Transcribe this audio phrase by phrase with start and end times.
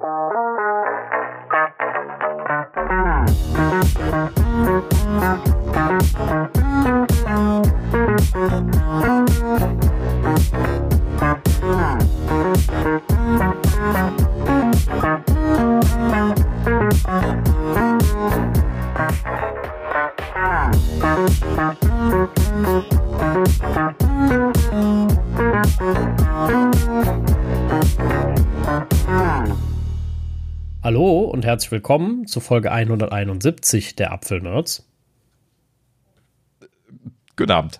[0.00, 0.31] Bye.
[31.52, 34.88] Herzlich willkommen zu Folge 171 der Apfelnerds.
[37.36, 37.78] Guten Abend.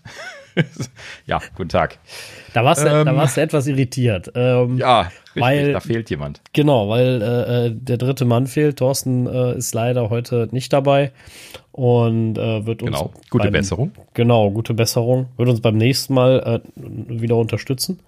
[1.27, 1.99] ja, guten Tag.
[2.53, 4.30] Da warst, ähm, du, da warst du etwas irritiert.
[4.35, 6.43] Ähm, ja, richtig, weil, da fehlt jemand.
[6.53, 8.77] Genau, weil äh, äh, der dritte Mann fehlt.
[8.77, 11.11] Thorsten äh, ist leider heute nicht dabei
[11.71, 12.91] und äh, wird uns.
[12.91, 13.93] Genau, gute beim, Besserung.
[14.13, 15.29] Genau, gute Besserung.
[15.39, 18.01] Wird uns beim nächsten Mal äh, wieder unterstützen.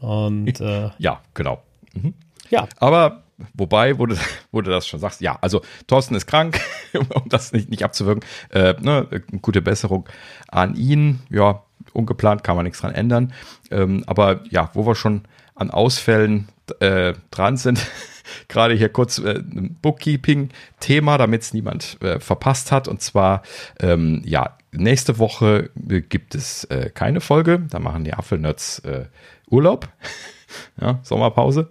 [0.00, 1.62] Und, äh, ja, genau.
[1.94, 2.12] Mhm.
[2.50, 2.68] Ja.
[2.78, 3.22] Aber
[3.54, 4.16] Wobei, wo du,
[4.50, 6.60] wo das schon sagst, ja, also Thorsten ist krank,
[6.92, 8.24] um das nicht, nicht abzuwirken.
[8.50, 9.06] Äh, ne,
[9.40, 10.08] gute Besserung
[10.48, 11.20] an ihn.
[11.30, 13.32] Ja, ungeplant kann man nichts dran ändern.
[13.70, 15.22] Ähm, aber ja, wo wir schon
[15.54, 16.48] an Ausfällen
[16.80, 17.86] äh, dran sind,
[18.48, 22.88] gerade hier kurz äh, ein Bookkeeping-Thema, damit es niemand äh, verpasst hat.
[22.88, 23.42] Und zwar,
[23.80, 27.60] ähm, ja, nächste Woche gibt es äh, keine Folge.
[27.70, 29.06] Da machen die Apfelnerds äh,
[29.50, 29.88] Urlaub.
[30.80, 31.68] ja, Sommerpause.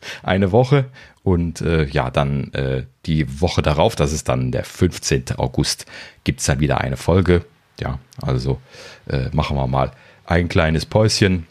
[0.22, 0.86] eine Woche
[1.22, 5.36] und äh, ja, dann äh, die Woche darauf, das ist dann der 15.
[5.36, 5.86] August,
[6.24, 7.44] gibt es dann wieder eine Folge.
[7.80, 8.60] Ja, also
[9.08, 9.92] äh, machen wir mal
[10.26, 11.46] ein kleines Päuschen.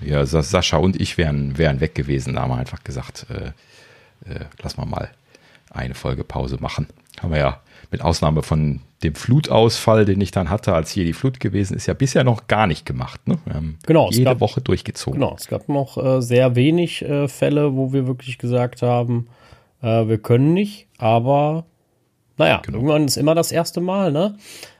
[0.00, 2.34] Ja, Sascha und ich wären, wären weg gewesen.
[2.34, 3.52] Da haben wir einfach gesagt, äh,
[4.28, 5.10] äh, lass mal mal
[5.70, 6.88] eine Folge Pause machen.
[7.22, 7.60] Haben wir ja
[7.92, 11.86] mit Ausnahme von dem Flutausfall, den ich dann hatte, als hier die Flut gewesen ist,
[11.86, 13.26] ja bisher noch gar nicht gemacht.
[13.26, 13.38] Ne?
[13.46, 15.20] Wir haben genau, jede gab, Woche durchgezogen.
[15.20, 19.28] Genau, es gab noch äh, sehr wenig äh, Fälle, wo wir wirklich gesagt haben,
[19.82, 21.64] äh, wir können nicht, aber
[22.36, 22.78] naja, genau.
[22.78, 24.36] irgendwann ist immer das erste Mal, ne?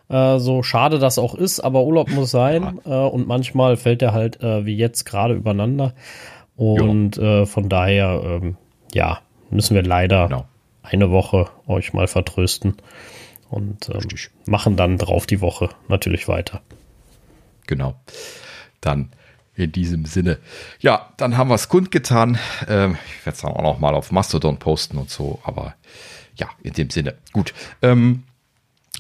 [0.08, 3.06] Äh, so schade das auch ist, aber Urlaub muss sein ja.
[3.06, 5.94] Äh, und manchmal fällt der halt äh, wie jetzt gerade übereinander.
[6.56, 8.56] Und von daher, ähm,
[8.92, 10.44] ja, müssen wir leider genau.
[10.82, 12.76] eine Woche euch mal vertrösten
[13.50, 14.08] und ähm,
[14.46, 16.62] machen dann drauf die Woche natürlich weiter.
[17.66, 18.00] Genau.
[18.80, 19.10] Dann
[19.54, 20.38] in diesem Sinne.
[20.78, 22.38] Ja, dann haben wir es kundgetan.
[22.68, 25.74] Ähm, ich werde es dann auch noch mal auf Mastodon posten und so, aber
[26.36, 27.16] ja, in dem Sinne.
[27.32, 27.52] Gut.
[27.82, 28.24] Ähm,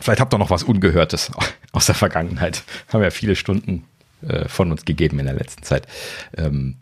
[0.00, 1.30] vielleicht habt ihr noch was Ungehörtes
[1.72, 2.62] aus der Vergangenheit.
[2.92, 3.84] Haben ja viele Stunden
[4.22, 5.86] äh, von uns gegeben in der letzten Zeit.
[6.36, 6.76] Ähm,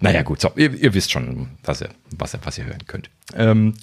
[0.00, 3.10] naja, gut, so, ihr, ihr, wisst schon, was ihr, was, was ihr hören könnt.
[3.34, 3.74] Ähm,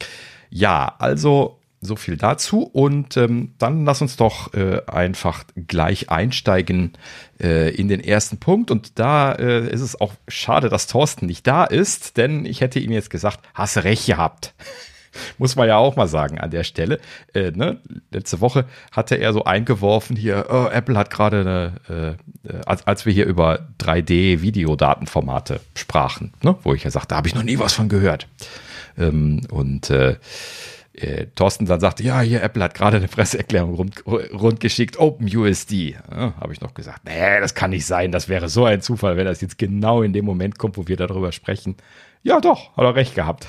[0.49, 2.63] ja, also so viel dazu.
[2.63, 6.93] Und ähm, dann lass uns doch äh, einfach gleich einsteigen
[7.39, 8.71] äh, in den ersten Punkt.
[8.71, 12.79] Und da äh, ist es auch schade, dass Thorsten nicht da ist, denn ich hätte
[12.79, 14.53] ihm jetzt gesagt, hast recht gehabt.
[15.37, 16.99] Muss man ja auch mal sagen an der Stelle.
[17.33, 17.79] Äh, ne?
[18.11, 21.41] Letzte Woche hatte er so eingeworfen hier, oh, Apple hat gerade
[21.89, 22.17] eine,
[22.47, 26.55] äh, als, als wir hier über 3D-Videodatenformate sprachen, ne?
[26.63, 28.27] wo ich ja sagte, da habe ich noch nie was von gehört.
[28.97, 29.91] Ähm, und
[30.97, 35.95] äh, Thorsten dann sagte, ja, hier Apple hat gerade eine Presseerklärung rund, rundgeschickt, OpenUSD.
[36.11, 39.17] Ja, Habe ich noch gesagt, nee, das kann nicht sein, das wäre so ein Zufall,
[39.17, 41.75] wenn das jetzt genau in dem Moment kommt, wo wir darüber sprechen.
[42.23, 43.47] Ja, doch, hat er recht gehabt.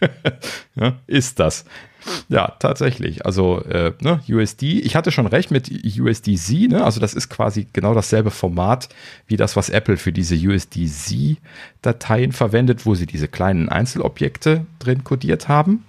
[0.74, 1.64] ja, ist das.
[2.28, 3.26] Ja, tatsächlich.
[3.26, 6.84] Also äh, ne, USD, ich hatte schon recht mit USDZ, ne?
[6.84, 8.88] also das ist quasi genau dasselbe Format
[9.26, 15.48] wie das, was Apple für diese USDZ-Dateien verwendet, wo sie diese kleinen Einzelobjekte drin kodiert
[15.48, 15.84] haben.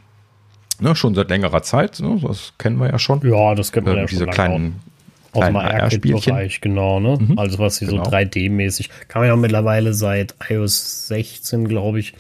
[0.80, 3.22] Ne, schon seit längerer Zeit, ne, das kennen wir ja schon.
[3.28, 4.28] Ja, das kennt man äh, ja diese schon.
[4.28, 4.82] Diese kleinen,
[5.32, 7.18] aus dem AR-Bereich, genau, ne?
[7.20, 7.38] Mhm.
[7.38, 8.04] Also was sie genau.
[8.04, 12.14] so 3D-mäßig, kann man ja mittlerweile seit iOS 16, glaube ich,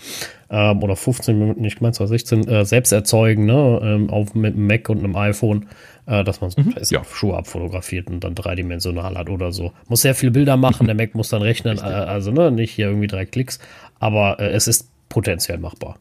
[0.49, 3.79] ähm, oder 15, ich meine zwar 16, äh, selbst erzeugen, ne?
[3.83, 5.67] Ähm, auf, mit einem Mac und einem iPhone,
[6.05, 6.75] äh, dass man mhm.
[6.89, 7.03] ja.
[7.03, 9.71] Schuhe abfotografiert und dann dreidimensional hat oder so.
[9.87, 12.87] Muss sehr viele Bilder machen, der Mac muss dann rechnen, äh, also ne, nicht hier
[12.87, 13.59] irgendwie drei Klicks,
[13.99, 15.97] aber äh, es ist potenziell machbar.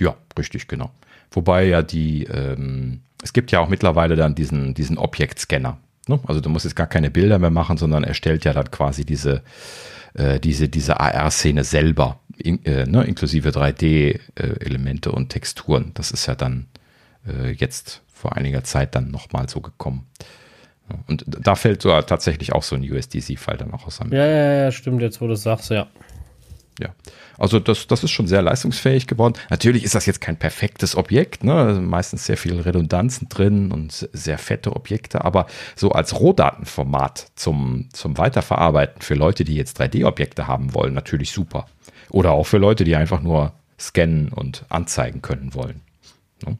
[0.00, 0.90] Ja, richtig, genau.
[1.30, 5.78] Wobei ja die, ähm, es gibt ja auch mittlerweile dann diesen, diesen Objektscanner.
[6.08, 6.20] Ne?
[6.26, 9.42] Also du musst jetzt gar keine Bilder mehr machen, sondern erstellt ja dann quasi diese,
[10.14, 13.04] äh, diese, diese AR-Szene selber, in, äh, ne?
[13.04, 15.92] inklusive 3D-Elemente äh, und Texturen.
[15.94, 16.66] Das ist ja dann
[17.26, 20.06] äh, jetzt vor einiger Zeit dann nochmal so gekommen.
[21.06, 24.00] Und da fällt so tatsächlich auch so ein USDC-File dann auch aus.
[24.10, 25.86] Ja, ja, ja, stimmt, jetzt wo du es sagst, ja.
[26.78, 26.94] Ja.
[27.36, 29.34] Also das, das ist schon sehr leistungsfähig geworden.
[29.50, 31.54] Natürlich ist das jetzt kein perfektes Objekt, ne?
[31.54, 35.46] Also meistens sehr viel Redundanzen drin und sehr fette Objekte, aber
[35.76, 41.66] so als Rohdatenformat zum, zum Weiterverarbeiten für Leute, die jetzt 3D-Objekte haben wollen, natürlich super.
[42.10, 45.80] Oder auch für Leute, die einfach nur scannen und anzeigen können wollen.
[46.46, 46.58] Ne?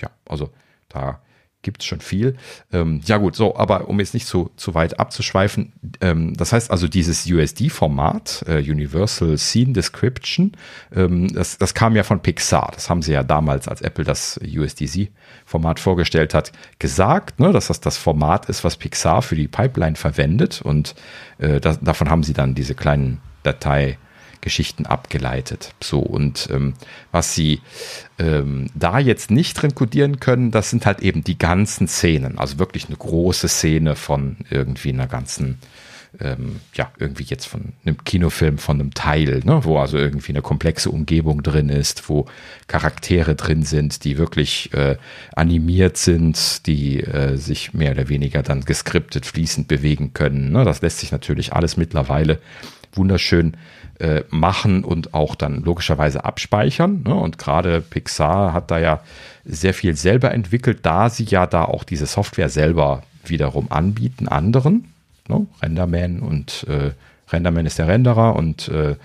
[0.00, 0.50] Ja, also
[0.88, 1.20] da
[1.62, 2.36] gibt es schon viel.
[2.72, 6.70] Ähm, ja gut, so, aber um jetzt nicht zu, zu weit abzuschweifen, ähm, das heißt
[6.70, 10.52] also dieses USD-Format, äh, Universal Scene Description,
[10.94, 12.70] ähm, das, das kam ja von Pixar.
[12.74, 17.80] Das haben sie ja damals, als Apple das USDC-Format vorgestellt hat, gesagt, ne, dass das
[17.80, 20.94] das Format ist, was Pixar für die Pipeline verwendet und
[21.38, 23.98] äh, das, davon haben sie dann diese kleinen Datei
[24.40, 25.74] Geschichten abgeleitet.
[25.82, 26.74] So, und ähm,
[27.12, 27.60] was sie
[28.18, 32.38] ähm, da jetzt nicht drin kodieren können, das sind halt eben die ganzen Szenen.
[32.38, 35.58] Also wirklich eine große Szene von irgendwie einer ganzen,
[36.20, 40.42] ähm, ja, irgendwie jetzt von einem Kinofilm, von einem Teil, ne, wo also irgendwie eine
[40.42, 42.26] komplexe Umgebung drin ist, wo
[42.66, 44.96] Charaktere drin sind, die wirklich äh,
[45.34, 50.50] animiert sind, die äh, sich mehr oder weniger dann geskriptet fließend bewegen können.
[50.52, 50.64] Ne?
[50.64, 52.40] Das lässt sich natürlich alles mittlerweile
[52.94, 53.56] wunderschön
[54.00, 57.02] äh, machen und auch dann logischerweise abspeichern.
[57.02, 57.14] Ne?
[57.14, 59.00] Und gerade Pixar hat da ja
[59.44, 64.92] sehr viel selber entwickelt, da sie ja da auch diese Software selber wiederum anbieten, anderen.
[65.28, 65.46] Ne?
[65.62, 66.92] Renderman und äh,
[67.30, 68.96] Renderman ist der Renderer und äh, äh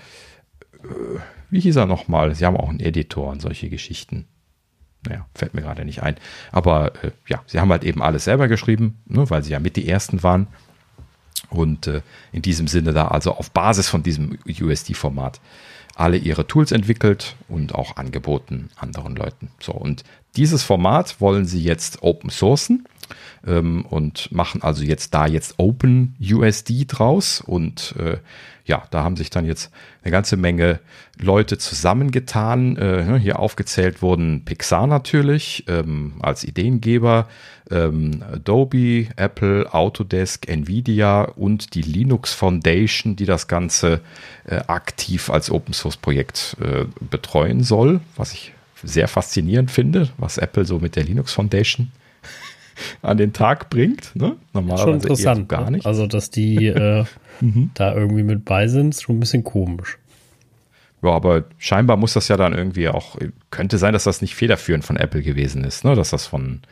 [1.48, 2.34] wie hieß er nochmal?
[2.34, 4.26] Sie haben auch einen Editor und solche Geschichten.
[5.06, 6.16] Naja, fällt mir gerade nicht ein.
[6.50, 9.76] Aber äh, ja, sie haben halt eben alles selber geschrieben, ne, weil sie ja mit
[9.76, 10.48] die ersten waren.
[11.50, 12.02] Und äh,
[12.32, 15.40] in diesem Sinne da also auf Basis von diesem USD-Format
[15.94, 19.48] alle ihre Tools entwickelt und auch angeboten anderen Leuten.
[19.60, 20.04] So, und
[20.36, 22.86] dieses Format wollen sie jetzt open sourcen
[23.46, 28.18] ähm, und machen also jetzt da jetzt Open USD draus und äh,
[28.66, 29.70] ja, da haben sich dann jetzt
[30.02, 30.80] eine ganze Menge
[31.18, 32.76] Leute zusammengetan.
[32.76, 37.28] Äh, hier aufgezählt wurden Pixar natürlich ähm, als Ideengeber,
[37.70, 44.00] ähm, Adobe, Apple, Autodesk, Nvidia und die Linux Foundation, die das Ganze
[44.44, 48.52] äh, aktiv als Open Source Projekt äh, betreuen soll, was ich
[48.82, 51.92] sehr faszinierend finde, was Apple so mit der Linux Foundation
[53.02, 54.14] an den Tag bringt.
[54.14, 54.36] Ne?
[54.52, 55.76] Normalerweise schon interessant, gar ne?
[55.76, 55.86] nicht.
[55.86, 57.04] Also, dass die äh,
[57.40, 57.70] mhm.
[57.74, 59.98] da irgendwie mit bei sind, ist schon ein bisschen komisch.
[61.02, 63.16] Ja, aber scheinbar muss das ja dann irgendwie auch,
[63.50, 65.94] könnte sein, dass das nicht federführend von Apple gewesen ist, ne?
[65.94, 66.62] dass das von,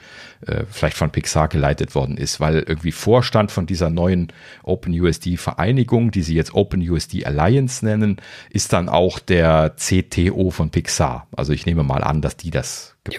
[0.47, 4.33] äh, vielleicht von Pixar geleitet worden ist, weil irgendwie Vorstand von dieser neuen
[4.63, 8.17] OpenUSD-Vereinigung, die sie jetzt OpenUSD Alliance nennen,
[8.49, 11.27] ist dann auch der CTO von Pixar.
[11.37, 13.19] Also ich nehme mal an, dass die das ja.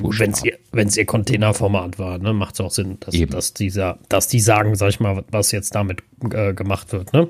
[0.71, 2.33] Wenn es ihr Containerformat war, ne?
[2.33, 5.75] macht es auch Sinn, dass, dass, dieser, dass die sagen, sag ich mal, was jetzt
[5.75, 6.01] damit
[6.31, 7.13] äh, gemacht wird.
[7.13, 7.27] Ne?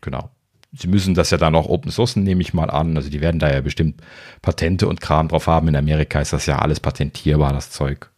[0.00, 0.30] Genau
[0.72, 2.96] sie müssen das ja dann auch open sourcen, nehme ich mal an.
[2.96, 4.00] Also die werden da ja bestimmt
[4.40, 5.68] Patente und Kram drauf haben.
[5.68, 8.10] In Amerika ist das ja alles patentierbar, das Zeug.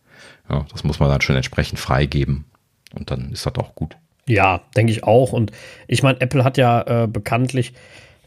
[0.49, 2.45] Ja, das muss man dann schon entsprechend freigeben.
[2.95, 3.97] Und dann ist das auch gut.
[4.27, 5.33] Ja, denke ich auch.
[5.33, 5.53] Und
[5.89, 7.75] ich meine, Apple hat ja äh, bekanntlich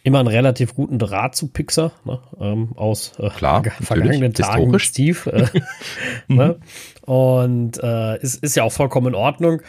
[0.08, 2.20] immer einen relativ guten Draht zu Pixar, ne?
[2.40, 5.32] ähm, aus äh, Klar, vergangenen Tagen mit Steve.
[5.32, 5.60] Äh,
[6.34, 6.58] ne?
[7.02, 9.62] Und äh, ist, ist ja auch vollkommen in Ordnung.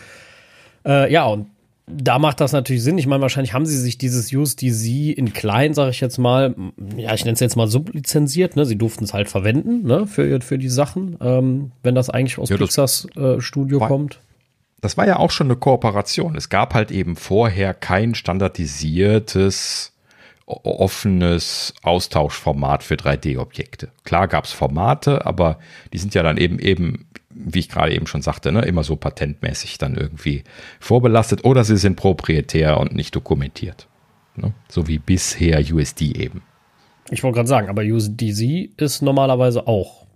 [0.86, 1.48] Äh, ja, und
[1.90, 2.98] da macht das natürlich Sinn.
[2.98, 6.54] Ich meine, wahrscheinlich haben sie sich dieses USDZ in klein, sage ich jetzt mal,
[6.96, 8.66] ja, ich nenne es jetzt mal sublizenziert, ne?
[8.66, 12.50] Sie durften es halt verwenden, ne, für, für die Sachen, ähm, wenn das eigentlich aus
[12.50, 14.20] ja, Pixars äh, Studio war, kommt.
[14.80, 16.36] Das war ja auch schon eine Kooperation.
[16.36, 19.92] Es gab halt eben vorher kein standardisiertes,
[20.48, 23.90] offenes Austauschformat für 3D-Objekte.
[24.04, 25.58] Klar gab es Formate, aber
[25.92, 28.96] die sind ja dann eben eben wie ich gerade eben schon sagte, ne, immer so
[28.96, 30.42] patentmäßig dann irgendwie
[30.80, 33.86] vorbelastet oder sie sind proprietär und nicht dokumentiert.
[34.34, 34.52] Ne?
[34.68, 36.42] So wie bisher USD eben.
[37.10, 40.06] Ich wollte gerade sagen, aber USDC ist normalerweise auch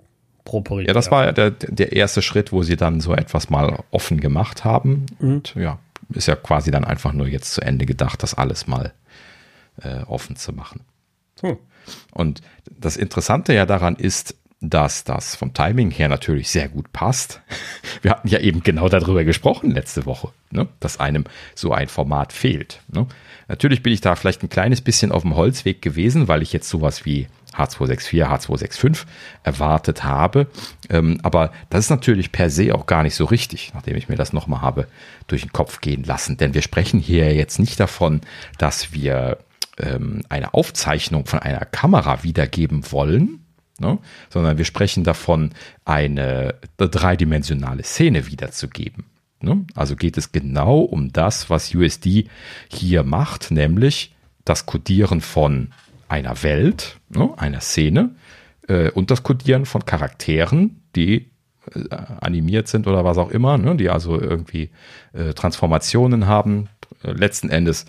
[0.44, 0.88] proprietär.
[0.88, 4.20] Ja, das war ja der, der erste Schritt, wo sie dann so etwas mal offen
[4.20, 5.06] gemacht haben.
[5.20, 5.34] Mhm.
[5.34, 5.78] Und ja,
[6.12, 8.92] ist ja quasi dann einfach nur jetzt zu Ende gedacht, das alles mal
[9.82, 10.82] äh, offen zu machen.
[11.40, 11.58] Hm.
[12.12, 17.40] Und das Interessante ja daran ist, dass das vom Timing her natürlich sehr gut passt.
[18.00, 20.68] Wir hatten ja eben genau darüber gesprochen letzte Woche, ne?
[20.78, 21.24] dass einem
[21.56, 22.80] so ein Format fehlt.
[22.92, 23.06] Ne?
[23.48, 26.68] Natürlich bin ich da vielleicht ein kleines bisschen auf dem Holzweg gewesen, weil ich jetzt
[26.68, 29.04] sowas wie H264, H265
[29.42, 30.46] erwartet habe.
[30.88, 34.16] Ähm, aber das ist natürlich per se auch gar nicht so richtig, nachdem ich mir
[34.16, 34.86] das nochmal habe
[35.26, 36.36] durch den Kopf gehen lassen.
[36.36, 38.20] Denn wir sprechen hier jetzt nicht davon,
[38.58, 39.38] dass wir
[39.78, 43.44] ähm, eine Aufzeichnung von einer Kamera wiedergeben wollen,
[43.78, 43.98] ne?
[44.30, 45.50] sondern wir sprechen davon,
[45.84, 49.04] eine dreidimensionale Szene wiederzugeben.
[49.40, 49.64] Ne?
[49.74, 52.28] Also geht es genau um das, was USD
[52.70, 54.14] hier macht, nämlich
[54.44, 55.70] das Codieren von
[56.08, 57.32] einer Welt, ne?
[57.36, 58.14] einer Szene
[58.68, 61.31] äh, und das Codieren von Charakteren, die
[62.20, 63.76] animiert sind oder was auch immer, ne?
[63.76, 64.70] die also irgendwie
[65.12, 66.68] äh, Transformationen haben.
[67.04, 67.86] Äh, letzten Endes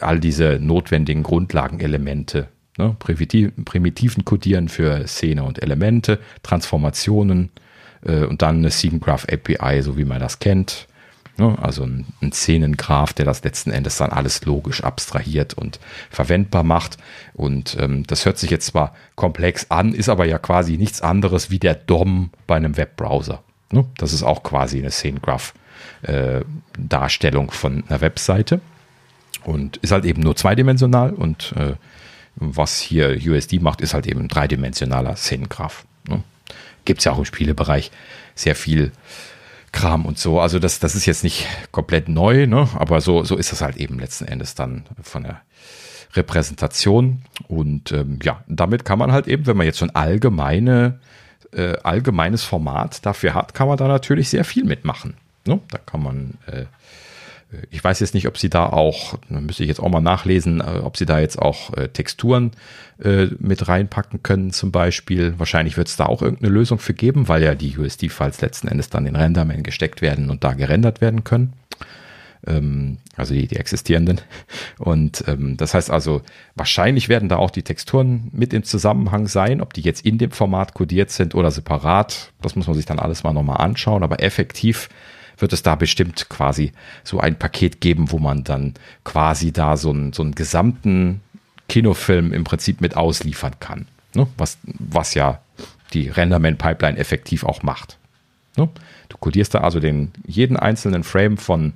[0.00, 2.94] all diese notwendigen Grundlagenelemente Ne?
[2.98, 7.50] Primitiv, Primitiven codieren für Szene und Elemente, Transformationen
[8.04, 10.86] äh, und dann eine Scene Graph API, so wie man das kennt.
[11.38, 11.56] Ne?
[11.60, 15.78] Also ein, ein Szenengraph, der das letzten Endes dann alles logisch abstrahiert und
[16.10, 16.96] verwendbar macht.
[17.34, 21.50] Und ähm, das hört sich jetzt zwar komplex an, ist aber ja quasi nichts anderes
[21.50, 23.42] wie der DOM bei einem Webbrowser.
[23.70, 23.84] Ne?
[23.98, 28.60] Das ist auch quasi eine Szenengraph-Darstellung äh, von einer Webseite
[29.44, 31.74] und ist halt eben nur zweidimensional und äh,
[32.36, 35.86] was hier USD macht, ist halt eben ein dreidimensionaler Szenengraph.
[36.06, 36.22] Ne?
[36.84, 37.90] Gibt es ja auch im Spielebereich
[38.34, 38.92] sehr viel
[39.76, 40.40] Kram und so.
[40.40, 42.66] Also das, das ist jetzt nicht komplett neu, ne?
[42.76, 45.42] aber so, so ist das halt eben letzten Endes dann von der
[46.14, 47.22] Repräsentation.
[47.46, 51.00] Und ähm, ja, damit kann man halt eben, wenn man jetzt so ein allgemeine,
[51.52, 55.14] äh, allgemeines Format dafür hat, kann man da natürlich sehr viel mitmachen.
[55.46, 55.60] Ne?
[55.70, 56.64] Da kann man äh,
[57.70, 60.80] ich weiß jetzt nicht, ob sie da auch, müsste ich jetzt auch mal nachlesen, äh,
[60.82, 62.50] ob sie da jetzt auch äh, Texturen
[63.02, 65.34] äh, mit reinpacken können zum Beispiel.
[65.38, 68.90] Wahrscheinlich wird es da auch irgendeine Lösung für geben, weil ja die USD-Files letzten Endes
[68.90, 71.52] dann in Renderman gesteckt werden und da gerendert werden können.
[72.46, 74.20] Ähm, also die, die existierenden.
[74.78, 76.22] Und ähm, das heißt also,
[76.56, 80.32] wahrscheinlich werden da auch die Texturen mit im Zusammenhang sein, ob die jetzt in dem
[80.32, 82.32] Format codiert sind oder separat.
[82.42, 84.02] Das muss man sich dann alles mal nochmal anschauen.
[84.02, 84.88] Aber effektiv
[85.38, 86.72] wird es da bestimmt quasi
[87.04, 88.74] so ein Paket geben, wo man dann
[89.04, 91.20] quasi da so einen, so einen gesamten
[91.68, 93.86] Kinofilm im Prinzip mit ausliefern kann.
[94.14, 94.26] Ne?
[94.38, 95.40] Was, was ja
[95.92, 97.98] die Renderman-Pipeline effektiv auch macht.
[98.56, 98.68] Ne?
[99.08, 101.74] Du kodierst da also den, jeden einzelnen Frame von,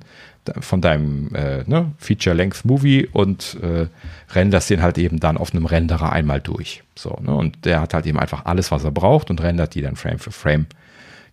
[0.59, 3.87] von deinem äh, ne, Feature-Length-Movie und äh,
[4.33, 6.83] renderst den halt eben dann auf einem Renderer einmal durch.
[6.95, 7.33] So, ne?
[7.33, 10.19] Und der hat halt eben einfach alles, was er braucht und rendert die dann Frame
[10.19, 10.65] für Frame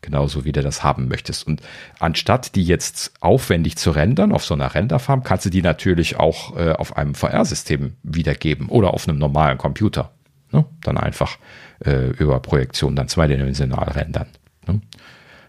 [0.00, 1.46] genauso wie du das haben möchtest.
[1.46, 1.62] Und
[1.98, 6.56] anstatt die jetzt aufwendig zu rendern auf so einer Renderfarm, kannst du die natürlich auch
[6.56, 10.12] äh, auf einem VR-System wiedergeben oder auf einem normalen Computer.
[10.52, 10.64] Ne?
[10.82, 11.38] Dann einfach
[11.84, 14.28] äh, über Projektion dann zweidimensional rendern.
[14.66, 14.80] Ne?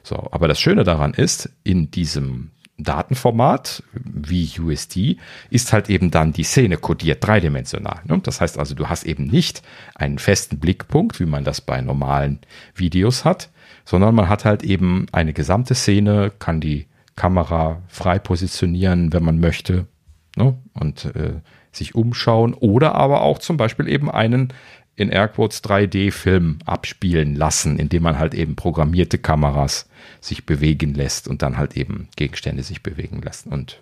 [0.03, 5.17] So, aber das Schöne daran ist, in diesem Datenformat wie USD
[5.49, 8.01] ist halt eben dann die Szene kodiert dreidimensional.
[8.05, 8.19] Ne?
[8.23, 9.61] Das heißt also, du hast eben nicht
[9.95, 12.39] einen festen Blickpunkt, wie man das bei normalen
[12.73, 13.49] Videos hat,
[13.89, 19.39] sondern man hat halt eben eine gesamte Szene, kann die Kamera frei positionieren, wenn man
[19.39, 19.87] möchte,
[20.35, 20.55] ne?
[20.75, 21.41] und äh,
[21.71, 24.53] sich umschauen oder aber auch zum Beispiel eben einen
[24.95, 29.89] in Airquotes 3D-Film abspielen lassen, indem man halt eben programmierte Kameras
[30.21, 33.81] sich bewegen lässt und dann halt eben Gegenstände sich bewegen lässt und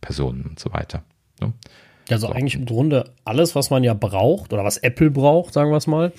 [0.00, 1.04] Personen und so weiter.
[1.40, 1.52] Ne?
[2.10, 2.32] Also so.
[2.32, 5.86] eigentlich im Grunde alles, was man ja braucht oder was Apple braucht, sagen wir es
[5.86, 6.12] mal,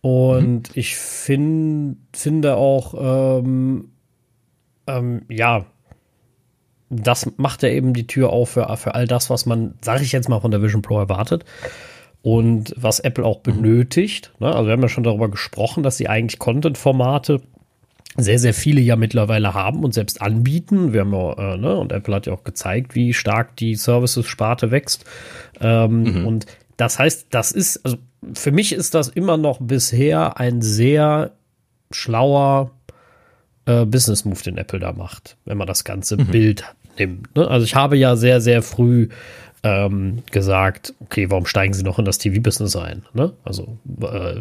[0.00, 0.74] und mhm.
[0.74, 2.94] ich find, finde auch,
[3.40, 3.90] ähm,
[4.86, 5.66] ähm, ja,
[6.88, 10.12] das macht ja eben die Tür auf für, für all das, was man, sage ich
[10.12, 11.44] jetzt mal, von der Vision Pro erwartet.
[12.22, 14.32] Und was Apple auch benötigt.
[14.40, 14.54] Ne?
[14.54, 17.40] Also wir haben ja schon darüber gesprochen, dass sie eigentlich Content-Formate
[18.16, 20.92] sehr, sehr viele ja mittlerweile haben und selbst anbieten.
[20.92, 24.70] Wir haben ja, äh, ne, und Apple hat ja auch gezeigt, wie stark die Services-Sparte
[24.70, 25.04] wächst.
[25.60, 26.26] Ähm, mhm.
[26.26, 27.96] Und das heißt, das ist, also
[28.34, 31.32] für mich ist das immer noch bisher ein sehr
[31.90, 32.70] schlauer
[33.66, 36.26] äh, Business-Move, den Apple da macht, wenn man das ganze mhm.
[36.26, 36.64] Bild
[36.98, 37.34] nimmt.
[37.36, 37.48] Ne?
[37.48, 39.08] Also ich habe ja sehr, sehr früh
[39.62, 43.04] ähm, gesagt, okay, warum steigen sie noch in das TV-Business ein?
[43.12, 43.32] Ne?
[43.44, 44.40] Also äh,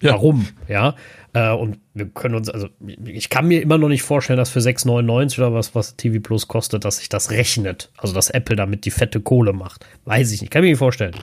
[0.00, 0.12] ja.
[0.12, 0.48] warum?
[0.68, 0.94] Ja.
[1.32, 2.68] Äh, und wir können uns, also
[3.04, 6.46] ich kann mir immer noch nicht vorstellen, dass für 6,99 oder was, was TV Plus
[6.46, 7.90] kostet, dass sich das rechnet.
[7.96, 9.84] Also dass Apple damit die fette Kohle macht.
[10.04, 10.50] Weiß ich nicht.
[10.50, 11.14] Kann mir nicht vorstellen.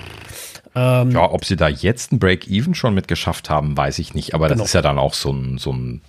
[0.75, 4.33] Ähm, ja, ob sie da jetzt ein Break-Even schon mit geschafft haben, weiß ich nicht.
[4.33, 4.65] Aber das genau.
[4.65, 6.01] ist ja dann auch so ein, so ein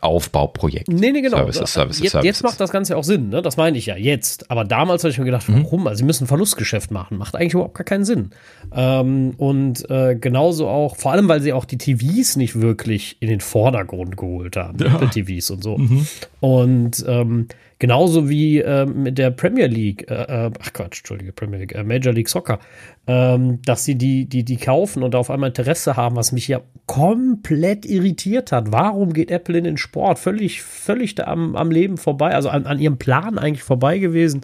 [0.00, 0.88] Aufbauprojekt.
[0.88, 1.36] Nee, nee, genau.
[1.38, 2.26] Services, Services, jetzt, Services.
[2.26, 3.42] jetzt macht das Ganze auch Sinn, ne?
[3.42, 4.50] Das meine ich ja jetzt.
[4.50, 5.64] Aber damals habe ich mir gedacht, mhm.
[5.64, 5.86] warum?
[5.86, 7.18] Also sie müssen ein Verlustgeschäft machen.
[7.18, 8.30] Macht eigentlich überhaupt gar keinen Sinn.
[8.74, 13.28] Ähm, und äh, genauso auch, vor allem, weil sie auch die TVs nicht wirklich in
[13.28, 14.78] den Vordergrund geholt haben.
[14.78, 14.94] Ja.
[14.94, 15.76] Apple TVs und so.
[15.76, 16.06] Mhm.
[16.40, 17.48] Und ähm,
[17.80, 21.82] Genauso wie äh, mit der Premier League, äh, äh, ach Quatsch, Entschuldige, Premier League, äh,
[21.82, 22.58] Major League Soccer,
[23.06, 26.60] ähm, dass sie die, die, die kaufen und auf einmal Interesse haben, was mich ja
[26.84, 28.70] komplett irritiert hat.
[28.70, 30.18] Warum geht Apple in den Sport?
[30.18, 34.42] Völlig, völlig da am, am Leben vorbei, also an, an ihrem Plan eigentlich vorbei gewesen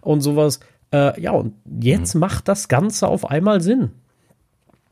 [0.00, 0.58] und sowas.
[0.92, 2.20] Äh, ja, und jetzt mhm.
[2.20, 3.92] macht das Ganze auf einmal Sinn.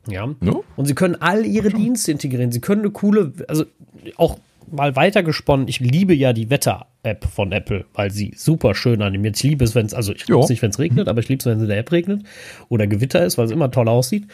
[0.07, 0.33] Ja.
[0.39, 0.63] No?
[0.77, 2.53] Und sie können all ihre Dienste integrieren.
[2.53, 3.65] Sie können eine coole, also
[4.15, 4.37] auch
[4.69, 9.37] mal weitergesponnen, ich liebe ja die Wetter-App von Apple, weil sie super schön animiert.
[9.37, 11.29] Ich liebe es, wenn es, also ich liebe es nicht, wenn es regnet, aber ich
[11.29, 12.23] liebe es, wenn es in der App regnet
[12.69, 14.27] oder Gewitter ist, weil es immer toll aussieht.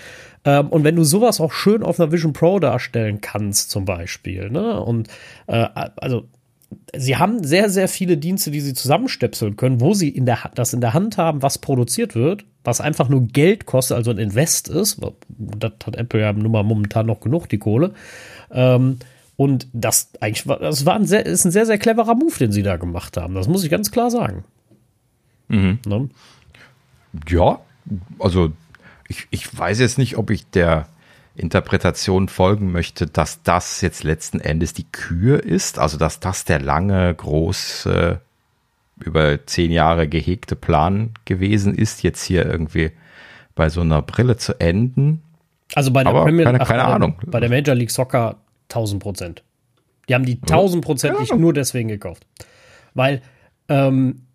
[0.45, 4.49] Ähm, und wenn du sowas auch schön auf einer Vision Pro darstellen kannst, zum Beispiel,
[4.49, 4.81] ne?
[4.81, 5.07] Und
[5.47, 6.25] äh, also
[6.95, 10.73] sie haben sehr, sehr viele Dienste, die sie zusammenstöpseln können, wo sie in der, das
[10.73, 14.67] in der Hand haben, was produziert wird, was einfach nur Geld kostet, also ein Invest
[14.67, 14.99] ist.
[15.29, 17.93] Das hat Apple ja nun mal momentan noch genug, die Kohle.
[18.51, 18.99] Ähm,
[19.37, 22.51] und das eigentlich war, das war ein sehr, ist ein sehr, sehr cleverer Move, den
[22.51, 23.35] sie da gemacht haben.
[23.35, 24.43] Das muss ich ganz klar sagen.
[25.47, 25.79] Mhm.
[25.85, 26.09] Ne?
[27.29, 27.59] Ja,
[28.19, 28.51] also
[29.07, 30.87] ich, ich weiß jetzt nicht, ob ich der
[31.35, 36.59] Interpretation folgen möchte, dass das jetzt letzten Endes die Kür ist, also dass das der
[36.59, 38.19] lange, große,
[38.99, 42.91] über zehn Jahre gehegte Plan gewesen ist, jetzt hier irgendwie
[43.53, 45.21] bei so einer Brille zu enden.
[45.75, 47.19] Also bei der Premier, keine, keine ach, Ahnung.
[47.27, 48.37] Bei der Major League Soccer
[48.69, 49.43] 1000 Prozent.
[50.09, 52.25] Die haben die 1000 Prozent nicht nur deswegen gekauft.
[52.93, 53.21] Weil
[53.69, 54.27] ähm,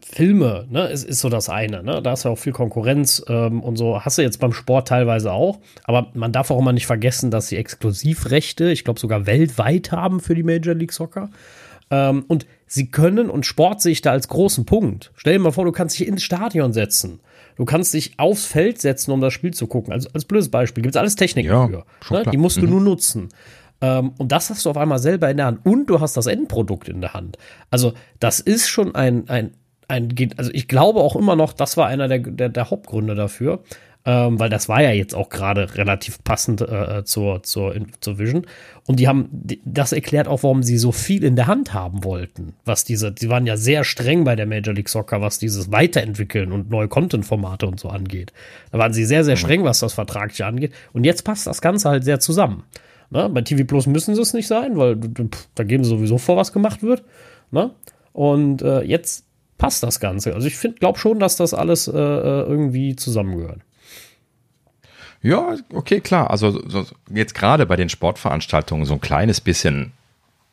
[0.00, 2.00] Filme, ne, ist, ist so das eine, ne?
[2.02, 4.04] Da hast du auch viel Konkurrenz ähm, und so.
[4.04, 5.58] Hast du jetzt beim Sport teilweise auch.
[5.84, 10.20] Aber man darf auch immer nicht vergessen, dass sie Exklusivrechte, ich glaube sogar weltweit haben
[10.20, 11.30] für die Major League Soccer.
[11.90, 15.12] Ähm, und sie können, und Sport sehe ich da als großen Punkt.
[15.16, 17.20] Stell dir mal vor, du kannst dich ins Stadion setzen.
[17.58, 19.92] Du kannst dich aufs Feld setzen, um das Spiel zu gucken.
[19.92, 20.82] Also als blödes Beispiel.
[20.82, 21.84] Gibt es alles Technik Ja, dafür.
[22.10, 22.22] Ne?
[22.30, 22.70] Die musst du Mhm.
[22.70, 23.28] nur nutzen.
[23.80, 25.60] Ähm, und das hast du auf einmal selber in der Hand.
[25.66, 27.36] Und du hast das Endprodukt in der Hand.
[27.70, 29.54] Also, das ist schon ein, ein,
[29.88, 33.62] ein also ich glaube auch immer noch, das war einer der, der, der Hauptgründe dafür.
[34.08, 38.46] Ähm, weil das war ja jetzt auch gerade relativ passend äh, zur, zur, zur Vision.
[38.86, 39.28] Und die haben,
[39.66, 42.54] das erklärt auch, warum sie so viel in der Hand haben wollten.
[42.64, 46.52] Was diese, die waren ja sehr streng bei der Major League Soccer, was dieses Weiterentwickeln
[46.52, 48.32] und neue Content-Formate und so angeht.
[48.72, 50.72] Da waren sie sehr, sehr streng, was das Vertragliche angeht.
[50.94, 52.64] Und jetzt passt das Ganze halt sehr zusammen.
[53.10, 53.28] Ne?
[53.28, 56.38] Bei TV Plus müssen sie es nicht sein, weil pff, da geben sie sowieso vor,
[56.38, 57.04] was gemacht wird.
[57.50, 57.72] Ne?
[58.14, 59.26] Und äh, jetzt
[59.58, 60.34] passt das Ganze.
[60.34, 63.60] Also ich finde, glaube schon, dass das alles äh, äh, irgendwie zusammengehört.
[65.22, 66.30] Ja, okay, klar.
[66.30, 69.92] Also so, jetzt gerade bei den Sportveranstaltungen so ein kleines bisschen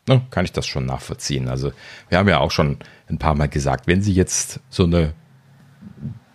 [0.08, 1.48] ne, kann ich das schon nachvollziehen.
[1.48, 1.72] Also
[2.10, 5.14] wir haben ja auch schon ein paar Mal gesagt, wenn Sie jetzt so eine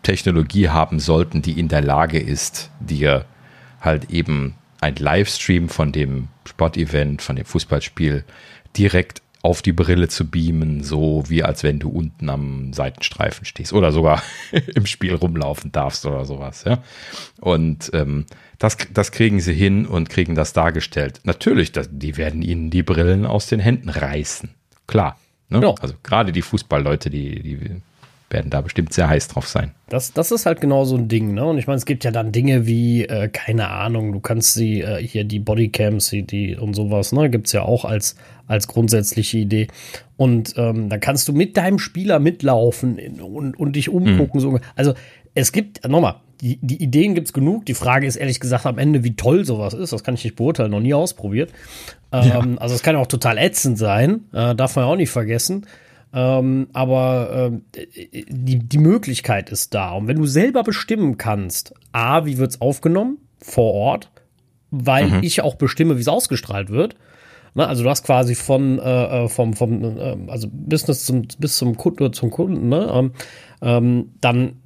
[0.02, 3.26] Technologie haben sollten, die in der Lage ist, dir
[3.80, 8.24] halt eben ein Livestream von dem Sportevent, von dem Fußballspiel
[8.76, 13.72] direkt auf die Brille zu beamen, so wie als wenn du unten am Seitenstreifen stehst
[13.72, 14.22] oder sogar
[14.74, 16.64] im Spiel rumlaufen darfst oder sowas.
[16.64, 16.82] Ja?
[17.40, 18.26] Und ähm,
[18.58, 21.20] das, das kriegen sie hin und kriegen das dargestellt.
[21.24, 24.50] Natürlich, das, die werden ihnen die Brillen aus den Händen reißen.
[24.86, 25.18] Klar.
[25.48, 25.60] Ne?
[25.62, 25.74] Ja.
[25.80, 27.82] Also gerade die Fußballleute, die, die
[28.30, 29.72] werden da bestimmt sehr heiß drauf sein.
[29.88, 31.44] Das, das ist halt genau so ein Ding, ne?
[31.44, 34.82] Und ich meine, es gibt ja dann Dinge wie, äh, keine Ahnung, du kannst sie,
[34.82, 38.14] äh, hier die Bodycams, die, die und sowas, ne, gibt's ja auch als,
[38.46, 39.66] als grundsätzliche Idee.
[40.16, 44.40] Und ähm, dann kannst du mit deinem Spieler mitlaufen in, und, und dich umgucken.
[44.40, 44.58] So.
[44.76, 44.94] Also
[45.34, 47.66] es gibt, nochmal, die, die Ideen gibt's genug.
[47.66, 49.92] Die Frage ist ehrlich gesagt am Ende, wie toll sowas ist.
[49.92, 51.52] Das kann ich nicht beurteilen, noch nie ausprobiert.
[52.12, 55.66] Ähm, Also es kann auch total ätzend sein, äh, darf man ja auch nicht vergessen.
[56.12, 57.62] Ähm, aber ähm,
[58.28, 59.92] die, die Möglichkeit ist da.
[59.92, 64.10] Und wenn du selber bestimmen kannst, A, wie wird's aufgenommen vor Ort,
[64.70, 66.96] weil ich auch bestimme, wie es ausgestrahlt wird.
[67.54, 71.56] Ne, also du hast quasi von äh, äh, vom, vom äh, also Business zum, bis
[71.56, 72.88] zum Kunden, zum Kunden, ne?
[72.92, 73.12] ähm,
[73.60, 74.60] ähm, dann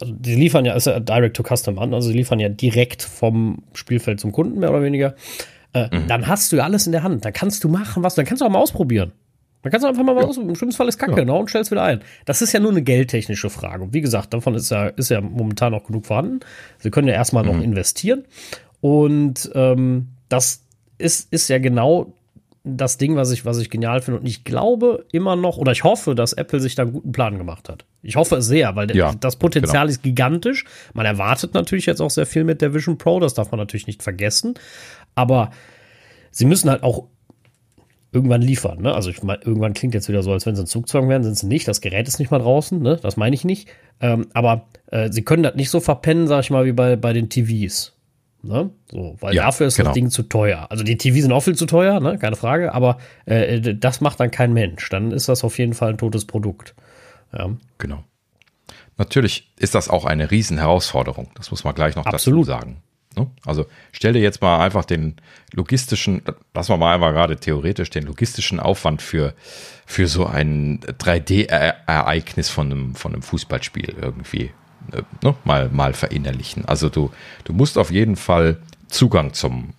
[0.00, 3.02] also die liefern ja, ist ja Direct to Custom an, also sie liefern ja direkt
[3.02, 5.14] vom Spielfeld zum Kunden, mehr oder weniger.
[5.72, 7.24] Äh, Dann hast du ja alles in der Hand.
[7.24, 9.12] Dann kannst du machen, was, dann kannst du auch mal ausprobieren.
[9.66, 10.50] Dann kannst du einfach mal was ausprobieren.
[10.50, 11.32] Im schlimmsten Fall ist Kacke, ne?
[11.32, 12.02] Und stellst wieder ein.
[12.24, 13.82] Das ist ja nur eine geldtechnische Frage.
[13.82, 16.38] Und wie gesagt, davon ist ja, ist ja momentan noch genug vorhanden.
[16.78, 18.26] Sie können ja erstmal noch investieren.
[18.80, 20.62] Und ähm, das
[20.98, 22.12] ist, ist ja genau
[22.62, 24.20] das Ding, was ich, was ich genial finde.
[24.20, 27.36] Und ich glaube immer noch, oder ich hoffe, dass Apple sich da einen guten Plan
[27.36, 27.84] gemacht hat.
[28.04, 30.64] Ich hoffe es sehr, weil Ja, das Potenzial ist gigantisch.
[30.94, 33.88] Man erwartet natürlich jetzt auch sehr viel mit der Vision Pro, das darf man natürlich
[33.88, 34.54] nicht vergessen.
[35.16, 35.50] Aber
[36.30, 37.08] sie müssen halt auch
[38.16, 38.80] irgendwann liefern.
[38.80, 38.94] Ne?
[38.94, 41.36] Also ich meine, irgendwann klingt jetzt wieder so, als wenn sie ein Zugzwang wären, sind
[41.36, 41.68] sie nicht.
[41.68, 42.98] Das Gerät ist nicht mal draußen, ne?
[43.02, 43.68] das meine ich nicht.
[44.00, 47.12] Ähm, aber äh, sie können das nicht so verpennen, sag ich mal, wie bei, bei
[47.12, 47.92] den TVs.
[48.42, 48.70] Ne?
[48.90, 49.90] So, weil Ja, dafür ist genau.
[49.90, 50.66] das Ding zu teuer.
[50.70, 52.18] Also die TVs sind auch viel zu teuer, ne?
[52.18, 54.88] keine Frage, aber äh, das macht dann kein Mensch.
[54.88, 56.74] Dann ist das auf jeden Fall ein totes Produkt.
[57.36, 57.50] Ja.
[57.78, 58.02] Genau.
[58.98, 61.28] Natürlich ist das auch eine Riesenherausforderung.
[61.34, 62.48] Das muss man gleich noch Absolut.
[62.48, 62.82] dazu sagen.
[63.16, 63.30] Ne?
[63.44, 65.16] Also stell dir jetzt mal einfach den
[65.52, 66.22] logistischen,
[66.54, 69.34] lassen wir mal einfach gerade theoretisch den logistischen Aufwand für,
[69.86, 74.50] für so ein 3D-Ereignis von einem, von einem Fußballspiel irgendwie
[74.92, 75.34] äh, ne?
[75.44, 76.64] mal, mal verinnerlichen.
[76.66, 77.10] Also du,
[77.44, 79.72] du musst auf jeden Fall Zugang zum,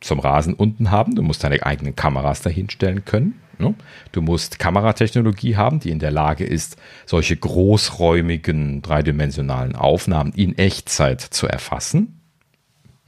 [0.00, 1.14] zum Rasen unten haben.
[1.14, 3.40] Du musst deine eigenen Kameras dahinstellen können.
[3.58, 3.74] Ne?
[4.12, 6.76] Du musst Kameratechnologie haben, die in der Lage ist,
[7.06, 12.20] solche großräumigen dreidimensionalen Aufnahmen in Echtzeit zu erfassen.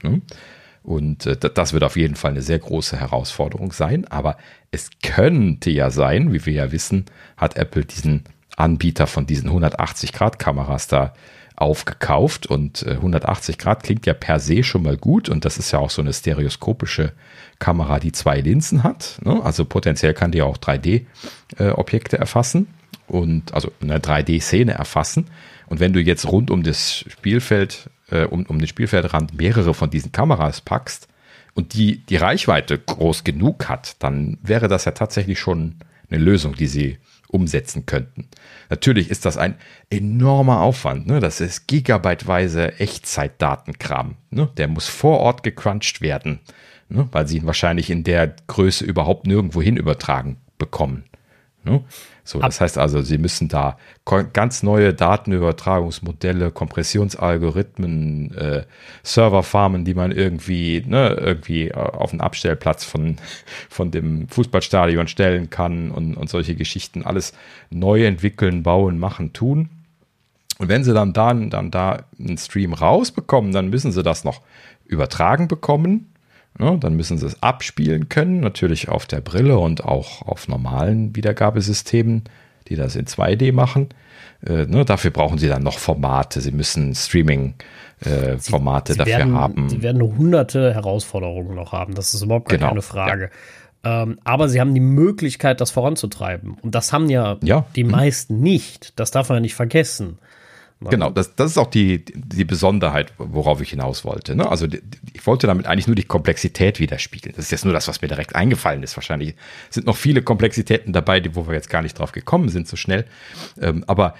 [0.03, 0.21] Ne?
[0.83, 4.05] Und äh, das wird auf jeden Fall eine sehr große Herausforderung sein.
[4.05, 4.37] Aber
[4.71, 7.05] es könnte ja sein, wie wir ja wissen,
[7.35, 8.23] hat Apple diesen
[8.55, 11.13] Anbieter von diesen 180-Grad-Kameras da
[11.57, 12.47] aufgekauft.
[12.47, 15.27] Und äh, 180 Grad klingt ja per se schon mal gut.
[15.27, 17.11] Und das ist ja auch so eine stereoskopische
[17.59, 19.19] Kamera, die zwei Linsen hat.
[19.23, 19.43] Ne?
[19.43, 22.67] Also potenziell kann die auch 3D-Objekte äh, erfassen
[23.07, 25.27] und also eine 3D-Szene erfassen.
[25.65, 29.89] Und wenn du jetzt rund um das Spielfeld äh, um, um den Spielfeldrand mehrere von
[29.89, 31.07] diesen Kameras packst
[31.53, 35.75] und die die Reichweite groß genug hat, dann wäre das ja tatsächlich schon
[36.09, 36.97] eine Lösung, die sie
[37.29, 38.27] umsetzen könnten.
[38.69, 39.55] Natürlich ist das ein
[39.89, 41.07] enormer Aufwand.
[41.07, 41.19] Ne?
[41.19, 44.15] Das ist gigabyteweise Echtzeitdatenkram.
[44.29, 44.49] Ne?
[44.57, 46.39] Der muss vor Ort gecrunched werden,
[46.89, 47.07] ne?
[47.11, 51.03] weil sie ihn wahrscheinlich in der Größe überhaupt nirgendwo hin übertragen bekommen.
[51.63, 51.83] Ne?
[52.27, 53.77] So, das heißt also, Sie müssen da
[54.33, 58.63] ganz neue Datenübertragungsmodelle, Kompressionsalgorithmen, äh,
[59.01, 63.15] Serverfarmen, die man irgendwie, ne, irgendwie äh, auf einen Abstellplatz von,
[63.69, 67.31] von dem Fußballstadion stellen kann und, und solche Geschichten alles
[67.69, 69.69] neu entwickeln, bauen, machen, tun.
[70.59, 74.41] Und wenn sie dann, dann, dann da einen Stream rausbekommen, dann müssen sie das noch
[74.85, 76.11] übertragen bekommen
[76.59, 81.15] Ne, dann müssen sie es abspielen können, natürlich auf der Brille und auch auf normalen
[81.15, 82.23] Wiedergabesystemen,
[82.67, 83.89] die das in 2D machen.
[84.45, 86.41] Äh, ne, dafür brauchen sie dann noch Formate.
[86.41, 89.69] Sie müssen Streaming-Formate äh, dafür werden, haben.
[89.69, 91.93] Sie werden hunderte Herausforderungen noch haben.
[91.93, 92.69] Das ist überhaupt genau.
[92.69, 93.29] keine Frage.
[93.85, 94.03] Ja.
[94.03, 96.57] Ähm, aber sie haben die Möglichkeit, das voranzutreiben.
[96.61, 97.65] Und das haben ja, ja.
[97.75, 97.91] die mhm.
[97.91, 98.99] meisten nicht.
[98.99, 100.17] Das darf man ja nicht vergessen.
[100.79, 104.35] Genau, das, das ist auch die, die Besonderheit, worauf ich hinaus wollte.
[104.35, 104.47] Ne?
[104.47, 104.67] Also
[105.13, 107.35] ich wollte damit eigentlich nur die Komplexität widerspiegeln.
[107.35, 108.95] Das ist jetzt nur das, was mir direkt eingefallen ist.
[108.95, 109.35] Wahrscheinlich
[109.71, 112.75] sind noch viele Komplexitäten dabei, die, wo wir jetzt gar nicht drauf gekommen sind so
[112.75, 113.05] schnell.
[113.59, 114.13] Ähm, aber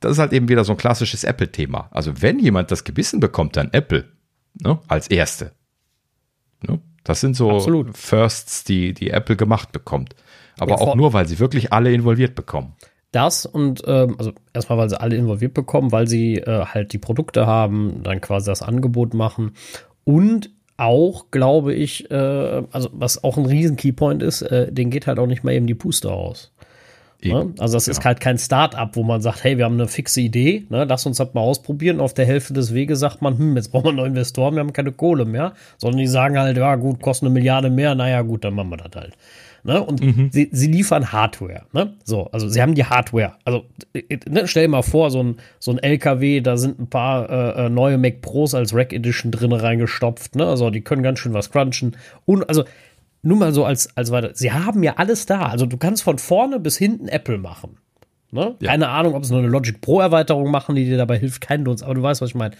[0.00, 1.88] das ist halt eben wieder so ein klassisches Apple-Thema.
[1.92, 4.04] Also wenn jemand das Gebissen bekommt, dann Apple
[4.60, 4.80] ne?
[4.88, 5.52] als Erste.
[6.60, 6.78] Ne?
[7.04, 7.96] Das sind so Absolut.
[7.96, 10.14] Firsts, die, die Apple gemacht bekommt.
[10.58, 12.74] Aber ja, auch nur, weil sie wirklich alle involviert bekommen.
[13.12, 16.98] Das und ähm, also erstmal, weil sie alle involviert bekommen, weil sie äh, halt die
[16.98, 19.52] Produkte haben, dann quasi das Angebot machen
[20.04, 22.14] und auch, glaube ich, äh,
[22.72, 25.66] also was auch ein riesen Keypoint ist, äh, den geht halt auch nicht mal eben
[25.66, 26.52] die Puste aus.
[27.24, 27.54] Ne?
[27.58, 27.92] Also das ja.
[27.92, 30.84] ist halt kein Start-up, wo man sagt, hey, wir haben eine fixe Idee, ne?
[30.84, 32.00] lass uns das mal ausprobieren.
[32.00, 34.72] Auf der Hälfte des Weges sagt man, hm, jetzt brauchen wir neue Investoren, wir haben
[34.72, 35.52] keine Kohle mehr.
[35.78, 38.78] Sondern die sagen halt, ja gut, kostet eine Milliarde mehr, naja gut, dann machen wir
[38.78, 39.14] das halt.
[39.64, 39.80] Ne?
[39.80, 40.30] Und mhm.
[40.32, 41.66] sie, sie liefern Hardware.
[41.72, 41.94] Ne?
[42.04, 43.34] So, also sie haben die Hardware.
[43.44, 43.64] Also
[44.28, 47.66] ne, stell dir mal vor, so ein, so ein LKW, da sind ein paar äh,
[47.66, 50.34] äh, neue Mac Pros als Rack Edition drin reingestopft.
[50.34, 50.46] Ne?
[50.46, 51.96] Also die können ganz schön was crunchen.
[52.24, 52.64] Und also
[53.22, 54.32] nur mal so als, als weiter.
[54.34, 55.42] Sie haben ja alles da.
[55.42, 57.78] Also du kannst von vorne bis hinten Apple machen.
[58.34, 58.56] Ne?
[58.60, 58.70] Ja.
[58.70, 61.66] Keine Ahnung, ob sie nur eine Logic Pro Erweiterung machen, die dir dabei hilft, kein
[61.66, 62.56] Dunst, aber du weißt, was ich meine.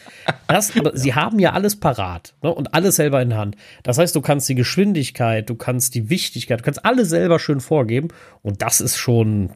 [0.46, 2.52] Das, aber sie haben ja alles parat ne?
[2.52, 3.56] und alles selber in der Hand.
[3.82, 7.60] Das heißt, du kannst die Geschwindigkeit, du kannst die Wichtigkeit, du kannst alles selber schön
[7.60, 8.08] vorgeben
[8.42, 9.52] und das ist schon,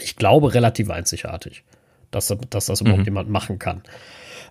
[0.00, 1.64] ich glaube, relativ einzigartig,
[2.10, 3.06] dass, dass das überhaupt mhm.
[3.06, 3.80] jemand machen kann.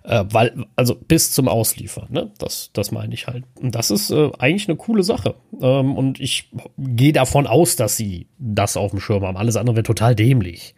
[0.04, 2.30] Äh, weil, also bis zum Ausliefern, ne?
[2.38, 3.44] Das, das meine ich halt.
[3.60, 5.34] Und das ist äh, eigentlich eine coole Sache.
[5.60, 9.36] Ähm, und ich gehe davon aus, dass sie das auf dem Schirm haben.
[9.36, 10.74] Alles andere wäre total dämlich.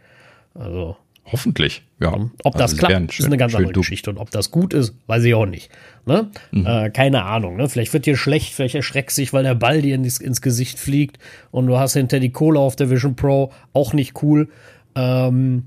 [0.55, 0.97] Also.
[1.33, 2.13] Hoffentlich, ja.
[2.43, 4.11] Ob also das klappt, ist eine ganz andere Geschichte.
[4.11, 5.71] Und ob das gut ist, weiß ich auch nicht.
[6.05, 6.31] Ne?
[6.51, 6.67] Mhm.
[6.67, 7.57] Äh, keine Ahnung.
[7.57, 7.67] Ne?
[7.71, 11.19] Vielleicht wird dir schlecht, vielleicht erschreckst dich, weil der Ball dir ins, ins Gesicht fliegt
[11.51, 13.53] und du hast hinter die Kohle auf der Vision Pro.
[13.73, 14.51] Auch nicht cool.
[14.95, 15.65] Ähm,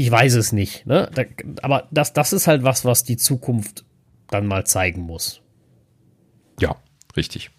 [0.00, 0.86] ich weiß es nicht.
[0.86, 1.10] Ne?
[1.14, 1.24] Da,
[1.62, 3.84] aber das, das ist halt was, was die Zukunft
[4.28, 5.42] dann mal zeigen muss.
[6.58, 6.76] Ja,
[7.16, 7.50] richtig.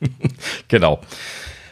[0.68, 1.00] genau.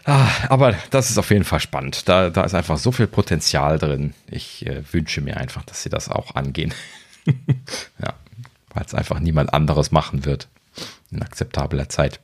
[0.04, 2.08] Ah, aber das ist auf jeden Fall spannend.
[2.08, 4.14] Da, da ist einfach so viel Potenzial drin.
[4.30, 6.72] Ich äh, wünsche mir einfach, dass sie das auch angehen.
[7.26, 8.14] ja,
[8.72, 10.48] weil es einfach niemand anderes machen wird
[11.10, 12.20] in akzeptabler Zeit.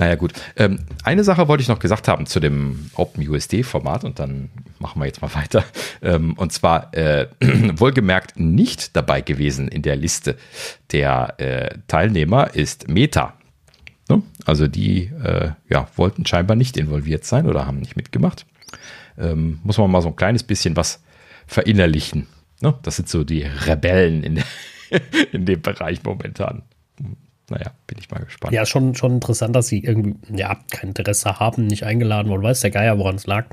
[0.00, 0.32] Naja, gut.
[0.56, 5.04] Ähm, eine Sache wollte ich noch gesagt haben zu dem OpenUSD-Format und dann machen wir
[5.04, 5.62] jetzt mal weiter.
[6.00, 7.28] Ähm, und zwar äh,
[7.76, 10.38] wohlgemerkt nicht dabei gewesen in der Liste
[10.90, 13.34] der äh, Teilnehmer ist Meta.
[14.08, 14.22] Ne?
[14.46, 18.46] Also die äh, ja, wollten scheinbar nicht involviert sein oder haben nicht mitgemacht.
[19.18, 21.02] Ähm, muss man mal so ein kleines bisschen was
[21.46, 22.26] verinnerlichen.
[22.62, 22.72] Ne?
[22.84, 24.42] Das sind so die Rebellen in,
[25.32, 26.62] in dem Bereich momentan
[27.50, 28.52] naja, bin ich mal gespannt.
[28.52, 32.42] Ja, schon, schon interessant, dass sie irgendwie, ja, kein Interesse haben, nicht eingeladen wurden.
[32.42, 33.46] Weiß der Geier, woran es lag.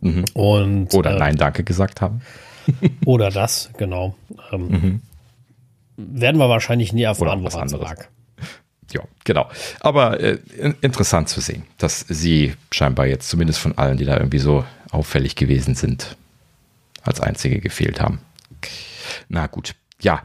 [0.00, 0.24] Mhm.
[0.34, 2.20] Und, oder äh, Nein, danke gesagt haben.
[3.06, 4.14] oder das, genau.
[4.52, 5.00] Ähm, mhm.
[5.96, 8.06] Werden wir wahrscheinlich nie erfahren, woran es lag.
[8.92, 9.50] Ja, genau.
[9.80, 10.38] Aber äh,
[10.80, 15.34] interessant zu sehen, dass sie scheinbar jetzt zumindest von allen, die da irgendwie so auffällig
[15.34, 16.16] gewesen sind,
[17.02, 18.20] als einzige gefehlt haben.
[19.28, 20.22] Na gut, ja,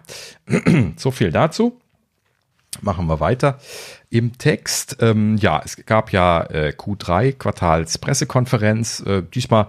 [0.96, 1.81] so viel dazu.
[2.82, 3.60] Machen wir weiter
[4.10, 4.98] im Text.
[5.02, 9.02] Ähm, ja, es gab ja äh, Q3 Quartalspressekonferenz.
[9.02, 9.68] Äh, diesmal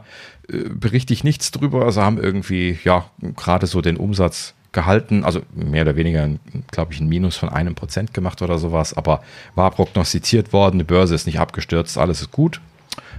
[0.48, 1.84] äh, berichte ich nichts drüber.
[1.84, 6.28] Also haben irgendwie ja gerade so den Umsatz gehalten, also mehr oder weniger,
[6.70, 9.22] glaube ich, ein Minus von einem Prozent gemacht oder sowas, aber
[9.54, 12.60] war prognostiziert worden, die Börse ist nicht abgestürzt, alles ist gut,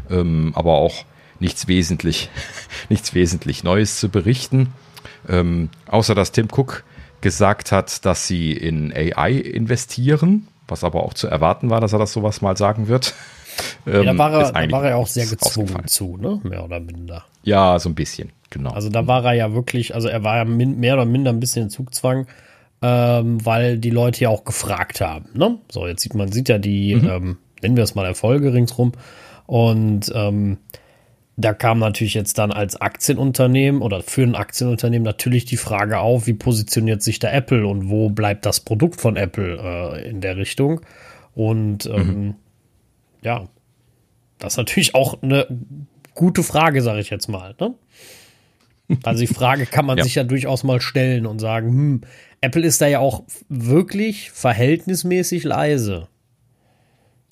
[0.09, 1.05] ähm, aber auch
[1.39, 2.29] nichts wesentlich,
[2.89, 4.73] nichts wesentlich Neues zu berichten,
[5.29, 6.83] ähm, außer dass Tim Cook
[7.23, 11.99] gesagt hat, dass sie in AI investieren, was aber auch zu erwarten war, dass er
[11.99, 13.15] das sowas mal sagen wird.
[13.85, 16.39] Ja, da ähm, war er, da war er auch sehr gezwungen zu, ne?
[16.41, 17.23] mehr oder minder.
[17.43, 18.71] Ja, so ein bisschen, genau.
[18.71, 21.65] Also da war er ja wirklich, also er war ja mehr oder minder ein bisschen
[21.65, 22.25] in Zugzwang,
[22.81, 25.29] ähm, weil die Leute ja auch gefragt haben.
[25.35, 25.59] Ne?
[25.69, 27.07] So, jetzt sieht man, sieht ja die, mhm.
[27.07, 28.93] ähm, nennen wir es mal Erfolge ringsrum.
[29.45, 30.57] Und ähm,
[31.35, 36.27] da kam natürlich jetzt dann als Aktienunternehmen oder für ein Aktienunternehmen natürlich die Frage auf,
[36.27, 40.37] wie positioniert sich da Apple und wo bleibt das Produkt von Apple äh, in der
[40.37, 40.81] Richtung.
[41.33, 42.35] Und ähm, mhm.
[43.23, 43.47] ja,
[44.37, 45.47] das ist natürlich auch eine
[46.13, 47.55] gute Frage, sage ich jetzt mal.
[47.59, 47.73] Ne?
[49.03, 50.03] Also die Frage kann man ja.
[50.03, 52.01] sich ja durchaus mal stellen und sagen, hm,
[52.41, 56.07] Apple ist da ja auch wirklich verhältnismäßig leise.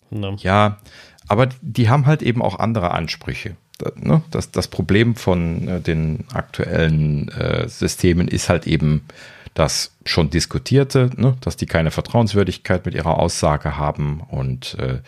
[0.09, 0.35] Ne?
[0.39, 0.79] Ja,
[1.27, 3.55] aber die haben halt eben auch andere Ansprüche.
[3.95, 4.21] Ne?
[4.31, 9.05] Das, das Problem von äh, den aktuellen äh, Systemen ist halt eben
[9.53, 11.35] das schon diskutierte, ne?
[11.41, 14.99] dass die keine Vertrauenswürdigkeit mit ihrer Aussage haben und äh,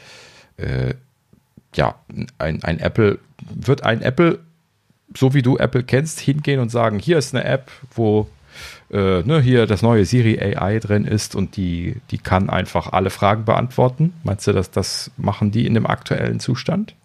[0.64, 0.94] äh
[1.76, 1.96] ja,
[2.38, 3.18] ein, ein Apple,
[3.52, 4.40] wird ein Apple,
[5.18, 8.30] so wie du Apple kennst, hingehen und sagen, hier ist eine App, wo
[8.92, 13.10] äh, ne, hier das neue Siri AI drin ist und die, die kann einfach alle
[13.10, 14.14] Fragen beantworten.
[14.24, 16.96] Meinst du, dass das machen die in dem aktuellen Zustand?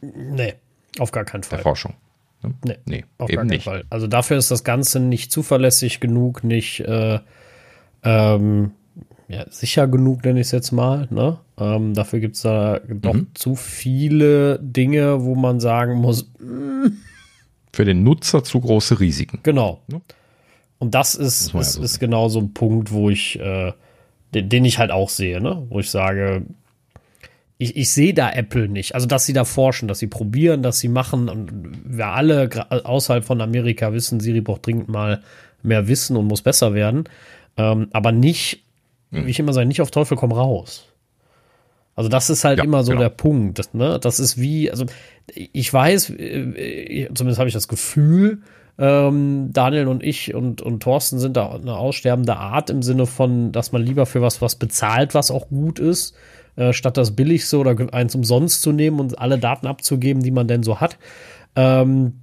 [0.00, 0.54] Nee,
[0.98, 1.58] auf gar keinen Fall.
[1.58, 1.94] Der Forschung.
[2.42, 2.54] Ne?
[2.64, 3.64] Nee, nee auf eben gar keinen nicht.
[3.64, 3.84] Fall.
[3.90, 7.18] Also dafür ist das Ganze nicht zuverlässig genug, nicht äh,
[8.02, 8.72] ähm,
[9.28, 11.08] ja, sicher genug, nenne ich es jetzt mal.
[11.10, 11.38] Ne?
[11.58, 13.28] Ähm, dafür gibt es da doch mhm.
[13.34, 16.30] zu viele Dinge, wo man sagen muss.
[16.38, 16.88] Mm.
[17.72, 19.40] Für den Nutzer zu große Risiken.
[19.42, 19.82] Genau.
[19.90, 20.00] Ja.
[20.78, 23.72] Und das ist, das ist, ja so ist genau so ein Punkt, wo ich, äh,
[24.34, 25.66] den, den, ich halt auch sehe, ne?
[25.70, 26.42] wo ich sage,
[27.58, 28.94] ich, ich sehe da Apple nicht.
[28.94, 31.28] Also, dass sie da forschen, dass sie probieren, dass sie machen.
[31.28, 31.50] Und
[31.84, 35.22] wir alle außerhalb von Amerika wissen, Siri braucht dringend mal
[35.62, 37.04] mehr Wissen und muss besser werden.
[37.56, 38.66] Ähm, aber nicht
[39.10, 40.86] wie ich immer sage, nicht auf Teufel komm raus.
[41.94, 43.02] Also das ist halt ja, immer so genau.
[43.02, 43.74] der Punkt.
[43.74, 43.98] Ne?
[44.00, 44.84] Das ist wie, also
[45.34, 48.42] ich weiß, äh, zumindest habe ich das Gefühl,
[48.78, 53.50] ähm, Daniel und ich und, und Thorsten sind da eine aussterbende Art im Sinne von,
[53.52, 56.14] dass man lieber für was was bezahlt, was auch gut ist,
[56.56, 60.48] äh, statt das billigste oder eins umsonst zu nehmen und alle Daten abzugeben, die man
[60.48, 60.98] denn so hat.
[61.54, 62.20] Ähm,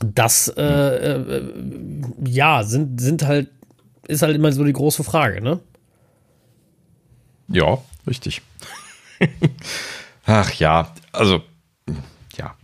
[0.00, 1.42] das äh, äh,
[2.24, 3.48] ja sind sind halt
[4.08, 5.60] ist halt immer so die große Frage, ne?
[7.48, 8.42] Ja, richtig.
[10.26, 11.42] Ach ja, also
[12.36, 12.54] ja,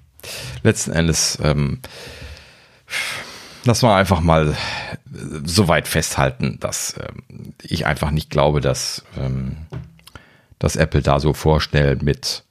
[0.65, 1.81] letzten Endes ähm,
[3.65, 4.57] lass mal einfach mal
[5.45, 9.57] so weit festhalten, dass ähm, ich einfach nicht glaube, dass, ähm,
[10.59, 12.45] dass Apple da so vorschnell mit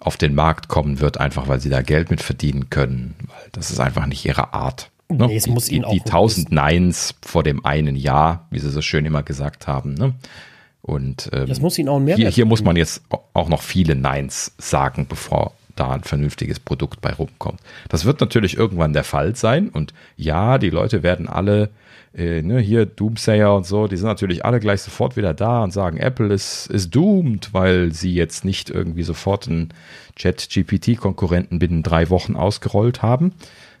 [0.00, 3.14] auf den Markt kommen wird, einfach weil sie da Geld mit verdienen können.
[3.26, 4.90] Weil das ist einfach nicht ihre Art.
[5.08, 5.26] Ne?
[5.26, 8.82] Nee, es muss die, ihnen die, 1000 Neins vor dem einen Jahr, wie sie so
[8.82, 10.14] schön immer gesagt haben, ne?
[10.82, 13.94] Und ähm, das muss ihn auch mehr hier, hier muss man jetzt auch noch viele
[13.94, 17.60] Neins sagen, bevor da ein vernünftiges Produkt bei rumkommt.
[17.88, 19.68] Das wird natürlich irgendwann der Fall sein.
[19.68, 21.70] Und ja, die Leute werden alle,
[22.14, 25.72] äh, ne, hier Doomsayer und so, die sind natürlich alle gleich sofort wieder da und
[25.72, 29.70] sagen, Apple ist, ist doomed, weil sie jetzt nicht irgendwie sofort einen
[30.16, 33.32] Chat-GPT-Konkurrenten binnen drei Wochen ausgerollt haben.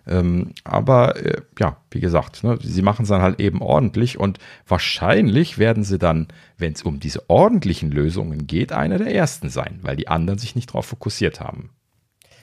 [0.06, 4.38] Ähm, aber äh, ja, wie gesagt, ne, sie machen es dann halt eben ordentlich und
[4.66, 6.28] wahrscheinlich werden sie dann,
[6.58, 10.54] wenn es um diese ordentlichen Lösungen geht, einer der ersten sein, weil die anderen sich
[10.54, 11.70] nicht darauf fokussiert haben.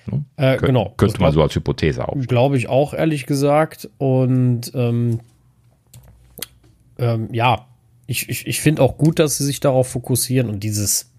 [0.08, 0.24] Ne?
[0.38, 0.94] Äh, Kön genau.
[0.98, 2.18] Könnte man so als Hypothese auch.
[2.28, 3.90] Glaube ich auch, ehrlich gesagt.
[3.98, 5.20] Und ähm,
[6.98, 7.68] ähm, ja,
[8.08, 11.12] ich, ich, ich finde auch gut, dass sie sich darauf fokussieren und dieses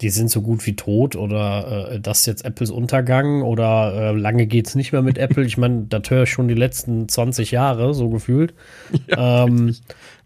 [0.00, 4.12] die sind so gut wie tot oder äh, das ist jetzt Apples Untergang oder äh,
[4.12, 5.44] lange es nicht mehr mit Apple.
[5.44, 8.54] Ich meine, das höre ich schon die letzten 20 Jahre, so gefühlt.
[9.08, 9.76] Ja, ähm,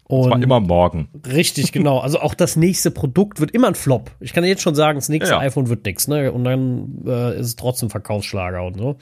[0.09, 1.07] und war immer morgen.
[1.31, 1.99] Richtig, genau.
[1.99, 4.11] Also auch das nächste Produkt wird immer ein Flop.
[4.19, 5.39] Ich kann jetzt schon sagen, das nächste ja.
[5.39, 6.31] iPhone wird nix, ne?
[6.31, 8.97] Und dann äh, ist es trotzdem Verkaufsschlager und so.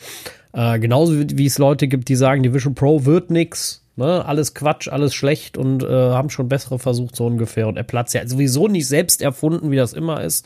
[0.54, 3.84] Äh, genauso wie, wie es Leute gibt, die sagen, die Vision Pro wird nix.
[3.96, 7.67] Ne, alles Quatsch, alles schlecht und äh, haben schon bessere versucht, so ungefähr.
[7.67, 10.46] Und Apple hat es ja sowieso nicht selbst erfunden, wie das immer ist.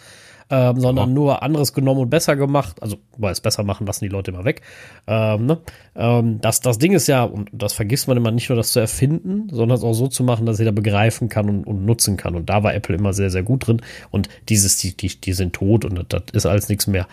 [0.51, 1.13] Ähm, sondern oh.
[1.13, 2.83] nur anderes genommen und besser gemacht.
[2.83, 4.61] Also, weil es besser machen, lassen die Leute immer weg.
[5.07, 5.59] Ähm, ne?
[5.95, 8.79] ähm, das, das Ding ist ja, und das vergisst man immer nicht nur das zu
[8.79, 12.35] erfinden, sondern es auch so zu machen, dass jeder begreifen kann und, und nutzen kann.
[12.35, 13.81] Und da war Apple immer sehr, sehr gut drin.
[14.11, 17.07] Und dieses, die, die, die sind tot und das ist alles nichts mehr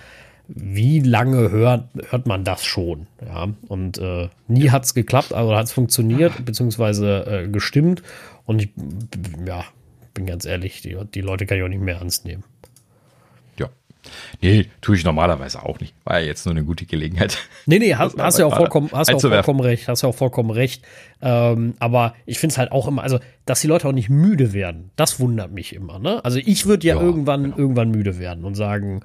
[0.49, 3.07] wie lange hört, hört man das schon?
[3.25, 8.03] Ja, und äh, nie hat es geklappt, also hat es funktioniert, beziehungsweise äh, gestimmt.
[8.47, 8.71] Und ich,
[9.47, 9.65] ja,
[10.15, 12.45] bin ganz ehrlich, die, die Leute kann ich auch nicht mehr ernst nehmen.
[14.41, 15.95] Nee, tue ich normalerweise auch nicht.
[16.05, 17.39] War ja jetzt nur eine gute Gelegenheit.
[17.67, 20.51] Nee, nee, hast, hast ja auch vollkommen, hast auch vollkommen recht, hast ja auch vollkommen
[20.51, 20.83] recht.
[21.21, 24.53] Ähm, aber ich finde es halt auch immer, also, dass die Leute auch nicht müde
[24.53, 26.25] werden, das wundert mich immer, ne?
[26.25, 27.59] Also ich würde ja, ja, irgendwann, genau.
[27.59, 29.01] irgendwann müde werden und sagen,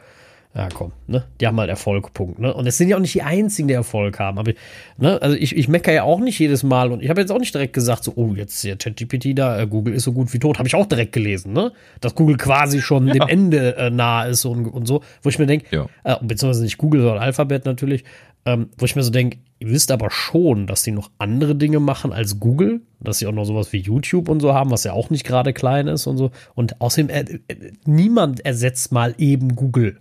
[0.55, 1.25] ja, komm, ne?
[1.41, 2.53] Die haben halt Erfolg, Punkt, ne?
[2.53, 4.37] Und es sind ja auch nicht die einzigen, die Erfolg haben.
[4.37, 4.53] Aber,
[4.97, 5.19] ne?
[5.19, 7.55] Also ich, ich meckere ja auch nicht jedes Mal und ich habe jetzt auch nicht
[7.55, 10.37] direkt gesagt, so, oh, jetzt ist ja ChatGPT da, äh, Google ist so gut wie
[10.37, 10.59] tot.
[10.59, 11.71] Habe ich auch direkt gelesen, ne?
[12.01, 13.13] Dass Google quasi schon ja.
[13.13, 15.87] dem Ende äh, nah ist und, und so, wo ich mir denke, ja.
[16.03, 18.03] äh, beziehungsweise nicht Google, sondern Alphabet natürlich,
[18.45, 21.79] ähm, wo ich mir so denke, ihr wisst aber schon, dass sie noch andere Dinge
[21.79, 24.93] machen als Google, dass sie auch noch sowas wie YouTube und so haben, was ja
[24.93, 26.29] auch nicht gerade klein ist und so.
[26.53, 29.97] Und außerdem, äh, äh niemand ersetzt mal eben Google.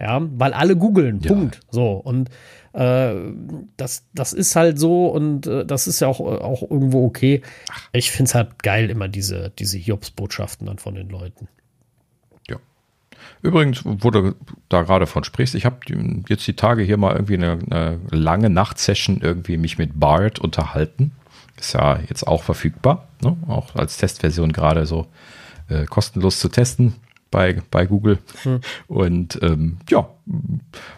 [0.00, 1.20] Ja, weil alle googeln.
[1.20, 1.28] Ja.
[1.28, 1.60] Punkt.
[1.70, 1.92] So.
[1.92, 2.30] Und
[2.72, 3.14] äh,
[3.76, 7.42] das, das ist halt so und äh, das ist ja auch, auch irgendwo okay.
[7.92, 11.48] Ich finde es halt geil, immer diese, diese Hiobs-Botschaften dann von den Leuten.
[12.48, 12.56] Ja.
[13.42, 14.34] Übrigens, wo du
[14.70, 15.78] da gerade von sprichst, ich habe
[16.28, 21.12] jetzt die Tage hier mal irgendwie eine, eine lange Nachtsession irgendwie mich mit Bart unterhalten.
[21.58, 23.36] Ist ja jetzt auch verfügbar, ne?
[23.48, 25.08] auch als Testversion gerade so
[25.68, 26.94] äh, kostenlos zu testen
[27.30, 28.18] bei, bei Google.
[28.42, 28.60] Hm.
[28.88, 30.08] Und ähm, ja,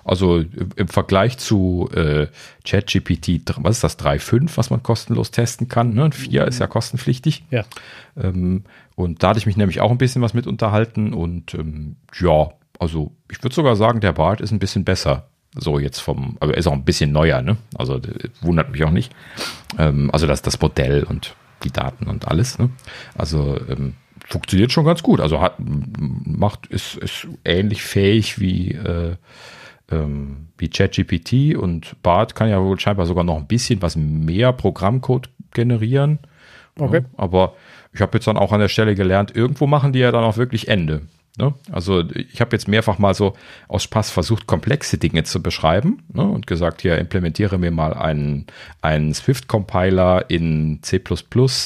[0.04, 0.38] also
[0.76, 2.26] im Vergleich zu äh,
[2.64, 5.94] ChatGPT, was ist das, 3.5, was man kostenlos testen kann.
[5.94, 6.10] Ne?
[6.12, 7.44] 4 ist ja kostenpflichtig.
[7.50, 7.64] Ja.
[8.16, 8.64] Ähm,
[8.94, 11.12] und da hatte ich mich nämlich auch ein bisschen was mit unterhalten.
[11.12, 15.28] Und ähm, ja, also ich würde sogar sagen, der Bart ist ein bisschen besser.
[15.54, 17.58] So jetzt vom, aber er ist auch ein bisschen neuer, ne?
[17.76, 18.00] Also
[18.40, 19.12] wundert mich auch nicht.
[19.78, 22.70] Ähm, also das, das Modell und die Daten und alles, ne?
[23.14, 23.94] Also ähm,
[24.32, 25.20] funktioniert schon ganz gut.
[25.20, 29.16] Also hat, macht, ist, ist ähnlich fähig wie, äh,
[29.90, 34.52] ähm, wie ChatGPT und BART kann ja wohl scheinbar sogar noch ein bisschen was mehr
[34.52, 36.18] Programmcode generieren.
[36.78, 37.02] Okay.
[37.02, 37.54] Ja, aber
[37.92, 40.38] ich habe jetzt dann auch an der Stelle gelernt, irgendwo machen die ja dann auch
[40.38, 41.02] wirklich Ende.
[41.38, 41.54] Ne?
[41.70, 43.34] Also ich habe jetzt mehrfach mal so
[43.68, 46.24] aus Spaß versucht, komplexe Dinge zu beschreiben ne?
[46.24, 48.46] und gesagt, hier implementiere mir mal einen,
[48.82, 51.00] einen Swift-Compiler in C++,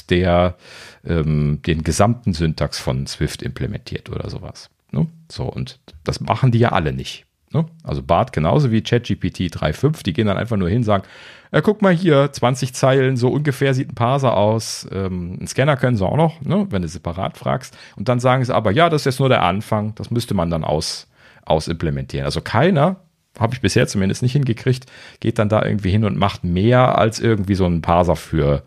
[0.09, 0.57] der
[1.07, 4.71] ähm, den gesamten Syntax von Swift implementiert oder sowas.
[4.92, 5.07] Ne?
[5.31, 7.27] So, und das machen die ja alle nicht.
[7.53, 7.66] Ne?
[7.83, 11.05] Also BART genauso wie ChatGPT 3.5, die gehen dann einfach nur hin und sagen,
[11.53, 14.87] äh, guck mal hier, 20 Zeilen, so ungefähr sieht ein Parser aus.
[14.92, 17.77] Ähm, einen Scanner können sie auch noch, ne, wenn du separat fragst.
[17.97, 20.51] Und dann sagen sie aber, ja, das ist jetzt nur der Anfang, das müsste man
[20.51, 21.09] dann aus,
[21.45, 22.25] ausimplementieren.
[22.25, 22.97] Also keiner,
[23.38, 24.87] habe ich bisher zumindest nicht hingekriegt,
[25.21, 28.62] geht dann da irgendwie hin und macht mehr als irgendwie so ein Parser für,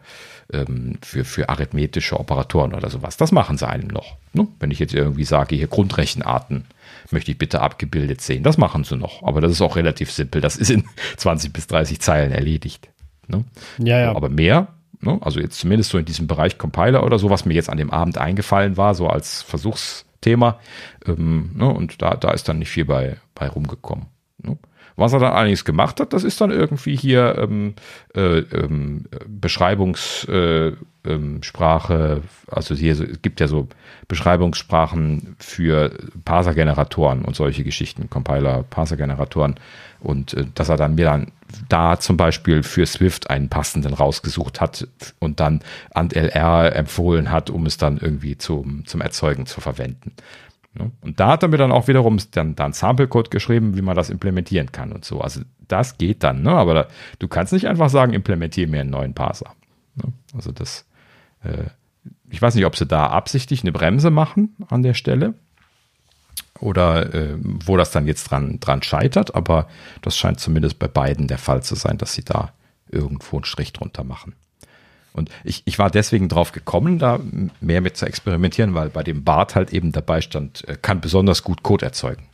[0.51, 3.17] ähm, für, für arithmetische Operatoren oder sowas.
[3.17, 4.17] Das machen sie einem noch.
[4.33, 4.47] Ne?
[4.59, 6.65] Wenn ich jetzt irgendwie sage, hier Grundrechenarten
[7.11, 8.43] möchte ich bitte abgebildet sehen.
[8.43, 9.23] Das machen sie noch.
[9.23, 10.41] Aber das ist auch relativ simpel.
[10.41, 10.85] Das ist in
[11.17, 12.89] 20 bis 30 Zeilen erledigt.
[13.27, 13.43] Ne?
[13.77, 14.15] Ja, ja.
[14.15, 14.67] Aber mehr,
[15.01, 15.17] ne?
[15.21, 17.91] also jetzt zumindest so in diesem Bereich Compiler oder so, was mir jetzt an dem
[17.91, 20.59] Abend eingefallen war, so als Versuchsthema.
[21.05, 21.67] Ähm, ne?
[21.67, 24.05] Und da, da ist dann nicht viel bei, bei rumgekommen.
[24.99, 27.73] Was er dann allerdings gemacht hat, das ist dann irgendwie hier ähm,
[28.15, 30.73] äh, ähm, Beschreibungssprache,
[31.07, 33.67] äh, ähm, also hier so, es gibt ja so
[34.07, 35.91] Beschreibungssprachen für
[36.25, 39.55] Parser-Generatoren und solche Geschichten, Compiler, Parser-Generatoren
[40.01, 41.31] und äh, dass er dann mir dann
[41.67, 44.87] da zum Beispiel für Swift einen passenden rausgesucht hat
[45.19, 45.61] und dann
[45.93, 50.13] an LR empfohlen hat, um es dann irgendwie zum, zum Erzeugen zu verwenden.
[50.73, 50.91] Ne?
[51.01, 54.09] Und da hat er mir dann auch wiederum dann, dann Sample-Code geschrieben, wie man das
[54.09, 55.21] implementieren kann und so.
[55.21, 56.51] Also das geht dann, ne?
[56.51, 56.87] aber da,
[57.19, 59.53] du kannst nicht einfach sagen, implementiere mir einen neuen Parser.
[59.95, 60.13] Ne?
[60.33, 60.85] Also das,
[61.43, 61.65] äh,
[62.29, 65.33] ich weiß nicht, ob sie da absichtlich eine Bremse machen an der Stelle
[66.59, 69.67] oder äh, wo das dann jetzt dran, dran scheitert, aber
[70.01, 72.51] das scheint zumindest bei beiden der Fall zu sein, dass sie da
[72.89, 74.35] irgendwo einen Strich drunter machen.
[75.13, 77.19] Und ich, ich war deswegen drauf gekommen, da
[77.61, 81.43] mehr mit zu experimentieren, weil bei dem Bart halt eben dabei stand, äh, kann besonders
[81.43, 82.27] gut Code erzeugen.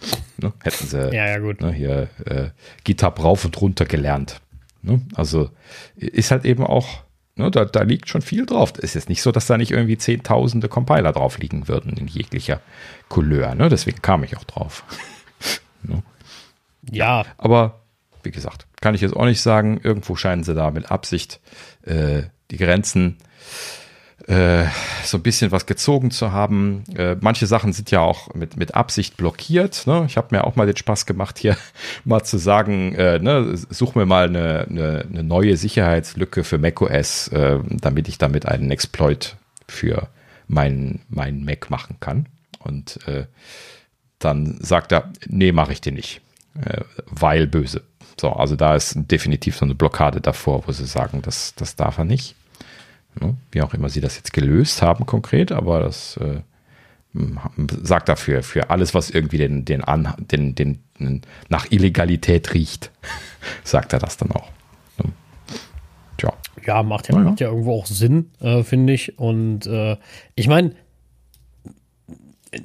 [0.36, 0.52] ne?
[0.62, 1.38] Hätten sie ja, ja.
[1.38, 2.50] Ne, hier äh,
[2.84, 4.40] GitHub rauf und runter gelernt.
[4.82, 5.00] Ne?
[5.14, 5.50] Also
[5.96, 7.02] ist halt eben auch,
[7.36, 8.72] ne, da, da liegt schon viel drauf.
[8.78, 12.06] Es ist jetzt nicht so, dass da nicht irgendwie zehntausende Compiler drauf liegen würden in
[12.06, 12.60] jeglicher
[13.08, 13.54] Couleur.
[13.54, 13.68] Ne?
[13.68, 14.84] Deswegen kam ich auch drauf.
[15.82, 16.02] ne?
[16.90, 17.24] Ja.
[17.36, 17.80] Aber
[18.22, 19.80] wie gesagt, kann ich jetzt auch nicht sagen.
[19.82, 21.40] Irgendwo scheinen sie da mit Absicht
[21.88, 23.18] äh, die Grenzen
[24.28, 24.66] äh,
[25.04, 26.84] so ein bisschen was gezogen zu haben.
[26.94, 29.86] Äh, manche Sachen sind ja auch mit, mit Absicht blockiert.
[29.86, 30.04] Ne?
[30.06, 31.56] Ich habe mir auch mal den Spaß gemacht, hier
[32.04, 37.28] mal zu sagen, äh, ne, such mir mal eine, eine, eine neue Sicherheitslücke für macOS,
[37.28, 39.36] äh, damit ich damit einen Exploit
[39.66, 40.08] für
[40.46, 42.26] meinen mein Mac machen kann.
[42.58, 43.26] Und äh,
[44.18, 46.20] dann sagt er, nee, mache ich den nicht,
[46.60, 47.82] äh, weil böse.
[48.20, 51.98] So, also da ist definitiv so eine Blockade davor, wo sie sagen, das, das darf
[51.98, 52.34] er nicht.
[53.20, 53.36] Ne?
[53.52, 56.40] Wie auch immer sie das jetzt gelöst haben konkret, aber das äh,
[57.82, 62.90] sagt dafür, für alles, was irgendwie den, den, An, den, den, den nach Illegalität riecht,
[63.64, 64.50] sagt er das dann auch.
[64.98, 65.12] Ne?
[66.16, 66.32] Tja.
[66.66, 67.24] Ja, macht ja, ja.
[67.24, 69.18] macht ja irgendwo auch Sinn, äh, finde ich.
[69.18, 69.96] Und äh,
[70.34, 70.74] ich meine,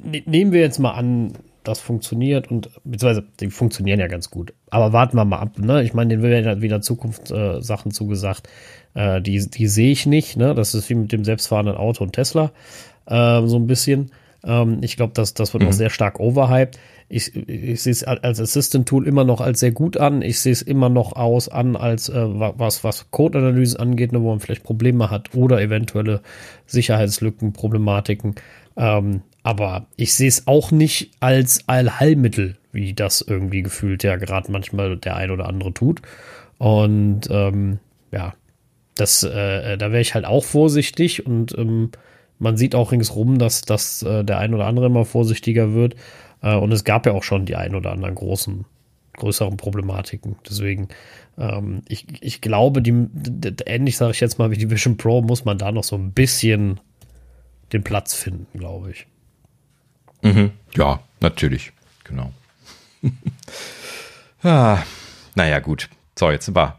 [0.02, 1.32] ne, nehmen wir jetzt mal an,
[1.64, 4.52] das funktioniert und beziehungsweise die funktionieren ja ganz gut.
[4.70, 5.82] Aber warten wir mal ab, ne?
[5.82, 8.48] Ich meine, den werden ja wieder Zukunftssachen äh, zugesagt.
[8.94, 10.54] Äh, die die sehe ich nicht, ne?
[10.54, 12.52] Das ist wie mit dem selbstfahrenden Auto und Tesla,
[13.06, 14.10] äh, so ein bisschen.
[14.44, 15.70] Ähm, ich glaube, das, das wird mhm.
[15.70, 16.78] auch sehr stark overhyped.
[17.08, 20.22] Ich, ich sehe es als Assistant-Tool immer noch als sehr gut an.
[20.22, 24.30] Ich sehe es immer noch aus an, als äh, was, was Code-Analyse angeht, ne, wo
[24.30, 26.22] man vielleicht Probleme hat oder eventuelle
[26.66, 28.34] Sicherheitslücken, Problematiken.
[28.76, 34.50] Ähm, aber ich sehe es auch nicht als Allheilmittel, wie das irgendwie gefühlt ja gerade
[34.50, 36.00] manchmal der ein oder andere tut.
[36.58, 37.78] Und ähm,
[38.10, 38.34] ja,
[38.96, 41.90] das, äh, da wäre ich halt auch vorsichtig und ähm,
[42.38, 45.94] man sieht auch ringsrum, dass, dass äh, der ein oder andere immer vorsichtiger wird.
[46.40, 48.64] Äh, und es gab ja auch schon die ein oder anderen großen,
[49.18, 50.36] größeren Problematiken.
[50.48, 50.88] Deswegen,
[51.36, 53.08] ähm, ich, ich glaube, die,
[53.66, 56.12] ähnlich sage ich jetzt mal wie die Vision Pro, muss man da noch so ein
[56.12, 56.80] bisschen
[57.74, 59.06] den Platz finden, glaube ich.
[60.24, 60.52] Mhm.
[60.74, 61.72] Ja, natürlich.
[62.02, 62.32] Genau.
[64.42, 64.78] ah,
[65.34, 65.88] naja, gut.
[66.18, 66.78] So, jetzt sind wir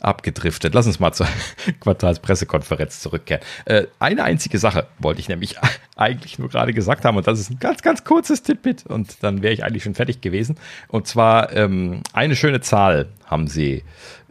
[0.00, 0.74] abgedriftet.
[0.74, 1.26] Lass uns mal zur
[1.80, 3.42] Quartalspressekonferenz zurückkehren.
[3.64, 5.56] Äh, eine einzige Sache wollte ich nämlich
[5.96, 9.42] eigentlich nur gerade gesagt haben und das ist ein ganz, ganz kurzes Tidbit und dann
[9.42, 10.56] wäre ich eigentlich schon fertig gewesen.
[10.88, 13.82] Und zwar ähm, eine schöne Zahl haben sie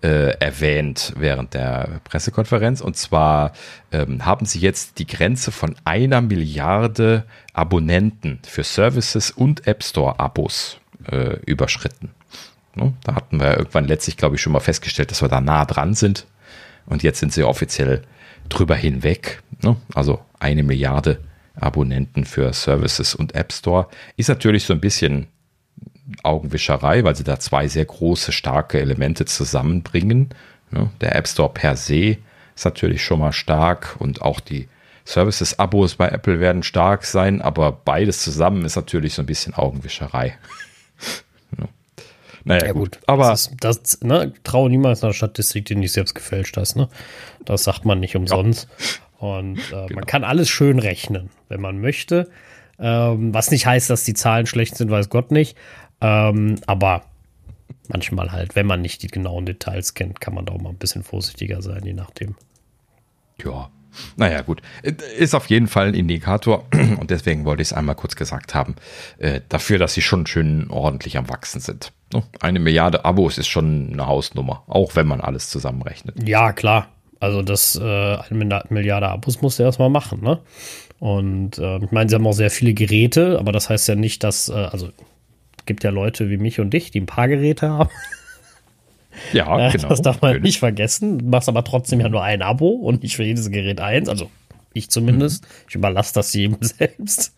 [0.03, 3.53] äh, erwähnt während der Pressekonferenz und zwar
[3.91, 7.23] ähm, haben sie jetzt die Grenze von einer Milliarde
[7.53, 10.79] Abonnenten für Services und App Store Abos
[11.09, 12.11] äh, überschritten.
[12.75, 12.93] Ne?
[13.03, 15.93] Da hatten wir irgendwann letztlich, glaube ich, schon mal festgestellt, dass wir da nah dran
[15.93, 16.25] sind.
[16.85, 18.01] Und jetzt sind sie offiziell
[18.49, 19.41] drüber hinweg.
[19.61, 19.77] Ne?
[19.93, 21.19] Also eine Milliarde
[21.55, 23.87] Abonnenten für Services und App Store.
[24.17, 25.27] Ist natürlich so ein bisschen
[26.21, 30.29] Augenwischerei, weil sie da zwei sehr große, starke Elemente zusammenbringen.
[30.71, 30.89] Ne?
[31.01, 32.17] Der App Store per se
[32.55, 34.67] ist natürlich schon mal stark und auch die
[35.05, 40.37] Services-Abos bei Apple werden stark sein, aber beides zusammen ist natürlich so ein bisschen Augenwischerei.
[42.45, 42.99] Naja, ja, gut.
[43.07, 46.75] Aber das, ist, das ne, traue niemals einer Statistik, die nicht selbst gefälscht hast.
[46.75, 46.89] Ne?
[47.45, 48.67] Das sagt man nicht umsonst.
[49.21, 49.27] Ja.
[49.29, 49.87] Und äh, genau.
[49.93, 52.29] man kann alles schön rechnen, wenn man möchte.
[52.79, 55.57] Ähm, was nicht heißt, dass die Zahlen schlecht sind, weiß Gott nicht.
[56.03, 57.03] Ähm, aber
[57.87, 60.77] manchmal halt, wenn man nicht die genauen Details kennt, kann man da auch mal ein
[60.77, 62.35] bisschen vorsichtiger sein, je nachdem.
[63.43, 63.69] Ja,
[64.15, 64.61] naja, gut.
[65.17, 66.65] Ist auf jeden Fall ein Indikator
[66.99, 68.75] und deswegen wollte ich es einmal kurz gesagt haben,
[69.17, 71.93] äh, dafür, dass sie schon schön ordentlich am Wachsen sind.
[72.13, 72.23] Ne?
[72.39, 76.27] Eine Milliarde Abos ist schon eine Hausnummer, auch wenn man alles zusammenrechnet.
[76.27, 76.87] Ja, klar.
[77.19, 80.39] Also das äh, eine Milliarde Abos musst du erstmal machen, ne?
[80.99, 84.23] Und äh, ich meine, sie haben auch sehr viele Geräte, aber das heißt ja nicht,
[84.23, 84.89] dass, äh, also
[85.65, 87.89] gibt ja Leute wie mich und dich, die ein paar Geräte haben.
[89.31, 89.89] Ja, genau.
[89.89, 90.53] Das darf man natürlich.
[90.53, 91.19] nicht vergessen.
[91.19, 94.09] Du machst aber trotzdem ja nur ein Abo und nicht für jedes Gerät eins.
[94.09, 94.29] Also
[94.73, 95.43] ich zumindest.
[95.43, 95.49] Mhm.
[95.69, 97.33] Ich überlasse das jedem selbst.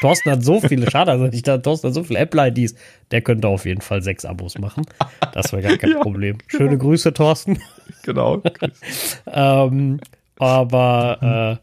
[0.00, 2.74] Thorsten hat so viele, schade, also ich da, Thorsten hat so viele Apple-IDs,
[3.12, 4.84] der könnte auf jeden Fall sechs Abos machen.
[5.32, 6.38] Das wäre gar kein ja, Problem.
[6.38, 6.64] Genau.
[6.64, 7.58] Schöne Grüße, Thorsten.
[8.02, 8.42] Genau.
[9.26, 10.00] ähm,
[10.38, 11.60] aber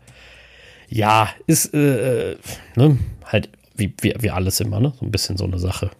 [0.89, 2.38] äh, ja, ist äh, äh,
[2.76, 4.93] ne, halt wie, wie, wie alles immer, ne?
[4.99, 5.91] So ein bisschen so eine Sache.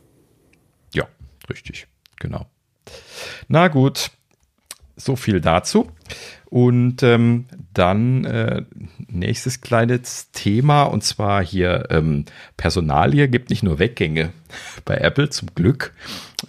[1.50, 1.88] Richtig,
[2.20, 2.46] genau.
[3.48, 4.12] Na gut,
[4.96, 5.92] so viel dazu.
[6.46, 8.64] Und ähm, dann äh,
[9.08, 12.26] nächstes kleines Thema und zwar hier ähm,
[12.58, 14.32] Personalie gibt nicht nur Weggänge
[14.86, 15.94] bei Apple zum Glück.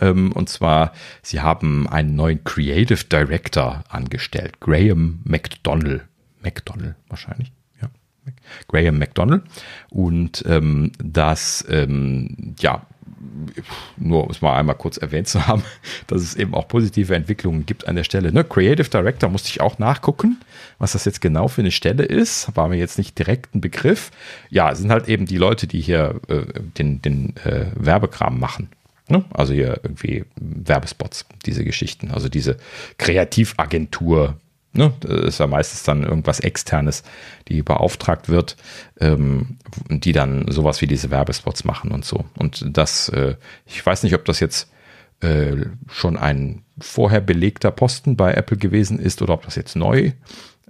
[0.00, 0.92] Ähm, und zwar,
[1.22, 6.02] sie haben einen neuen Creative Director angestellt, Graham McDonnell.
[6.42, 7.52] McDonnell wahrscheinlich.
[7.80, 7.88] Ja.
[8.68, 9.42] Graham McDonnell.
[9.88, 12.86] Und ähm, das, ähm, ja,
[13.96, 15.62] nur um es mal einmal kurz erwähnt zu haben,
[16.06, 18.32] dass es eben auch positive Entwicklungen gibt an der Stelle.
[18.32, 18.44] Ne?
[18.44, 20.40] Creative Director musste ich auch nachgucken,
[20.78, 22.56] was das jetzt genau für eine Stelle ist.
[22.56, 24.10] War mir jetzt nicht direkt ein Begriff.
[24.50, 26.42] Ja, sind halt eben die Leute, die hier äh,
[26.78, 28.68] den, den äh, Werbekram machen.
[29.08, 29.24] Ne?
[29.32, 32.10] Also hier irgendwie Werbespots, diese Geschichten.
[32.10, 32.56] Also diese
[32.98, 34.38] Kreativagentur
[34.74, 37.02] ne, ist ja meistens dann irgendwas Externes,
[37.48, 38.56] die beauftragt wird,
[39.00, 39.58] ähm,
[39.88, 42.24] die dann sowas wie diese Werbespots machen und so.
[42.38, 44.70] Und das, äh, ich weiß nicht, ob das jetzt
[45.20, 45.56] äh,
[45.90, 50.12] schon ein vorher belegter Posten bei Apple gewesen ist oder ob das jetzt neu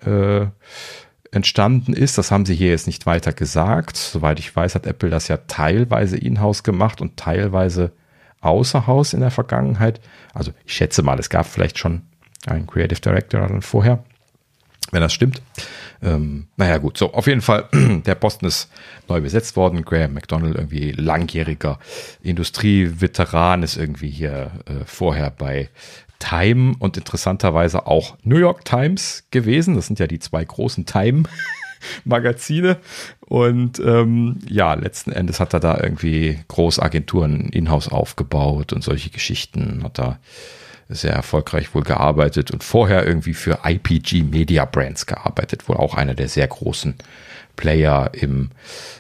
[0.05, 0.47] äh,
[1.31, 2.19] entstanden ist.
[2.19, 3.97] Das haben sie hier jetzt nicht weiter gesagt.
[3.97, 7.93] Soweit ich weiß, hat Apple das ja teilweise in-house gemacht und teilweise
[8.41, 10.01] außer Haus in der Vergangenheit.
[10.33, 12.03] Also ich schätze mal, es gab vielleicht schon
[12.47, 14.05] einen Creative Director dann vorher,
[14.91, 15.43] wenn das stimmt.
[16.03, 17.69] Ähm, naja, gut, so auf jeden Fall,
[18.07, 18.71] der Posten ist
[19.09, 19.85] neu besetzt worden.
[19.85, 21.79] Graham McDonald, irgendwie langjähriger
[22.23, 25.71] Industrieveteran, ist irgendwie hier äh, vorher bei
[26.19, 29.75] Time und interessanterweise auch New York Times gewesen.
[29.75, 31.25] Das sind ja die zwei großen Time.
[32.05, 32.79] Magazine
[33.21, 39.83] und ähm, ja, letzten Endes hat er da irgendwie Großagenturen in-house aufgebaut und solche Geschichten,
[39.85, 40.19] hat da
[40.89, 46.15] sehr erfolgreich wohl gearbeitet und vorher irgendwie für IPG Media Brands gearbeitet, wohl auch einer
[46.15, 46.95] der sehr großen
[47.57, 48.51] Player im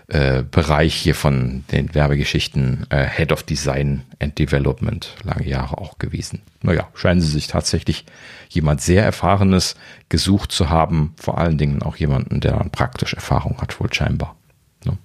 [0.08, 5.98] äh, Bereich hier von den Werbegeschichten, äh, Head of Design and Development, lange Jahre auch
[5.98, 6.42] gewesen.
[6.62, 8.04] Naja, scheinen sie sich tatsächlich
[8.48, 9.76] jemand sehr Erfahrenes
[10.08, 14.36] gesucht zu haben, vor allen Dingen auch jemanden, der dann praktisch Erfahrung hat, wohl scheinbar.
[14.84, 14.96] Ne?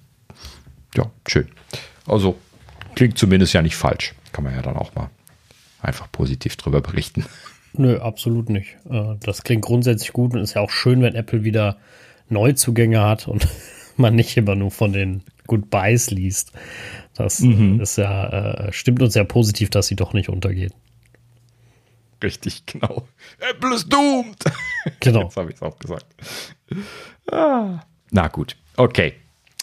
[0.96, 1.48] Ja, schön.
[2.06, 2.38] Also
[2.94, 4.14] klingt zumindest ja nicht falsch.
[4.32, 5.10] Kann man ja dann auch mal
[5.82, 7.24] einfach positiv drüber berichten.
[7.72, 8.76] Nö, absolut nicht.
[8.88, 11.78] Äh, das klingt grundsätzlich gut und ist ja auch schön, wenn Apple wieder
[12.28, 13.46] Neuzugänge hat und
[13.96, 16.52] man nicht immer nur von den Goodbyes liest.
[17.14, 17.80] Das mhm.
[17.80, 20.72] ist ja, äh, stimmt uns ja positiv, dass sie doch nicht untergeht.
[22.22, 23.08] Richtig, genau.
[23.38, 24.44] Apple ist doomed.
[25.00, 25.22] Genau.
[25.24, 26.06] Jetzt habe ich es auch gesagt.
[27.30, 27.80] Ah.
[28.10, 29.14] Na gut, okay.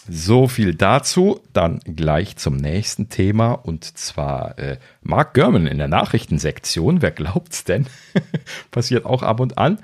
[0.08, 1.40] So viel dazu.
[1.52, 7.02] Dann gleich zum nächsten Thema und zwar äh, Mark Gurman in der Nachrichtensektion.
[7.02, 7.86] Wer glaubt's denn?
[8.70, 9.78] Passiert auch ab und an.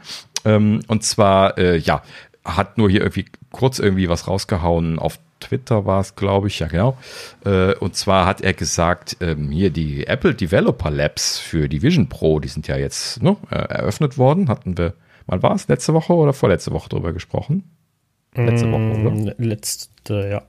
[0.44, 2.02] Ähm, und zwar, äh, ja,
[2.44, 4.98] hat nur hier irgendwie kurz irgendwie was rausgehauen.
[4.98, 6.96] Auf Twitter war es, glaube ich, ja genau.
[7.44, 12.08] Äh, und zwar hat er gesagt, ähm, hier die Apple Developer Labs für die Vision
[12.08, 14.48] Pro, die sind ja jetzt ne, äh, eröffnet worden.
[14.48, 14.94] Hatten wir,
[15.26, 15.68] wann war es?
[15.68, 17.64] Letzte Woche oder vorletzte Woche drüber gesprochen?
[18.34, 19.10] Letzte Woche, oder?
[19.10, 20.42] Mm, letzte, ja.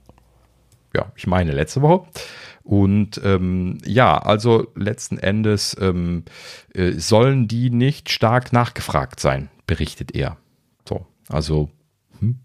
[0.93, 2.07] Ja, ich meine letzte Woche.
[2.63, 6.23] Und ähm, ja, also letzten Endes ähm,
[6.73, 10.38] äh, sollen die nicht stark nachgefragt sein, berichtet er.
[10.88, 11.69] So, also
[12.19, 12.39] hm,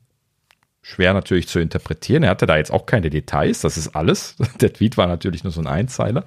[0.82, 2.22] schwer natürlich zu interpretieren.
[2.22, 4.36] Er hatte da jetzt auch keine Details, das ist alles.
[4.60, 6.24] Der Tweet war natürlich nur so ein Einzeiler.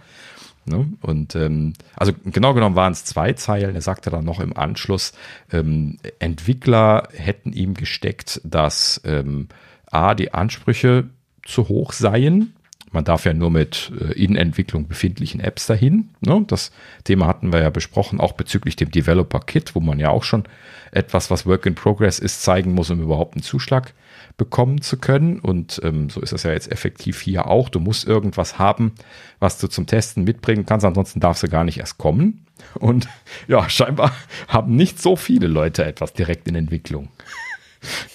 [0.66, 0.94] Ne?
[1.02, 3.76] Und ähm, also genau genommen waren es zwei Zeilen.
[3.76, 5.14] Er sagte dann noch im Anschluss,
[5.52, 9.50] ähm, Entwickler hätten ihm gesteckt, dass ähm,
[9.92, 11.10] A, die Ansprüche
[11.46, 12.56] zu hoch seien.
[12.94, 16.10] Man darf ja nur mit äh, in Entwicklung befindlichen Apps dahin.
[16.22, 16.44] Ne?
[16.48, 16.72] Das
[17.04, 20.44] Thema hatten wir ja besprochen, auch bezüglich dem Developer Kit, wo man ja auch schon
[20.92, 23.94] etwas, was Work in Progress ist, zeigen muss, um überhaupt einen Zuschlag
[24.38, 25.40] bekommen zu können.
[25.40, 27.70] Und ähm, so ist es ja jetzt effektiv hier auch.
[27.70, 28.94] Du musst irgendwas haben,
[29.40, 32.46] was du zum Testen mitbringen kannst, ansonsten darfst du gar nicht erst kommen.
[32.76, 33.10] Und
[33.48, 34.12] ja, scheinbar
[34.48, 37.10] haben nicht so viele Leute etwas direkt in Entwicklung.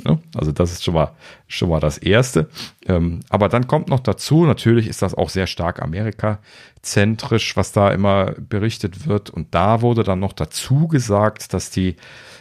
[0.04, 0.18] Ne?
[0.34, 1.12] Also das ist schon mal,
[1.46, 2.48] schon mal das Erste.
[2.86, 7.90] Ähm, aber dann kommt noch dazu, natürlich ist das auch sehr stark Amerika-zentrisch, was da
[7.90, 9.30] immer berichtet wird.
[9.30, 11.96] Und da wurde dann noch dazu gesagt, dass die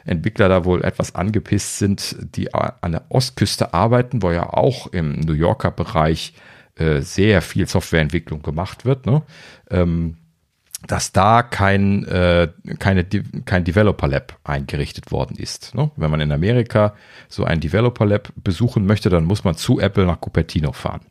[0.06, 5.20] Entwickler da wohl etwas angepisst sind, die an der Ostküste arbeiten, wo ja auch im
[5.20, 6.34] New Yorker Bereich
[6.76, 9.06] äh, sehr viel Softwareentwicklung gemacht wird.
[9.06, 9.24] Ne?
[9.70, 10.18] Ähm,
[10.88, 15.76] dass da kein, äh, keine, kein Developer Lab eingerichtet worden ist.
[15.76, 15.92] Ne?
[15.96, 16.96] Wenn man in Amerika
[17.28, 21.02] so ein Developer Lab besuchen möchte, dann muss man zu Apple nach Cupertino fahren.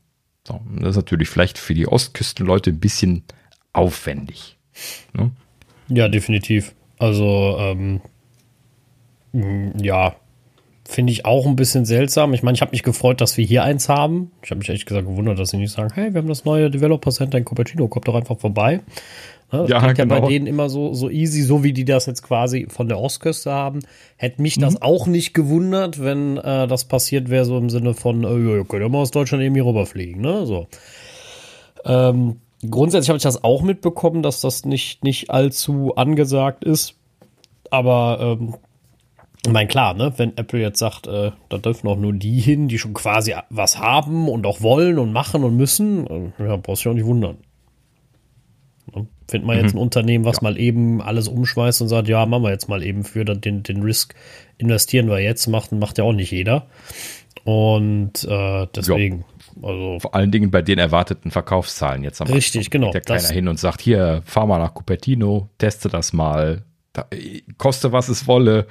[0.47, 3.24] So, das ist natürlich vielleicht für die Ostküstenleute ein bisschen
[3.72, 4.57] aufwendig.
[5.12, 5.31] Ne?
[5.89, 6.74] Ja, definitiv.
[6.99, 8.01] Also, ähm,
[9.33, 10.16] ja,
[10.89, 12.33] finde ich auch ein bisschen seltsam.
[12.33, 14.31] Ich meine, ich habe mich gefreut, dass wir hier eins haben.
[14.43, 16.70] Ich habe mich echt gesagt gewundert, dass sie nicht sagen, hey, wir haben das neue
[16.70, 18.81] Developer Center in Cupertino, kommt doch einfach vorbei.
[19.62, 19.66] Ne?
[19.68, 20.14] Ja, klingt genau.
[20.14, 22.98] ja bei denen immer so, so easy, so wie die das jetzt quasi von der
[22.98, 23.80] Ostküste haben.
[24.16, 24.62] Hätte mich mhm.
[24.62, 28.82] das auch nicht gewundert, wenn äh, das passiert wäre, so im Sinne von, äh, können
[28.82, 30.46] ja mal aus Deutschland eben hier rüberfliegen, ne?
[30.46, 30.66] So.
[31.84, 32.36] Ähm,
[32.68, 36.94] grundsätzlich habe ich das auch mitbekommen, dass das nicht, nicht allzu angesagt ist.
[37.70, 38.54] Aber ähm,
[39.46, 42.66] ich meine, klar, ne, wenn Apple jetzt sagt, äh, da dürfen auch nur die hin,
[42.66, 46.84] die schon quasi was haben und auch wollen und machen und müssen, äh, ja, brauchst
[46.84, 47.38] du dich auch nicht wundern.
[49.29, 49.81] Findet man jetzt mhm.
[49.81, 50.43] ein Unternehmen, was ja.
[50.45, 53.83] mal eben alles umschmeißt und sagt, ja, machen wir jetzt mal eben für den, den
[53.83, 54.14] Risk,
[54.59, 56.66] investieren wir jetzt, macht, macht ja auch nicht jeder.
[57.45, 59.18] Und äh, deswegen.
[59.18, 59.68] Ja.
[59.68, 62.70] Also, Vor allen Dingen bei den erwarteten Verkaufszahlen jetzt am Richtig, Anfang.
[62.70, 62.91] genau.
[62.93, 66.62] Geht ja keiner hin und sagt, hier, fahr mal nach Cupertino, teste das mal,
[66.93, 67.07] da,
[67.57, 68.66] koste was es wolle.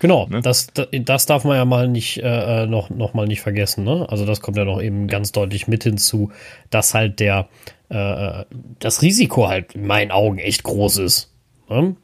[0.00, 0.40] Genau, ne?
[0.40, 3.84] das, das darf man ja mal nicht äh, noch, noch mal nicht vergessen.
[3.84, 4.06] Ne?
[4.08, 6.32] Also das kommt ja noch eben ganz deutlich mit hinzu,
[6.70, 7.48] dass halt der
[7.90, 8.44] äh,
[8.78, 11.32] das Risiko halt in meinen Augen echt groß ist.
[11.68, 11.96] Ne?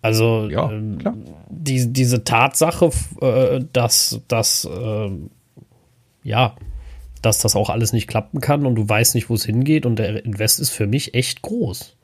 [0.00, 0.98] Also ja, ähm,
[1.50, 2.90] die, diese Tatsache,
[3.20, 5.10] äh, dass, dass äh,
[6.22, 6.56] ja,
[7.20, 9.98] dass das auch alles nicht klappen kann und du weißt nicht, wo es hingeht und
[9.98, 11.96] der Invest ist für mich echt groß.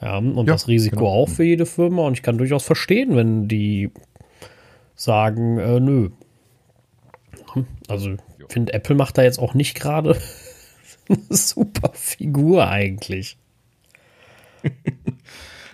[0.00, 1.10] Ja, und ja, das Risiko genau.
[1.10, 3.90] auch für jede Firma und ich kann durchaus verstehen, wenn die
[4.98, 6.10] sagen, äh, nö.
[7.88, 8.18] Also ich
[8.52, 10.18] finde, Apple macht da jetzt auch nicht gerade
[11.08, 13.38] eine super Figur eigentlich.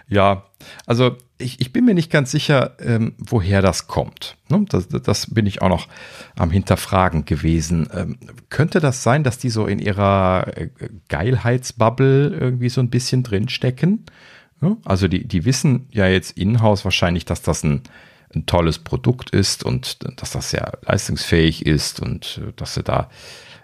[0.08, 0.44] ja,
[0.86, 4.36] also ich, ich bin mir nicht ganz sicher, ähm, woher das kommt.
[4.50, 4.64] Ne?
[4.68, 5.88] Das, das, bin ich auch noch
[6.36, 7.88] am Hinterfragen gewesen.
[7.92, 8.18] Ähm,
[8.50, 10.68] könnte das sein, dass die so in ihrer äh,
[11.08, 14.04] Geilheitsbubble irgendwie so ein bisschen drinstecken?
[14.60, 14.76] Ne?
[14.84, 17.82] Also die, die wissen ja jetzt in-house wahrscheinlich, dass das ein,
[18.34, 23.08] ein tolles Produkt ist und dass das sehr leistungsfähig ist und äh, dass sie da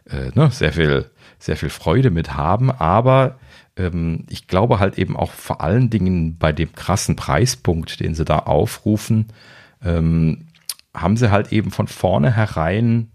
[0.08, 2.70] äh, ne, sehr viel, sehr viel Freude mit haben.
[2.70, 3.38] Aber
[3.76, 8.24] ähm, ich glaube halt eben auch vor allen Dingen bei dem krassen Preispunkt, den sie
[8.24, 9.28] da aufrufen,
[9.84, 10.46] ähm,
[10.94, 13.10] haben sie halt eben von vornherein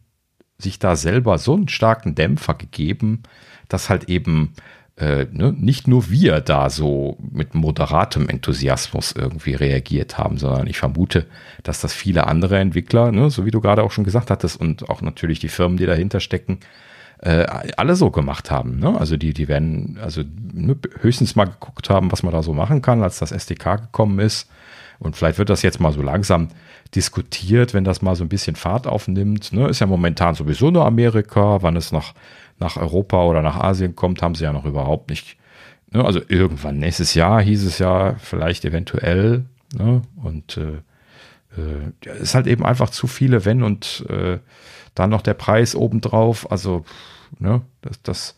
[0.57, 3.23] sich da selber so einen starken Dämpfer gegeben,
[3.67, 4.53] dass halt eben
[4.97, 10.77] äh, ne, nicht nur wir da so mit moderatem Enthusiasmus irgendwie reagiert haben, sondern ich
[10.77, 11.25] vermute,
[11.63, 14.89] dass das viele andere Entwickler, ne, so wie du gerade auch schon gesagt hattest, und
[14.89, 16.59] auch natürlich die Firmen, die dahinter stecken,
[17.19, 17.45] äh,
[17.77, 18.79] alle so gemacht haben.
[18.79, 18.97] Ne?
[18.99, 20.21] Also die, die werden also
[20.53, 24.19] ne, höchstens mal geguckt haben, was man da so machen kann, als das SDK gekommen
[24.19, 24.49] ist.
[24.99, 26.49] Und vielleicht wird das jetzt mal so langsam
[26.93, 29.51] diskutiert, wenn das mal so ein bisschen Fahrt aufnimmt.
[29.51, 29.67] Ne?
[29.67, 31.61] Ist ja momentan sowieso nur Amerika.
[31.61, 32.13] Wann es nach,
[32.59, 35.37] nach Europa oder nach Asien kommt, haben sie ja noch überhaupt nicht.
[35.91, 36.03] Ne?
[36.03, 39.45] Also irgendwann nächstes Jahr hieß es ja vielleicht eventuell.
[39.77, 40.01] Ne?
[40.15, 40.81] Und äh,
[41.57, 44.39] äh, ist halt eben einfach zu viele Wenn und äh,
[44.93, 46.51] dann noch der Preis obendrauf.
[46.51, 46.85] Also,
[47.39, 48.37] ne, das, das,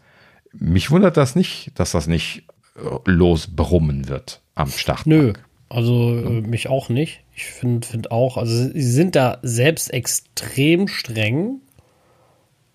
[0.54, 2.44] mich wundert das nicht, dass das nicht
[2.76, 5.06] äh, losbrummen wird am Start.
[5.06, 5.34] Nö,
[5.70, 7.22] also äh, mich auch nicht.
[7.36, 11.62] Ich finde find auch, also sie sind da selbst extrem streng.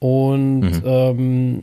[0.02, 0.82] Und mhm.
[0.84, 1.62] ähm,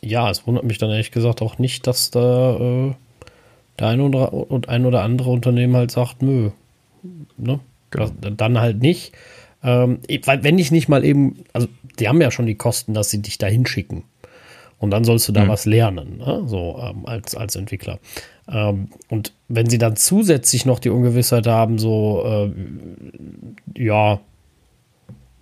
[0.00, 2.94] ja, es wundert mich dann ehrlich gesagt auch nicht, dass da äh,
[3.78, 6.52] der ein oder, und ein oder andere Unternehmen halt sagt, nö.
[7.36, 7.60] Ne?
[7.90, 8.10] Genau.
[8.34, 9.12] Dann halt nicht.
[9.62, 11.68] Ähm, weil wenn ich nicht mal eben, also
[11.98, 14.04] die haben ja schon die Kosten, dass sie dich da hinschicken.
[14.78, 15.48] Und dann sollst du da mhm.
[15.48, 16.44] was lernen, ne?
[16.46, 17.98] so ähm, als, als Entwickler.
[18.50, 24.18] Ähm, und wenn sie dann zusätzlich noch die Ungewissheit haben, so, äh, ja,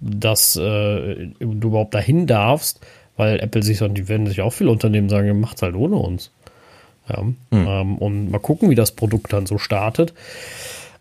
[0.01, 2.81] dass äh, du überhaupt dahin darfst,
[3.17, 6.31] weil Apple sich, und die werden sich auch viele Unternehmen sagen, macht's halt ohne uns.
[7.09, 7.99] Ja, mhm.
[7.99, 10.13] und mal gucken, wie das Produkt dann so startet.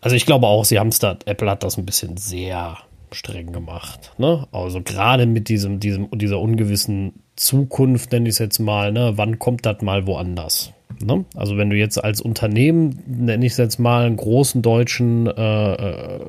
[0.01, 2.77] Also ich glaube auch, sie haben es da, Apple hat das ein bisschen sehr
[3.11, 4.11] streng gemacht.
[4.19, 4.47] Ne?
[4.51, 9.13] Also gerade mit diesem, diesem, dieser ungewissen Zukunft, nenne ich es jetzt mal, ne?
[9.15, 10.73] wann kommt das mal woanders?
[11.03, 11.25] Ne?
[11.35, 15.73] Also wenn du jetzt als Unternehmen, nenne ich es jetzt mal, einen großen deutschen äh,
[15.73, 16.19] äh,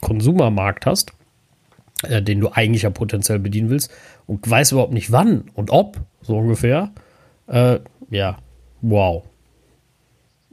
[0.00, 1.12] Konsumermarkt hast,
[2.02, 3.90] äh, den du eigentlich ja potenziell bedienen willst
[4.26, 6.90] und weißt überhaupt nicht wann und ob, so ungefähr,
[7.46, 7.80] äh,
[8.10, 8.38] ja,
[8.80, 9.24] wow.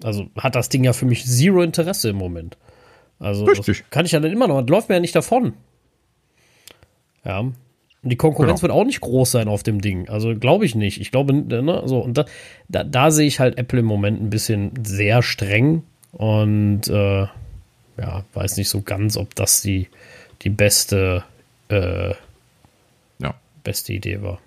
[0.03, 2.57] Also hat das Ding ja für mich zero Interesse im Moment.
[3.19, 3.45] Also
[3.89, 4.61] kann ich ja dann immer noch.
[4.61, 5.53] Das läuft mir ja nicht davon.
[7.23, 7.39] Ja.
[7.39, 8.73] Und die Konkurrenz genau.
[8.73, 10.09] wird auch nicht groß sein auf dem Ding.
[10.09, 11.01] Also glaube ich nicht.
[11.01, 12.25] Ich glaube, ne, so, und da,
[12.69, 17.21] da, da, sehe ich halt Apple im Moment ein bisschen sehr streng und äh,
[17.97, 19.87] ja, weiß nicht so ganz, ob das die,
[20.43, 21.23] die beste,
[21.69, 22.13] äh,
[23.19, 23.35] ja.
[23.63, 24.39] beste Idee war.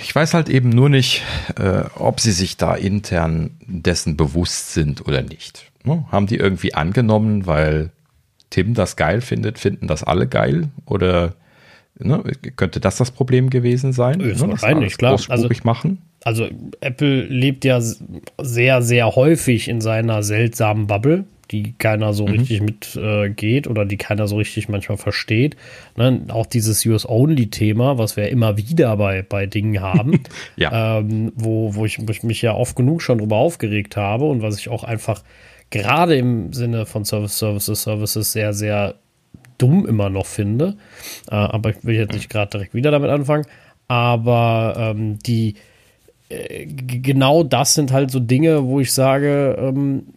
[0.00, 1.22] Ich weiß halt eben nur nicht,
[1.58, 5.70] äh, ob sie sich da intern dessen bewusst sind oder nicht.
[5.84, 6.04] Ne?
[6.10, 7.90] Haben die irgendwie angenommen, weil
[8.50, 10.68] Tim das geil findet, finden das alle geil?
[10.86, 11.34] Oder
[11.98, 12.22] ne,
[12.56, 14.20] könnte das das Problem gewesen sein?
[14.20, 14.50] Ist ne?
[14.50, 15.18] wahrscheinlich, klar.
[15.28, 15.98] Also, machen?
[16.24, 16.48] also
[16.80, 22.32] Apple lebt ja sehr, sehr häufig in seiner seltsamen Bubble die keiner so mhm.
[22.32, 25.56] richtig mitgeht äh, oder die keiner so richtig manchmal versteht.
[25.96, 26.22] Ne?
[26.28, 30.20] Auch dieses US-Only-Thema, was wir immer wieder bei, bei Dingen haben,
[30.56, 30.98] ja.
[30.98, 34.42] ähm, wo, wo, ich, wo ich mich ja oft genug schon drüber aufgeregt habe und
[34.42, 35.22] was ich auch einfach
[35.70, 38.94] gerade im Sinne von Service Services Services sehr, sehr
[39.58, 40.76] dumm immer noch finde.
[41.30, 43.46] Äh, aber ich will jetzt nicht gerade direkt wieder damit anfangen.
[43.88, 45.56] Aber ähm, die
[46.30, 50.14] äh, genau das sind halt so Dinge, wo ich sage, ähm,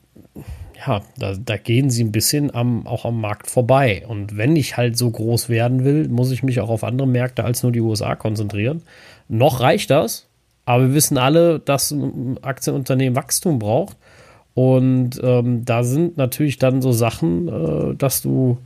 [0.85, 4.03] ja, da, da gehen sie ein bisschen am, auch am Markt vorbei.
[4.07, 7.43] Und wenn ich halt so groß werden will, muss ich mich auch auf andere Märkte
[7.43, 8.83] als nur die USA konzentrieren.
[9.27, 10.27] Noch reicht das,
[10.65, 13.97] aber wir wissen alle, dass ein Aktienunternehmen Wachstum braucht.
[14.53, 18.57] Und ähm, da sind natürlich dann so Sachen, äh, dass du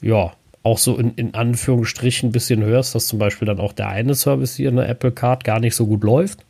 [0.00, 3.88] ja auch so in, in Anführungsstrichen ein bisschen hörst, dass zum Beispiel dann auch der
[3.88, 6.44] eine Service hier in der Apple Card gar nicht so gut läuft.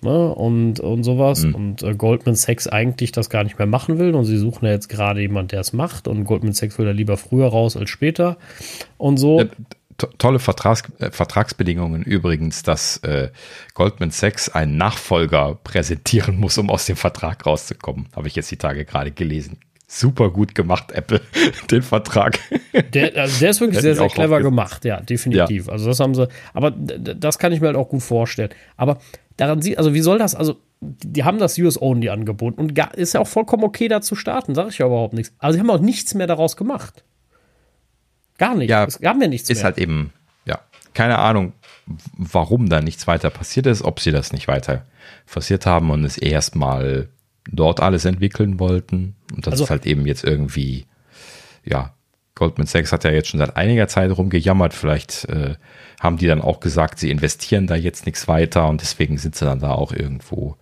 [0.00, 1.44] Ne, und, und sowas.
[1.44, 1.54] Mhm.
[1.54, 4.14] Und äh, Goldman Sachs eigentlich das gar nicht mehr machen will.
[4.14, 6.06] Und sie suchen ja jetzt gerade jemand, der es macht.
[6.06, 8.36] Und Goldman Sachs will da lieber früher raus als später.
[8.96, 9.40] Und so.
[9.40, 9.46] Ja,
[10.18, 13.30] tolle Vertrags, äh, Vertragsbedingungen übrigens, dass äh,
[13.74, 18.06] Goldman Sachs einen Nachfolger präsentieren muss, um aus dem Vertrag rauszukommen.
[18.14, 19.58] Habe ich jetzt die Tage gerade gelesen.
[19.90, 21.22] Super gut gemacht, Apple,
[21.70, 22.38] den Vertrag.
[22.92, 25.66] Der, also der ist wirklich sehr, sehr clever gemacht, ja, definitiv.
[25.66, 25.72] Ja.
[25.72, 28.50] Also das haben sie, aber das kann ich mir halt auch gut vorstellen.
[28.76, 28.98] Aber
[29.38, 33.20] daran sieht, also wie soll das, also die haben das US-Only angeboten und ist ja
[33.20, 35.34] auch vollkommen okay, da zu starten, sage ich ja überhaupt nichts.
[35.38, 37.04] Aber sie haben auch nichts mehr daraus gemacht.
[38.36, 38.68] Gar nicht.
[38.68, 39.64] Ja, es gab ja nichts ist mehr.
[39.64, 40.12] halt eben,
[40.44, 40.60] ja,
[40.94, 41.54] keine Ahnung,
[42.12, 44.84] warum da nichts weiter passiert ist, ob sie das nicht weiter
[45.24, 47.08] forciert haben und es erstmal
[47.50, 49.16] dort alles entwickeln wollten.
[49.34, 50.86] Und das also, ist halt eben jetzt irgendwie,
[51.64, 51.94] ja,
[52.38, 54.72] Goldman Sachs hat ja jetzt schon seit einiger Zeit rumgejammert.
[54.72, 55.56] Vielleicht äh,
[56.00, 59.44] haben die dann auch gesagt, sie investieren da jetzt nichts weiter und deswegen sind sie
[59.44, 60.56] dann da auch irgendwo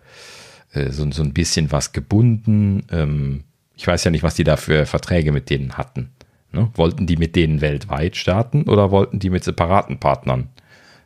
[0.73, 2.87] äh, so, so ein bisschen was gebunden.
[2.91, 3.45] Ähm,
[3.77, 6.13] ich weiß ja nicht, was die da für Verträge mit denen hatten.
[6.51, 6.71] Ne?
[6.75, 10.49] Wollten die mit denen weltweit starten oder wollten die mit separaten Partnern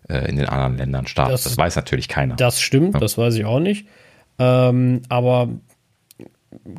[0.08, 1.32] äh, in den anderen Ländern starten?
[1.32, 2.36] Das, das, weiß natürlich keiner.
[2.36, 3.00] Das stimmt, ja.
[3.00, 3.88] das weiß ich auch nicht.
[4.38, 5.48] Ähm, aber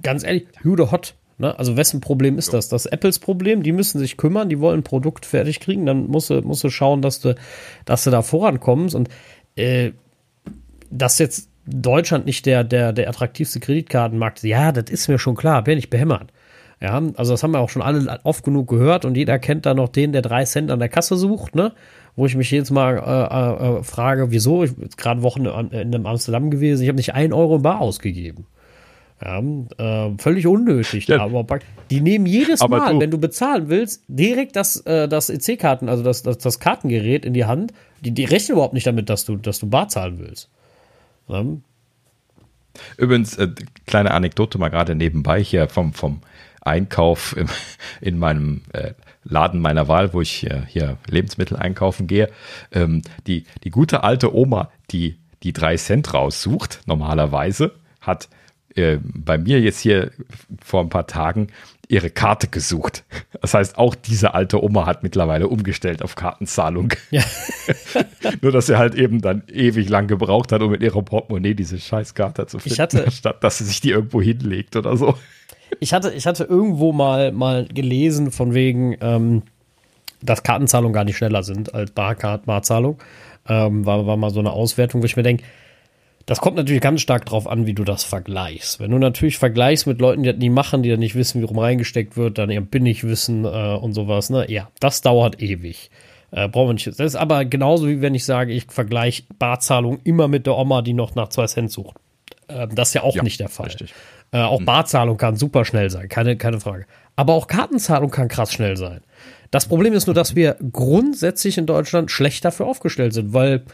[0.01, 1.15] ganz ehrlich, Jude Hot.
[1.41, 1.57] Ne?
[1.57, 2.69] Also wessen Problem ist das?
[2.69, 6.29] Das Apples Problem, die müssen sich kümmern, die wollen ein Produkt fertig kriegen, dann musst
[6.29, 7.35] du, musst du schauen, dass du,
[7.85, 8.95] dass du da vorankommst.
[8.95, 9.09] Und
[9.55, 9.91] äh,
[10.91, 15.35] dass jetzt Deutschland nicht der, der, der attraktivste Kreditkartenmarkt ist, ja, das ist mir schon
[15.35, 16.31] klar, bin ich behämmert.
[16.81, 19.73] Ja, also das haben wir auch schon alle oft genug gehört und jeder kennt da
[19.73, 21.73] noch den, der drei Cent an der Kasse sucht, ne?
[22.15, 24.63] Wo ich mich jedes Mal äh, äh, frage, wieso?
[24.63, 28.47] Ich bin gerade Wochen in Amsterdam gewesen, ich habe nicht ein Euro Bar ausgegeben.
[29.23, 31.07] Ja, äh, völlig unnötig.
[31.07, 31.21] Ja.
[31.21, 31.59] Aber
[31.91, 32.99] die nehmen jedes aber Mal, du.
[33.01, 37.33] wenn du bezahlen willst, direkt das, äh, das EC-Karten, also das, das, das, Kartengerät in
[37.33, 37.71] die Hand.
[38.01, 40.49] Die, die rechnen überhaupt nicht damit, dass du, dass du bar zahlen willst.
[41.27, 41.45] Ja.
[42.97, 43.49] Übrigens, äh,
[43.85, 46.21] kleine Anekdote mal gerade nebenbei hier vom, vom
[46.61, 47.47] Einkauf im,
[48.01, 48.93] in meinem äh,
[49.23, 52.29] Laden meiner Wahl, wo ich hier, hier Lebensmittel einkaufen gehe.
[52.71, 58.29] Ähm, die, die gute alte Oma, die die drei Cent raussucht, normalerweise, hat
[58.75, 60.11] äh, bei mir jetzt hier
[60.63, 61.47] vor ein paar Tagen
[61.91, 63.03] ihre Karte gesucht.
[63.41, 66.93] Das heißt, auch diese alte Oma hat mittlerweile umgestellt auf Kartenzahlung.
[67.11, 67.23] Ja.
[68.41, 71.77] Nur, dass sie halt eben dann ewig lang gebraucht hat, um mit ihrem Portemonnaie diese
[71.77, 75.15] Scheißkarte zu finden, hatte, statt dass sie sich die irgendwo hinlegt oder so.
[75.81, 79.41] Ich hatte, ich hatte irgendwo mal, mal gelesen, von wegen, ähm,
[80.21, 82.99] dass Kartenzahlungen gar nicht schneller sind als Barcard, Barzahlung.
[83.49, 85.43] Ähm, war, war mal so eine Auswertung, wo ich mir denke,
[86.25, 88.79] das kommt natürlich ganz stark drauf an, wie du das vergleichst.
[88.79, 91.45] Wenn du natürlich vergleichst mit Leuten, die das nie machen, die dann nicht wissen, wie
[91.45, 94.45] rum reingesteckt wird, dann eher binnig wissen äh, und sowas, ne?
[94.49, 95.89] Ja, das dauert ewig.
[96.31, 96.87] Äh, brauchen wir nicht.
[96.87, 100.81] Das ist aber genauso wie wenn ich sage, ich vergleiche Barzahlung immer mit der Oma,
[100.81, 101.97] die noch nach zwei Cent sucht.
[102.47, 103.67] Äh, das ist ja auch ja, nicht der Fall.
[103.67, 103.93] Richtig.
[104.31, 104.65] Äh, auch hm.
[104.65, 106.85] Barzahlung kann super schnell sein, keine, keine Frage.
[107.15, 109.01] Aber auch Kartenzahlung kann krass schnell sein.
[109.51, 113.65] Das Problem ist nur, dass wir grundsätzlich in Deutschland schlecht dafür aufgestellt sind, weil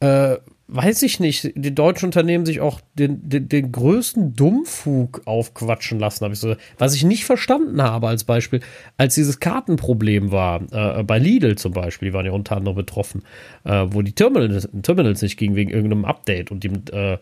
[0.00, 5.98] äh, weiß ich nicht, die deutschen Unternehmen sich auch den, den, den größten Dummfug aufquatschen
[5.98, 6.56] lassen, habe ich so.
[6.78, 8.60] Was ich nicht verstanden habe als Beispiel,
[8.96, 13.22] als dieses Kartenproblem war, äh, bei Lidl zum Beispiel, die waren ja unter anderem betroffen,
[13.64, 17.18] äh, wo die Terminals, Terminals nicht gingen wegen irgendeinem Update und die, äh,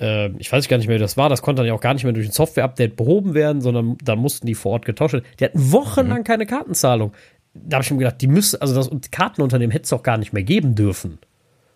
[0.00, 1.94] äh, ich weiß gar nicht mehr, wie das war, das konnte dann ja auch gar
[1.94, 5.26] nicht mehr durch ein Software-Update behoben werden, sondern dann mussten die vor Ort getauscht werden.
[5.40, 6.24] Die hatten wochenlang mhm.
[6.24, 7.12] keine Kartenzahlung.
[7.52, 10.32] Da habe ich mir gedacht, die müssen, also das Kartenunternehmen hätte es doch gar nicht
[10.32, 11.18] mehr geben dürfen.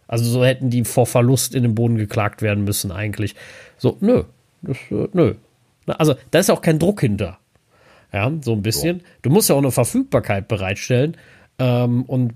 [0.07, 3.35] Also so hätten die vor Verlust in den Boden geklagt werden müssen eigentlich.
[3.79, 4.25] So, nö.
[4.63, 5.35] Das, äh, nö.
[5.87, 7.39] Also da ist auch kein Druck hinter.
[8.13, 9.01] Ja, so ein bisschen.
[9.01, 9.07] So.
[9.23, 11.17] Du musst ja auch eine Verfügbarkeit bereitstellen.
[11.59, 12.35] Ähm, und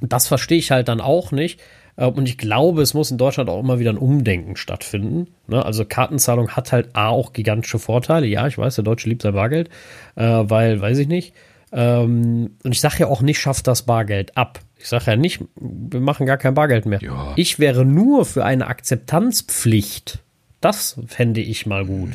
[0.00, 1.60] das verstehe ich halt dann auch nicht.
[1.96, 5.28] Ähm, und ich glaube, es muss in Deutschland auch immer wieder ein Umdenken stattfinden.
[5.46, 5.64] Ne?
[5.64, 8.26] Also Kartenzahlung hat halt A auch gigantische Vorteile.
[8.26, 9.68] Ja, ich weiß, der Deutsche liebt sein Bargeld,
[10.16, 11.34] äh, weil, weiß ich nicht.
[11.72, 14.60] Ähm, und ich sage ja auch nicht, schafft das Bargeld ab.
[14.78, 17.00] Ich sage ja nicht, wir machen gar kein Bargeld mehr.
[17.02, 17.32] Ja.
[17.36, 20.20] Ich wäre nur für eine Akzeptanzpflicht.
[20.60, 22.12] Das fände ich mal gut.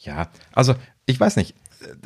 [0.00, 0.74] Ja, also
[1.06, 1.54] ich weiß nicht.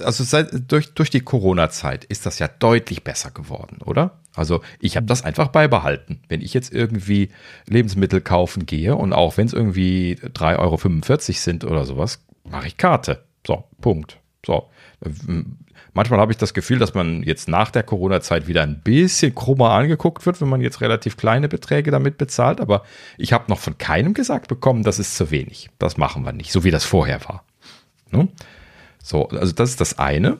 [0.00, 4.18] Also seit, durch, durch die Corona-Zeit ist das ja deutlich besser geworden, oder?
[4.34, 6.20] Also ich habe das einfach beibehalten.
[6.28, 7.30] Wenn ich jetzt irgendwie
[7.66, 12.76] Lebensmittel kaufen gehe und auch wenn es irgendwie 3,45 Euro sind oder sowas, mache ich
[12.76, 13.24] Karte.
[13.46, 14.18] So, Punkt.
[14.44, 14.70] So.
[15.96, 19.70] Manchmal habe ich das Gefühl, dass man jetzt nach der Corona-Zeit wieder ein bisschen krummer
[19.70, 22.60] angeguckt wird, wenn man jetzt relativ kleine Beträge damit bezahlt.
[22.60, 22.82] Aber
[23.16, 25.70] ich habe noch von keinem gesagt bekommen, das ist zu wenig.
[25.78, 27.44] Das machen wir nicht, so wie das vorher war.
[28.10, 28.28] Ne?
[29.02, 30.36] So, also das ist das eine,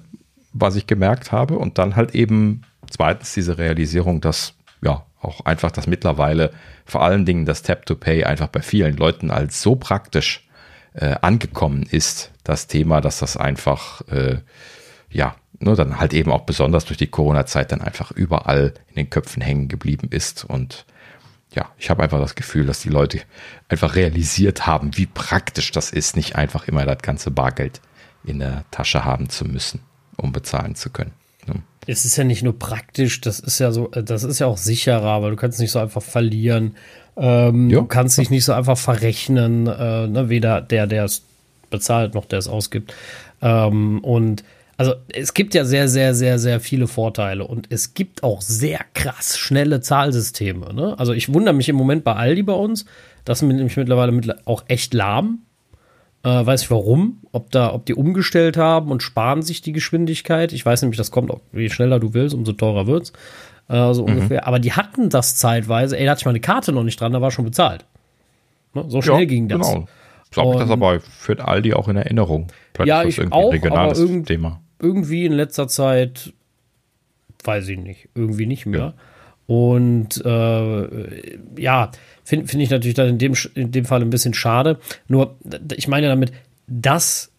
[0.52, 1.57] was ich gemerkt habe.
[1.57, 4.52] Und dann halt eben zweitens diese Realisierung, dass
[4.82, 6.50] ja auch einfach das mittlerweile
[6.84, 10.46] vor allen Dingen das Tap-to-Pay einfach bei vielen Leuten als so praktisch
[10.92, 14.40] äh, angekommen ist, das Thema, dass das einfach äh,
[15.11, 18.96] ja nur ne, dann halt eben auch besonders durch die Corona-Zeit dann einfach überall in
[18.96, 20.44] den Köpfen hängen geblieben ist.
[20.44, 20.84] Und
[21.52, 23.20] ja, ich habe einfach das Gefühl, dass die Leute
[23.68, 27.80] einfach realisiert haben, wie praktisch das ist, nicht einfach immer das ganze Bargeld
[28.24, 29.80] in der Tasche haben zu müssen,
[30.16, 31.12] um bezahlen zu können.
[31.46, 31.62] Ne?
[31.86, 35.22] Es ist ja nicht nur praktisch, das ist ja so, das ist ja auch sicherer,
[35.22, 36.76] weil du kannst nicht so einfach verlieren.
[37.16, 40.28] Ähm, du kannst dich nicht so einfach verrechnen, äh, ne?
[40.28, 41.22] weder der, der es
[41.70, 42.92] bezahlt, noch der es ausgibt.
[43.40, 44.42] Ähm, und
[44.78, 48.80] also es gibt ja sehr, sehr, sehr, sehr viele Vorteile und es gibt auch sehr
[48.92, 50.74] krass schnelle Zahlsysteme.
[50.74, 50.98] Ne?
[50.98, 52.84] Also ich wundere mich im Moment bei Aldi bei uns,
[53.24, 55.40] das sind nämlich mittlerweile auch echt lahm.
[56.22, 60.52] Äh, weiß ich warum, ob da, ob die umgestellt haben und sparen sich die Geschwindigkeit.
[60.52, 63.12] Ich weiß nämlich, das kommt auch, je schneller du willst, umso teurer wird's.
[63.68, 64.14] Äh, so mhm.
[64.14, 64.46] ungefähr.
[64.46, 67.22] Aber die hatten das zeitweise, ey, da hatte ich meine Karte noch nicht dran, da
[67.22, 67.86] war schon bezahlt.
[68.74, 68.84] Ne?
[68.88, 69.72] So schnell ja, ging das.
[69.72, 69.88] Genau.
[70.30, 72.48] Ich das aber für Aldi auch in Erinnerung.
[72.74, 76.32] Vielleicht ja, ich auch, regionales aber Thema irgendwie in letzter Zeit,
[77.44, 78.80] weiß ich nicht, irgendwie nicht mehr.
[78.80, 78.94] Ja.
[79.46, 81.90] Und äh, ja,
[82.24, 84.78] finde find ich natürlich dann in dem, in dem Fall ein bisschen schade.
[85.06, 85.36] Nur,
[85.76, 86.32] ich meine damit,
[86.66, 87.30] dass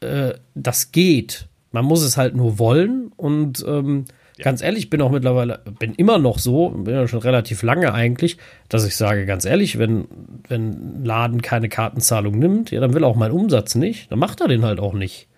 [0.00, 1.48] äh, das geht.
[1.72, 3.12] Man muss es halt nur wollen.
[3.16, 4.04] Und ähm,
[4.36, 4.44] ja.
[4.44, 7.94] ganz ehrlich, ich bin auch mittlerweile, bin immer noch so, bin ja schon relativ lange
[7.94, 8.36] eigentlich,
[8.68, 10.06] dass ich sage, ganz ehrlich, wenn,
[10.48, 14.42] wenn ein Laden keine Kartenzahlung nimmt, ja, dann will auch mein Umsatz nicht, dann macht
[14.42, 15.28] er den halt auch nicht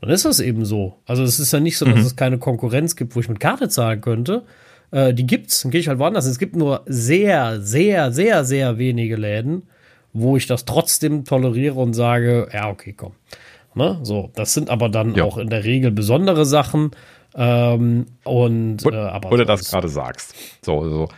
[0.00, 0.98] dann ist das eben so.
[1.06, 2.02] Also es ist ja nicht so, dass mhm.
[2.02, 4.44] es keine Konkurrenz gibt, wo ich mit Karte zahlen könnte.
[4.90, 6.26] Äh, die gibt's, dann gehe ich halt woanders.
[6.26, 9.64] Es gibt nur sehr, sehr, sehr, sehr wenige Läden,
[10.12, 13.12] wo ich das trotzdem toleriere und sage, ja, okay, komm.
[13.74, 13.98] Ne?
[14.02, 15.24] So, das sind aber dann ja.
[15.24, 16.92] auch in der Regel besondere Sachen.
[17.34, 20.34] Ähm, und äh, aber oder das gerade sagst.
[20.62, 21.08] So, so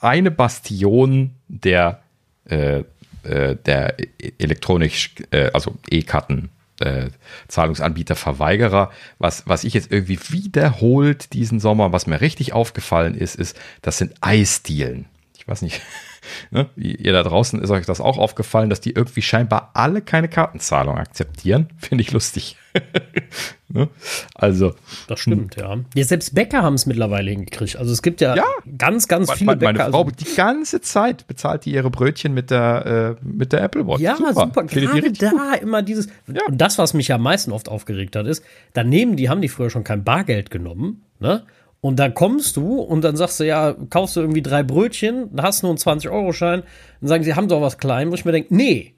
[0.00, 2.00] eine Bastion der
[2.48, 2.84] äh,
[3.24, 6.48] äh der e-, elektronisch, äh, also E-Karten
[6.82, 7.10] äh,
[7.48, 8.90] Zahlungsanbieter-Verweigerer.
[9.18, 13.98] Was, was ich jetzt irgendwie wiederholt diesen Sommer, was mir richtig aufgefallen ist, ist, das
[13.98, 15.06] sind Eisdielen.
[15.52, 15.82] Ich weiß nicht,
[16.50, 20.28] ne, ihr da draußen ist euch das auch aufgefallen, dass die irgendwie scheinbar alle keine
[20.28, 21.68] Kartenzahlung akzeptieren.
[21.76, 22.56] Finde ich lustig.
[23.68, 23.90] ne?
[24.34, 24.74] Also.
[25.08, 25.76] Das stimmt, ja.
[25.94, 26.04] ja.
[26.04, 27.76] Selbst Bäcker haben es mittlerweile hingekriegt.
[27.76, 28.44] Also es gibt ja, ja
[28.78, 29.72] ganz, ganz viele meine Bäcker.
[29.72, 33.62] Meine Frau, also, die ganze Zeit bezahlt die ihre Brötchen mit der, äh, mit der
[33.62, 34.00] Apple Watch.
[34.00, 34.32] Ja, super.
[34.32, 34.64] super.
[34.64, 35.60] Gerade da gut.
[35.60, 36.06] immer dieses.
[36.28, 36.46] Ja.
[36.48, 38.42] Und das, was mich ja am meisten oft aufgeregt hat, ist,
[38.72, 41.42] daneben, die haben die früher schon kein Bargeld genommen, ne?
[41.82, 45.62] Und dann kommst du und dann sagst du, ja, kaufst du irgendwie drei Brötchen, hast
[45.62, 46.62] nur einen 20-Euro-Schein,
[47.00, 48.94] dann sagen sie, haben doch was klein, wo ich mir denke, nee,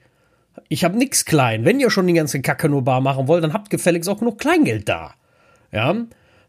[0.69, 1.65] ich habe nix klein.
[1.65, 4.39] Wenn ihr schon die ganze Kacke nur bar machen wollt, dann habt gefälligst auch genug
[4.39, 5.15] Kleingeld da.
[5.73, 5.97] Ja,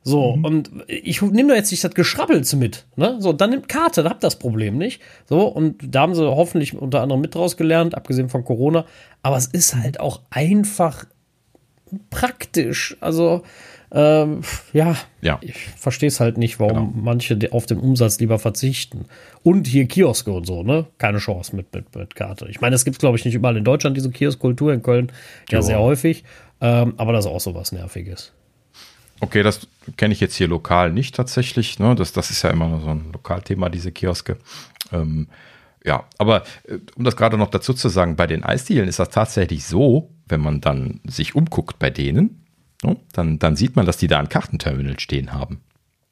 [0.08, 0.46] so, mhm.
[0.46, 3.16] und ich nehme da jetzt nicht das Geschrabbelz mit, ne?
[3.20, 5.02] So, dann nimmt Karte, da habt das Problem nicht.
[5.28, 8.86] So, und da haben sie hoffentlich unter anderem mit draus gelernt, abgesehen von Corona.
[9.24, 11.06] Aber es ist halt auch einfach
[12.12, 12.96] praktisch.
[13.00, 13.42] Also,
[13.92, 14.42] ähm,
[14.74, 17.04] ja, ja, ich verstehe es halt nicht, warum genau.
[17.04, 19.06] manche auf den Umsatz lieber verzichten.
[19.44, 20.86] Und hier Kioske und so, ne?
[20.98, 22.48] Keine Chance mit, mit, mit Karte.
[22.50, 25.12] Ich meine, es gibt, glaube ich, nicht überall in Deutschland diese Kioskkultur, in Köln
[25.50, 26.24] ja, sehr häufig.
[26.62, 28.32] Ähm, aber das ist auch so was Nerviges.
[29.22, 29.68] Okay, das
[29.98, 31.80] kenne ich jetzt hier lokal nicht tatsächlich.
[31.80, 31.96] Ne?
[31.96, 34.38] Das, das ist ja immer so ein Lokalthema, diese Kioske.
[34.92, 35.28] Ähm,
[35.86, 39.10] ja, aber äh, um das gerade noch dazu zu sagen, bei den Eisdielen ist das
[39.10, 42.45] tatsächlich so, wenn man dann sich umguckt bei denen,
[42.86, 42.98] Ne?
[43.14, 45.62] Dann, dann sieht man, dass die da ein Kartenterminal stehen haben.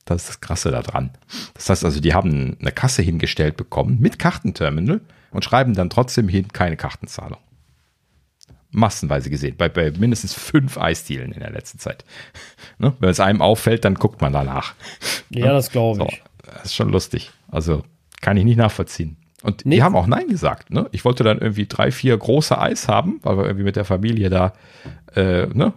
[0.06, 1.12] Das ist das Krasse daran.
[1.54, 5.02] Das heißt also, die haben eine Kasse hingestellt bekommen mit Kartenterminal
[5.32, 7.40] und schreiben dann trotzdem hin keine Kartenzahlung.
[8.72, 12.04] Massenweise gesehen, bei, bei mindestens fünf Eisdielen in der letzten Zeit.
[12.80, 12.92] Ne?
[13.00, 14.74] Wenn es einem auffällt, dann guckt man danach.
[15.30, 15.54] Ja, ne?
[15.54, 16.24] das glaube ich.
[16.44, 17.32] So, das ist schon lustig.
[17.50, 17.84] Also
[18.20, 19.18] kann ich nicht nachvollziehen.
[19.44, 19.76] Und nee.
[19.76, 20.72] die haben auch Nein gesagt.
[20.72, 20.88] Ne?
[20.92, 24.30] Ich wollte dann irgendwie drei, vier große Eis haben, weil wir irgendwie mit der Familie
[24.30, 24.54] da
[25.16, 25.74] äh, ne,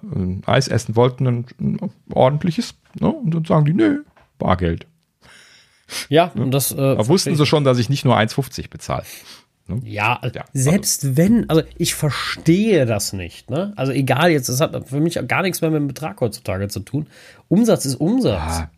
[0.47, 1.79] Eis essen wollten, ein, ein
[2.13, 2.75] ordentliches.
[2.99, 3.09] Ne?
[3.09, 4.05] Und dann sagen die, nö,
[4.39, 4.87] Bargeld.
[6.09, 6.45] Ja, ne?
[6.45, 6.73] und das.
[6.73, 9.05] Äh, da wussten sie schon, dass ich nicht nur 1,50 bezahle.
[9.67, 9.81] Ne?
[9.85, 11.17] Ja, ja, selbst also.
[11.17, 13.51] wenn, also ich verstehe das nicht.
[13.51, 13.73] Ne?
[13.75, 16.81] Also egal jetzt, das hat für mich gar nichts mehr mit dem Betrag heutzutage zu
[16.81, 17.09] tun.
[17.49, 18.59] Umsatz ist Umsatz.
[18.59, 18.71] Ja,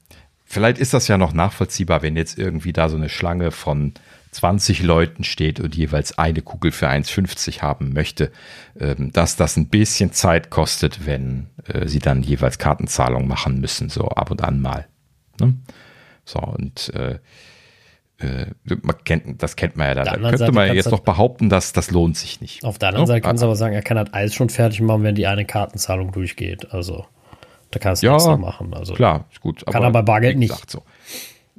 [0.47, 3.93] vielleicht ist das ja noch nachvollziehbar, wenn jetzt irgendwie da so eine Schlange von
[4.39, 8.31] 20 Leuten steht und jeweils eine Kugel für 1,50 haben möchte,
[8.79, 13.89] ähm, dass das ein bisschen Zeit kostet, wenn äh, sie dann jeweils Kartenzahlung machen müssen,
[13.89, 14.87] so ab und an mal.
[15.41, 15.55] Ne?
[16.25, 17.19] So, und äh,
[18.21, 18.47] äh,
[18.83, 20.05] man kennt, das kennt man ja dann.
[20.05, 22.63] Da könnte Seite man jetzt doch behaupten, dass das lohnt sich nicht.
[22.63, 23.07] Auf der anderen no?
[23.09, 25.47] Seite kannst du aber sagen, er kann das Eis schon fertig machen, wenn die eine
[25.47, 26.73] Kartenzahlung durchgeht.
[26.73, 27.07] Also
[27.73, 28.73] da kannst du ja, nichts machen.
[28.73, 29.67] Also, klar, ist gut.
[29.67, 30.71] Kann aber, aber Bargeld nicht.
[30.71, 30.83] So.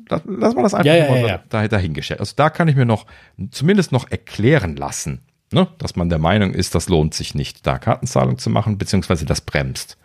[0.09, 2.19] Lass mal das einfach ja, ja, ja, da, dahingestellt.
[2.19, 3.05] Also da kann ich mir noch
[3.51, 7.77] zumindest noch erklären lassen, ne, dass man der Meinung ist, das lohnt sich nicht, da
[7.77, 9.97] Kartenzahlung zu machen, beziehungsweise das bremst.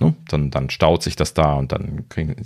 [0.00, 0.14] Ne?
[0.28, 2.36] Dann, dann staut sich das da und dann kriegen,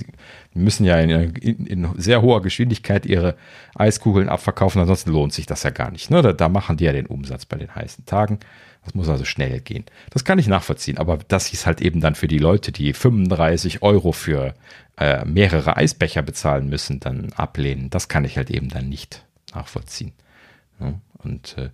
[0.55, 3.37] müssen ja in, in, in, sehr hoher Geschwindigkeit ihre
[3.75, 6.11] Eiskugeln abverkaufen, ansonsten lohnt sich das ja gar nicht.
[6.11, 6.23] Ne?
[6.23, 8.39] Da, da machen die ja den Umsatz bei den heißen Tagen.
[8.85, 9.85] Das muss also schnell gehen.
[10.09, 13.83] Das kann ich nachvollziehen, aber das ist halt eben dann für die Leute, die 35
[13.83, 14.55] Euro für
[15.01, 17.89] äh, mehrere Eisbecher bezahlen müssen, dann ablehnen.
[17.89, 19.25] Das kann ich halt eben dann nicht
[19.55, 20.13] nachvollziehen.
[20.79, 21.01] Ja?
[21.25, 21.71] Und äh,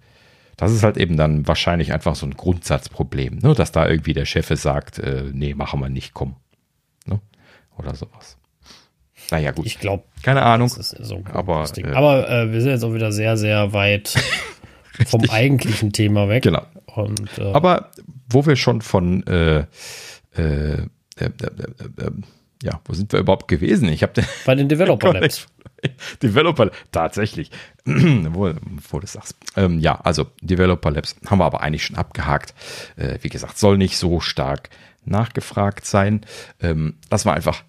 [0.57, 3.55] das ist halt eben dann wahrscheinlich einfach so ein Grundsatzproblem, ne?
[3.55, 6.37] dass da irgendwie der Chef sagt, äh, nee, machen wir nicht, komm.
[7.05, 7.21] Ne?
[7.77, 8.39] Oder sowas.
[9.33, 9.67] Naja, gut.
[9.67, 10.05] Ich glaube.
[10.23, 10.69] Keine Ahnung.
[10.69, 14.15] So aber äh, aber äh, wir sind jetzt auch wieder sehr, sehr weit
[15.07, 16.45] vom eigentlichen Thema weg.
[16.45, 16.65] Genau.
[16.87, 17.91] Und, äh, aber
[18.31, 19.67] wo wir schon von äh,
[20.37, 20.87] äh,
[22.63, 23.89] ja, wo sind wir überhaupt gewesen?
[23.89, 25.47] Ich habe bei den Developer Labs.
[26.23, 27.51] Developer, tatsächlich,
[27.85, 28.53] wo,
[28.91, 29.37] wo du sagst.
[29.57, 32.55] Ähm, ja, also Developer Labs haben wir aber eigentlich schon abgehakt.
[32.97, 34.71] Äh, wie gesagt, soll nicht so stark
[35.05, 36.23] nachgefragt sein.
[36.61, 37.63] Ähm, lass mal einfach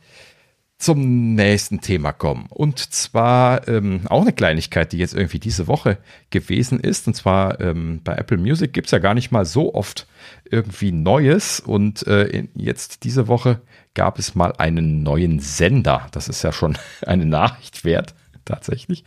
[0.79, 2.45] zum nächsten Thema kommen.
[2.49, 5.97] Und zwar ähm, auch eine Kleinigkeit, die jetzt irgendwie diese Woche
[6.29, 7.07] gewesen ist.
[7.07, 10.07] Und zwar ähm, bei Apple Music gibt es ja gar nicht mal so oft
[10.49, 11.59] irgendwie Neues.
[11.59, 13.61] Und äh, jetzt diese Woche
[13.97, 16.07] gab es mal einen neuen Sender.
[16.11, 18.13] Das ist ja schon eine Nachricht wert,
[18.45, 19.03] tatsächlich.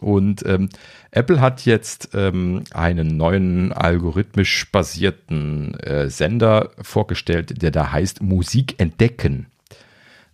[0.00, 0.70] Und ähm,
[1.12, 8.80] Apple hat jetzt ähm, einen neuen algorithmisch basierten äh, Sender vorgestellt, der da heißt Musik
[8.80, 9.46] entdecken.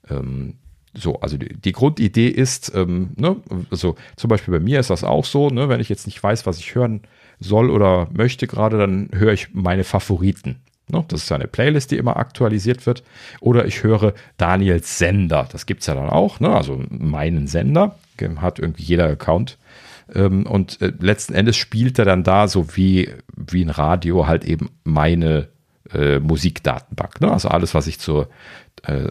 [0.09, 0.55] Ähm,
[0.94, 3.36] so, also die, die Grundidee ist, ähm, ne,
[3.70, 6.46] also zum Beispiel bei mir ist das auch so, ne, wenn ich jetzt nicht weiß,
[6.46, 7.03] was ich hören
[7.38, 10.57] soll oder möchte gerade, dann höre ich meine Favoriten.
[10.91, 11.05] Ne?
[11.09, 13.03] Das ist eine Playlist, die immer aktualisiert wird.
[13.41, 15.49] Oder ich höre Daniels Sender.
[15.51, 16.41] Das gibt es ja dann auch.
[16.41, 16.51] Ne?
[16.51, 17.97] Also meinen Sender.
[18.36, 19.57] Hat irgendwie jeder Account.
[20.14, 24.45] Ähm, und äh, letzten Endes spielt er dann da so wie, wie ein Radio halt
[24.45, 25.49] eben meine
[25.93, 27.20] äh, Musikdatenbank.
[27.20, 27.30] Ne?
[27.30, 28.28] Also alles, was ich zur,
[28.82, 29.09] äh,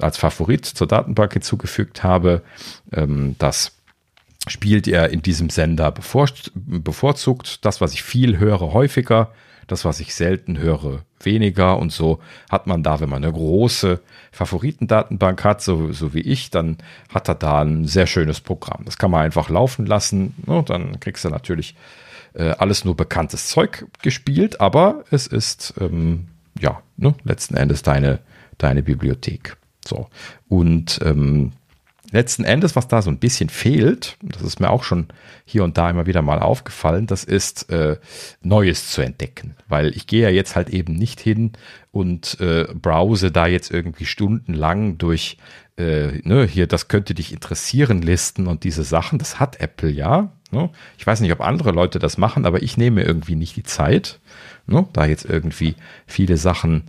[0.00, 2.42] als Favorit zur Datenbank hinzugefügt habe,
[2.92, 3.72] ähm, das
[4.46, 7.64] spielt er in diesem Sender bevorzugt.
[7.64, 9.32] Das, was ich viel höre, häufiger
[9.68, 11.78] das, was ich selten höre, weniger.
[11.78, 12.18] Und so
[12.50, 14.00] hat man da, wenn man eine große
[14.32, 16.78] Favoritendatenbank hat, so, so wie ich, dann
[17.12, 18.84] hat er da ein sehr schönes Programm.
[18.84, 20.34] Das kann man einfach laufen lassen.
[20.46, 20.64] Ne?
[20.66, 21.76] dann kriegst du natürlich
[22.34, 28.20] äh, alles nur bekanntes Zeug gespielt, aber es ist ähm, ja ne, letzten Endes deine,
[28.56, 29.56] deine Bibliothek.
[29.86, 30.08] So.
[30.48, 31.52] Und ähm,
[32.10, 35.08] letzten Endes, was da so ein bisschen fehlt, das ist mir auch schon
[35.44, 37.96] hier und da immer wieder mal aufgefallen, das ist äh,
[38.42, 39.56] Neues zu entdecken.
[39.68, 41.52] Weil ich gehe ja jetzt halt eben nicht hin
[41.92, 45.36] und äh, browse da jetzt irgendwie stundenlang durch,
[45.76, 49.18] äh, ne, hier, das könnte dich interessieren, Listen und diese Sachen.
[49.18, 50.32] Das hat Apple ja.
[50.50, 50.70] Ne?
[50.96, 54.18] Ich weiß nicht, ob andere Leute das machen, aber ich nehme irgendwie nicht die Zeit,
[54.66, 55.74] ne, da jetzt irgendwie
[56.06, 56.84] viele Sachen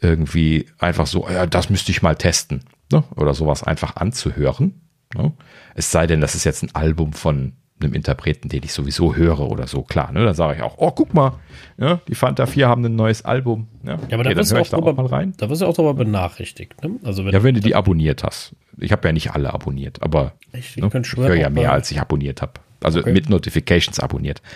[0.00, 2.62] irgendwie einfach so, ja, das müsste ich mal testen
[2.92, 3.04] ne?
[3.16, 4.80] oder sowas einfach anzuhören.
[5.14, 5.32] Ne?
[5.74, 9.40] Es sei denn, das ist jetzt ein Album von einem Interpreten, den ich sowieso höre
[9.40, 10.12] oder so, klar.
[10.12, 10.24] Ne?
[10.24, 11.32] Dann sage ich auch, oh, guck mal,
[11.78, 13.66] ja, die Fanta 4 haben ein neues Album.
[13.82, 15.34] Ja, ja aber okay, da wirst du auch, da auch mal rein.
[15.36, 16.82] Da wirst du auch darüber benachrichtigt.
[16.82, 17.00] Ne?
[17.02, 18.54] Also wenn ja, wenn du die abonniert hast.
[18.78, 20.90] Ich habe ja nicht alle abonniert, aber ich, ich, ne?
[21.02, 22.52] ich höre ja mehr, als ich abonniert habe.
[22.82, 23.12] Also okay.
[23.12, 24.42] mit Notifications abonniert.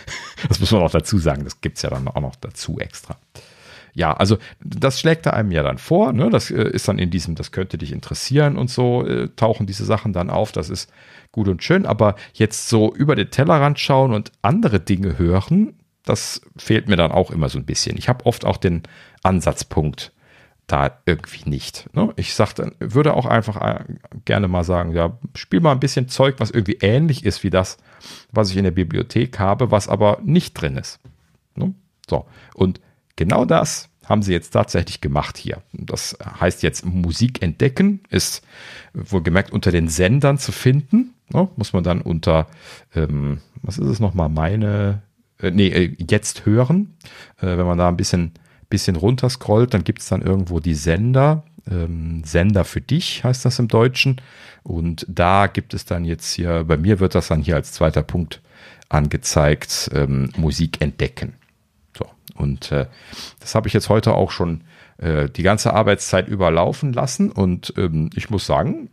[0.49, 1.45] Das muss man auch dazu sagen.
[1.45, 3.17] Das gibt es ja dann auch noch dazu extra
[3.97, 6.13] ja, also das schlägt er einem ja dann vor.
[6.13, 6.29] Ne?
[6.29, 9.87] Das äh, ist dann in diesem, das könnte dich interessieren und so, äh, tauchen diese
[9.87, 10.53] Sachen dann auf.
[10.53, 10.93] Das ist
[11.33, 11.87] gut und schön.
[11.87, 15.73] Aber jetzt so über den Tellerrand schauen und andere Dinge hören,
[16.05, 17.97] das fehlt mir dann auch immer so ein bisschen.
[17.97, 18.83] Ich habe oft auch den
[19.23, 20.13] Ansatzpunkt
[20.67, 21.89] da irgendwie nicht.
[21.95, 22.13] Ne?
[22.17, 23.85] Ich sag würde auch einfach äh,
[24.27, 27.79] gerne mal sagen, ja, spiel mal ein bisschen Zeug, was irgendwie ähnlich ist wie das,
[28.31, 31.01] was ich in der Bibliothek habe, was aber nicht drin ist.
[31.55, 31.75] Ne?
[32.07, 32.27] So.
[32.53, 32.81] Und
[33.17, 35.63] Genau das haben sie jetzt tatsächlich gemacht hier.
[35.73, 38.45] Das heißt jetzt Musik entdecken, ist
[38.95, 41.15] wohlgemerkt unter den Sendern zu finden.
[41.33, 41.49] Ne?
[41.57, 42.47] Muss man dann unter,
[42.95, 45.03] ähm, was ist es nochmal, meine,
[45.41, 46.95] äh, nee, äh, jetzt hören.
[47.39, 48.33] Äh, wenn man da ein bisschen,
[48.71, 51.43] bisschen runterscrollt, dann gibt es dann irgendwo die Sender.
[51.69, 54.21] Ähm, Sender für dich heißt das im Deutschen.
[54.63, 58.05] Und da gibt es dann jetzt hier, bei mir wird das dann hier als zweiter
[58.05, 58.41] Punkt
[58.89, 61.35] angezeigt, ähm, Musik entdecken.
[61.97, 62.87] So, und äh,
[63.41, 64.63] das habe ich jetzt heute auch schon
[64.99, 67.31] äh, die ganze Arbeitszeit überlaufen lassen.
[67.31, 68.91] Und ähm, ich muss sagen,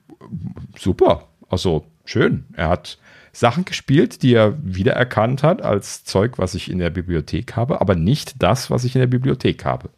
[0.78, 2.46] super, also schön.
[2.54, 2.98] Er hat
[3.32, 7.96] Sachen gespielt, die er wiedererkannt hat als Zeug, was ich in der Bibliothek habe, aber
[7.96, 9.90] nicht das, was ich in der Bibliothek habe.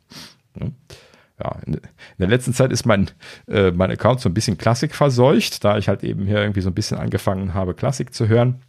[0.58, 1.82] Ja, in,
[2.18, 3.12] der letzten Zeit ist mein,
[3.50, 6.70] äh, mein Account so ein bisschen Klassik verseucht, da ich halt eben hier irgendwie so
[6.70, 8.62] ein bisschen angefangen habe, Klassik zu hören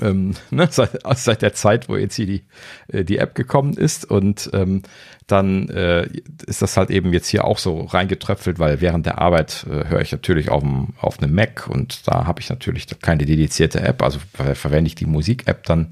[0.00, 2.44] ähm, ne, seit, seit der Zeit, wo jetzt hier die,
[2.88, 4.04] äh, die App gekommen ist.
[4.04, 4.82] Und ähm,
[5.26, 6.08] dann äh,
[6.46, 10.00] ist das halt eben jetzt hier auch so reingetröpfelt, weil während der Arbeit äh, höre
[10.00, 14.02] ich natürlich auf, dem, auf einem Mac und da habe ich natürlich keine dedizierte App,
[14.02, 14.20] also
[14.54, 15.88] verwende ich die Musik-App dann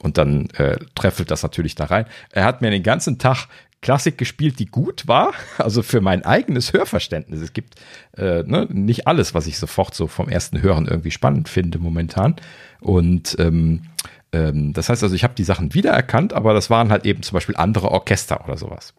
[0.00, 2.06] und dann äh, treffelt das natürlich da rein.
[2.30, 3.48] Er hat mir den ganzen Tag
[3.82, 7.40] Klassik gespielt, die gut war, also für mein eigenes Hörverständnis.
[7.40, 7.76] Es gibt
[8.16, 12.36] äh, ne, nicht alles, was ich sofort so vom ersten Hören irgendwie spannend finde momentan.
[12.80, 13.82] Und ähm,
[14.32, 17.34] ähm, das heißt also, ich habe die Sachen wiedererkannt, aber das waren halt eben zum
[17.34, 18.94] Beispiel andere Orchester oder sowas.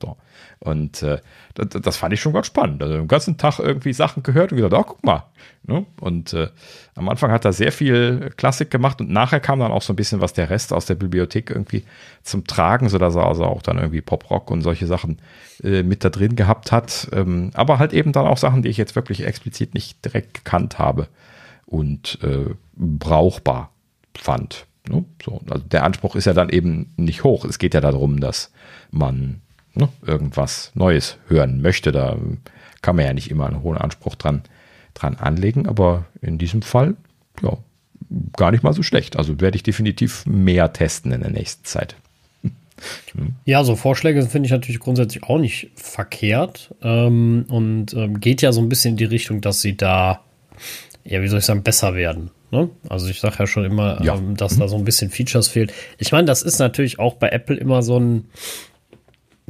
[0.00, 0.16] So.
[0.62, 1.18] Und äh,
[1.54, 2.82] das, das, fand ich schon ganz spannend.
[2.82, 5.24] Also den ganzen Tag irgendwie Sachen gehört und gesagt, oh, guck mal.
[5.64, 5.84] Ne?
[6.00, 6.48] Und äh,
[6.94, 9.96] am Anfang hat er sehr viel Klassik gemacht und nachher kam dann auch so ein
[9.96, 11.82] bisschen was der Rest aus der Bibliothek irgendwie
[12.22, 15.18] zum Tragen, sodass er also auch dann irgendwie Pop-Rock und solche Sachen
[15.64, 17.08] äh, mit da drin gehabt hat.
[17.12, 20.78] Ähm, aber halt eben dann auch Sachen, die ich jetzt wirklich explizit nicht direkt gekannt
[20.78, 21.08] habe
[21.66, 23.72] und äh, brauchbar
[24.16, 24.66] fand.
[24.88, 25.04] Ne?
[25.24, 27.44] So, also der Anspruch ist ja dann eben nicht hoch.
[27.44, 28.52] Es geht ja darum, dass
[28.92, 29.40] man
[29.74, 31.92] ne, irgendwas Neues hören möchte.
[31.92, 32.16] Da
[32.80, 34.42] kann man ja nicht immer einen hohen Anspruch dran,
[34.94, 36.96] dran anlegen, aber in diesem Fall,
[37.42, 37.56] ja,
[38.36, 39.16] gar nicht mal so schlecht.
[39.16, 41.96] Also werde ich definitiv mehr testen in der nächsten Zeit.
[43.44, 48.50] Ja, so Vorschläge finde ich natürlich grundsätzlich auch nicht verkehrt ähm, und ähm, geht ja
[48.50, 50.20] so ein bisschen in die Richtung, dass sie da
[51.04, 52.30] ja, wie soll ich sagen, besser werden.
[52.50, 52.70] Ne?
[52.88, 54.14] Also ich sage ja schon immer, ja.
[54.14, 54.60] ähm, dass mhm.
[54.60, 55.72] da so ein bisschen Features fehlt.
[55.98, 58.28] Ich meine, das ist natürlich auch bei Apple immer so ein,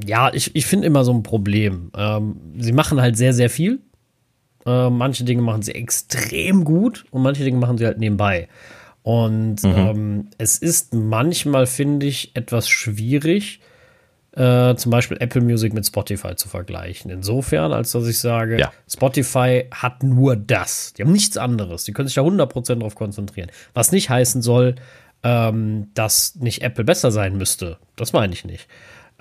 [0.06, 1.90] ja, ich, ich finde immer so ein Problem.
[1.96, 3.80] Ähm, sie machen halt sehr, sehr viel.
[4.66, 8.48] Äh, manche Dinge machen sie extrem gut und manche Dinge machen sie halt nebenbei.
[9.02, 9.74] Und mhm.
[9.76, 13.60] ähm, es ist manchmal, finde ich, etwas schwierig,
[14.32, 17.10] äh, zum Beispiel Apple Music mit Spotify zu vergleichen.
[17.10, 18.72] Insofern, als dass ich sage, ja.
[18.88, 20.94] Spotify hat nur das.
[20.94, 21.84] Die haben nichts anderes.
[21.84, 23.50] Die können sich da 100% drauf konzentrieren.
[23.74, 24.76] Was nicht heißen soll,
[25.22, 27.78] ähm, dass nicht Apple besser sein müsste.
[27.96, 28.68] Das meine ich nicht.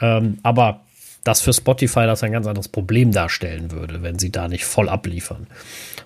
[0.02, 0.82] Ähm, aber
[1.24, 4.90] dass für Spotify das ein ganz anderes Problem darstellen würde, wenn sie da nicht voll
[4.90, 5.48] abliefern.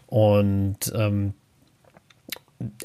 [0.07, 1.33] Und ähm,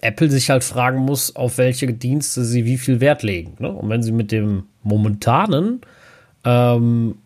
[0.00, 3.56] Apple sich halt fragen muss, auf welche Dienste sie wie viel Wert legen.
[3.58, 3.70] Ne?
[3.70, 5.80] Und wenn sie mit dem momentanen
[6.44, 7.16] ähm,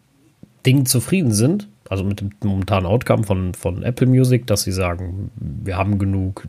[0.64, 5.30] Dingen zufrieden sind, also mit dem momentanen Outcome von, von Apple Music, dass sie sagen,
[5.36, 6.48] wir haben genug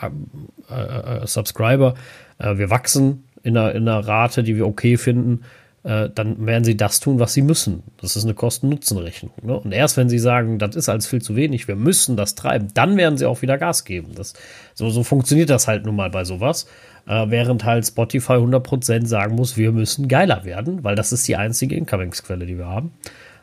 [0.00, 1.94] äh, äh, Subscriber,
[2.38, 5.42] äh, wir wachsen in einer, in einer Rate, die wir okay finden,
[5.84, 7.82] äh, dann werden sie das tun, was sie müssen.
[8.00, 9.32] Das ist eine Kosten-Nutzen-Rechnung.
[9.42, 9.58] Ne?
[9.58, 12.68] Und erst wenn sie sagen, das ist alles viel zu wenig, wir müssen das treiben,
[12.74, 14.12] dann werden sie auch wieder Gas geben.
[14.14, 14.34] Das,
[14.74, 16.66] so, so funktioniert das halt nun mal bei sowas.
[17.06, 21.36] Äh, während halt Spotify 100% sagen muss, wir müssen geiler werden, weil das ist die
[21.36, 22.92] einzige Incomings-Quelle, die wir haben.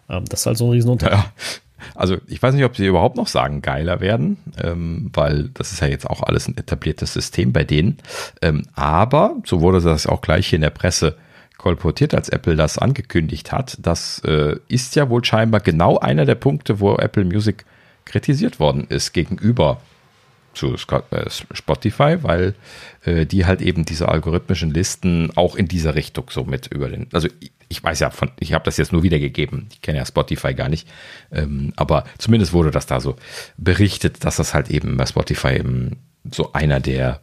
[0.10, 1.18] Ähm, das ist halt so ein Riesenunterschied.
[1.18, 1.32] Ja.
[1.94, 5.82] Also ich weiß nicht, ob sie überhaupt noch sagen, geiler werden, ähm, weil das ist
[5.82, 7.98] ja jetzt auch alles ein etabliertes System bei denen.
[8.42, 11.16] Ähm, aber, so wurde das auch gleich hier in der Presse
[11.66, 16.36] kolportiert, als Apple das angekündigt hat, das äh, ist ja wohl scheinbar genau einer der
[16.36, 17.66] Punkte, wo Apple Music
[18.05, 19.82] kritisiert worden ist gegenüber
[20.53, 22.53] zu äh, Spotify, weil
[23.03, 27.07] äh, die halt eben diese algorithmischen Listen auch in dieser Richtung so mit über den,
[27.13, 27.30] also
[27.68, 30.70] ich, weiß ja von, ich habe das jetzt nur wiedergegeben, ich kenne ja Spotify gar
[30.70, 30.88] nicht,
[31.32, 33.16] ähm, aber zumindest wurde das da so
[33.57, 35.97] berichtet, dass das halt eben bei Spotify eben
[36.32, 37.22] so einer der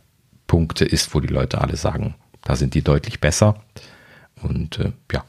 [0.48, 3.62] Punkte ist, wo die Leute alle sagen, da sind die deutlich besser
[4.42, 5.24] und äh, ja,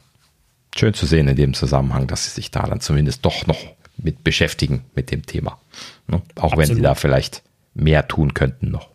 [0.76, 3.58] schön zu sehen in dem Zusammenhang, dass sie sich da dann zumindest doch noch
[3.96, 5.58] mit beschäftigen mit dem Thema.
[6.08, 6.22] Ne?
[6.36, 6.68] Auch Absolut.
[6.68, 7.42] wenn sie da vielleicht
[7.74, 8.88] mehr tun könnten noch.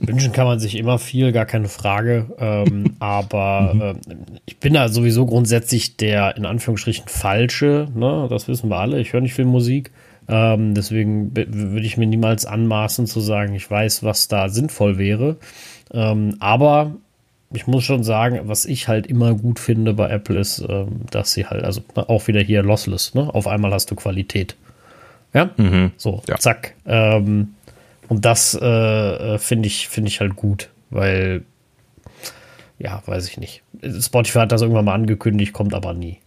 [0.00, 2.26] Wünschen kann man sich immer viel, gar keine Frage.
[2.38, 4.14] Ähm, aber äh,
[4.46, 7.88] ich bin da sowieso grundsätzlich der in Anführungsstrichen falsche.
[7.94, 8.28] Ne?
[8.30, 9.00] Das wissen wir alle.
[9.00, 9.90] Ich höre nicht viel Musik.
[10.28, 15.38] Ähm, deswegen würde ich mir niemals anmaßen zu sagen, ich weiß, was da sinnvoll wäre.
[15.92, 16.94] Ähm, aber
[17.52, 21.32] ich muss schon sagen, was ich halt immer gut finde bei Apple ist, ähm, dass
[21.32, 23.32] sie halt, also auch wieder hier lossless, ne?
[23.34, 24.56] Auf einmal hast du Qualität.
[25.32, 25.50] Ja?
[25.56, 25.92] Mhm.
[25.96, 26.36] So, ja.
[26.36, 26.74] zack.
[26.86, 27.54] Ähm,
[28.08, 31.44] und das äh, äh, finde ich, finde ich halt gut, weil,
[32.78, 33.62] ja, weiß ich nicht.
[34.00, 36.18] Spotify hat das irgendwann mal angekündigt, kommt aber nie.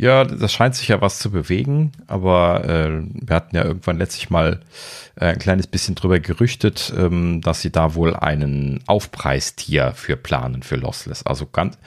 [0.00, 4.30] Ja, das scheint sich ja was zu bewegen, aber äh, wir hatten ja irgendwann letztlich
[4.30, 4.60] mal
[5.16, 10.62] äh, ein kleines bisschen drüber gerüchtet, ähm, dass sie da wohl einen Aufpreistier für planen
[10.62, 11.26] für Lossless.
[11.26, 11.78] Also ganz,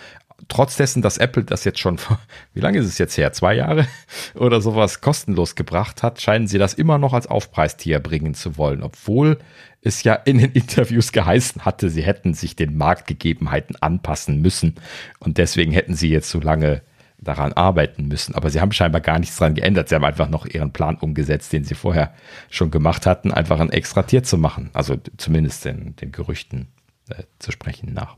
[0.50, 2.00] trotz dessen, dass Apple das jetzt schon,
[2.54, 3.32] wie lange ist es jetzt her?
[3.32, 3.88] Zwei Jahre
[4.36, 8.84] oder sowas kostenlos gebracht hat, scheinen sie das immer noch als Aufpreistier bringen zu wollen,
[8.84, 9.40] obwohl
[9.82, 14.76] es ja in den Interviews geheißen hatte, sie hätten sich den Marktgegebenheiten anpassen müssen
[15.20, 16.82] und deswegen hätten sie jetzt so lange
[17.22, 18.36] daran arbeiten müssen.
[18.36, 19.90] Aber sie haben scheinbar gar nichts daran geändert.
[19.90, 22.14] Sie haben einfach noch ihren Plan umgesetzt, den sie vorher
[22.50, 24.72] schon gemacht hatten, einfach ein extra Tier zu machen.
[24.74, 26.68] Also zumindest den, den Gerüchten
[27.10, 28.18] äh, zu sprechen nach.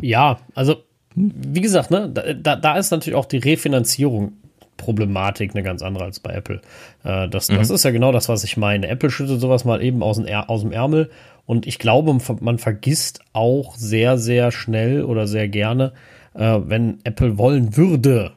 [0.00, 0.82] Ja, also
[1.14, 4.32] wie gesagt, ne, da, da ist natürlich auch die Refinanzierung
[4.76, 6.60] Problematik eine ganz andere als bei Apple.
[7.04, 7.56] Äh, das, mhm.
[7.56, 8.88] das ist ja genau das, was ich meine.
[8.88, 11.10] Apple schüttet sowas mal eben aus dem, aus dem Ärmel
[11.44, 15.92] und ich glaube, man vergisst auch sehr, sehr schnell oder sehr gerne,
[16.34, 18.32] äh, wenn Apple wollen würde,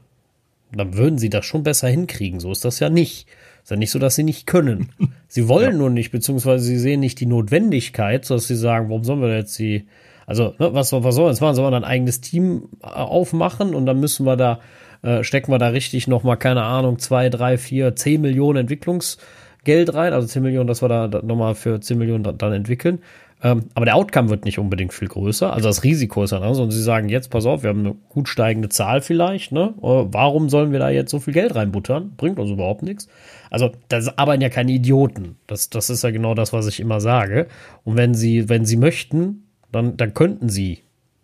[0.73, 2.39] dann würden sie das schon besser hinkriegen.
[2.39, 3.27] So ist das ja nicht.
[3.63, 4.89] Ist ja nicht so, dass sie nicht können.
[5.27, 5.77] Sie wollen ja.
[5.77, 9.57] nur nicht, beziehungsweise sie sehen nicht die Notwendigkeit, sodass sie sagen, warum sollen wir jetzt
[9.59, 9.85] die,
[10.26, 11.55] also, ne, was, was sollen wir jetzt machen?
[11.55, 14.59] Sollen wir ein eigenes Team äh, aufmachen und dann müssen wir da,
[15.03, 20.11] äh, stecken wir da richtig nochmal, keine Ahnung, zwei, drei, vier, zehn Millionen Entwicklungsgeld rein,
[20.11, 22.99] also zehn Millionen, dass wir da nochmal für zehn Millionen dann, dann entwickeln.
[23.43, 25.51] Ähm, aber der Outcome wird nicht unbedingt viel größer.
[25.51, 26.59] Also das Risiko ist dann anders.
[26.59, 29.51] Und sie sagen jetzt, pass auf, wir haben eine gut steigende Zahl vielleicht.
[29.51, 29.73] Ne?
[29.81, 32.13] Äh, warum sollen wir da jetzt so viel Geld reinbuttern?
[32.18, 33.07] Bringt uns überhaupt nichts.
[33.49, 35.38] Also das arbeiten ja keine Idioten.
[35.47, 37.47] Das, das ist ja genau das, was ich immer sage.
[37.84, 40.84] Und wenn sie, wenn sie möchten, dann, dann könnten sie.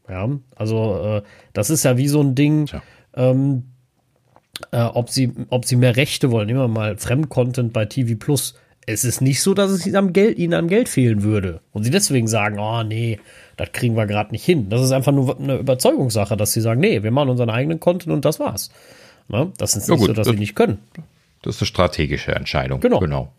[0.10, 1.22] Ja, also äh,
[1.54, 2.70] das ist ja wie so ein Ding.
[3.16, 3.64] Ähm,
[4.72, 6.48] äh, ob sie, ob sie mehr Rechte wollen.
[6.48, 8.56] Nehmen wir mal Fremdcontent bei TV Plus
[8.90, 11.60] es ist nicht so, dass es ihnen am Geld, ihnen am Geld fehlen würde.
[11.74, 13.20] Und sie deswegen sagen, oh nee,
[13.58, 14.70] das kriegen wir gerade nicht hin.
[14.70, 18.14] Das ist einfach nur eine Überzeugungssache, dass sie sagen, nee, wir machen unseren eigenen Content
[18.14, 18.72] und das war's.
[19.28, 20.78] Na, das ist nicht ja, gut, so, dass das, sie nicht können.
[21.42, 22.80] Das ist eine strategische Entscheidung.
[22.80, 23.00] Genau.
[23.00, 23.34] genau.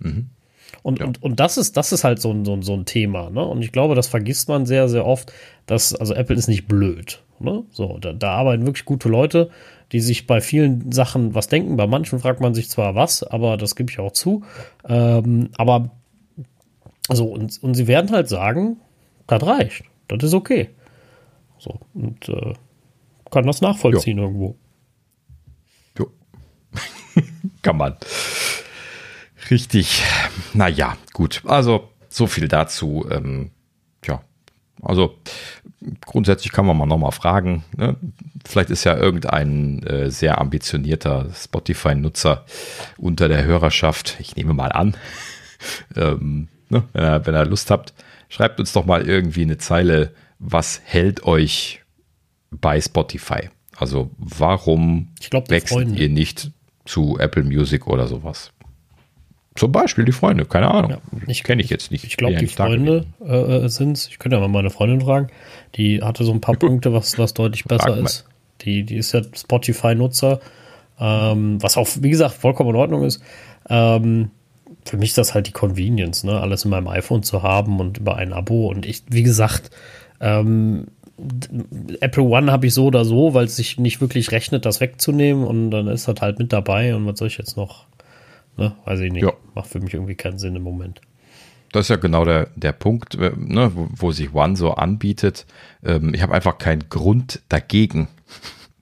[0.00, 0.28] Mhm.
[0.82, 1.06] Und, ja.
[1.06, 3.30] und, und das ist, das ist halt so ein, so ein, so ein Thema.
[3.30, 3.42] Ne?
[3.42, 5.32] Und ich glaube, das vergisst man sehr, sehr oft,
[5.64, 7.22] dass, also Apple ist nicht blöd.
[7.38, 7.64] Ne?
[7.70, 9.48] So, da, da arbeiten wirklich gute Leute,
[9.92, 11.76] die sich bei vielen Sachen was denken.
[11.76, 14.42] Bei manchen fragt man sich zwar was, aber das gebe ich auch zu.
[14.88, 15.90] Ähm, aber
[17.10, 18.78] so, und, und sie werden halt sagen,
[19.26, 19.84] das reicht.
[20.08, 20.70] Das ist okay.
[21.58, 22.54] So, und äh,
[23.30, 24.24] kann das nachvollziehen jo.
[24.24, 24.56] irgendwo.
[25.98, 26.10] Jo.
[27.62, 27.96] kann man.
[29.50, 30.02] Richtig.
[30.54, 31.42] Naja, gut.
[31.46, 33.06] Also, so viel dazu.
[33.10, 33.50] Ähm,
[34.82, 35.16] also
[36.04, 37.64] grundsätzlich kann man mal nochmal fragen.
[37.76, 37.96] Ne?
[38.44, 42.44] Vielleicht ist ja irgendein äh, sehr ambitionierter Spotify-Nutzer
[42.98, 44.96] unter der Hörerschaft, ich nehme mal an,
[45.96, 46.82] ähm, ne?
[46.92, 47.94] wenn, ihr, wenn ihr Lust habt,
[48.28, 51.82] schreibt uns doch mal irgendwie eine Zeile, was hält euch
[52.50, 53.48] bei Spotify?
[53.76, 56.50] Also warum glaub, wechselt ihr nicht
[56.84, 58.52] zu Apple Music oder sowas?
[59.54, 60.90] Zum Beispiel die Freunde, keine Ahnung.
[60.92, 62.04] Ja, ich kenne ich jetzt nicht.
[62.04, 64.08] Ich glaube, die Freunde äh, sind es.
[64.08, 65.28] Ich könnte ja mal meine Freundin fragen.
[65.74, 68.24] Die hatte so ein paar Punkte, was, was deutlich besser ist.
[68.62, 70.40] Die, die ist ja Spotify-Nutzer,
[70.98, 73.22] ähm, was auch, wie gesagt, vollkommen in Ordnung ist.
[73.68, 74.30] Ähm,
[74.84, 76.40] für mich ist das halt die Convenience, ne?
[76.40, 78.68] alles in meinem iPhone zu haben und über ein Abo.
[78.68, 79.70] Und ich, wie gesagt,
[80.20, 80.86] ähm,
[82.00, 85.44] Apple One habe ich so oder so, weil es sich nicht wirklich rechnet, das wegzunehmen.
[85.44, 86.94] Und dann ist das halt mit dabei.
[86.94, 87.86] Und was soll ich jetzt noch?
[88.56, 88.74] Ne?
[88.84, 89.22] Weiß ich nicht.
[89.22, 89.32] Ja.
[89.54, 91.00] Macht für mich irgendwie keinen Sinn im Moment.
[91.72, 95.46] Das ist ja genau der, der Punkt, äh, ne, wo, wo, sich One so anbietet.
[95.82, 98.08] Ähm, ich habe einfach keinen Grund dagegen.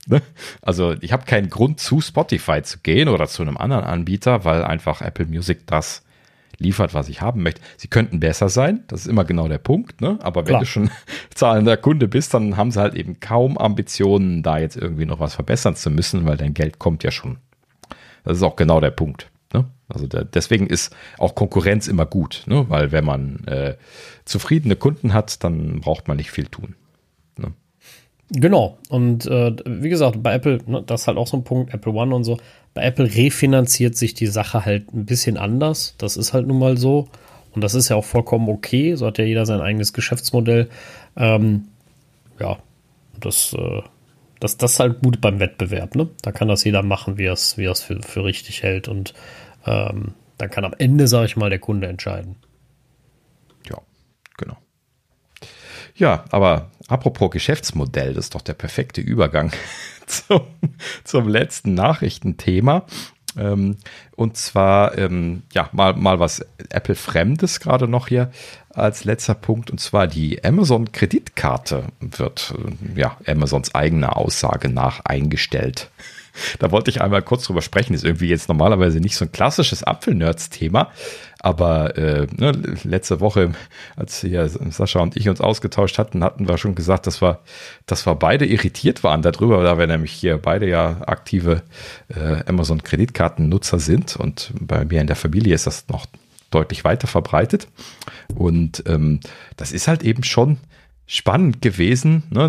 [0.06, 0.22] Ne?
[0.62, 4.64] also ich habe keinen Grund zu Spotify zu gehen oder zu einem anderen Anbieter, weil
[4.64, 6.02] einfach Apple Music das
[6.60, 7.60] liefert, was ich haben möchte.
[7.76, 10.18] Sie könnten besser sein, das ist immer genau der Punkt, ne?
[10.22, 10.60] aber wenn Klar.
[10.60, 10.90] du schon
[11.34, 15.34] zahlender Kunde bist, dann haben sie halt eben kaum Ambitionen, da jetzt irgendwie noch was
[15.34, 17.38] verbessern zu müssen, weil dein Geld kommt ja schon.
[18.24, 19.30] Das ist auch genau der Punkt.
[19.52, 19.66] Ne?
[19.88, 22.66] Also der, deswegen ist auch Konkurrenz immer gut, ne?
[22.68, 23.76] weil wenn man äh,
[24.24, 26.76] zufriedene Kunden hat, dann braucht man nicht viel tun.
[27.36, 27.52] Ne?
[28.30, 28.78] Genau.
[28.88, 31.92] Und äh, wie gesagt, bei Apple, ne, das ist halt auch so ein Punkt, Apple
[31.92, 32.38] One und so.
[32.74, 35.94] Bei Apple refinanziert sich die Sache halt ein bisschen anders.
[35.98, 37.08] Das ist halt nun mal so.
[37.52, 38.94] Und das ist ja auch vollkommen okay.
[38.94, 40.68] So hat ja jeder sein eigenes Geschäftsmodell.
[41.16, 41.64] Ähm,
[42.38, 42.58] ja,
[43.18, 43.82] das, äh,
[44.40, 45.94] das, das ist halt gut beim Wettbewerb.
[45.94, 46.08] Ne?
[46.22, 48.88] Da kann das jeder machen, wie er es wie für, für richtig hält.
[48.88, 49.14] Und
[49.66, 52.36] ähm, dann kann am Ende, sage ich mal, der Kunde entscheiden.
[53.68, 53.78] Ja,
[54.38, 54.56] genau.
[55.94, 59.52] Ja, aber apropos Geschäftsmodell, das ist doch der perfekte Übergang
[60.06, 60.42] zum,
[61.04, 62.86] zum letzten Nachrichtenthema.
[63.40, 63.76] Ähm,
[64.14, 68.30] und zwar, ähm, ja, mal, mal was Apple-Fremdes gerade noch hier
[68.68, 69.70] als letzter Punkt.
[69.70, 72.54] Und zwar die Amazon-Kreditkarte wird,
[72.94, 75.90] äh, ja, Amazons eigener Aussage nach eingestellt.
[76.58, 77.94] Da wollte ich einmal kurz drüber sprechen.
[77.94, 80.90] Ist irgendwie jetzt normalerweise nicht so ein klassisches Apfelnerds-Thema,
[81.40, 82.52] aber äh, ne,
[82.84, 83.52] letzte Woche,
[83.96, 87.40] als hier Sascha und ich uns ausgetauscht hatten, hatten wir schon gesagt, dass wir,
[87.86, 91.62] dass wir beide irritiert waren darüber, da wir nämlich hier beide ja aktive
[92.08, 96.06] äh, Amazon-Kreditkartennutzer sind und bei mir in der Familie ist das noch
[96.50, 97.68] deutlich weiter verbreitet.
[98.34, 99.20] Und ähm,
[99.56, 100.58] das ist halt eben schon
[101.12, 102.22] spannend gewesen.
[102.30, 102.48] Ne?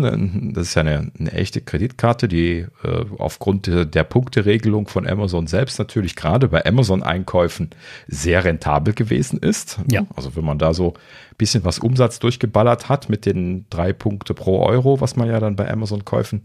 [0.54, 5.80] Das ist ja eine, eine echte Kreditkarte, die äh, aufgrund der Punkteregelung von Amazon selbst
[5.80, 7.70] natürlich gerade bei Amazon-Einkäufen
[8.06, 9.80] sehr rentabel gewesen ist.
[9.90, 10.06] Ja.
[10.14, 14.32] Also wenn man da so ein bisschen was Umsatz durchgeballert hat mit den drei Punkte
[14.32, 16.42] pro Euro, was man ja dann bei Amazon-Käufen,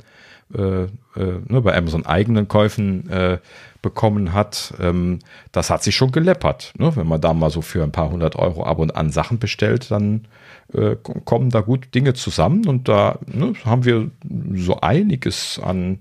[0.55, 3.37] äh, äh, ne, bei Amazon eigenen Käufen äh,
[3.83, 5.19] bekommen hat, ähm,
[5.51, 6.73] das hat sich schon geleppert.
[6.79, 6.95] Ne?
[6.95, 9.91] Wenn man da mal so für ein paar hundert Euro ab und an Sachen bestellt,
[9.91, 10.25] dann
[10.73, 10.95] äh,
[11.25, 14.11] kommen da gut Dinge zusammen und da ne, haben wir
[14.53, 15.99] so einiges an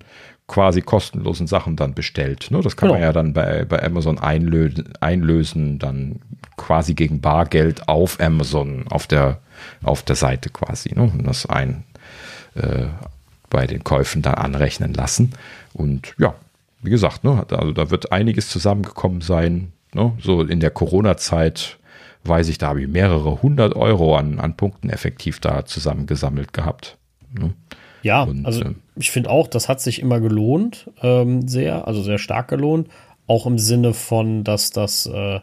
[0.49, 2.49] quasi kostenlosen Sachen dann bestellt.
[2.51, 2.61] Ne?
[2.61, 2.99] Das kann genau.
[2.99, 6.21] man ja dann bei, bei Amazon einlösen, einlösen, dann
[6.57, 9.41] quasi gegen Bargeld auf Amazon, auf der,
[9.83, 10.95] auf der Seite quasi.
[10.95, 11.03] Ne?
[11.03, 11.85] Und das ein
[12.55, 12.87] äh,
[13.51, 15.33] bei den Käufen dann anrechnen lassen.
[15.73, 16.35] Und ja,
[16.83, 19.73] wie gesagt, ne, also da wird einiges zusammengekommen sein.
[19.95, 20.13] Ne?
[20.21, 21.79] So in der Corona-Zeit
[22.29, 26.99] weiß ich, da habe ich mehrere hundert Euro an, an Punkten effektiv da zusammengesammelt gehabt.
[27.33, 27.55] Ne?
[28.03, 32.03] Ja, Und, also äh, ich finde auch, das hat sich immer gelohnt, ähm, sehr, also
[32.03, 32.89] sehr stark gelohnt.
[33.27, 35.41] Auch im Sinne von, dass das, äh,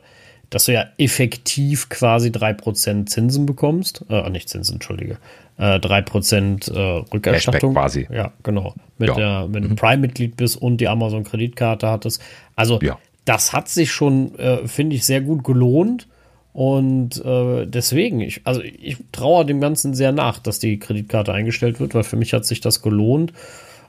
[0.49, 4.05] dass du ja effektiv quasi 3% Zinsen bekommst.
[4.09, 5.17] Äh, nicht Zinsen, entschuldige.
[5.57, 7.73] Äh, 3% äh, Rückerstattung.
[7.73, 8.07] quasi.
[8.09, 8.73] Ja, genau.
[8.97, 9.15] Mit ja.
[9.15, 9.75] der, wenn du mhm.
[9.75, 12.21] Prime-Mitglied bist und die Amazon-Kreditkarte hattest.
[12.55, 12.97] Also, ja.
[13.25, 16.07] das hat sich schon, äh, finde ich, sehr gut gelohnt.
[16.53, 21.79] Und äh, deswegen, ich, also ich traue dem Ganzen sehr nach, dass die Kreditkarte eingestellt
[21.79, 23.33] wird, weil für mich hat sich das gelohnt,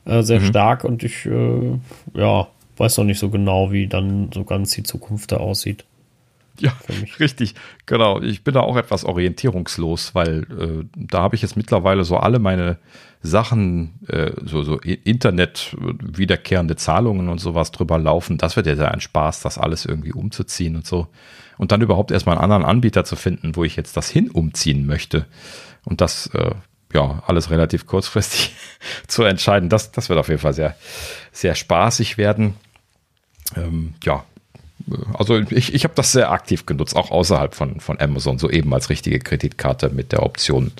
[0.07, 0.47] äh, sehr mhm.
[0.47, 1.79] stark und ich, äh,
[2.15, 5.85] ja, weiß noch nicht so genau, wie dann so ganz die Zukunft da aussieht.
[6.59, 6.73] Ja,
[7.21, 7.55] richtig,
[7.85, 8.21] genau.
[8.23, 12.39] Ich bin da auch etwas orientierungslos, weil äh, da habe ich jetzt mittlerweile so alle
[12.39, 12.79] meine
[13.23, 18.39] Sachen, äh, so, so Internet, wiederkehrende Zahlungen und sowas drüber laufen.
[18.39, 21.09] Das wird ja sehr ein Spaß, das alles irgendwie umzuziehen und so
[21.59, 24.87] und dann überhaupt erstmal einen anderen Anbieter zu finden, wo ich jetzt das hin umziehen
[24.87, 25.27] möchte
[25.85, 26.53] und das äh,
[26.93, 28.55] ja alles relativ kurzfristig
[29.07, 30.77] zu entscheiden, das, das wird auf jeden Fall sehr,
[31.33, 32.55] sehr spaßig werden.
[33.57, 34.25] Ähm, ja,
[35.15, 38.73] also ich, ich habe das sehr aktiv genutzt, auch außerhalb von, von Amazon, so eben
[38.73, 40.73] als richtige Kreditkarte mit der Option,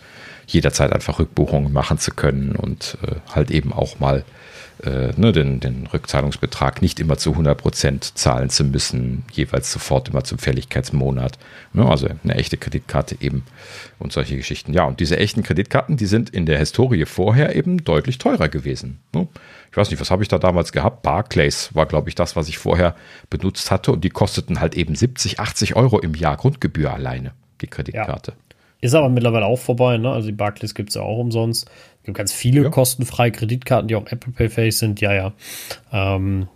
[0.47, 4.25] jederzeit einfach Rückbuchungen machen zu können und äh, halt eben auch mal
[4.85, 10.09] äh, ne, den, den Rückzahlungsbetrag nicht immer zu 100 Prozent zahlen zu müssen, jeweils sofort
[10.09, 11.39] immer zum Fälligkeitsmonat.
[11.73, 13.45] Ne, also eine echte Kreditkarte eben
[13.99, 14.73] und solche Geschichten.
[14.73, 19.01] Ja, und diese echten Kreditkarten, die sind in der Historie vorher eben deutlich teurer gewesen.
[19.15, 19.29] Ne?
[19.71, 21.03] Ich weiß nicht, was habe ich da damals gehabt?
[21.03, 22.95] Barclays war, glaube ich, das, was ich vorher
[23.31, 27.67] benutzt hatte und die kosteten halt eben 70, 80 Euro im Jahr Grundgebühr alleine, die
[27.67, 28.33] Kreditkarte.
[28.33, 28.55] Ja.
[28.85, 30.13] Ist aber mittlerweile auch vorbei, ne?
[30.13, 31.71] Also die Barclays gibt es ja auch umsonst.
[32.05, 32.69] Es gibt ganz viele ja.
[32.69, 35.33] kostenfreie Kreditkarten, die auch Apple Pay Face sind, ja, ja.
[35.91, 36.49] Ähm,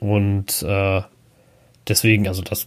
[0.00, 1.02] und äh,
[1.86, 2.66] deswegen, also das,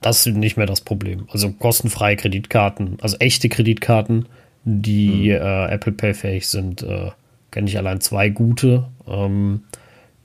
[0.00, 1.26] das ist nicht mehr das Problem.
[1.32, 4.26] Also kostenfreie Kreditkarten, also echte Kreditkarten,
[4.62, 5.34] die mhm.
[5.34, 7.10] äh, Apple Pay fähig sind, äh,
[7.50, 8.86] kenne ich allein zwei gute.
[9.08, 9.64] Ähm,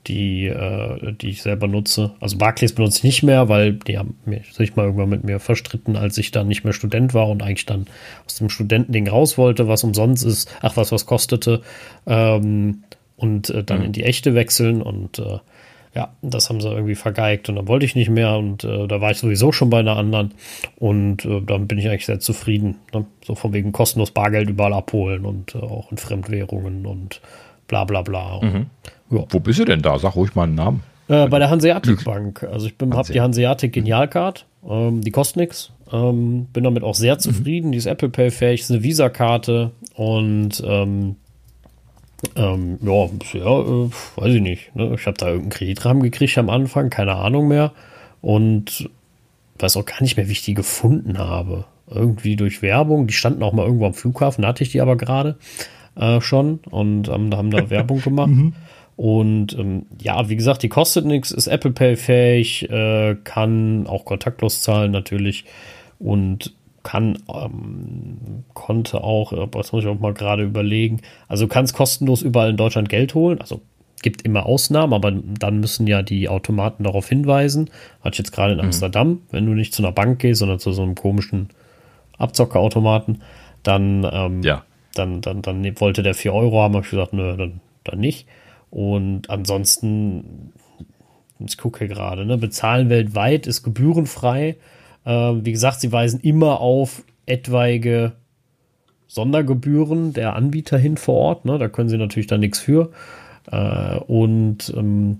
[0.06, 2.12] die, äh, die ich selber nutze.
[2.20, 4.16] Also Barclays benutze ich nicht mehr, weil die haben
[4.52, 7.66] sich mal irgendwann mit mir verstritten, als ich dann nicht mehr Student war und eigentlich
[7.66, 7.86] dann
[8.26, 11.62] aus dem Studentending raus wollte, was umsonst ist, ach was, was kostete,
[12.06, 12.84] ähm,
[13.16, 13.84] und äh, dann mhm.
[13.86, 15.38] in die echte wechseln und äh,
[15.94, 19.00] ja, das haben sie irgendwie vergeigt und dann wollte ich nicht mehr und äh, da
[19.00, 20.34] war ich sowieso schon bei einer anderen
[20.76, 22.76] und äh, dann bin ich eigentlich sehr zufrieden.
[22.92, 23.06] Ne?
[23.24, 27.20] So von wegen kostenlos Bargeld überall abholen und äh, auch in Fremdwährungen und
[27.68, 28.40] bla bla bla.
[28.42, 28.66] Mhm.
[29.10, 29.24] Ja.
[29.28, 29.98] Wo bist du denn da?
[29.98, 30.82] Sag ruhig mal einen Namen.
[31.08, 32.42] Äh, bei der Hanseatic Bank.
[32.50, 34.46] Also ich habe die Hanseatic Genialcard.
[34.66, 35.70] Ähm, die kostet nichts.
[35.92, 37.20] Ähm, bin damit auch sehr mhm.
[37.20, 37.68] zufrieden.
[37.68, 37.72] Mhm.
[37.72, 41.16] Die ist Apple Pay fähig, ist eine Visa-Karte und ähm,
[42.36, 44.74] ähm, ja, bisher, äh, weiß ich nicht.
[44.74, 44.94] Ne?
[44.94, 47.72] Ich habe da irgendeinen Kreditrahmen gekriegt am Anfang, keine Ahnung mehr.
[48.22, 48.88] Und
[49.58, 51.66] weiß auch gar nicht mehr, wie ich die gefunden habe.
[51.88, 53.06] Irgendwie durch Werbung.
[53.06, 55.36] Die standen auch mal irgendwo am Flughafen, hatte ich die aber gerade
[55.96, 58.30] äh, schon und ähm, haben da Werbung gemacht.
[58.96, 64.04] Und ähm, ja, wie gesagt, die kostet nichts, ist Apple Pay fähig, äh, kann auch
[64.04, 65.44] kontaktlos zahlen natürlich
[65.98, 66.54] und
[66.84, 71.72] kann, ähm, konnte auch, äh, das muss ich auch mal gerade überlegen, also kann es
[71.72, 73.62] kostenlos überall in Deutschland Geld holen, also
[74.02, 77.70] gibt immer Ausnahmen, aber dann müssen ja die Automaten darauf hinweisen.
[78.02, 78.66] Hatte ich jetzt gerade in mhm.
[78.66, 81.48] Amsterdam, wenn du nicht zu einer Bank gehst, sondern zu so einem komischen
[82.18, 83.22] Abzockerautomaten,
[83.62, 84.62] dann, ähm, ja.
[84.94, 88.28] dann, dann, dann wollte der 4 Euro haben, habe ich gesagt, nö, dann, dann nicht.
[88.74, 90.52] Und ansonsten,
[91.38, 94.56] ich gucke gerade, ne, bezahlen weltweit ist gebührenfrei.
[95.04, 98.14] Äh, wie gesagt, sie weisen immer auf etwaige
[99.06, 101.44] Sondergebühren der Anbieter hin vor Ort.
[101.44, 101.56] Ne?
[101.56, 102.90] Da können sie natürlich dann nichts für.
[103.48, 105.18] Äh, und ähm,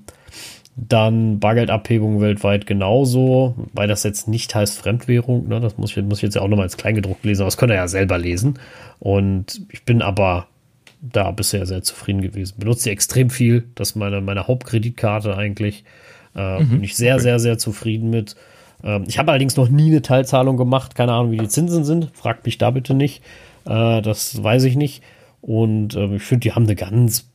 [0.74, 5.46] dann Bargeldabhebung weltweit genauso, weil das jetzt nicht heißt Fremdwährung.
[5.46, 5.60] Ne?
[5.60, 7.70] Das muss ich, muss ich jetzt ja auch nochmal als Kleingedruckt lesen, aber das könnt
[7.70, 8.58] ihr ja selber lesen.
[8.98, 10.48] Und ich bin aber
[11.12, 12.54] da bisher sehr zufrieden gewesen.
[12.58, 13.64] Benutze extrem viel.
[13.74, 15.84] Das ist meine, meine Hauptkreditkarte eigentlich.
[16.34, 16.68] Äh, mhm.
[16.68, 17.22] Bin ich sehr, okay.
[17.22, 18.36] sehr, sehr zufrieden mit.
[18.82, 20.94] Ähm, ich habe allerdings noch nie eine Teilzahlung gemacht.
[20.94, 22.10] Keine Ahnung, wie die Zinsen sind.
[22.14, 23.22] Fragt mich da bitte nicht.
[23.66, 25.02] Äh, das weiß ich nicht.
[25.40, 27.30] Und äh, ich finde, die haben eine ganz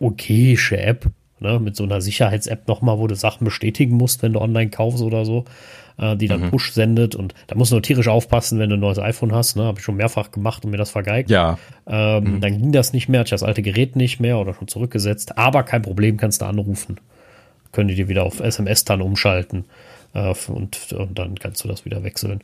[0.00, 1.06] okayische App.
[1.40, 1.58] Ne?
[1.58, 5.24] Mit so einer Sicherheits-App nochmal, wo du Sachen bestätigen musst, wenn du online kaufst oder
[5.24, 5.44] so.
[5.96, 6.50] Äh, die dann mhm.
[6.50, 7.14] Push sendet.
[7.14, 9.56] Und da musst du nur tierisch aufpassen, wenn du ein neues iPhone hast.
[9.56, 9.62] Ne?
[9.62, 11.30] Habe ich schon mehrfach gemacht und mir das vergeigt.
[11.30, 11.56] Ja.
[11.86, 12.40] Ähm, mhm.
[12.40, 13.20] Dann ging das nicht mehr.
[13.20, 15.38] Hatte ich das alte Gerät nicht mehr oder schon zurückgesetzt.
[15.38, 16.98] Aber kein Problem, kannst du anrufen.
[17.70, 19.66] Können die dir wieder auf SMS dann umschalten.
[20.14, 22.40] Äh, und, und dann kannst du das wieder wechseln.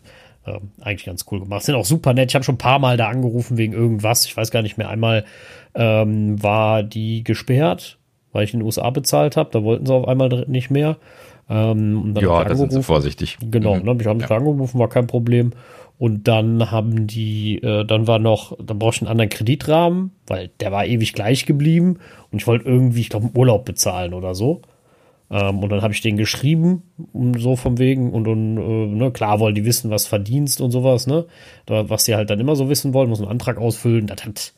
[0.47, 1.65] Ähm, eigentlich ganz cool gemacht.
[1.65, 2.31] Sind auch super nett.
[2.31, 4.27] Ich habe schon ein paar Mal da angerufen wegen irgendwas.
[4.27, 4.89] Ich weiß gar nicht mehr.
[4.89, 5.25] Einmal
[5.75, 7.99] ähm, war die gesperrt,
[8.31, 9.51] weil ich in den USA bezahlt habe.
[9.53, 10.99] Da wollten sie auf einmal nicht mehr.
[11.51, 13.37] Ähm, ja, da sind sie vorsichtig.
[13.51, 13.81] Genau, mhm.
[13.81, 14.37] dann habe ich ja.
[14.37, 15.51] angerufen, war kein Problem.
[15.99, 20.51] Und dann haben die, äh, dann war noch, dann brauchte ich einen anderen Kreditrahmen, weil
[20.61, 21.99] der war ewig gleich geblieben.
[22.31, 24.63] Und ich wollte irgendwie, ich glaube, einen Urlaub bezahlen oder so.
[25.31, 26.85] Ähm, und dann habe ich den geschrieben,
[27.37, 28.13] so vom Wegen.
[28.13, 31.27] Und, und äh, ne, klar wollen die wissen, was verdienst und sowas, ne?
[31.67, 34.07] Was sie halt dann immer so wissen wollen, muss einen Antrag ausfüllen.
[34.07, 34.55] Das hat,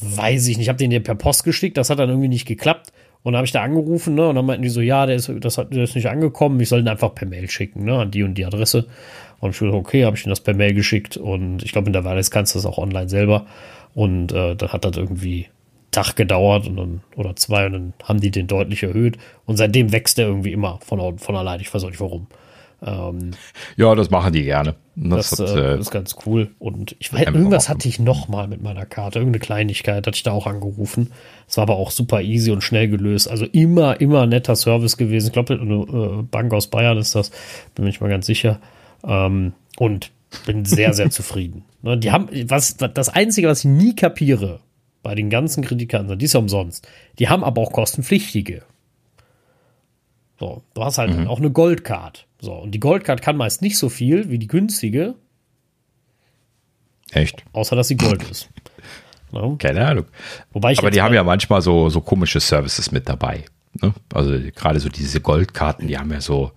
[0.00, 2.46] weiß ich nicht, ich habe den dir per Post geschickt, das hat dann irgendwie nicht
[2.46, 2.92] geklappt.
[3.26, 4.28] Und dann habe ich da angerufen, ne?
[4.28, 6.68] Und dann meinten die so, ja, der ist, das hat, der ist nicht angekommen, ich
[6.68, 7.98] soll ihn einfach per Mail schicken, ne?
[7.98, 8.86] An die und die Adresse.
[9.40, 11.16] Und ich dachte, okay, habe ich ihm das per Mail geschickt.
[11.16, 13.46] Und ich glaube, in der mittlerweile kannst du das auch online selber.
[13.96, 15.48] Und äh, dann hat das irgendwie
[15.90, 19.18] Tag gedauert und dann, oder zwei und dann haben die den deutlich erhöht.
[19.44, 21.58] Und seitdem wächst der irgendwie immer von, von allein.
[21.58, 22.28] Ich weiß auch nicht warum.
[22.86, 23.32] Ähm,
[23.76, 24.76] ja, das machen die gerne.
[24.94, 26.50] Das, das hat, äh, ist ganz cool.
[26.58, 29.18] Und ich weiß, irgendwas hatte ich noch mal mit meiner Karte.
[29.18, 31.12] Irgendeine Kleinigkeit hatte ich da auch angerufen.
[31.48, 33.28] Es war aber auch super easy und schnell gelöst.
[33.28, 35.26] Also immer, immer netter Service gewesen.
[35.26, 37.32] Ich glaube, eine äh, Bank aus Bayern ist das.
[37.74, 38.60] Bin ich mal ganz sicher.
[39.04, 40.12] Ähm, und
[40.46, 41.64] bin sehr, sehr zufrieden.
[41.82, 44.60] Ne, die haben, was, das Einzige, was ich nie kapiere,
[45.02, 46.88] bei den ganzen Kreditkarten, die ist ja umsonst.
[47.20, 48.62] Die haben aber auch kostenpflichtige.
[50.40, 51.28] So, du hast halt mhm.
[51.28, 52.26] auch eine Goldcard.
[52.40, 55.14] So, und die Goldcard kann meist nicht so viel wie die günstige.
[57.12, 57.44] Echt?
[57.52, 58.48] Außer, dass sie Gold ist.
[59.32, 59.56] Ja.
[59.58, 60.06] Keine Ahnung.
[60.52, 63.44] Wobei ich aber die haben ja manchmal so, so komische Services mit dabei.
[63.82, 63.94] Ne?
[64.12, 66.52] Also gerade so diese Goldkarten, die haben ja so,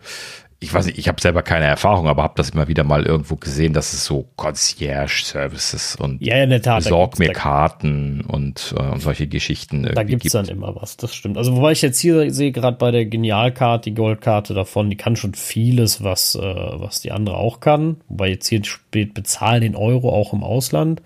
[0.62, 3.38] ich weiß nicht, ich habe selber keine Erfahrung, aber habe das immer wieder mal irgendwo
[3.38, 9.02] gesehen, dass es so Concierge-Services und ja, ja, Tat, besorg mir Karten und, äh, und
[9.02, 9.90] solche Geschichten.
[9.96, 11.38] Da gibt es dann immer was, das stimmt.
[11.38, 15.16] Also wobei ich jetzt hier sehe, gerade bei der Genialkarte, die Goldkarte davon, die kann
[15.16, 18.02] schon vieles, was, äh, was die andere auch kann.
[18.10, 21.02] Wobei jetzt hier steht, bezahlen den Euro auch im Ausland.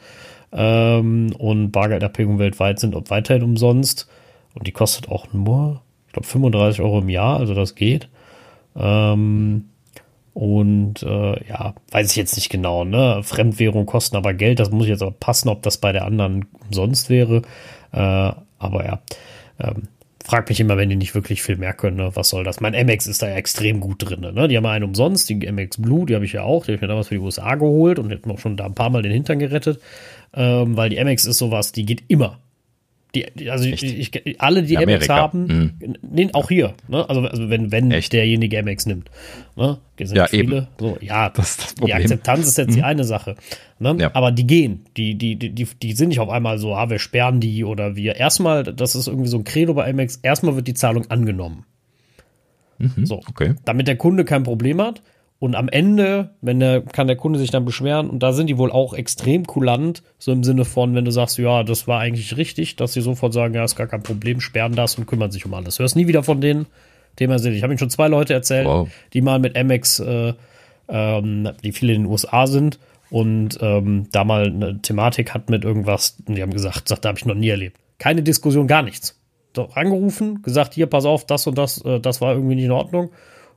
[0.52, 4.08] Ähm, und Bargeldabhebung weltweit sind weiterhin umsonst.
[4.56, 8.10] Und die kostet auch nur, ich glaube, 35 Euro im Jahr, also das geht.
[8.76, 9.66] Ähm,
[10.34, 13.22] und äh, ja, weiß ich jetzt nicht genau, ne?
[13.24, 16.46] Fremdwährung kosten aber Geld, das muss ich jetzt auch passen, ob das bei der anderen
[16.66, 17.44] umsonst wäre.
[17.92, 19.02] Äh, aber ja,
[19.60, 19.84] ähm,
[20.24, 22.12] frag mich immer, wenn die nicht wirklich viel mehr können, ne?
[22.16, 22.62] was soll das?
[22.62, 24.22] Mein MX ist da ja extrem gut drin.
[24.22, 24.48] Ne?
[24.48, 26.82] Die haben einen umsonst, die MX Blue, die habe ich ja auch, die habe ich
[26.82, 29.12] mir damals für die USA geholt und hätten auch schon da ein paar Mal den
[29.12, 29.80] Hintern gerettet,
[30.34, 32.40] ähm, weil die MX ist sowas, die geht immer.
[33.16, 35.96] Die, also ich, ich, alle, die Amex haben, mhm.
[36.02, 37.08] nee, auch hier, ne?
[37.08, 38.12] Also, also wenn, wenn Echt?
[38.12, 39.12] derjenige Amex nimmt.
[39.56, 39.78] Ne?
[40.00, 40.68] Ja, viele, eben.
[40.80, 41.98] So, ja, das ist das Problem.
[41.98, 42.76] die Akzeptanz ist jetzt mhm.
[42.76, 43.36] die eine Sache.
[43.78, 43.96] Ne?
[44.00, 44.12] Ja.
[44.14, 44.86] Aber die gehen.
[44.98, 47.96] Die, die, die, die, die sind nicht auf einmal so, ah, wir sperren die oder
[47.96, 48.16] wir.
[48.16, 51.66] Erstmal, das ist irgendwie so ein Credo bei Amex, erstmal wird die Zahlung angenommen.
[52.80, 53.06] Mhm.
[53.06, 53.22] So.
[53.30, 53.54] Okay.
[53.64, 55.04] Damit der Kunde kein Problem hat.
[55.44, 58.58] Und am Ende, wenn der, kann der Kunde sich dann beschweren, und da sind die
[58.58, 62.38] wohl auch extrem kulant, so im Sinne von, wenn du sagst, ja, das war eigentlich
[62.38, 65.46] richtig, dass sie sofort sagen, ja, ist gar kein Problem, sperren das und kümmern sich
[65.46, 65.76] um alles.
[65.76, 66.68] Du hörst nie wieder von denen,
[67.18, 67.56] Thema sind.
[67.56, 68.88] Ich habe Ihnen schon zwei Leute erzählt, wow.
[69.12, 70.32] die mal mit Amex, äh,
[70.88, 72.80] ähm, die viele in den USA sind
[73.10, 77.10] und ähm, da mal eine Thematik hat mit irgendwas, und die haben gesagt, sagt, da
[77.10, 77.76] habe ich noch nie erlebt.
[77.98, 79.20] Keine Diskussion, gar nichts.
[79.52, 82.72] Doch angerufen, gesagt, hier, pass auf, das und das, äh, das war irgendwie nicht in
[82.72, 83.12] Ordnung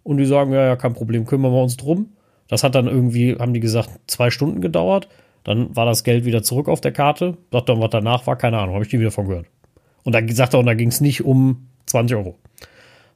[0.07, 2.13] und die sagen, ja, ja, kein Problem, kümmern wir uns drum.
[2.47, 5.09] Das hat dann irgendwie, haben die gesagt, zwei Stunden gedauert.
[5.43, 7.37] Dann war das Geld wieder zurück auf der Karte.
[7.51, 9.47] Sagt dann, was danach war, keine Ahnung, habe ich nie wieder von gehört.
[10.05, 12.39] Und da sagt er, und da ging es nicht um 20 Euro.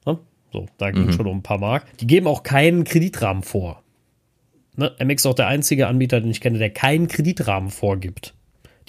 [0.05, 0.19] Ne?
[0.51, 1.13] So, da ging es mhm.
[1.13, 1.85] schon um ein paar Mark.
[1.99, 3.81] Die geben auch keinen Kreditrahmen vor.
[4.75, 4.91] Ne?
[4.99, 8.33] MX ist auch der einzige Anbieter, den ich kenne, der keinen Kreditrahmen vorgibt.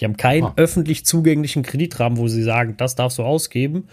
[0.01, 0.55] Die haben keinen ah.
[0.57, 3.87] öffentlich zugänglichen Kreditrahmen, wo sie sagen, das darfst du ausgeben.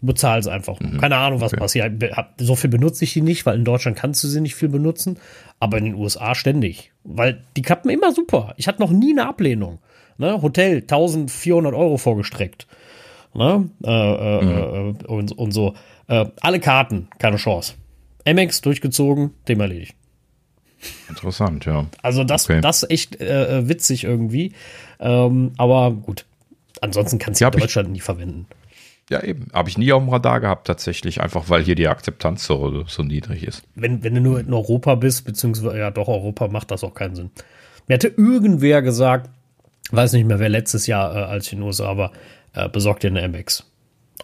[0.00, 0.80] Du bezahlst einfach.
[0.80, 0.98] Mhm.
[0.98, 1.60] Keine Ahnung, was okay.
[1.60, 2.04] passiert.
[2.38, 5.18] So viel benutze ich die nicht, weil in Deutschland kannst du sie nicht viel benutzen,
[5.58, 6.92] aber in den USA ständig.
[7.04, 8.54] Weil die klappen immer super.
[8.56, 9.78] Ich hatte noch nie eine Ablehnung.
[10.16, 10.40] Ne?
[10.42, 12.66] Hotel 1400 Euro vorgestreckt.
[13.34, 13.68] Ne?
[13.84, 14.98] Äh, äh, mhm.
[15.00, 15.74] äh, und, und so.
[16.08, 17.74] Äh, alle Karten, keine Chance.
[18.24, 19.94] MX durchgezogen, Thema erledigt.
[21.08, 21.86] Interessant, ja.
[22.02, 22.60] Also das, okay.
[22.60, 24.52] das echt äh, witzig irgendwie.
[24.98, 26.24] Ähm, aber gut.
[26.80, 28.46] Ansonsten kannst du ja, in Deutschland ich, nie verwenden.
[29.10, 29.48] Ja, eben.
[29.52, 33.02] Habe ich nie auf dem Radar gehabt, tatsächlich, einfach weil hier die Akzeptanz so, so
[33.02, 33.62] niedrig ist.
[33.74, 37.16] Wenn, wenn du nur in Europa bist, beziehungsweise ja doch, Europa macht das auch keinen
[37.16, 37.30] Sinn.
[37.88, 39.28] Mir hätte irgendwer gesagt,
[39.90, 42.12] weiß nicht mehr, wer letztes Jahr, äh, als USA war,
[42.54, 43.66] äh, besorgt dir eine MX.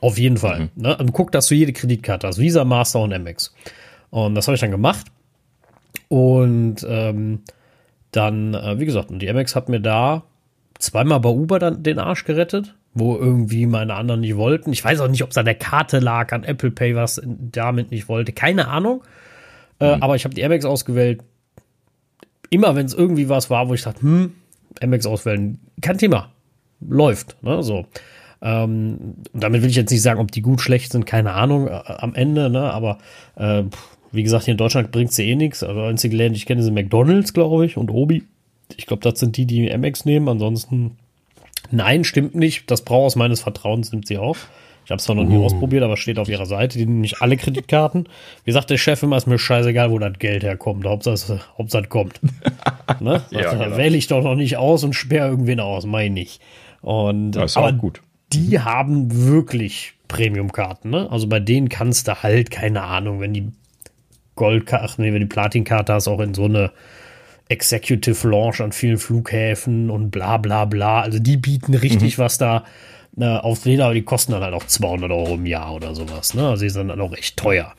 [0.01, 0.61] Auf jeden Fall.
[0.61, 0.71] Mhm.
[0.77, 0.97] Ne?
[0.97, 2.39] Und guck, dass du jede Kreditkarte hast.
[2.39, 3.55] Visa, Master und MX.
[4.11, 5.07] Und das habe ich dann gemacht.
[6.09, 7.41] Und ähm,
[8.13, 10.23] dann, äh, wie gesagt, und die MX hat mir da
[10.79, 14.73] zweimal bei Uber dann den Arsch gerettet, wo irgendwie meine anderen nicht wollten.
[14.73, 17.91] Ich weiß auch nicht, ob es an der Karte lag, an Apple Pay, was damit
[17.91, 18.33] nicht wollte.
[18.33, 19.03] Keine Ahnung.
[19.79, 20.03] Äh, mhm.
[20.03, 21.23] aber ich habe die MX ausgewählt.
[22.49, 24.33] Immer wenn es irgendwie was war, wo ich dachte, hm,
[24.81, 26.31] MX auswählen, kein Thema.
[26.81, 27.37] Läuft.
[27.43, 27.63] Ne?
[27.63, 27.85] So.
[28.41, 31.83] Ähm, damit will ich jetzt nicht sagen, ob die gut, schlecht sind, keine Ahnung äh,
[31.87, 32.73] am Ende, ne?
[32.73, 32.99] aber
[33.35, 33.65] äh,
[34.13, 35.63] wie gesagt, hier in Deutschland bringt sie eh nichts.
[35.63, 38.23] Also einzige Läden, die ich kenne, sind McDonalds, glaube ich, und Obi.
[38.77, 40.29] Ich glaube, das sind die, die MX nehmen.
[40.29, 40.97] Ansonsten,
[41.71, 42.71] nein, stimmt nicht.
[42.71, 44.37] Das Brauhaus meines Vertrauens nimmt sie auch.
[44.85, 45.45] Ich habe es zwar noch nie uh.
[45.45, 46.79] ausprobiert, aber steht auf ihrer Seite.
[46.79, 48.09] Die nehmen nicht alle Kreditkarten.
[48.45, 50.87] Wie sagt der Chef immer, ist mir scheißegal, wo das Geld herkommt.
[50.87, 52.21] Hauptsache, Hauptsache es kommt.
[53.01, 53.23] ne?
[53.31, 53.77] ja, genau.
[53.77, 55.87] Wähle ich doch noch nicht aus und sperre irgendwen aus.
[55.87, 56.39] Meine ich.
[56.83, 58.01] Und, das ist aber auch gut.
[58.33, 60.91] Die haben wirklich Premium-Karten.
[60.91, 61.11] Ne?
[61.11, 63.49] Also bei denen kannst du halt, keine Ahnung, wenn die
[64.37, 66.71] Goldkarte, nee, wenn die Platinkarte hast, auch in so eine
[67.49, 71.01] Executive Launch an vielen Flughäfen und bla bla bla.
[71.01, 72.23] Also die bieten richtig mhm.
[72.23, 72.65] was da
[73.19, 76.35] äh, aufs Leder, aber die kosten dann halt auch 200 Euro im Jahr oder sowas.
[76.35, 76.47] Ne?
[76.49, 77.75] Also die sind dann auch echt teuer.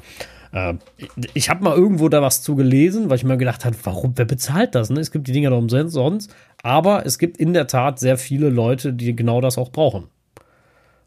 [0.52, 0.76] Äh,
[1.34, 4.26] ich habe mal irgendwo da was zu gelesen, weil ich mir gedacht habe, warum, wer
[4.26, 4.90] bezahlt das?
[4.90, 5.00] Ne?
[5.00, 8.50] Es gibt die Dinger doch umsonst, sonst, aber es gibt in der Tat sehr viele
[8.50, 10.06] Leute, die genau das auch brauchen.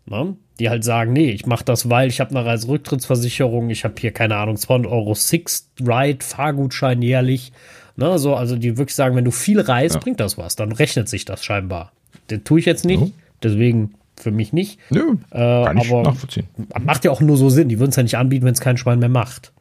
[0.07, 0.37] Ne?
[0.59, 4.12] Die halt sagen, nee, ich mache das, weil ich habe eine Reiserücktrittsversicherung, ich habe hier,
[4.12, 7.53] keine Ahnung, 200 Euro Six Ride, Fahrgutschein jährlich.
[8.01, 8.18] Ne?
[8.18, 10.01] So, also die wirklich sagen, wenn du viel reist, ja.
[10.01, 10.56] bringt das was.
[10.56, 11.93] Dann rechnet sich das scheinbar.
[12.28, 13.12] Das tue ich jetzt nicht, mhm.
[13.43, 14.78] deswegen für mich nicht.
[14.89, 16.47] Nö, äh, kann ich aber nachvollziehen.
[16.82, 17.68] Macht ja auch nur so Sinn.
[17.68, 19.52] Die würden es ja nicht anbieten, wenn es kein Schwein mehr macht.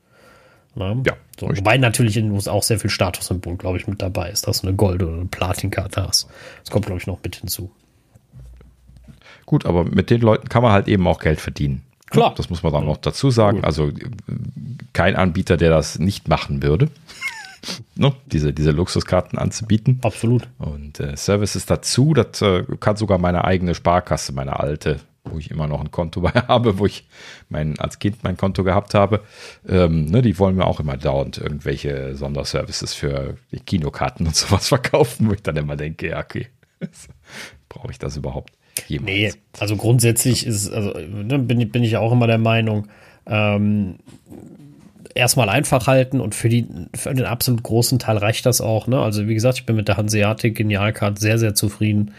[0.76, 1.04] Ne?
[1.06, 1.14] Ja.
[1.38, 4.62] So, wobei natürlich in USA auch sehr viel Statussymbol, glaube ich, mit dabei ist, dass
[4.62, 6.30] du eine Gold- oder eine Platinkarte hast.
[6.64, 7.72] Das kommt, glaube ich, noch mit hinzu.
[9.46, 11.84] Gut, aber mit den Leuten kann man halt eben auch Geld verdienen.
[12.10, 12.34] Klar.
[12.38, 13.64] Das muss man dann noch dazu sagen.
[13.64, 13.92] Also
[14.94, 16.90] kein Anbieter, der das nicht machen würde.
[17.96, 18.14] Ne?
[18.26, 20.00] diese, diese Luxuskarten anzubieten.
[20.02, 20.48] Absolut.
[20.58, 25.52] Und äh, Services dazu, das äh, kann sogar meine eigene Sparkasse, meine alte, wo ich
[25.52, 27.08] immer noch ein Konto bei habe, wo ich
[27.50, 29.22] mein, als Kind mein Konto gehabt habe,
[29.68, 35.30] ähm, ne, die wollen mir auch immer dauernd irgendwelche Sonderservices für Kinokarten und sowas verkaufen,
[35.30, 36.48] wo ich dann immer denke, ja, okay,
[37.70, 38.54] brauche ich das überhaupt?
[38.88, 39.12] Jemals.
[39.12, 42.88] Nee, also grundsätzlich ist, also ne, bin, bin ich auch immer der Meinung,
[43.26, 43.98] ähm,
[45.20, 48.88] erstmal einfach halten und für, die, für den absolut großen Teil reicht das auch.
[48.88, 49.00] Ne?
[49.00, 52.12] Also wie gesagt, ich bin mit der Hanseatic Genialcard sehr, sehr zufrieden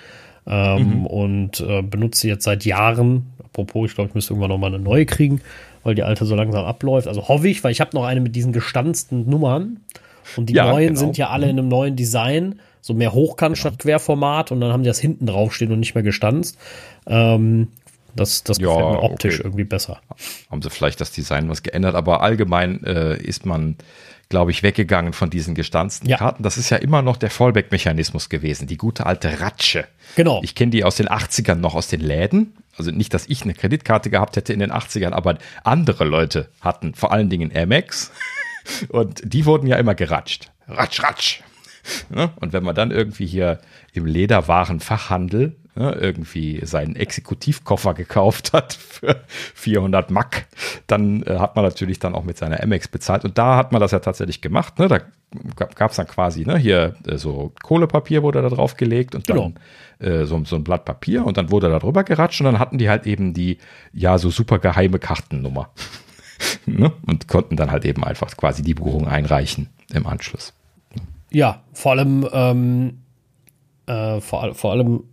[0.46, 1.06] ähm, mhm.
[1.06, 3.32] und äh, benutze jetzt seit Jahren.
[3.44, 5.40] Apropos, ich glaube, ich müsste irgendwann noch mal eine neue kriegen,
[5.82, 7.08] weil die alte so langsam abläuft.
[7.08, 9.80] Also hoffe ich, weil ich habe noch eine mit diesen gestanzten Nummern
[10.36, 11.00] und die ja, neuen genau.
[11.00, 14.82] sind ja alle in einem neuen Design so mehr hochkant statt Querformat und dann haben
[14.82, 16.58] die das hinten draufstehen und nicht mehr gestanzt.
[17.06, 17.68] Ähm,
[18.14, 19.44] das, das gefällt mir optisch okay.
[19.44, 20.00] irgendwie besser.
[20.50, 23.76] Haben sie vielleicht das Design was geändert, aber allgemein äh, ist man,
[24.28, 26.16] glaube ich, weggegangen von diesen gestanzten ja.
[26.18, 26.42] Karten.
[26.42, 29.86] Das ist ja immer noch der Fallback-Mechanismus gewesen, die gute alte Ratsche.
[30.16, 30.40] Genau.
[30.42, 32.54] Ich kenne die aus den 80ern noch aus den Läden.
[32.76, 36.94] Also nicht, dass ich eine Kreditkarte gehabt hätte in den 80ern, aber andere Leute hatten
[36.94, 38.10] vor allen Dingen Amex.
[38.88, 40.50] Und die wurden ja immer geratscht.
[40.68, 41.40] Ratsch, ratsch.
[42.08, 42.30] Ne?
[42.36, 43.60] Und wenn man dann irgendwie hier
[43.92, 49.20] im Lederwarenfachhandel ne, irgendwie seinen Exekutivkoffer gekauft hat für
[49.54, 50.46] 400 Mack,
[50.86, 53.24] dann äh, hat man natürlich dann auch mit seiner Amex bezahlt.
[53.24, 54.78] Und da hat man das ja tatsächlich gemacht.
[54.78, 54.88] Ne?
[54.88, 55.00] Da
[55.56, 59.54] gab es dann quasi ne, hier äh, so Kohlepapier wurde da drauf gelegt und dann
[60.00, 60.12] genau.
[60.20, 62.78] äh, so, so ein Blatt Papier und dann wurde da drüber geratscht und dann hatten
[62.78, 63.58] die halt eben die
[63.92, 65.70] ja so super geheime Kartennummer.
[66.66, 66.92] ne?
[67.06, 70.54] Und konnten dann halt eben einfach quasi die Buchung einreichen im Anschluss.
[71.32, 72.98] Ja, vor allem, ähm,
[73.86, 75.04] äh, vor, vor allem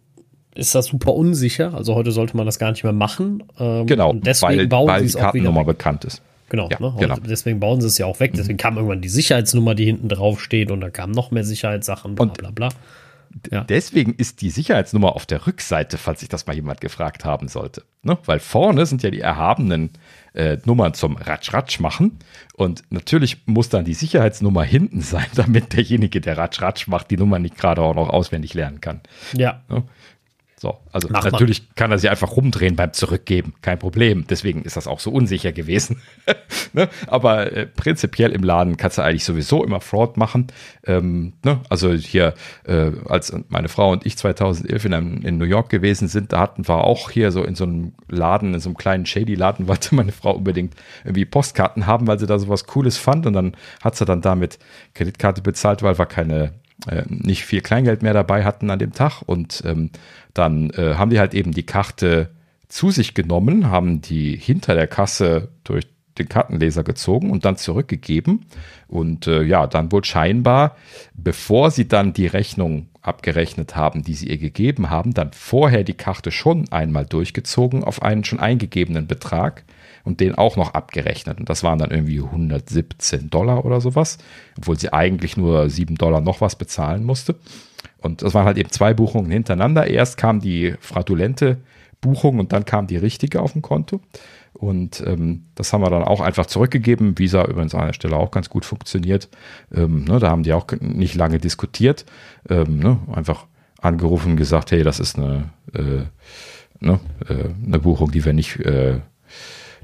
[0.58, 1.74] ist das super unsicher.
[1.74, 3.44] Also heute sollte man das gar nicht mehr machen.
[3.60, 6.22] Ähm, genau, deswegen weil, bauen weil sie es auch wieder bekannt ist.
[6.50, 6.96] Genau, ja, ne?
[6.98, 7.16] genau.
[7.18, 8.34] deswegen bauen sie es ja auch weg.
[8.34, 8.38] Mhm.
[8.38, 12.16] Deswegen kam irgendwann die Sicherheitsnummer, die hinten drauf steht und da kamen noch mehr Sicherheitssachen,
[12.16, 12.70] bla bla bla.
[13.52, 13.66] ja.
[13.66, 17.84] deswegen ist die Sicherheitsnummer auf der Rückseite, falls sich das mal jemand gefragt haben sollte.
[18.02, 18.18] Ne?
[18.26, 19.90] Weil vorne sind ja die erhabenen
[20.34, 22.20] äh, Nummern zum Ratsch-Ratsch machen.
[22.54, 27.40] Und natürlich muss dann die Sicherheitsnummer hinten sein, damit derjenige, der Ratsch-Ratsch macht, die Nummer
[27.40, 29.02] nicht gerade auch noch auswendig lernen kann.
[29.36, 29.62] Ja.
[29.68, 29.84] Ne?
[30.60, 31.74] So, also Mach natürlich mal.
[31.76, 34.26] kann er sie einfach rumdrehen beim Zurückgeben, kein Problem.
[34.28, 36.02] Deswegen ist das auch so unsicher gewesen.
[36.74, 36.90] ne?
[37.06, 40.48] Aber äh, prinzipiell im Laden kannst du eigentlich sowieso immer Fraud machen.
[40.84, 41.60] Ähm, ne?
[41.70, 42.34] Also hier,
[42.66, 46.40] äh, als meine Frau und ich 2011 in, einem, in New York gewesen sind, da
[46.40, 49.94] hatten wir auch hier so in so einem Laden, in so einem kleinen Shady-Laden, wollte
[49.94, 50.74] meine Frau unbedingt
[51.04, 53.28] irgendwie Postkarten haben, weil sie da sowas Cooles fand.
[53.28, 54.58] Und dann hat sie dann damit
[54.96, 56.54] Kreditkarte bezahlt, weil wir keine
[56.88, 59.90] äh, nicht viel Kleingeld mehr dabei hatten an dem Tag und ähm,
[60.34, 62.30] dann äh, haben die halt eben die Karte
[62.68, 65.88] zu sich genommen, haben die hinter der Kasse durch
[66.18, 68.46] den Kartenleser gezogen und dann zurückgegeben.
[68.88, 70.76] Und äh, ja, dann wohl scheinbar,
[71.14, 75.94] bevor sie dann die Rechnung abgerechnet haben, die sie ihr gegeben haben, dann vorher die
[75.94, 79.64] Karte schon einmal durchgezogen auf einen schon eingegebenen Betrag
[80.08, 81.38] und den auch noch abgerechnet.
[81.38, 84.18] Und das waren dann irgendwie 117 Dollar oder sowas,
[84.58, 87.36] obwohl sie eigentlich nur 7 Dollar noch was bezahlen musste.
[87.98, 89.86] Und das waren halt eben zwei Buchungen hintereinander.
[89.86, 91.58] Erst kam die fraudulente
[92.00, 94.00] Buchung und dann kam die richtige auf dem Konto.
[94.54, 97.20] Und ähm, das haben wir dann auch einfach zurückgegeben.
[97.20, 99.28] Visa übrigens an der Stelle auch ganz gut funktioniert.
[99.76, 102.06] Ähm, ne, da haben die auch nicht lange diskutiert.
[102.50, 103.46] Ähm, ne, einfach
[103.82, 106.06] angerufen und gesagt, hey, das ist eine, äh,
[106.80, 109.02] ne, äh, eine Buchung, die wir nicht, äh,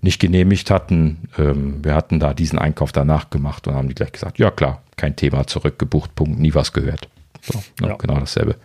[0.04, 1.30] nicht genehmigt hatten.
[1.38, 4.84] Ähm, wir hatten da diesen Einkauf danach gemacht und haben die gleich gesagt, ja klar,
[4.98, 7.08] kein Thema, zurückgebucht, Punkt, nie was gehört.
[7.42, 7.96] So, ne, ja.
[7.96, 8.58] Genau dasselbe,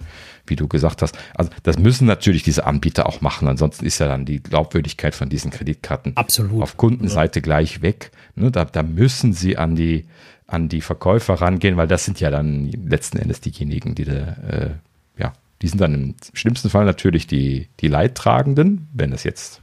[0.47, 1.17] wie du gesagt hast.
[1.35, 5.29] Also das müssen natürlich diese Anbieter auch machen, ansonsten ist ja dann die Glaubwürdigkeit von
[5.29, 6.63] diesen Kreditkarten Absolut.
[6.63, 7.43] auf Kundenseite ja.
[7.43, 8.11] gleich weg.
[8.35, 10.07] Ne, da, da müssen sie an die,
[10.49, 14.13] an die Verkäufer rangehen, weil das sind ja dann letzten Endes diejenigen, die da,
[14.49, 14.71] äh,
[15.19, 15.33] ja,
[15.63, 19.61] die sind dann im schlimmsten Fall natürlich die, die Leidtragenden, wenn es jetzt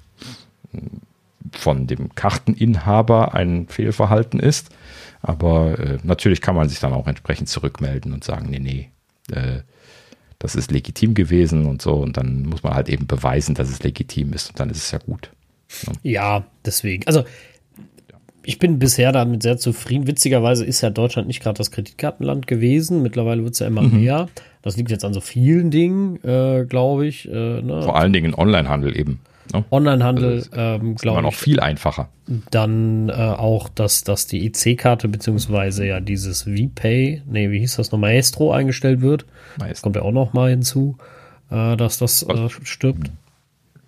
[1.51, 4.69] von dem Karteninhaber ein Fehlverhalten ist.
[5.22, 8.89] Aber äh, natürlich kann man sich dann auch entsprechend zurückmelden und sagen, nee, nee,
[9.31, 9.61] äh,
[10.39, 11.93] das ist legitim gewesen und so.
[11.95, 14.91] Und dann muss man halt eben beweisen, dass es legitim ist und dann ist es
[14.91, 15.31] ja gut.
[15.84, 17.07] Ja, ja deswegen.
[17.07, 17.23] Also
[18.43, 20.07] ich bin bisher damit sehr zufrieden.
[20.07, 23.01] Witzigerweise ist ja Deutschland nicht gerade das Kreditkartenland gewesen.
[23.01, 24.01] Mittlerweile wird es ja immer mhm.
[24.01, 24.30] mehr.
[24.61, 27.27] Das liegt jetzt an so vielen Dingen, äh, glaube ich.
[27.27, 27.81] Äh, ne?
[27.84, 29.22] Vor allen Dingen Onlinehandel eben.
[29.53, 29.63] Ne?
[29.69, 31.23] Onlinehandel, also ähm, glaube ich.
[31.23, 32.09] noch viel einfacher.
[32.51, 37.91] Dann äh, auch, dass, dass die EC-Karte beziehungsweise ja dieses VPay, nee, wie hieß das
[37.91, 39.26] noch, Maestro eingestellt wird.
[39.59, 39.84] Maestro.
[39.84, 40.97] Kommt ja auch noch mal hinzu,
[41.51, 43.11] äh, dass das äh, stirbt.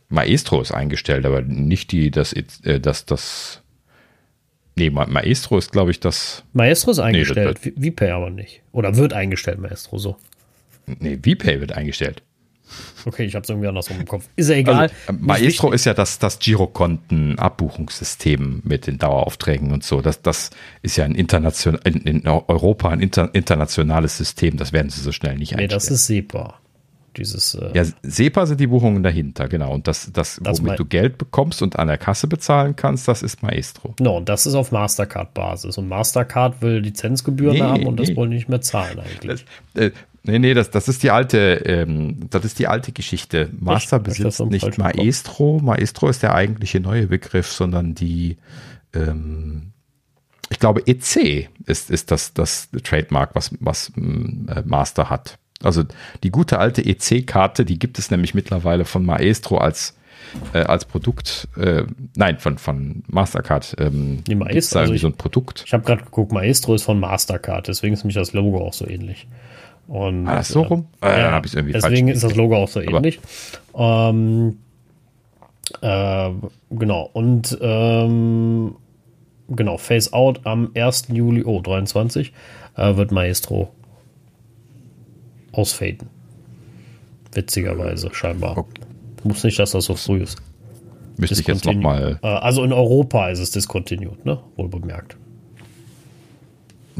[0.09, 3.61] Maestro ist eingestellt, aber nicht die, das, äh, das, das
[4.77, 6.43] Nee, Maestro ist, glaube ich, das.
[6.53, 8.61] Maestro ist eingestellt, nee, VPay aber nicht.
[8.71, 10.17] Oder wird eingestellt, Maestro so.
[10.85, 12.21] Nee, VPay wird eingestellt.
[13.05, 14.27] Okay, ich habe es irgendwie andersrum im Kopf.
[14.35, 14.89] Ist ja egal.
[15.07, 20.01] Also, Maestro ist ja das, das Girokonten-Abbuchungssystem mit den Daueraufträgen und so.
[20.01, 20.49] Das, das
[20.81, 24.57] ist ja ein international, in, in Europa ein inter, internationales System.
[24.57, 25.69] Das werden sie so schnell nicht einstellen.
[25.69, 26.59] Nee, das ist SEPA.
[27.17, 29.73] Dieses, äh ja, SEPA sind die Buchungen dahinter, genau.
[29.73, 33.23] Und das, das, das womit du Geld bekommst und an der Kasse bezahlen kannst, das
[33.23, 33.95] ist Maestro.
[33.99, 35.77] No, und das ist auf Mastercard-Basis.
[35.77, 38.05] Und Mastercard will Lizenzgebühren nee, haben und nee.
[38.05, 39.45] das wollen die nicht mehr zahlen eigentlich.
[39.73, 39.91] Das, äh,
[40.23, 43.49] Nee, nee, das, das ist die alte, ähm, das ist die alte Geschichte.
[43.57, 44.05] Master Echt?
[44.05, 45.59] besitzt nicht Maestro.
[45.61, 48.37] Maestro ist der eigentliche neue Begriff, sondern die,
[48.93, 49.71] ähm,
[50.49, 55.37] ich glaube, EC ist, ist das, das Trademark, was, was äh, Master hat.
[55.63, 55.83] Also
[56.23, 59.97] die gute alte EC-Karte, die gibt es nämlich mittlerweile von Maestro als
[60.53, 61.83] äh, als Produkt, äh,
[62.15, 63.75] nein, von, von Mastercard.
[63.79, 65.63] Ähm, die Maestro, also ich, so ein Produkt.
[65.65, 68.87] Ich habe gerade geguckt, Maestro ist von Mastercard, deswegen ist mich das Logo auch so
[68.87, 69.27] ähnlich.
[69.87, 70.87] Und, War das so rum?
[71.01, 73.19] Äh, ja, ich irgendwie deswegen ist das Logo auch so ähnlich.
[73.75, 74.57] Ähm,
[75.81, 76.29] äh,
[76.71, 77.09] genau.
[77.13, 78.75] Und ähm,
[79.49, 81.07] genau, Face Out am 1.
[81.09, 82.33] Juli, oh, 23,
[82.75, 83.69] äh, wird Maestro
[85.53, 86.09] ausfaden.
[87.33, 88.57] Witzigerweise, scheinbar.
[88.57, 88.81] Okay.
[89.23, 90.37] Muss nicht, dass das so früh ist.
[91.17, 92.19] Müsste ich jetzt nochmal.
[92.21, 94.39] Äh, also in Europa ist es discontinued, ne?
[94.55, 95.17] Wohl bemerkt.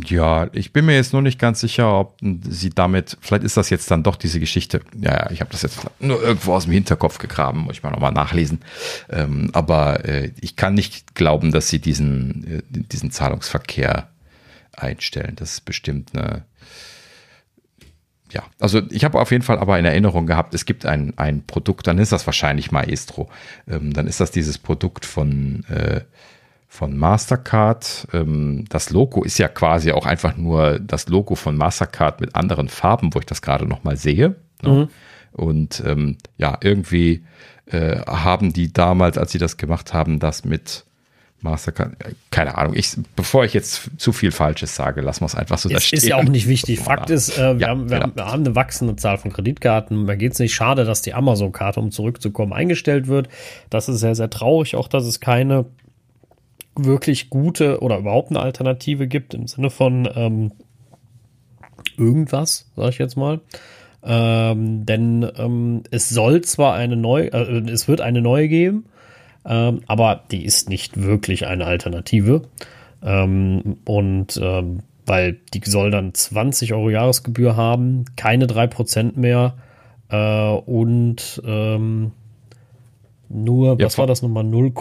[0.06, 3.72] Ja, ich bin mir jetzt nur nicht ganz sicher, ob sie damit, vielleicht ist das
[3.72, 7.18] jetzt dann doch diese Geschichte, ja, ich habe das jetzt nur irgendwo aus dem Hinterkopf
[7.18, 8.60] gegraben, muss ich mal nochmal nachlesen.
[9.10, 14.10] Ähm, aber äh, ich kann nicht glauben, dass sie diesen, äh, diesen Zahlungsverkehr
[14.74, 15.36] einstellen.
[15.36, 16.46] Das ist bestimmt eine,
[18.32, 21.44] ja, also ich habe auf jeden Fall aber in Erinnerung gehabt, es gibt ein, ein
[21.46, 23.30] Produkt, dann ist das wahrscheinlich Maestro.
[23.68, 26.02] Ähm, dann ist das dieses Produkt von, äh,
[26.68, 28.08] von Mastercard.
[28.14, 32.68] Ähm, das Logo ist ja quasi auch einfach nur das Logo von Mastercard mit anderen
[32.70, 34.36] Farben, wo ich das gerade noch mal sehe.
[34.62, 34.70] Ne?
[34.70, 34.90] Mhm.
[35.32, 37.24] Und ähm, ja, irgendwie
[37.68, 40.86] äh, haben die damals, als sie das gemacht haben, das mit
[41.42, 42.74] Mastercard, äh, keine Ahnung.
[42.76, 45.98] Ich, bevor ich jetzt zu viel Falsches sage, lassen wir es einfach so da stehen.
[45.98, 46.80] Ist ja auch nicht wichtig.
[46.84, 48.26] Fakt ist, äh, wir, ja, haben, wir, genau.
[48.26, 50.08] haben, eine wachsende Zahl von Kreditkarten.
[50.08, 53.30] Da geht es nicht schade, dass die Amazon-Karte, um zurückzukommen, eingestellt wird.
[53.70, 54.76] Das ist sehr, sehr traurig.
[54.76, 55.66] Auch, dass es keine
[56.86, 60.52] wirklich gute oder überhaupt eine Alternative gibt im Sinne von ähm,
[61.98, 63.42] irgendwas, sage ich jetzt mal.
[64.04, 68.86] Ähm, denn ähm, es soll zwar eine neue, äh, es wird eine neue geben,
[69.46, 72.44] ähm, aber die ist nicht wirklich eine Alternative.
[73.04, 79.56] Ähm, und ähm, weil die soll dann 20 Euro Jahresgebühr haben, keine 3% mehr
[80.10, 82.12] äh, und ähm,
[83.30, 84.72] nur, was war das nochmal, 0,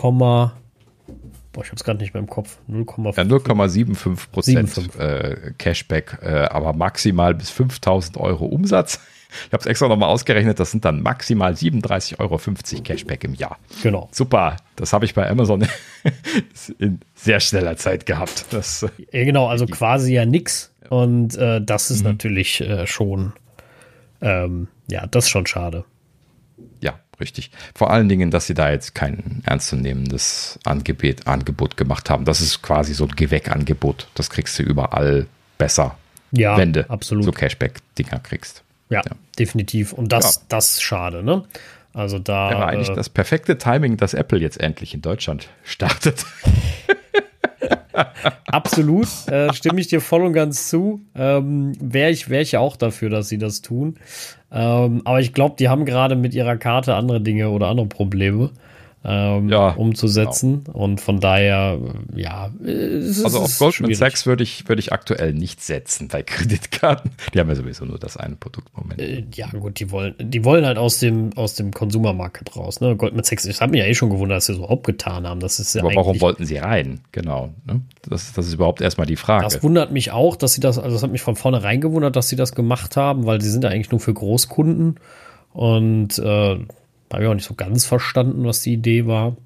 [1.57, 6.19] boah, ich habe es gerade nicht mehr im Kopf, 0,75 ja, 0,75 Prozent äh, Cashback,
[6.23, 9.01] äh, aber maximal bis 5000 Euro Umsatz.
[9.47, 12.39] Ich habe es extra nochmal ausgerechnet, das sind dann maximal 37,50 Euro
[12.83, 13.59] Cashback im Jahr.
[13.83, 14.09] Genau.
[14.13, 15.67] Super, das habe ich bei Amazon
[16.79, 18.47] in sehr schneller Zeit gehabt.
[18.51, 20.73] Das, ja, genau, also quasi ja nix.
[20.91, 22.11] Und äh, das ist mhm.
[22.11, 23.33] natürlich äh, schon,
[24.21, 25.85] ähm, ja, das ist schon schade.
[27.21, 27.51] Richtig.
[27.75, 32.25] Vor allen Dingen, dass sie da jetzt kein ernstzunehmendes Angebot, Angebot gemacht haben.
[32.25, 34.09] Das ist quasi so ein Geweckangebot.
[34.15, 35.27] Das kriegst du überall
[35.57, 35.97] besser,
[36.33, 37.25] ja, wenn du absolut.
[37.25, 38.63] so Cashback-Dinger kriegst.
[38.91, 39.93] Ja, ja, definitiv.
[39.93, 40.43] Und das, ja.
[40.49, 41.45] das ist schade, ne?
[41.93, 42.51] Also da.
[42.51, 46.27] Wäre eigentlich äh, das perfekte Timing, dass Apple jetzt endlich in Deutschland startet.
[48.47, 51.01] Absolut, äh, stimme ich dir voll und ganz zu.
[51.15, 53.97] Ähm, Wäre ich, wär ich auch dafür, dass sie das tun.
[54.53, 58.51] Ähm, aber ich glaube, die haben gerade mit ihrer Karte andere Dinge oder andere Probleme
[59.09, 60.65] ähm, ja, umzusetzen.
[60.65, 60.79] Genau.
[60.79, 61.79] Und von daher,
[62.15, 62.51] ja.
[62.61, 63.95] also auf Goldman.
[63.95, 67.13] Sachs würde ich, würde ich aktuell nicht setzen bei Kreditkarten.
[67.33, 69.01] Die haben ja sowieso nur das eine Produkt Moment.
[69.01, 72.81] Äh, ja, gut, die wollen, die wollen halt aus dem, aus dem Consumer-Market raus.
[72.81, 72.97] Ne?
[72.97, 75.39] Goldman Sachs, ich habe mir ja eh schon gewundert, dass sie so abgetan haben.
[75.39, 77.01] Das ist ja Aber warum wollten sie rein?
[77.13, 77.55] Genau.
[77.65, 77.83] Ne?
[78.09, 79.45] Das, das ist überhaupt erstmal die Frage.
[79.45, 82.29] Das wundert mich auch, dass sie das, also das hat mich von vornherein gewundert, dass
[82.29, 84.99] sie das gemacht haben, weil sie sind ja eigentlich nur für Großkunden.
[85.53, 86.59] Und äh,
[87.13, 89.37] habe ich auch nicht so ganz verstanden, was die Idee war.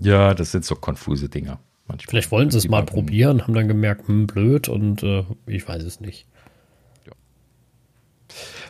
[0.00, 1.58] Ja, das sind so konfuse Dinger.
[1.88, 2.10] Manchmal.
[2.10, 5.84] Vielleicht wollen sie es mal probieren, haben dann gemerkt, hm, blöd und äh, ich weiß
[5.84, 6.26] es nicht.
[7.06, 7.12] Ja.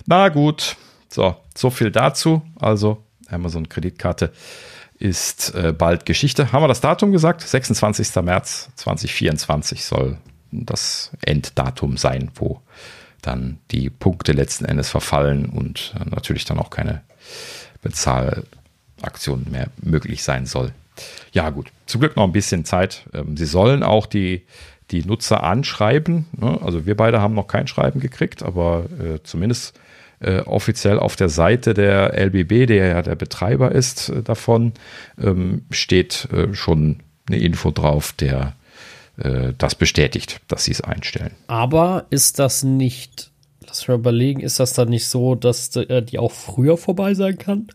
[0.06, 0.76] Na gut,
[1.08, 2.42] so, so viel dazu.
[2.56, 4.32] Also Amazon Kreditkarte
[4.98, 6.52] ist äh, bald Geschichte.
[6.52, 7.40] Haben wir das Datum gesagt?
[7.40, 8.14] 26.
[8.22, 10.18] März 2024 soll
[10.52, 12.60] das Enddatum sein, wo
[13.22, 17.02] dann die Punkte letzten Endes verfallen und äh, natürlich dann auch keine
[17.82, 20.72] Bezahlaktion mehr möglich sein soll.
[21.32, 21.70] Ja, gut.
[21.86, 23.04] Zum Glück noch ein bisschen Zeit.
[23.12, 24.42] Ähm, sie sollen auch die,
[24.90, 26.26] die Nutzer anschreiben.
[26.32, 26.58] Ne?
[26.62, 29.78] Also wir beide haben noch kein Schreiben gekriegt, aber äh, zumindest
[30.20, 34.72] äh, offiziell auf der Seite der LBB, der ja der Betreiber ist äh, davon,
[35.20, 38.54] ähm, steht schon eine Info drauf, der
[39.56, 41.30] das bestätigt, dass sie es einstellen.
[41.46, 43.30] Aber ist das nicht
[43.76, 47.36] Lass mich überlegen, ist das dann nicht so, dass äh, die auch früher vorbei sein
[47.38, 47.68] kann?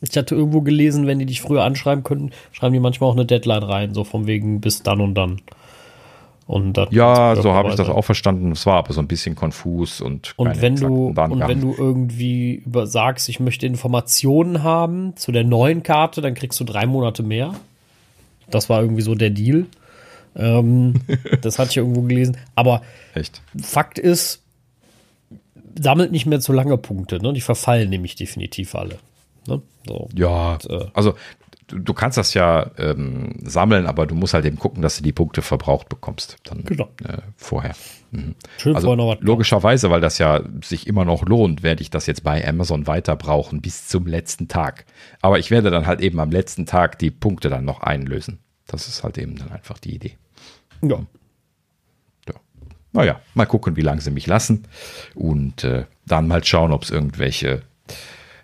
[0.00, 3.24] Ich hatte irgendwo gelesen, wenn die dich früher anschreiben können, schreiben die manchmal auch eine
[3.24, 5.40] Deadline rein, so von wegen bis dann und dann.
[6.46, 8.52] Und dann ja, so habe ich das auch verstanden.
[8.52, 12.56] Es war aber so ein bisschen konfus und und wenn du und wenn du irgendwie
[12.66, 17.22] über sagst, ich möchte Informationen haben zu der neuen Karte, dann kriegst du drei Monate
[17.22, 17.54] mehr.
[18.50, 19.64] Das war irgendwie so der Deal.
[20.36, 20.96] Ähm,
[21.40, 22.36] das hatte ich irgendwo gelesen.
[22.54, 22.82] Aber
[23.14, 23.40] Echt?
[23.62, 24.43] Fakt ist,
[25.78, 27.22] sammelt nicht mehr zu lange Punkte.
[27.22, 27.32] Ne?
[27.32, 28.98] Die verfallen nämlich definitiv alle.
[29.46, 29.62] Ne?
[29.86, 30.08] So.
[30.14, 31.14] Ja, Und, äh, also
[31.68, 35.02] du, du, kannst das ja ähm, sammeln, aber du musst halt eben gucken, dass du
[35.02, 36.36] die Punkte verbraucht bekommst.
[36.44, 36.88] Dann genau.
[37.04, 37.74] äh, vorher.
[38.10, 38.34] Mhm.
[38.58, 42.22] Schön also, vorher logischerweise, weil das ja sich immer noch lohnt, werde ich das jetzt
[42.22, 44.86] bei Amazon weiter brauchen bis zum letzten Tag.
[45.20, 48.38] Aber ich werde dann halt eben am letzten Tag die Punkte dann noch einlösen.
[48.66, 50.16] Das ist halt eben dann einfach die Idee.
[50.82, 51.00] Ja.
[52.94, 54.64] Naja, mal gucken, wie lange sie mich lassen.
[55.14, 57.62] Und äh, dann mal schauen, ob es irgendwelche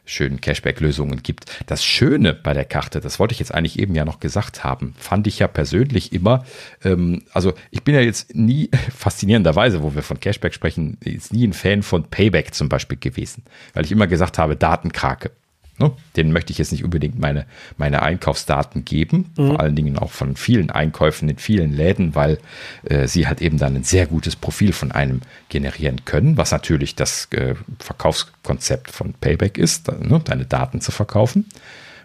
[0.05, 1.45] schönen Cashback-Lösungen gibt.
[1.67, 4.95] Das Schöne bei der Karte, das wollte ich jetzt eigentlich eben ja noch gesagt haben,
[4.99, 6.45] fand ich ja persönlich immer,
[6.83, 11.47] ähm, also ich bin ja jetzt nie, faszinierenderweise, wo wir von Cashback sprechen, ist nie
[11.47, 15.31] ein Fan von Payback zum Beispiel gewesen, weil ich immer gesagt habe, Datenkrake.
[15.81, 15.93] Ne?
[16.17, 17.47] Den möchte ich jetzt nicht unbedingt meine,
[17.79, 19.49] meine Einkaufsdaten geben, mhm.
[19.49, 22.39] vor allen Dingen auch von vielen Einkäufen in vielen Läden, weil
[22.85, 26.95] äh, sie halt eben dann ein sehr gutes Profil von einem generieren können, was natürlich
[26.95, 30.21] das äh, Verkaufskonzept von Payback ist, ne?
[30.23, 31.47] deine Daten zu verkaufen.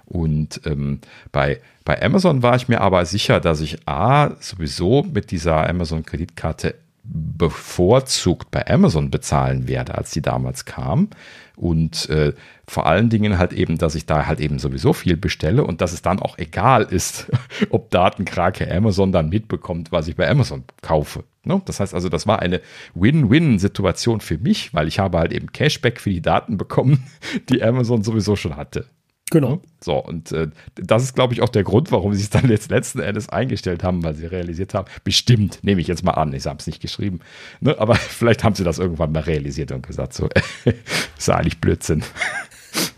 [0.05, 0.99] Und ähm,
[1.31, 6.75] bei, bei Amazon war ich mir aber sicher, dass ich A, sowieso mit dieser Amazon-Kreditkarte
[7.03, 11.09] bevorzugt bei Amazon bezahlen werde, als die damals kam.
[11.55, 12.33] Und äh,
[12.67, 15.93] vor allen Dingen halt eben, dass ich da halt eben sowieso viel bestelle und dass
[15.93, 17.31] es dann auch egal ist,
[17.69, 21.23] ob Datenkrake Amazon dann mitbekommt, was ich bei Amazon kaufe.
[21.43, 21.61] Ne?
[21.65, 22.61] Das heißt also, das war eine
[22.93, 27.03] Win-Win-Situation für mich, weil ich habe halt eben Cashback für die Daten bekommen,
[27.49, 28.85] die Amazon sowieso schon hatte.
[29.31, 29.59] Genau.
[29.81, 32.69] So, und äh, das ist, glaube ich, auch der Grund, warum sie es dann jetzt
[32.69, 36.45] letzten Endes eingestellt haben, weil sie realisiert haben, bestimmt, nehme ich jetzt mal an, ich
[36.45, 37.21] habe es nicht geschrieben,
[37.59, 40.29] ne, aber vielleicht haben sie das irgendwann mal realisiert und gesagt, so,
[41.17, 42.03] ist ja eigentlich Blödsinn.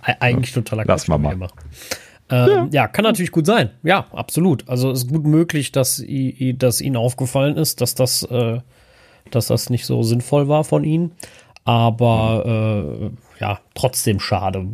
[0.01, 0.89] Eigentlich totaler Quatsch.
[0.89, 1.49] Lass mal mal.
[2.29, 2.67] Ähm, ja.
[2.71, 2.87] ja.
[2.87, 3.69] kann natürlich gut sein.
[3.83, 4.67] Ja, absolut.
[4.67, 6.03] Also ist gut möglich, dass,
[6.55, 8.59] dass ihnen aufgefallen ist, dass das, äh,
[9.31, 11.11] dass das nicht so sinnvoll war von ihnen.
[11.63, 13.05] Aber mhm.
[13.05, 14.67] äh, ja, trotzdem schade.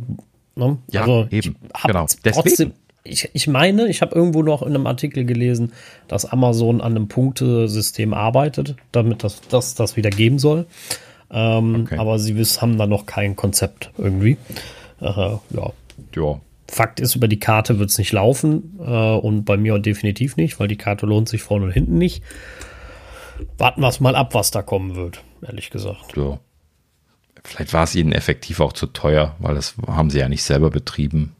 [0.55, 0.77] Ne?
[0.91, 1.55] Ja, also, eben.
[1.85, 2.05] Genau.
[2.23, 2.73] Trotzdem,
[3.03, 5.73] ich, ich meine, ich habe irgendwo noch in einem Artikel gelesen,
[6.07, 10.65] dass Amazon an einem Punktesystem arbeitet, damit das, das, das wieder geben soll.
[11.31, 11.97] Ähm, okay.
[11.97, 14.37] Aber sie haben da noch kein Konzept irgendwie.
[15.01, 15.71] Äh, ja.
[16.15, 16.39] ja.
[16.69, 20.59] Fakt ist, über die Karte wird es nicht laufen äh, und bei mir definitiv nicht,
[20.59, 22.23] weil die Karte lohnt sich vorne und hinten nicht.
[23.57, 26.15] Warten wir es mal ab, was da kommen wird, ehrlich gesagt.
[26.15, 26.39] Ja.
[27.43, 30.69] Vielleicht war es ihnen effektiv auch zu teuer, weil das haben sie ja nicht selber
[30.69, 31.35] betrieben.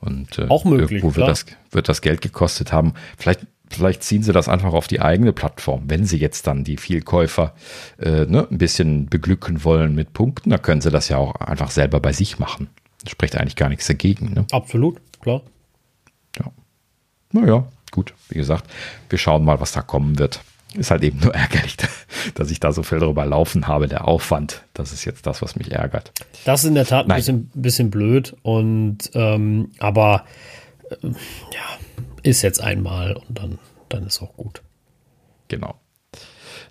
[0.00, 1.02] Und äh, auch möglich.
[1.02, 2.94] Wo wird das, wird das Geld gekostet haben?
[3.16, 6.76] Vielleicht, vielleicht ziehen sie das einfach auf die eigene Plattform, wenn sie jetzt dann die
[6.76, 7.54] Vielkäufer
[8.00, 10.50] äh, ne, ein bisschen beglücken wollen mit Punkten.
[10.50, 12.68] Da können sie das ja auch einfach selber bei sich machen.
[13.04, 14.32] Das spricht eigentlich gar nichts dagegen.
[14.32, 14.44] Ne?
[14.50, 15.42] Absolut, klar.
[16.38, 16.50] Ja.
[17.30, 18.12] Naja, gut.
[18.28, 18.64] Wie gesagt,
[19.08, 20.40] wir schauen mal, was da kommen wird.
[20.74, 21.76] Ist halt eben nur ärgerlich,
[22.34, 23.88] dass ich da so viel drüber laufen habe.
[23.88, 26.12] Der Aufwand, das ist jetzt das, was mich ärgert.
[26.44, 28.36] Das ist in der Tat ein bisschen, bisschen, blöd.
[28.42, 30.24] Und ähm, aber
[30.90, 31.78] äh, ja,
[32.22, 33.58] ist jetzt einmal und dann,
[33.88, 34.62] dann ist auch gut.
[35.48, 35.74] Genau.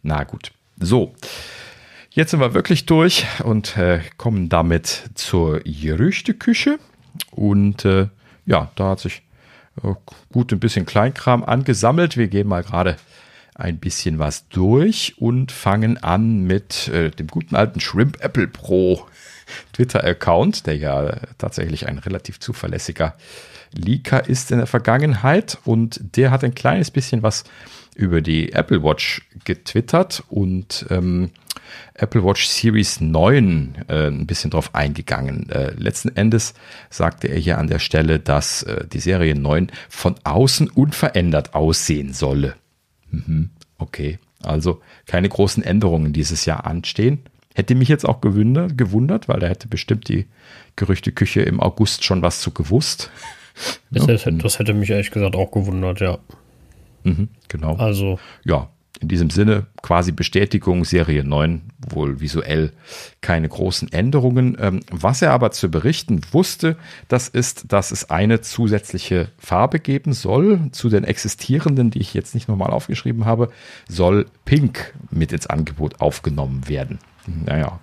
[0.01, 0.51] Na gut.
[0.79, 1.13] So.
[2.09, 6.77] Jetzt sind wir wirklich durch und äh, kommen damit zur Gerüchteküche.
[7.31, 8.07] Und äh,
[8.45, 9.21] ja, da hat sich
[9.81, 9.93] äh,
[10.31, 12.17] gut ein bisschen Kleinkram angesammelt.
[12.17, 12.97] Wir gehen mal gerade
[13.61, 19.07] ein bisschen was durch und fangen an mit äh, dem guten alten Shrimp Apple Pro
[19.73, 23.15] Twitter-Account, der ja tatsächlich ein relativ zuverlässiger
[23.73, 25.57] Leaker ist in der Vergangenheit.
[25.65, 27.43] Und der hat ein kleines bisschen was
[27.95, 31.31] über die Apple Watch getwittert und ähm,
[31.93, 35.49] Apple Watch Series 9 äh, ein bisschen drauf eingegangen.
[35.49, 36.53] Äh, letzten Endes
[36.89, 42.13] sagte er hier an der Stelle, dass äh, die Serie 9 von außen unverändert aussehen
[42.13, 42.55] solle.
[43.11, 43.49] Mhm.
[43.77, 47.19] Okay, also keine großen Änderungen dieses Jahr anstehen.
[47.53, 50.25] Hätte mich jetzt auch gewundert, gewundert weil da hätte bestimmt die
[50.77, 53.11] Gerüchteküche im August schon was zu gewusst.
[53.91, 54.13] Das, ja.
[54.13, 56.19] hätte, das hätte mich ehrlich gesagt auch gewundert, ja.
[57.03, 57.75] Mhm, genau.
[57.75, 58.19] Also.
[58.45, 58.69] Ja,
[59.01, 62.71] in diesem Sinne quasi Bestätigung Serie 9, wohl visuell
[63.19, 64.55] keine großen Änderungen.
[64.59, 70.13] Ähm, was er aber zu berichten wusste, das ist, dass es eine zusätzliche Farbe geben
[70.13, 70.69] soll.
[70.71, 73.49] Zu den existierenden, die ich jetzt nicht nochmal aufgeschrieben habe,
[73.89, 76.99] soll Pink mit ins Angebot aufgenommen werden.
[77.25, 77.79] Naja,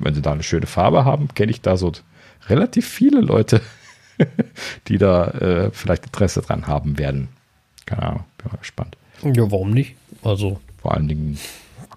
[0.00, 1.92] wenn sie da eine schöne Farbe haben, kenne ich da so
[2.48, 3.60] relativ viele Leute,
[4.88, 7.28] die da äh, vielleicht Interesse dran haben werden.
[7.86, 8.96] Keine Ahnung, bin mal gespannt.
[9.22, 9.94] Ja, warum nicht?
[10.22, 10.60] Also.
[10.80, 11.38] Vor allen Dingen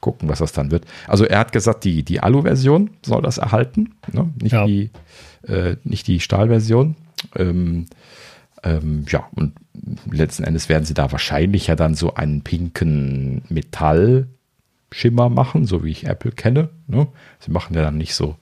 [0.02, 0.86] gucken, was das dann wird.
[1.08, 4.30] Also er hat gesagt, die, die Alu-Version soll das erhalten, ne?
[4.42, 4.66] nicht, ja.
[4.66, 4.92] die,
[5.48, 6.96] äh, nicht die Stahlversion.
[7.36, 7.86] Ähm,
[8.64, 9.54] ähm, ja, und
[10.12, 15.92] letzten Endes werden sie da wahrscheinlich ja dann so einen pinken Metallschimmer machen, so wie
[15.92, 16.70] ich Apple kenne.
[16.88, 17.08] Ne?
[17.40, 18.36] Sie machen ja dann nicht so,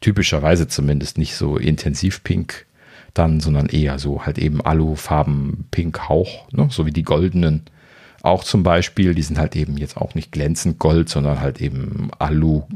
[0.00, 2.66] typischerweise zumindest nicht so intensiv pink
[3.14, 6.68] dann, sondern eher so halt eben Alufarben, pink Hauch, ne?
[6.70, 7.62] so wie die goldenen
[8.24, 12.10] auch zum Beispiel, die sind halt eben jetzt auch nicht glänzend Gold, sondern halt eben
[12.18, 12.70] Alu-Gülden,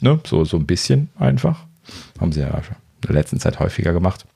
[0.00, 0.20] ne?
[0.24, 1.64] so, so ein bisschen einfach.
[2.20, 2.62] Haben sie ja in
[3.02, 4.26] der letzten Zeit häufiger gemacht.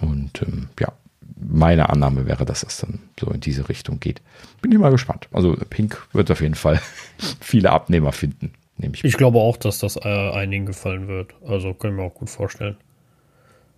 [0.00, 0.92] Und ähm, ja,
[1.36, 4.22] meine Annahme wäre, dass das dann so in diese Richtung geht.
[4.62, 5.28] Bin ich mal gespannt.
[5.30, 6.80] Also Pink wird auf jeden Fall
[7.40, 8.54] viele Abnehmer finden.
[8.78, 11.34] Nehme ich, ich glaube auch, dass das äh, einigen gefallen wird.
[11.46, 12.78] Also können wir auch gut vorstellen.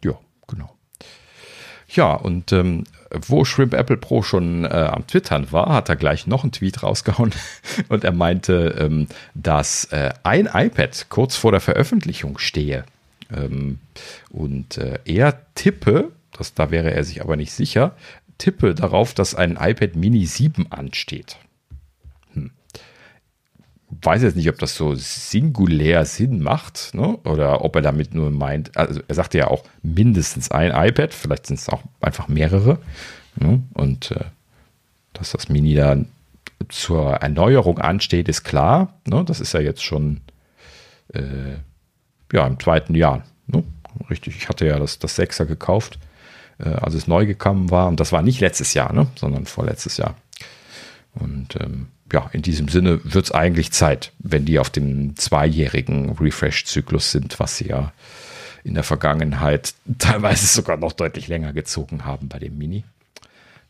[0.04, 0.12] Ja,
[0.46, 0.70] genau.
[1.92, 6.26] Ja, und ähm, wo Shrimp Apple Pro schon äh, am Twittern war, hat er gleich
[6.26, 7.32] noch einen Tweet rausgehauen
[7.88, 12.84] und er meinte, ähm, dass äh, ein iPad kurz vor der Veröffentlichung stehe.
[13.34, 13.78] Ähm,
[14.30, 17.96] und äh, er tippe, das, da wäre er sich aber nicht sicher,
[18.38, 21.36] tippe darauf, dass ein iPad Mini 7 ansteht.
[24.02, 27.18] Weiß jetzt nicht, ob das so singulär Sinn macht, ne?
[27.24, 31.46] oder ob er damit nur meint, also er sagte ja auch mindestens ein iPad, vielleicht
[31.46, 32.78] sind es auch einfach mehrere.
[33.36, 33.62] Ne?
[33.74, 34.24] Und äh,
[35.12, 36.06] dass das Mini dann
[36.68, 38.94] zur Erneuerung ansteht, ist klar.
[39.06, 39.24] Ne?
[39.24, 40.20] Das ist ja jetzt schon
[41.12, 41.56] äh,
[42.32, 43.24] ja, im zweiten Jahr.
[43.46, 43.64] Ne?
[44.08, 45.98] Richtig, ich hatte ja das, das 6er gekauft,
[46.58, 47.88] äh, als es neu gekommen war.
[47.88, 49.08] Und das war nicht letztes Jahr, ne?
[49.16, 50.14] sondern vorletztes Jahr.
[51.14, 56.10] Und ähm, ja, in diesem Sinne wird es eigentlich Zeit, wenn die auf dem zweijährigen
[56.18, 57.92] Refresh-Zyklus sind, was sie ja
[58.64, 62.84] in der Vergangenheit teilweise sogar noch deutlich länger gezogen haben bei dem Mini.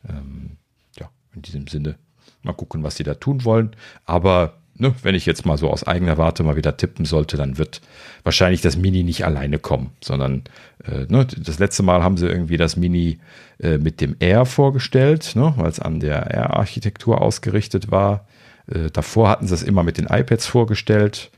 [0.09, 0.57] Ähm,
[0.99, 1.97] ja, in diesem Sinne
[2.43, 3.77] mal gucken, was sie da tun wollen.
[4.07, 7.59] Aber ne, wenn ich jetzt mal so aus eigener Warte mal wieder tippen sollte, dann
[7.59, 7.81] wird
[8.25, 10.45] wahrscheinlich das Mini nicht alleine kommen, sondern
[10.85, 13.19] äh, ne, das letzte Mal haben sie irgendwie das Mini
[13.61, 18.27] äh, mit dem R vorgestellt, ne, weil es an der R-Architektur ausgerichtet war.
[18.73, 21.31] Äh, davor hatten sie es immer mit den iPads vorgestellt.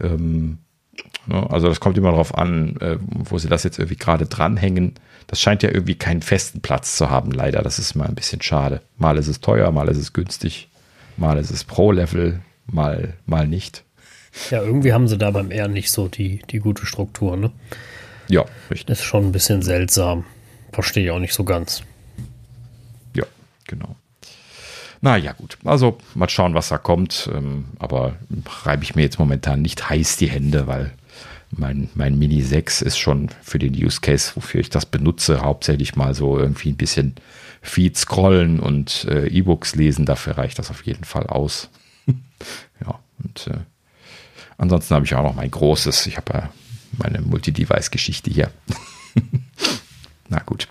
[0.00, 0.58] Ähm,
[1.26, 4.94] ne, also das kommt immer darauf an, äh, wo sie das jetzt irgendwie gerade dranhängen.
[5.26, 7.62] Das scheint ja irgendwie keinen festen Platz zu haben, leider.
[7.62, 8.80] Das ist mal ein bisschen schade.
[8.96, 10.68] Mal ist es teuer, mal ist es günstig,
[11.16, 13.82] mal ist es Pro-Level, mal, mal nicht.
[14.50, 17.50] Ja, irgendwie haben sie da beim R nicht so die, die gute Struktur, ne?
[18.28, 18.86] Ja, richtig.
[18.86, 20.24] Das ist schon ein bisschen seltsam.
[20.72, 21.82] Verstehe ich auch nicht so ganz.
[23.14, 23.24] Ja,
[23.66, 23.96] genau.
[25.06, 25.56] Naja, gut.
[25.64, 27.30] Also mal schauen, was da kommt.
[27.32, 28.16] Ähm, aber
[28.64, 30.94] reibe ich mir jetzt momentan nicht heiß die Hände, weil
[31.52, 35.94] mein, mein Mini 6 ist schon für den Use Case, wofür ich das benutze, hauptsächlich
[35.94, 37.14] mal so irgendwie ein bisschen
[37.62, 40.06] Feed scrollen und äh, E-Books lesen.
[40.06, 41.70] Dafür reicht das auf jeden Fall aus.
[42.84, 43.60] ja, und äh,
[44.58, 46.50] ansonsten habe ich auch noch mein großes, ich habe ja
[46.98, 48.50] meine Multi-Device-Geschichte hier.
[50.28, 50.66] Na gut.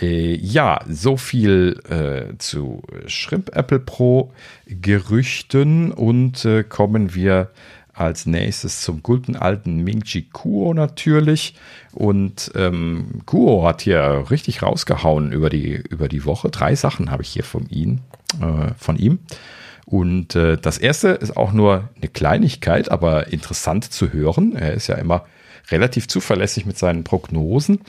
[0.00, 4.32] Äh, ja, so viel äh, zu Shrimp Apple Pro
[4.66, 7.50] Gerüchten und äh, kommen wir
[7.94, 11.54] als nächstes zum guten alten Mingchi Kuo natürlich.
[11.92, 16.50] Und ähm, Kuo hat hier richtig rausgehauen über die, über die Woche.
[16.50, 18.00] Drei Sachen habe ich hier von ihm.
[18.40, 19.18] Äh, von ihm.
[19.84, 24.56] Und äh, das erste ist auch nur eine Kleinigkeit, aber interessant zu hören.
[24.56, 25.26] Er ist ja immer
[25.70, 27.80] relativ zuverlässig mit seinen Prognosen.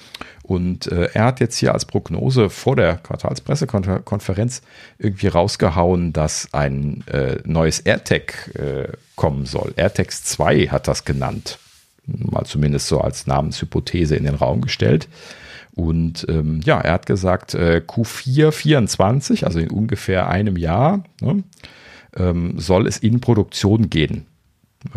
[0.43, 4.61] Und äh, er hat jetzt hier als Prognose vor der Quartalspressekonferenz
[4.99, 9.73] irgendwie rausgehauen, dass ein äh, neues AirTag äh, kommen soll.
[9.77, 11.59] AirTags 2 hat das genannt.
[12.05, 15.07] Mal zumindest so als Namenshypothese in den Raum gestellt.
[15.75, 21.43] Und ähm, ja, er hat gesagt, äh, Q4 24, also in ungefähr einem Jahr, ne,
[22.15, 24.27] ähm, soll es in Produktion gehen.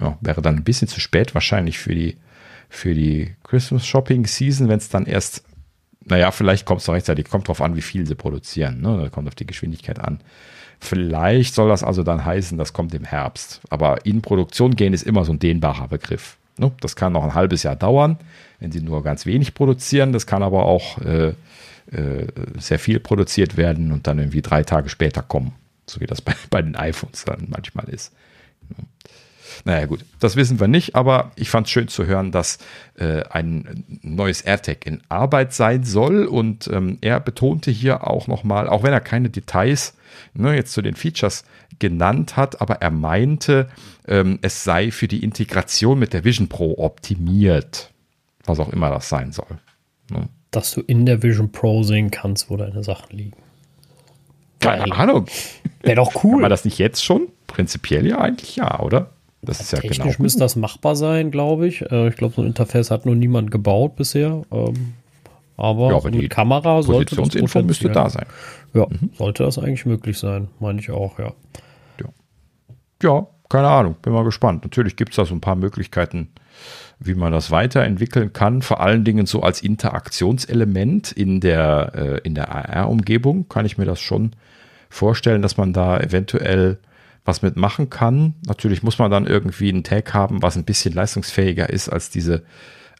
[0.00, 2.16] Ja, wäre dann ein bisschen zu spät wahrscheinlich für die,
[2.68, 5.44] für die Christmas Shopping Season, wenn es dann erst,
[6.04, 8.80] naja, vielleicht kommt es rechtzeitig, kommt drauf an, wie viel sie produzieren.
[8.80, 8.98] Ne?
[9.02, 10.20] Das kommt auf die Geschwindigkeit an.
[10.78, 13.60] Vielleicht soll das also dann heißen, das kommt im Herbst.
[13.70, 16.36] Aber in Produktion gehen ist immer so ein dehnbarer Begriff.
[16.58, 16.70] Ne?
[16.80, 18.18] Das kann noch ein halbes Jahr dauern,
[18.60, 20.12] wenn sie nur ganz wenig produzieren.
[20.12, 21.28] Das kann aber auch äh,
[21.90, 22.26] äh,
[22.58, 25.52] sehr viel produziert werden und dann irgendwie drei Tage später kommen
[25.86, 28.12] so wie das bei, bei den iPhones dann manchmal ist.
[29.64, 32.58] Naja gut, das wissen wir nicht, aber ich fand es schön zu hören, dass
[32.98, 38.68] äh, ein neues AirTag in Arbeit sein soll und ähm, er betonte hier auch nochmal,
[38.68, 39.94] auch wenn er keine Details
[40.34, 41.44] ne, jetzt zu den Features
[41.78, 43.68] genannt hat, aber er meinte,
[44.06, 47.90] ähm, es sei für die Integration mit der Vision Pro optimiert,
[48.44, 49.58] was auch immer das sein soll.
[50.10, 50.28] Ne?
[50.50, 53.36] Dass du in der Vision Pro sehen kannst, wo deine Sachen liegen.
[54.60, 55.26] Keine Ahnung.
[55.82, 56.32] Wäre doch cool.
[56.32, 57.28] Kann man das nicht jetzt schon?
[57.46, 59.10] Prinzipiell ja, eigentlich ja, oder?
[59.42, 60.22] Das ist ja Technisch genau.
[60.22, 61.82] müsste das machbar sein, glaube ich.
[61.82, 64.42] Äh, ich glaube, so ein Interface hat nur niemand gebaut bisher.
[64.50, 64.94] Ähm,
[65.56, 68.26] aber, ja, aber die Kamera sollte das müsste da sein.
[68.74, 69.10] Ja, mhm.
[69.14, 71.32] sollte das eigentlich möglich sein, meine ich auch, ja.
[72.00, 72.08] Ja,
[73.02, 74.64] ja keine Ahnung, bin mal gespannt.
[74.64, 76.28] Natürlich gibt es da so ein paar Möglichkeiten,
[76.98, 78.60] wie man das weiterentwickeln kann.
[78.60, 83.84] Vor allen Dingen so als Interaktionselement in der, äh, in der AR-Umgebung kann ich mir
[83.84, 84.32] das schon
[84.90, 86.78] vorstellen, dass man da eventuell
[87.26, 88.34] was mitmachen kann.
[88.46, 92.42] Natürlich muss man dann irgendwie einen Tag haben, was ein bisschen leistungsfähiger ist als diese,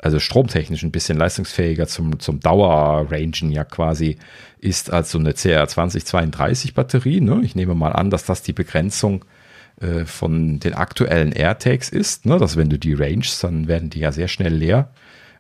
[0.01, 4.19] also stromtechnisch ein bisschen leistungsfähiger zum, zum Dauerrangen ja quasi
[4.59, 7.21] ist als so eine CR2032 Batterie.
[7.21, 7.41] Ne?
[7.45, 9.25] Ich nehme mal an, dass das die Begrenzung
[9.81, 12.27] äh, von den aktuellen AirTags ist.
[12.27, 12.39] Ne?
[12.39, 14.91] Dass wenn du die ranges, dann werden die ja sehr schnell leer.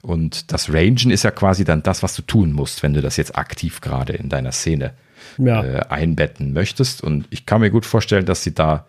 [0.03, 3.17] Und das Rangen ist ja quasi dann das, was du tun musst, wenn du das
[3.17, 4.95] jetzt aktiv gerade in deiner Szene
[5.39, 5.65] ja.
[5.65, 7.03] äh, einbetten möchtest.
[7.03, 8.87] Und ich kann mir gut vorstellen, dass sie da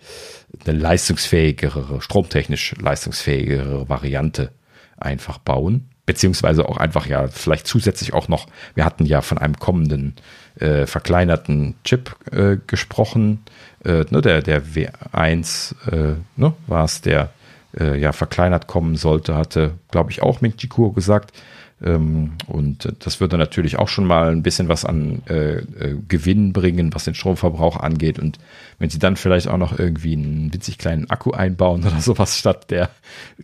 [0.65, 4.52] eine leistungsfähigere, stromtechnisch leistungsfähigere Variante
[4.98, 5.90] einfach bauen.
[6.07, 10.15] beziehungsweise auch einfach ja vielleicht zusätzlich auch noch, wir hatten ja von einem kommenden
[10.57, 13.44] äh, verkleinerten Chip äh, gesprochen,
[13.84, 17.32] äh, ne, der, der W1 äh, ne, war es, der
[17.78, 21.32] äh, ja verkleinert kommen sollte, hatte, glaube ich, auch Ming Chikur gesagt.
[21.81, 26.53] Ähm, und das würde natürlich auch schon mal ein bisschen was an äh, äh, Gewinn
[26.53, 28.19] bringen, was den Stromverbrauch angeht.
[28.19, 28.39] Und
[28.79, 32.71] wenn sie dann vielleicht auch noch irgendwie einen winzig kleinen Akku einbauen oder sowas statt
[32.71, 32.89] der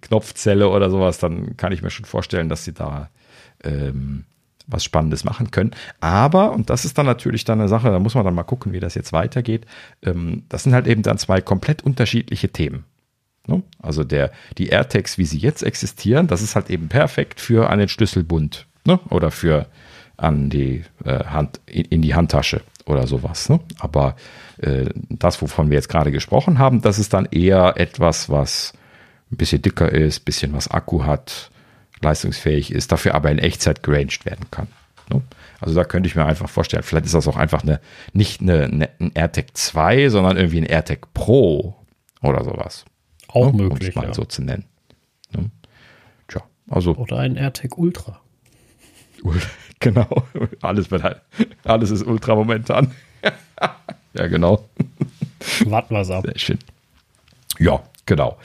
[0.02, 3.10] Knopfzelle oder sowas, dann kann ich mir schon vorstellen, dass sie da
[3.64, 4.26] ähm,
[4.68, 5.72] was Spannendes machen können.
[6.00, 8.72] Aber, und das ist dann natürlich dann eine Sache, da muss man dann mal gucken,
[8.72, 9.66] wie das jetzt weitergeht.
[10.02, 12.86] Ähm, das sind halt eben dann zwei komplett unterschiedliche Themen.
[13.48, 13.62] Ne?
[13.82, 17.90] Also der, die AirTags, wie sie jetzt existieren, das ist halt eben perfekt für einen
[17.90, 19.00] Schlüsselbund ne?
[19.10, 19.68] oder für
[20.16, 23.50] an die äh, Hand, in, in, die Handtasche oder sowas.
[23.50, 23.60] Ne?
[23.80, 24.16] Aber
[24.58, 28.74] äh, das, wovon wir jetzt gerade gesprochen haben, das ist dann eher etwas, was
[29.32, 31.50] ein bisschen dicker ist, ein bisschen was Akku hat,
[32.02, 34.68] leistungsfähig ist, dafür aber in Echtzeit geranged werden kann.
[35.12, 35.22] Ne?
[35.60, 37.82] Also da könnte ich mir einfach vorstellen, vielleicht ist das auch einfach eine,
[38.14, 41.76] nicht eine, eine, ein AirTag 2, sondern irgendwie ein AirTag Pro
[42.22, 42.86] oder sowas.
[43.34, 43.64] Auch ne?
[43.64, 43.82] möglich.
[43.82, 44.14] Um es mal ja.
[44.14, 44.66] so zu nennen.
[45.36, 45.50] Ne?
[46.28, 46.96] Tja, also.
[46.96, 48.20] Oder ein AirTag Ultra.
[49.80, 50.08] Genau,
[50.62, 51.20] alles wird halt,
[51.66, 52.92] alles ist Ultra momentan.
[54.14, 54.70] ja, genau.
[55.66, 56.24] Warten wir es ab.
[56.26, 56.60] Sehr schön.
[57.60, 58.38] Ja, genau.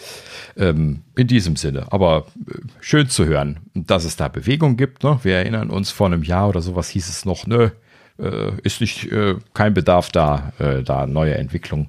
[0.56, 1.92] Ähm, in diesem Sinne.
[1.92, 5.04] Aber äh, schön zu hören, dass es da Bewegung gibt.
[5.04, 5.20] Ne?
[5.22, 7.70] Wir erinnern uns, vor einem Jahr oder sowas hieß es noch, nö,
[8.18, 11.88] äh, ist nicht äh, kein Bedarf da, äh, da neue Entwicklungen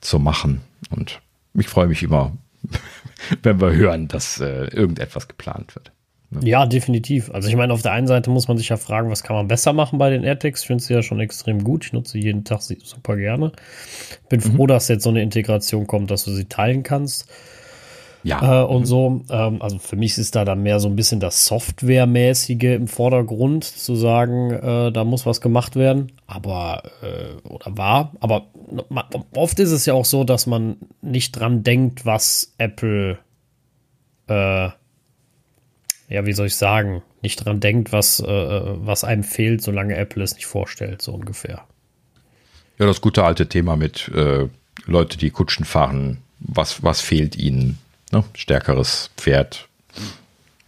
[0.00, 0.60] zu machen.
[0.90, 1.20] Und
[1.54, 2.36] ich freue mich immer,
[3.42, 5.92] wenn wir hören, dass äh, irgendetwas geplant wird.
[6.32, 6.48] Ne?
[6.48, 7.30] Ja, definitiv.
[7.30, 9.48] Also ich meine, auf der einen Seite muss man sich ja fragen, was kann man
[9.48, 10.62] besser machen bei den AirTags?
[10.62, 11.84] Ich finde sie ja schon extrem gut.
[11.84, 13.52] Ich nutze sie jeden Tag super gerne.
[14.28, 14.56] Bin mhm.
[14.56, 17.28] froh, dass jetzt so eine Integration kommt, dass du sie teilen kannst.
[18.24, 18.62] Ja.
[18.62, 19.22] Äh, und so.
[19.30, 23.64] Ähm, also für mich ist da dann mehr so ein bisschen das Softwaremäßige im Vordergrund,
[23.64, 26.12] zu sagen, äh, da muss was gemacht werden.
[26.26, 28.12] Aber, äh, oder war.
[28.20, 28.46] Aber
[29.34, 33.18] oft ist es ja auch so, dass man nicht dran denkt, was Apple,
[34.28, 34.70] äh,
[36.08, 40.22] ja, wie soll ich sagen, nicht dran denkt, was, äh, was einem fehlt, solange Apple
[40.22, 41.64] es nicht vorstellt, so ungefähr.
[42.78, 44.48] Ja, das gute alte Thema mit äh,
[44.86, 47.78] Leute, die Kutschen fahren, was, was fehlt ihnen?
[48.12, 48.24] Ne?
[48.34, 49.68] Stärkeres Pferd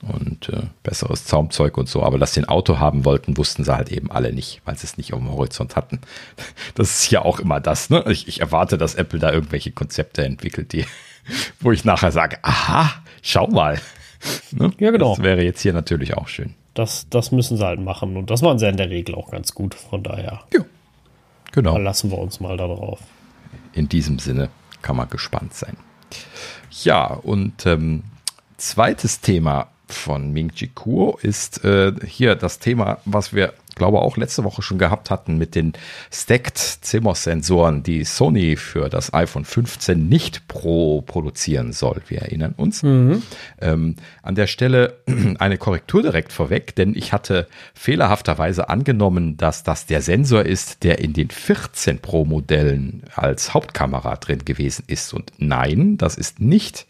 [0.03, 2.03] und äh, besseres Zaumzeug und so.
[2.03, 4.87] Aber dass sie ein Auto haben wollten, wussten sie halt eben alle nicht, weil sie
[4.87, 6.01] es nicht auf dem Horizont hatten.
[6.75, 7.91] Das ist ja auch immer das.
[7.91, 8.05] Ne?
[8.09, 10.87] Ich, ich erwarte, dass Apple da irgendwelche Konzepte entwickelt, die,
[11.61, 12.93] wo ich nachher sage, aha,
[13.23, 13.81] schau mal.
[14.53, 14.73] Ne?
[14.79, 15.17] Ja, genau.
[15.17, 16.55] Das wäre jetzt hier natürlich auch schön.
[16.73, 18.17] Das, das müssen sie halt machen.
[18.17, 19.75] Und das machen sie in der Regel auch ganz gut.
[19.75, 20.41] Von daher.
[20.51, 20.61] Ja.
[21.53, 21.73] Genau.
[21.73, 23.01] Verlassen wir uns mal darauf.
[23.75, 24.49] In diesem Sinne
[24.81, 25.77] kann man gespannt sein.
[26.83, 28.03] Ja, und ähm,
[28.57, 34.17] zweites Thema von Ming Chi Kuo ist äh, hier das Thema, was wir glaube auch
[34.17, 35.73] letzte Woche schon gehabt hatten mit den
[36.13, 42.03] Stacked CMOS-Sensoren, die Sony für das iPhone 15 nicht Pro produzieren soll.
[42.09, 42.83] Wir erinnern uns.
[42.83, 43.23] Mhm.
[43.61, 44.99] Ähm, an der Stelle
[45.39, 50.99] eine Korrektur direkt vorweg, denn ich hatte fehlerhafterweise angenommen, dass das der Sensor ist, der
[50.99, 55.13] in den 14 Pro Modellen als Hauptkamera drin gewesen ist.
[55.15, 56.87] Und nein, das ist nicht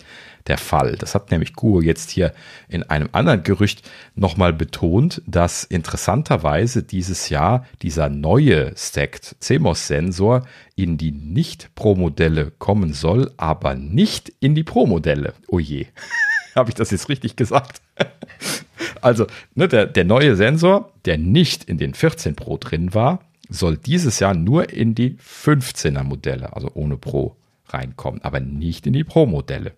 [0.47, 0.97] der Fall.
[0.97, 2.33] Das hat nämlich Kuo jetzt hier
[2.69, 10.47] in einem anderen Gerücht nochmal betont, dass interessanterweise dieses Jahr dieser neue Stacked CMOS-Sensor
[10.77, 15.35] in die Nicht-Pro-Modelle kommen soll, aber nicht in die Pro-Modelle.
[15.49, 15.87] Oh je.
[16.55, 17.81] Habe ich das jetzt richtig gesagt?
[19.01, 23.77] also, ne, der, der neue Sensor, der nicht in den 14 Pro drin war, soll
[23.77, 27.37] dieses Jahr nur in die 15er Modelle, also ohne Pro,
[27.69, 29.73] reinkommen, aber nicht in die Pro-Modelle.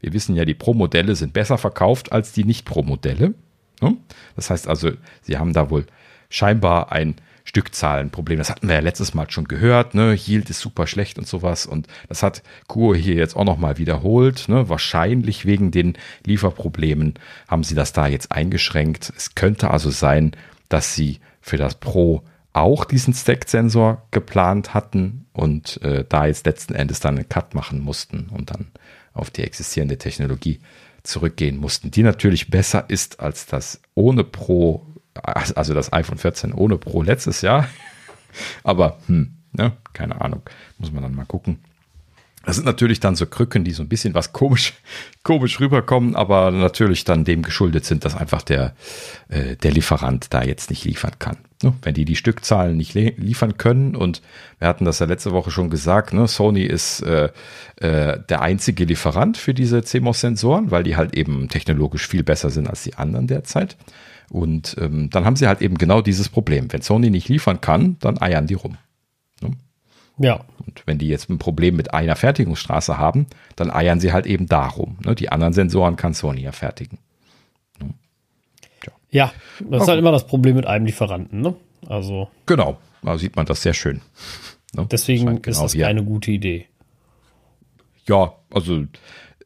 [0.00, 3.34] Wir wissen ja, die Pro-Modelle sind besser verkauft als die Nicht-Pro-Modelle.
[3.80, 3.96] Ne?
[4.36, 4.92] Das heißt also,
[5.22, 5.86] sie haben da wohl
[6.30, 8.38] scheinbar ein Stückzahlenproblem.
[8.38, 9.94] Das hatten wir ja letztes Mal schon gehört.
[9.94, 10.14] Ne?
[10.14, 11.64] Yield ist super schlecht und sowas.
[11.64, 14.48] Und das hat Kuo hier jetzt auch nochmal wiederholt.
[14.48, 14.68] Ne?
[14.68, 15.96] Wahrscheinlich wegen den
[16.26, 17.14] Lieferproblemen
[17.48, 19.12] haben sie das da jetzt eingeschränkt.
[19.16, 20.32] Es könnte also sein,
[20.68, 22.22] dass sie für das Pro
[22.52, 27.80] auch diesen Stack-Sensor geplant hatten und äh, da jetzt letzten Endes dann einen Cut machen
[27.80, 28.66] mussten und dann
[29.18, 30.60] auf die existierende Technologie
[31.02, 36.78] zurückgehen mussten, die natürlich besser ist als das ohne Pro, also das iPhone 14 ohne
[36.78, 37.68] Pro letztes Jahr.
[38.62, 40.42] Aber hm, ne, keine Ahnung,
[40.78, 41.58] muss man dann mal gucken.
[42.44, 44.74] Das sind natürlich dann so Krücken, die so ein bisschen was komisch,
[45.22, 48.74] komisch rüberkommen, aber natürlich dann dem geschuldet sind, dass einfach der,
[49.28, 51.36] äh, der Lieferant da jetzt nicht liefern kann.
[51.82, 54.22] Wenn die die Stückzahlen nicht liefern können und
[54.60, 56.28] wir hatten das ja letzte Woche schon gesagt, ne?
[56.28, 57.30] Sony ist äh,
[57.76, 62.68] äh, der einzige Lieferant für diese CMOS-Sensoren, weil die halt eben technologisch viel besser sind
[62.68, 63.76] als die anderen derzeit.
[64.30, 66.72] Und ähm, dann haben sie halt eben genau dieses Problem.
[66.72, 68.76] Wenn Sony nicht liefern kann, dann eiern die rum.
[69.42, 69.52] Ne?
[70.18, 70.40] Ja.
[70.64, 73.26] Und wenn die jetzt ein Problem mit einer Fertigungsstraße haben,
[73.56, 74.98] dann eiern sie halt eben darum.
[75.04, 75.14] Ne?
[75.14, 76.98] Die anderen Sensoren kann Sony ja fertigen.
[79.10, 79.32] Ja.
[79.58, 79.76] das okay.
[79.76, 81.40] ist halt immer das Problem mit einem Lieferanten.
[81.40, 81.54] Ne?
[81.86, 82.28] Also.
[82.46, 84.00] Genau, da sieht man das sehr schön.
[84.74, 84.86] Ne?
[84.90, 86.66] Deswegen das genau ist das keine gute Idee.
[88.06, 88.84] Ja, also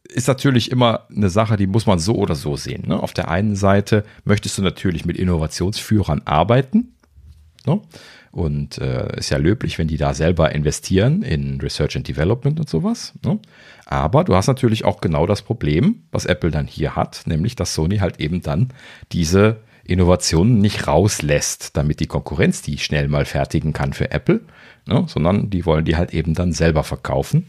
[0.08, 2.84] ist natürlich immer eine Sache, die muss man so oder so sehen.
[2.86, 3.00] Ne?
[3.00, 6.94] Auf der einen Seite möchtest du natürlich mit Innovationsführern arbeiten.
[7.66, 7.80] Ne?
[8.32, 12.68] Und äh, ist ja löblich, wenn die da selber investieren in Research and Development und
[12.68, 13.12] sowas.
[13.22, 13.38] Ne?
[13.84, 17.74] Aber du hast natürlich auch genau das Problem, was Apple dann hier hat, nämlich dass
[17.74, 18.68] Sony halt eben dann
[19.12, 24.40] diese Innovationen nicht rauslässt, damit die Konkurrenz die schnell mal fertigen kann für Apple,
[24.86, 25.04] ne?
[25.08, 27.44] sondern die wollen die halt eben dann selber verkaufen.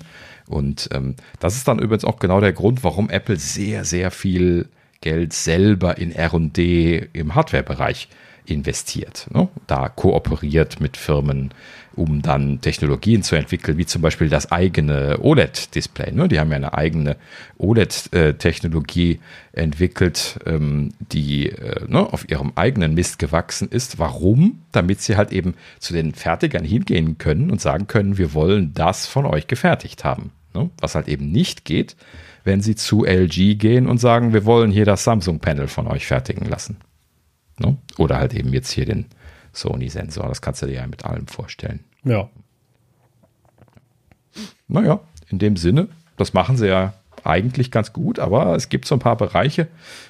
[0.47, 4.67] Und ähm, das ist dann übrigens auch genau der Grund, warum Apple sehr, sehr viel
[4.99, 8.09] Geld selber in RD im Hardware-Bereich
[8.45, 9.27] investiert.
[9.31, 9.47] Ne?
[9.67, 11.51] Da kooperiert mit Firmen,
[11.95, 16.11] um dann Technologien zu entwickeln, wie zum Beispiel das eigene OLED-Display.
[16.11, 16.27] Ne?
[16.27, 17.17] Die haben ja eine eigene
[17.57, 19.19] OLED-Technologie
[19.51, 23.99] entwickelt, ähm, die äh, ne, auf ihrem eigenen Mist gewachsen ist.
[23.99, 24.63] Warum?
[24.71, 29.05] Damit sie halt eben zu den Fertigern hingehen können und sagen können, wir wollen das
[29.05, 30.31] von euch gefertigt haben.
[30.53, 30.69] Ne?
[30.79, 31.95] Was halt eben nicht geht,
[32.43, 36.47] wenn sie zu LG gehen und sagen, wir wollen hier das Samsung-Panel von euch fertigen
[36.47, 36.77] lassen.
[37.57, 37.77] Ne?
[37.97, 39.05] Oder halt eben jetzt hier den
[39.53, 40.27] Sony-Sensor.
[40.27, 41.81] Das kannst du dir ja mit allem vorstellen.
[42.03, 42.29] Ja.
[44.67, 44.99] Naja,
[45.29, 46.93] in dem Sinne, das machen sie ja
[47.23, 49.67] eigentlich ganz gut, aber es gibt so ein paar Bereiche,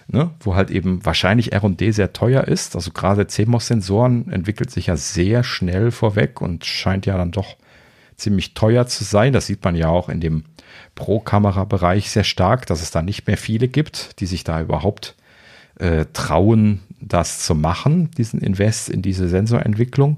[0.07, 2.75] ne, wo halt eben wahrscheinlich RD sehr teuer ist.
[2.75, 7.57] Also gerade CMOS-Sensoren entwickelt sich ja sehr schnell vorweg und scheint ja dann doch
[8.15, 9.33] ziemlich teuer zu sein.
[9.33, 10.45] Das sieht man ja auch in dem
[10.95, 15.15] Pro-Kamera-Bereich sehr stark, dass es da nicht mehr viele gibt, die sich da überhaupt
[15.79, 20.17] äh, trauen, das zu machen, diesen Invest in diese Sensorentwicklung.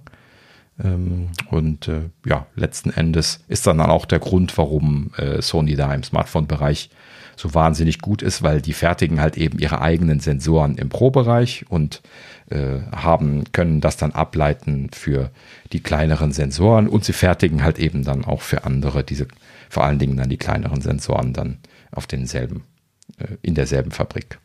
[0.83, 5.93] Ähm, und äh, ja, letzten Endes ist dann auch der Grund, warum äh, Sony da
[5.93, 6.89] im Smartphone-Bereich
[7.37, 12.01] so wahnsinnig gut ist, weil die fertigen halt eben ihre eigenen Sensoren im Pro-Bereich und
[12.49, 15.31] äh, haben, können das dann ableiten für
[15.73, 19.27] die kleineren Sensoren und sie fertigen halt eben dann auch für andere diese,
[19.69, 21.57] vor allen Dingen dann die kleineren Sensoren dann
[21.91, 22.63] auf denselben,
[23.41, 24.39] in derselben Fabrik.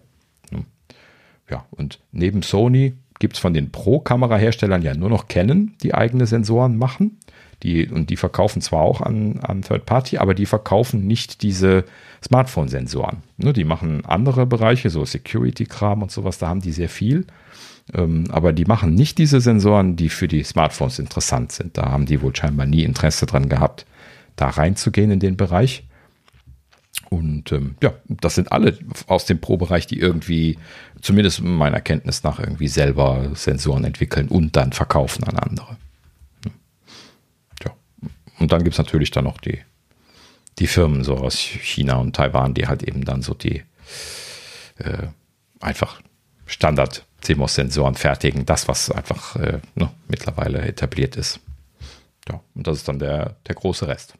[1.51, 6.27] Ja, und neben Sony gibt es von den Pro-Kamera-Herstellern ja nur noch Canon, die eigene
[6.27, 7.18] Sensoren machen.
[7.62, 11.85] Die, und die verkaufen zwar auch an, an Third Party, aber die verkaufen nicht diese
[12.24, 13.18] Smartphone-Sensoren.
[13.36, 17.27] Ne, die machen andere Bereiche, so Security-Kram und sowas, da haben die sehr viel.
[17.93, 21.77] Ähm, aber die machen nicht diese Sensoren, die für die Smartphones interessant sind.
[21.77, 23.85] Da haben die wohl scheinbar nie Interesse dran gehabt,
[24.36, 25.85] da reinzugehen in den Bereich.
[27.11, 28.78] Und ähm, ja, das sind alle
[29.09, 30.59] aus dem Pro-Bereich, die irgendwie,
[31.03, 35.77] zumindest meiner Kenntnis nach, irgendwie selber Sensoren entwickeln und dann verkaufen an andere.
[37.65, 37.73] Ja.
[38.39, 39.59] Und dann gibt es natürlich dann noch die,
[40.61, 43.65] die Firmen so aus China und Taiwan, die halt eben dann so die
[44.78, 45.09] äh,
[45.59, 46.01] einfach
[46.47, 51.41] Standard CMOS-Sensoren fertigen, das, was einfach äh, ne, mittlerweile etabliert ist.
[52.28, 54.15] Ja, und das ist dann der, der große Rest.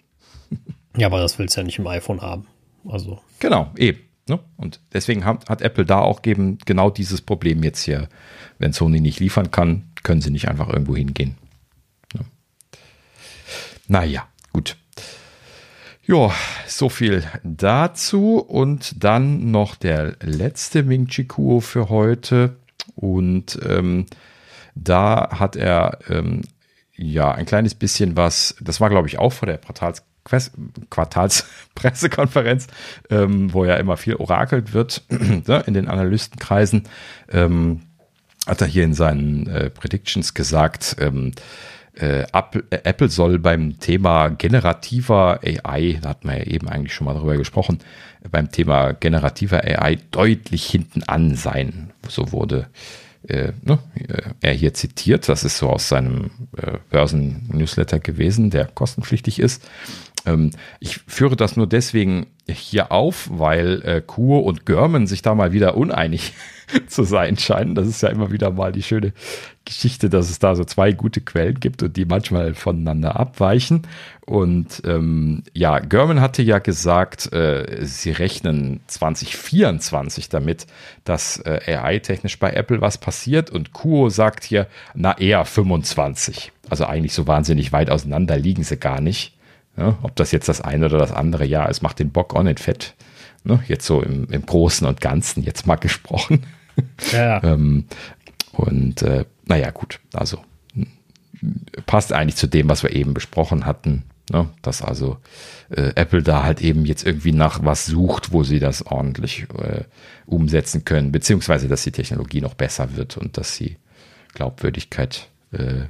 [0.97, 2.49] Ja, aber das willst du ja nicht im iPhone haben.
[2.89, 3.21] Also.
[3.39, 3.99] Genau, eben.
[4.29, 4.39] Ne?
[4.57, 8.09] Und deswegen hat, hat, Apple da auch eben genau dieses Problem jetzt hier.
[8.59, 11.37] Wenn Sony nicht liefern kann, können sie nicht einfach irgendwo hingehen.
[12.15, 12.25] Ne?
[13.89, 14.77] Naja, gut.
[16.07, 16.33] Ja,
[16.67, 18.39] so viel dazu.
[18.39, 22.57] Und dann noch der letzte Ming Chi Kuo für heute.
[22.95, 24.07] Und ähm,
[24.75, 26.43] da hat er ähm,
[26.97, 30.05] ja ein kleines bisschen was, das war glaube ich auch vor der Portals
[30.91, 32.67] Quartalspressekonferenz,
[33.11, 36.85] ähm, wo ja immer viel orakelt wird ne, in den Analystenkreisen,
[37.31, 37.83] ähm,
[38.47, 41.33] hat er hier in seinen äh, Predictions gesagt, ähm,
[41.95, 47.15] äh, Apple soll beim Thema generativer AI, da hat man ja eben eigentlich schon mal
[47.15, 47.81] darüber gesprochen,
[48.31, 51.91] beim Thema generativer AI deutlich hinten an sein.
[52.09, 52.69] So wurde
[53.29, 55.29] äh, ne, äh, er hier zitiert.
[55.29, 59.69] Das ist so aus seinem äh, Börsen-Newsletter gewesen, der kostenpflichtig ist.
[60.27, 65.35] Ähm, ich führe das nur deswegen hier auf, weil äh, Kur und Görman sich da
[65.35, 66.33] mal wieder uneinig
[66.87, 67.75] zu sein scheinen.
[67.75, 69.13] Das ist ja immer wieder mal die schöne
[69.65, 73.83] Geschichte, dass es da so zwei gute Quellen gibt und die manchmal voneinander abweichen.
[74.27, 80.67] Und ähm, ja, German hatte ja gesagt, äh, sie rechnen 2024 damit,
[81.05, 83.51] dass äh, AI-technisch bei Apple was passiert.
[83.51, 86.53] Und Kuo sagt hier, na eher 25.
[86.69, 89.37] Also eigentlich so wahnsinnig weit auseinander liegen sie gar nicht.
[89.77, 92.43] Ja, ob das jetzt das eine oder das andere Jahr ist, macht den Bock auch
[92.43, 92.95] nicht fett.
[93.43, 96.47] Ne, jetzt so im, im Großen und Ganzen jetzt mal gesprochen.
[97.13, 97.43] Ja.
[97.43, 97.87] ähm,
[98.53, 100.39] und äh, naja, gut, also
[101.87, 104.49] passt eigentlich zu dem, was wir eben besprochen hatten, ne?
[104.63, 105.19] dass also
[105.71, 109.85] äh, Apple da halt eben jetzt irgendwie nach was sucht, wo sie das ordentlich äh,
[110.27, 113.77] umsetzen können, beziehungsweise dass die Technologie noch besser wird und dass die
[114.35, 115.85] Glaubwürdigkeit, äh,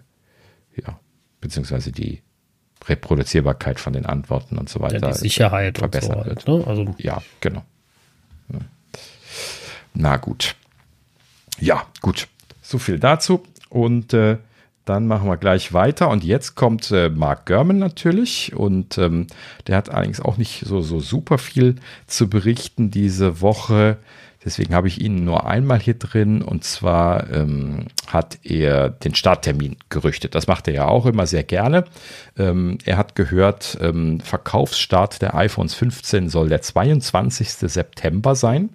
[0.77, 0.98] ja,
[1.40, 2.23] beziehungsweise die
[2.89, 4.98] Reproduzierbarkeit von den Antworten und so weiter.
[5.01, 6.48] Ja, die Sicherheit verbessert so halt, wird.
[6.48, 6.66] Ne?
[6.66, 7.62] Also ja, genau.
[9.94, 10.55] Na gut.
[11.59, 12.28] Ja, gut.
[12.62, 13.43] So viel dazu.
[13.69, 14.39] Und äh,
[14.85, 16.09] dann machen wir gleich weiter.
[16.09, 18.55] Und jetzt kommt äh, Mark Gurman natürlich.
[18.55, 19.27] Und ähm,
[19.66, 21.77] der hat allerdings auch nicht so, so super viel
[22.07, 23.98] zu berichten diese Woche.
[24.45, 26.43] Deswegen habe ich ihn nur einmal hier drin.
[26.43, 30.35] Und zwar ähm, hat er den Starttermin gerüchtet.
[30.35, 31.85] Das macht er ja auch immer sehr gerne.
[32.39, 37.49] Ähm, er hat gehört, ähm, Verkaufsstart der iPhones 15 soll der 22.
[37.51, 38.71] September sein.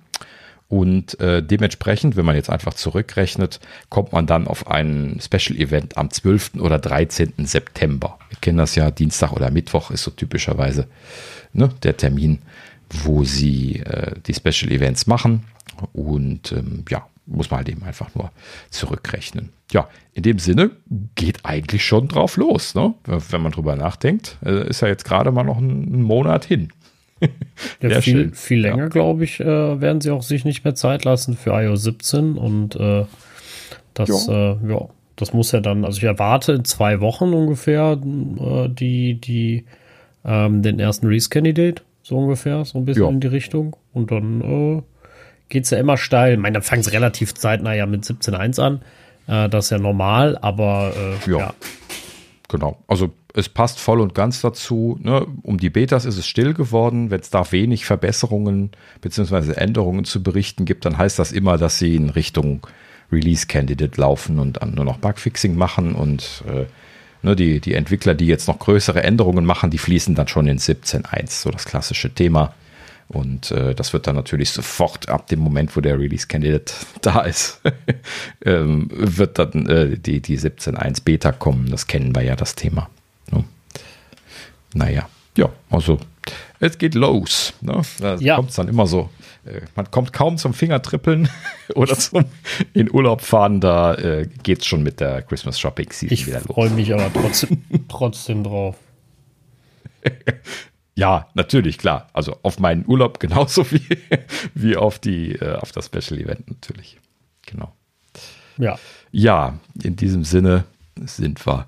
[0.68, 3.60] Und äh, dementsprechend, wenn man jetzt einfach zurückrechnet,
[3.90, 6.56] kommt man dann auf ein Special Event am 12.
[6.60, 7.34] oder 13.
[7.46, 8.18] September.
[8.30, 10.88] Wir kennen das ja, Dienstag oder Mittwoch ist so typischerweise
[11.54, 12.40] ne, der Termin,
[12.90, 15.46] wo sie äh, die Special Events machen.
[15.94, 18.32] Und ähm, ja, muss man halt eben einfach nur
[18.70, 19.50] zurückrechnen.
[19.72, 20.72] Ja, in dem Sinne
[21.16, 22.94] geht eigentlich schon drauf los, ne?
[23.06, 24.38] wenn man drüber nachdenkt.
[24.46, 26.70] Äh, ist ja jetzt gerade mal noch ein Monat hin.
[27.82, 28.88] ja, viel, viel länger, ja.
[28.88, 29.46] glaube ich, äh,
[29.82, 33.06] werden sie auch sich nicht mehr Zeit lassen für iOS 17 und äh,
[33.94, 34.52] das, ja.
[34.52, 34.90] Äh, ja.
[35.16, 39.66] das muss ja dann, also ich erwarte in zwei Wochen ungefähr äh, die, die,
[40.26, 43.10] ähm, den ersten Release-Candidate, so ungefähr, so ein bisschen ja.
[43.10, 44.82] in die Richtung und dann äh,
[45.50, 46.34] geht es ja immer steil.
[46.34, 48.82] Ich meine, dann fangen sie relativ zeitnah ja mit 17.1 an,
[49.28, 50.94] äh, das ist ja normal, aber
[51.26, 51.54] ja.
[52.48, 55.00] Genau, also es passt voll und ganz dazu.
[55.02, 55.26] Ne?
[55.42, 57.10] Um die Betas ist es still geworden.
[57.10, 58.72] Wenn es da wenig Verbesserungen
[59.02, 59.54] bzw.
[59.54, 62.66] Änderungen zu berichten gibt, dann heißt das immer, dass sie in Richtung
[63.12, 66.66] Release Candidate laufen und dann nur noch Bugfixing machen und äh,
[67.26, 70.60] ne, die, die Entwickler, die jetzt noch größere Änderungen machen, die fließen dann schon in
[70.60, 72.54] 17.1, so das klassische Thema.
[73.08, 77.22] Und äh, das wird dann natürlich sofort ab dem Moment, wo der Release Candidate da
[77.22, 77.62] ist,
[78.46, 81.70] ähm, wird dann äh, die, die 17.1 Beta kommen.
[81.70, 82.90] Das kennen wir ja, das Thema.
[83.32, 83.44] Ne?
[84.74, 86.00] Naja, ja, also
[86.60, 87.54] es geht los.
[87.62, 87.82] Ne?
[88.00, 88.38] Da ja.
[88.38, 89.10] kommt es dann immer so.
[89.46, 91.30] Äh, man kommt kaum zum Fingertrippeln
[91.76, 92.26] oder zum
[92.74, 96.40] in Urlaub fahren, da äh, geht es schon mit der Christmas Shopping Season ich wieder
[96.40, 96.48] los.
[96.50, 98.76] Ich freue mich aber trotzdem, trotzdem drauf.
[100.98, 102.08] Ja, natürlich, klar.
[102.14, 103.86] Also auf meinen Urlaub genauso wie,
[104.54, 106.98] wie auf, die, äh, auf das Special Event natürlich.
[107.46, 107.74] Genau.
[108.58, 108.80] Ja.
[109.12, 110.64] Ja, in diesem Sinne
[111.04, 111.68] sind wir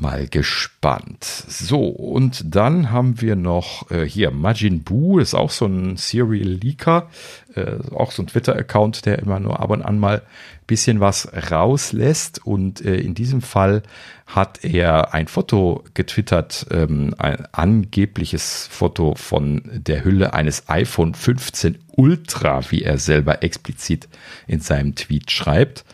[0.00, 1.24] mal gespannt.
[1.24, 6.48] So, und dann haben wir noch äh, hier Majin Buu, ist auch so ein Serial
[6.48, 7.08] Leaker,
[7.54, 11.28] äh, auch so ein Twitter-Account, der immer nur ab und an mal ein bisschen was
[11.50, 12.44] rauslässt.
[12.46, 13.82] Und äh, in diesem Fall
[14.26, 21.78] hat er ein Foto getwittert, ähm, ein angebliches Foto von der Hülle eines iPhone 15
[21.96, 24.08] Ultra, wie er selber explizit
[24.46, 25.84] in seinem Tweet schreibt.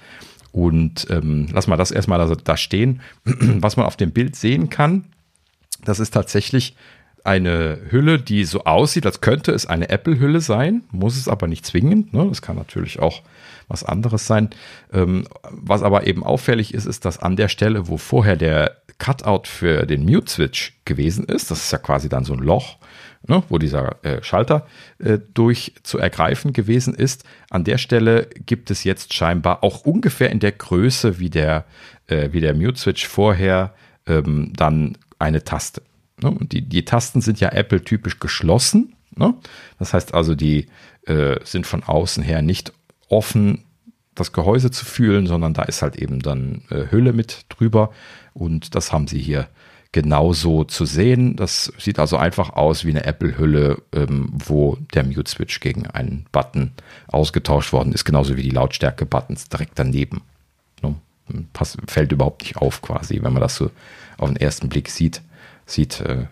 [0.56, 3.02] Und ähm, lass mal das erstmal da stehen.
[3.24, 5.04] Was man auf dem Bild sehen kann,
[5.84, 6.74] das ist tatsächlich
[7.24, 11.66] eine Hülle, die so aussieht, als könnte es eine Apple-Hülle sein, muss es aber nicht
[11.66, 12.14] zwingend.
[12.14, 12.24] Ne?
[12.30, 13.20] Das kann natürlich auch
[13.68, 14.48] was anderes sein.
[14.94, 19.42] Ähm, was aber eben auffällig ist, ist, dass an der Stelle, wo vorher der Cutout
[19.44, 22.78] für den Mute-Switch gewesen ist, das ist ja quasi dann so ein Loch,
[23.28, 24.66] ne, wo dieser äh, Schalter
[24.98, 27.24] äh, durch zu ergreifen gewesen ist.
[27.50, 31.64] An der Stelle gibt es jetzt scheinbar auch ungefähr in der Größe wie der,
[32.06, 33.74] äh, wie der Mute-Switch vorher
[34.06, 35.82] ähm, dann eine Taste.
[36.22, 36.30] Ne?
[36.30, 38.94] Und die, die Tasten sind ja Apple typisch geschlossen.
[39.14, 39.34] Ne?
[39.78, 40.66] Das heißt also, die
[41.06, 42.72] äh, sind von außen her nicht
[43.08, 43.62] offen
[44.14, 47.92] das Gehäuse zu fühlen, sondern da ist halt eben dann äh, Hülle mit drüber
[48.32, 49.46] und das haben sie hier
[49.96, 51.36] genauso zu sehen.
[51.36, 56.72] Das sieht also einfach aus wie eine Apple-Hülle, ähm, wo der Mute-Switch gegen einen Button
[57.06, 60.20] ausgetauscht worden ist, genauso wie die Lautstärke-Buttons direkt daneben.
[60.82, 60.96] Ne?
[61.54, 63.70] Pass, fällt überhaupt nicht auf quasi, wenn man das so
[64.18, 65.22] auf den ersten Blick sieht.
[65.64, 66.26] Sieht äh,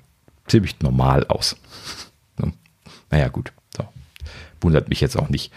[0.47, 1.57] ziemlich normal aus.
[2.39, 2.53] ne?
[3.11, 3.51] Naja, gut.
[3.75, 3.89] So.
[4.61, 5.55] Wundert mich jetzt auch nicht.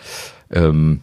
[0.50, 1.02] Ähm,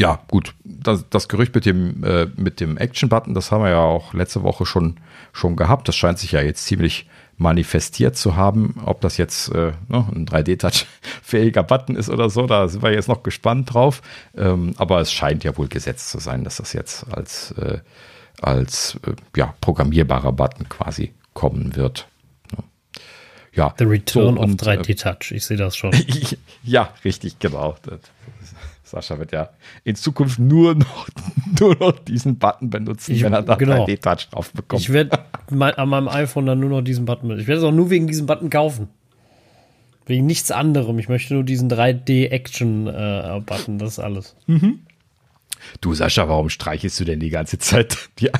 [0.00, 3.80] ja, gut, das, das Gerücht mit dem, äh, mit dem Action-Button, das haben wir ja
[3.80, 4.98] auch letzte Woche schon,
[5.32, 5.88] schon gehabt.
[5.88, 8.80] Das scheint sich ja jetzt ziemlich manifestiert zu haben.
[8.84, 13.08] Ob das jetzt äh, ne, ein 3D-Touch-fähiger Button ist oder so, da sind wir jetzt
[13.08, 14.00] noch gespannt drauf.
[14.36, 17.80] Ähm, aber es scheint ja wohl gesetzt zu sein, dass das jetzt als, äh,
[18.40, 22.06] als äh, ja, programmierbarer Button quasi kommen wird.
[23.58, 23.74] Ja.
[23.76, 25.90] The Return so, of 3D-Touch, ich sehe das schon.
[26.62, 27.74] ja, richtig, genau.
[28.90, 29.50] Sascha wird ja
[29.84, 31.08] in Zukunft nur noch,
[31.60, 33.84] nur noch diesen Button benutzen, ich, wenn er da genau.
[33.84, 34.82] 3D-Touch drauf bekommt.
[34.82, 35.18] Ich werde
[35.50, 37.42] an meinem iPhone dann nur noch diesen Button benutzen.
[37.42, 38.88] Ich werde es auch nur wegen diesem Button kaufen.
[40.06, 40.98] Wegen nichts anderem.
[40.98, 44.36] Ich möchte nur diesen 3D-Action-Button, äh, das ist alles.
[44.46, 44.80] Mhm.
[45.80, 48.30] Du, Sascha, warum streichelst du denn die ganze Zeit die,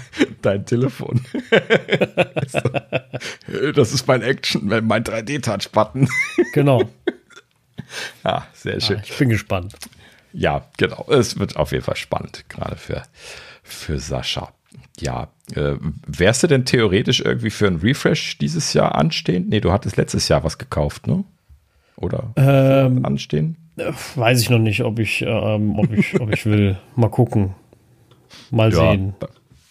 [0.41, 1.21] dein Telefon?
[3.75, 6.09] das ist mein Action, mein 3D-Touch-Button.
[6.55, 6.85] Genau.
[8.25, 8.99] Ja, sehr schön.
[8.99, 9.75] Ah, ich bin gespannt
[10.39, 11.05] ja, genau.
[11.09, 13.03] Es wird auf jeden Fall spannend, gerade für,
[13.65, 14.53] für Sascha.
[15.01, 15.75] Ja, äh,
[16.07, 19.47] wärst du denn theoretisch irgendwie für einen Refresh dieses Jahr anstehen?
[19.49, 21.25] Nee, du hattest letztes Jahr was gekauft, ne?
[21.97, 23.57] Oder ähm, anstehen?
[24.15, 26.79] Weiß ich noch nicht, ob ich, ähm, ob ich, ob ich will.
[26.95, 27.57] Mal gucken.
[28.51, 29.15] Mal ja, sehen.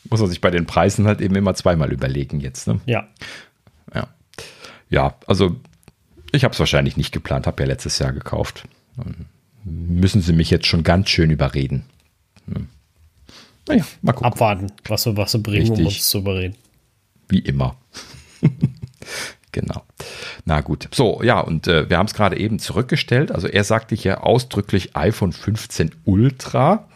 [0.10, 2.82] Muss man sich bei den Preisen halt eben immer zweimal überlegen jetzt, ne?
[2.86, 3.08] Ja.
[3.96, 4.08] Ja.
[4.90, 5.56] Ja, also
[6.34, 8.68] ich habe es wahrscheinlich nicht geplant, habe ja letztes Jahr gekauft
[9.68, 11.84] müssen sie mich jetzt schon ganz schön überreden.
[12.52, 12.68] Hm.
[13.68, 14.32] Naja, mal gucken.
[14.32, 15.80] Abwarten, was sie, was sie bringen, Richtig.
[15.80, 16.56] um uns zu überreden.
[17.28, 17.76] Wie immer.
[19.52, 19.84] genau.
[20.46, 20.88] Na gut.
[20.94, 23.32] So, ja, und äh, wir haben es gerade eben zurückgestellt.
[23.32, 26.88] Also er sagte hier ausdrücklich iPhone 15 Ultra.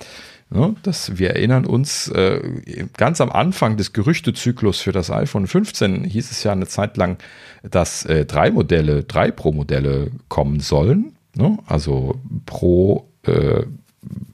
[0.53, 6.03] Ja, das, wir erinnern uns, äh, ganz am Anfang des Gerüchtezyklus für das iPhone 15
[6.03, 7.18] hieß es ja eine Zeit lang,
[7.64, 11.15] dass äh, drei Modelle, drei Pro-Modelle kommen sollen.
[11.36, 11.58] Ne?
[11.66, 13.64] Also Pro, äh,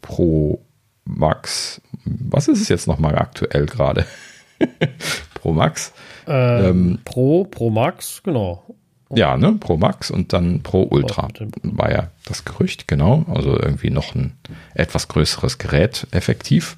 [0.01, 0.61] Pro
[1.05, 4.05] Max, was ist es jetzt nochmal aktuell gerade?
[5.35, 5.93] Pro Max.
[6.27, 8.63] Ähm, ähm, Pro, Pro Max, genau.
[9.13, 11.29] Ja, ne, Pro Max und dann Pro Ultra
[11.63, 13.25] war ja das Gerücht, genau.
[13.29, 14.37] Also irgendwie noch ein
[14.73, 16.75] etwas größeres Gerät effektiv.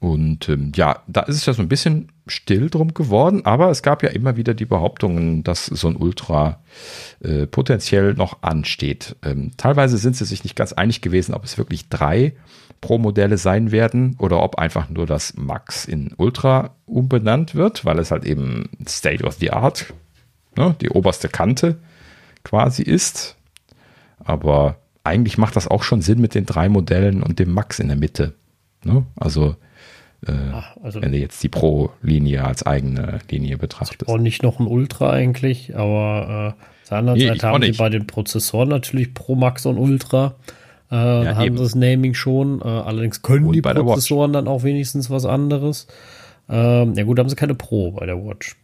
[0.00, 3.82] Und ähm, ja, da ist es ja so ein bisschen still drum geworden, aber es
[3.82, 6.62] gab ja immer wieder die Behauptungen, dass so ein Ultra
[7.22, 9.16] äh, potenziell noch ansteht.
[9.22, 12.32] Ähm, teilweise sind sie sich nicht ganz einig gewesen, ob es wirklich drei
[12.80, 18.10] Pro-Modelle sein werden oder ob einfach nur das Max in Ultra umbenannt wird, weil es
[18.10, 19.92] halt eben State of the Art,
[20.56, 21.78] ne, die oberste Kante
[22.42, 23.36] quasi ist.
[24.18, 27.88] Aber eigentlich macht das auch schon Sinn mit den drei Modellen und dem Max in
[27.88, 28.34] der Mitte.
[28.82, 29.04] Ne?
[29.16, 29.56] Also
[30.26, 34.02] äh, Ach, also, wenn du jetzt die Pro-Linie als eigene Linie betrachtest.
[34.02, 37.62] Also ich nicht noch ein Ultra eigentlich, aber äh, auf der anderen nee, Seite haben
[37.62, 40.34] sie bei den Prozessoren natürlich Pro Max und Ultra.
[40.90, 41.56] Äh, ja, haben eben.
[41.56, 42.60] das Naming schon.
[42.60, 45.86] Äh, allerdings können und die Prozessoren dann auch wenigstens was anderes.
[46.48, 48.56] Ähm, ja gut, haben sie keine Pro bei der Watch.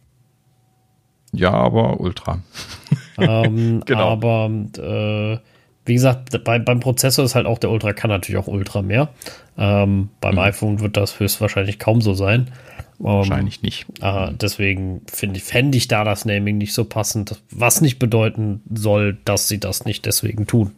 [1.31, 2.39] Ja, aber Ultra.
[3.17, 4.09] ähm, genau.
[4.09, 5.37] Aber äh,
[5.87, 9.09] wie gesagt, bei, beim Prozessor ist halt auch der Ultra, kann natürlich auch Ultra mehr.
[9.57, 10.39] Ähm, beim mhm.
[10.39, 12.51] iPhone wird das höchstwahrscheinlich kaum so sein.
[12.99, 13.85] Ähm, Wahrscheinlich nicht.
[14.01, 18.61] Äh, deswegen finde ich, fände ich da das Naming nicht so passend, was nicht bedeuten
[18.73, 20.71] soll, dass sie das nicht deswegen tun.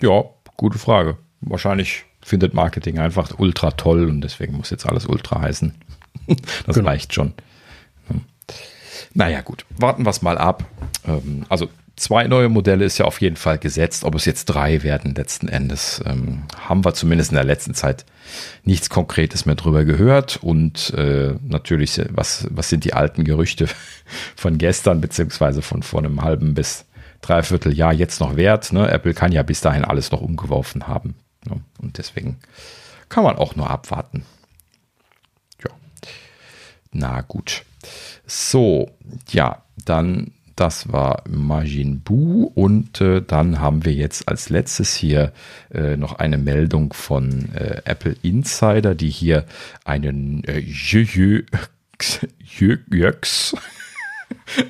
[0.00, 0.24] Ja,
[0.56, 1.18] gute Frage.
[1.40, 5.74] Wahrscheinlich findet Marketing einfach ultra toll und deswegen muss jetzt alles ultra heißen.
[6.66, 6.88] das genau.
[6.88, 7.34] reicht schon.
[8.08, 8.22] Hm.
[9.14, 9.66] Naja, gut.
[9.76, 10.64] Warten wir es mal ab.
[11.06, 11.68] Ähm, also
[11.98, 14.04] zwei neue Modelle ist ja auf jeden Fall gesetzt.
[14.04, 18.04] Ob es jetzt drei werden letzten Endes, ähm, haben wir zumindest in der letzten Zeit
[18.64, 20.38] nichts Konkretes mehr drüber gehört.
[20.42, 23.68] Und äh, natürlich, was, was sind die alten Gerüchte
[24.36, 26.84] von gestern, beziehungsweise von vor einem halben bis
[27.20, 28.72] dreiviertel Jahr jetzt noch wert?
[28.72, 28.88] Ne?
[28.90, 31.14] Apple kann ja bis dahin alles noch umgeworfen haben.
[31.46, 31.60] Ne?
[31.80, 32.38] Und deswegen
[33.08, 34.24] kann man auch nur abwarten.
[35.64, 35.70] Ja.
[36.92, 37.62] Na gut.
[38.26, 38.90] So,
[39.30, 45.32] ja, dann das war Majin Buu und äh, dann haben wir jetzt als letztes hier
[45.72, 49.44] äh, noch eine Meldung von äh, Apple Insider, die hier
[49.84, 51.44] einen äh, Jöjöx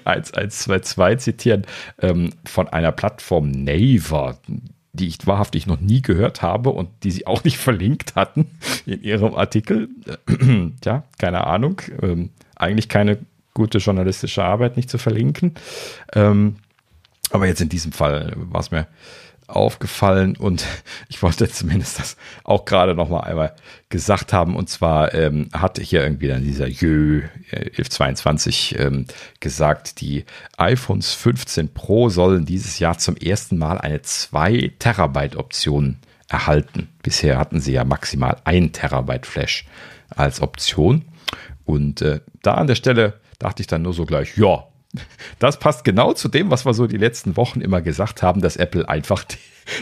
[0.05, 1.65] 1122 zitieren
[2.01, 4.39] ähm, von einer Plattform Naver,
[4.93, 8.47] die ich wahrhaftig noch nie gehört habe und die sie auch nicht verlinkt hatten
[8.85, 9.89] in ihrem Artikel.
[10.85, 11.81] ja, keine Ahnung.
[12.03, 13.19] Ähm, eigentlich keine
[13.59, 15.55] gute journalistische Arbeit nicht zu verlinken.
[16.15, 16.57] Ähm,
[17.31, 18.87] aber jetzt in diesem Fall war es mir
[19.49, 20.65] aufgefallen und
[21.09, 23.55] ich wollte zumindest das auch gerade noch mal einmal
[23.89, 29.07] gesagt haben und zwar ähm, hat hier irgendwie dann dieser Jö 1122 äh, ähm,
[29.41, 30.25] gesagt, die
[30.57, 35.97] iPhones 15 Pro sollen dieses Jahr zum ersten Mal eine 2 Terabyte Option
[36.29, 36.89] erhalten.
[37.03, 39.67] Bisher hatten sie ja maximal ein Terabyte Flash
[40.11, 41.05] als Option.
[41.65, 44.65] Und äh, da an der Stelle dachte ich dann nur so gleich, ja,
[45.39, 48.57] das passt genau zu dem, was wir so die letzten Wochen immer gesagt haben, dass
[48.57, 49.25] Apple einfach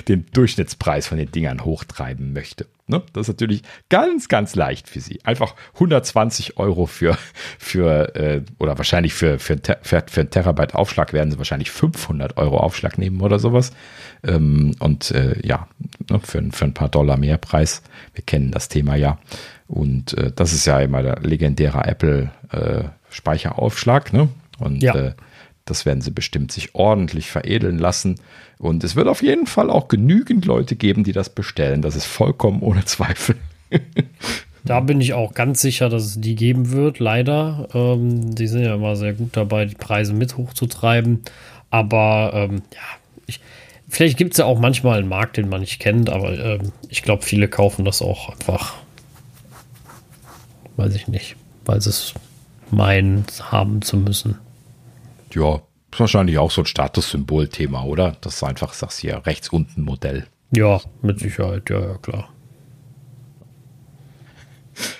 [0.08, 2.66] den Durchschnittspreis von den Dingern hochtreiben möchte.
[2.88, 3.02] Ne?
[3.12, 5.24] Das ist natürlich ganz, ganz leicht für sie.
[5.24, 7.16] Einfach 120 Euro für,
[7.58, 12.36] für äh, oder wahrscheinlich für, für, für, für ein Terabyte Aufschlag werden sie wahrscheinlich 500
[12.36, 13.72] Euro Aufschlag nehmen oder sowas.
[14.24, 15.68] Ähm, und äh, ja,
[16.10, 17.82] ne, für, für ein paar Dollar mehr Preis.
[18.14, 19.18] Wir kennen das Thema ja.
[19.68, 22.84] Und äh, das ist ja immer der legendäre Apple äh,
[23.16, 24.12] Speicheraufschlag.
[24.12, 24.28] Ne?
[24.58, 24.94] Und ja.
[24.94, 25.12] äh,
[25.64, 28.20] das werden sie bestimmt sich ordentlich veredeln lassen.
[28.58, 31.82] Und es wird auf jeden Fall auch genügend Leute geben, die das bestellen.
[31.82, 33.36] Das ist vollkommen ohne Zweifel.
[34.64, 37.68] da bin ich auch ganz sicher, dass es die geben wird, leider.
[37.74, 41.22] Ähm, die sind ja immer sehr gut dabei, die Preise mit hochzutreiben.
[41.70, 42.80] Aber ähm, ja,
[43.26, 43.40] ich,
[43.88, 47.02] vielleicht gibt es ja auch manchmal einen Markt, den man nicht kennt, aber ähm, ich
[47.02, 48.76] glaube, viele kaufen das auch einfach.
[50.76, 52.14] Weiß ich nicht, weil sie es
[52.72, 54.38] meinen, haben zu müssen.
[55.32, 55.60] Ja,
[55.92, 58.16] ist wahrscheinlich auch so ein Statussymbol-Thema, oder?
[58.20, 60.26] Das ist einfach, sagst hier, rechts unten Modell.
[60.50, 62.28] Ja, mit Sicherheit, ja, ja, klar.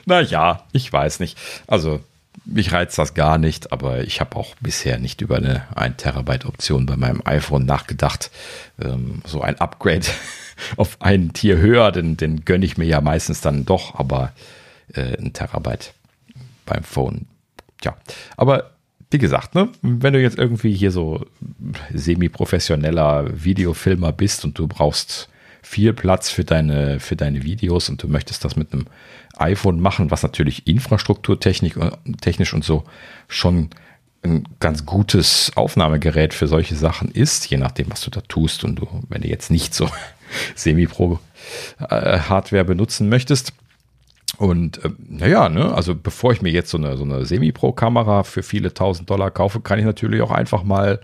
[0.07, 1.37] Naja, ich weiß nicht.
[1.67, 2.01] Also,
[2.47, 6.47] mich reizt das gar nicht, aber ich habe auch bisher nicht über eine 1 Terabyte
[6.47, 8.31] Option bei meinem iPhone nachgedacht.
[8.81, 10.07] Ähm, so ein Upgrade
[10.77, 14.33] auf ein Tier höher, den, den gönne ich mir ja meistens dann doch, aber
[14.95, 15.93] äh, ein Terabyte
[16.65, 17.27] beim Phone.
[17.85, 17.97] Ja,
[18.37, 18.77] aber
[19.11, 21.25] wie gesagt, ne, wenn du jetzt irgendwie hier so
[21.93, 25.29] semi-professioneller Videofilmer bist und du brauchst
[25.63, 28.87] viel Platz für deine, für deine Videos und du möchtest das mit einem
[29.37, 31.91] iPhone machen, was natürlich infrastrukturtechnisch äh,
[32.21, 32.85] technisch und so
[33.29, 33.71] schon
[34.23, 38.77] ein ganz gutes Aufnahmegerät für solche Sachen ist, je nachdem, was du da tust und
[38.77, 39.89] du, wenn du jetzt nicht so
[40.55, 43.53] Semi-Pro-Hardware äh, benutzen möchtest,
[44.39, 48.43] und äh, naja, ne, also bevor ich mir jetzt so eine, so eine Semi-Pro-Kamera für
[48.43, 51.01] viele tausend Dollar kaufe, kann ich natürlich auch einfach mal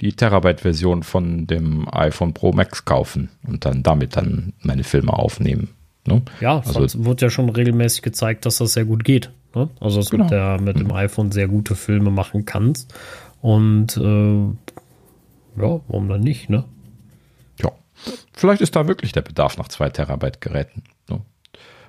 [0.00, 5.68] die Terabyte-Version von dem iPhone Pro Max kaufen und dann damit dann meine Filme aufnehmen.
[6.06, 6.22] Ne?
[6.40, 9.30] Ja, also, es wird ja schon regelmäßig gezeigt, dass das sehr gut geht.
[9.54, 9.68] Ne?
[9.78, 10.24] Also dass genau.
[10.24, 10.94] du mit, der, mit dem mhm.
[10.94, 12.92] iPhone sehr gute Filme machen kannst.
[13.40, 14.42] Und äh,
[15.60, 16.64] ja, warum dann nicht, ne?
[17.62, 17.70] Ja,
[18.32, 20.82] vielleicht ist da wirklich der Bedarf nach zwei Terabyte Geräten.
[21.08, 21.20] Ne?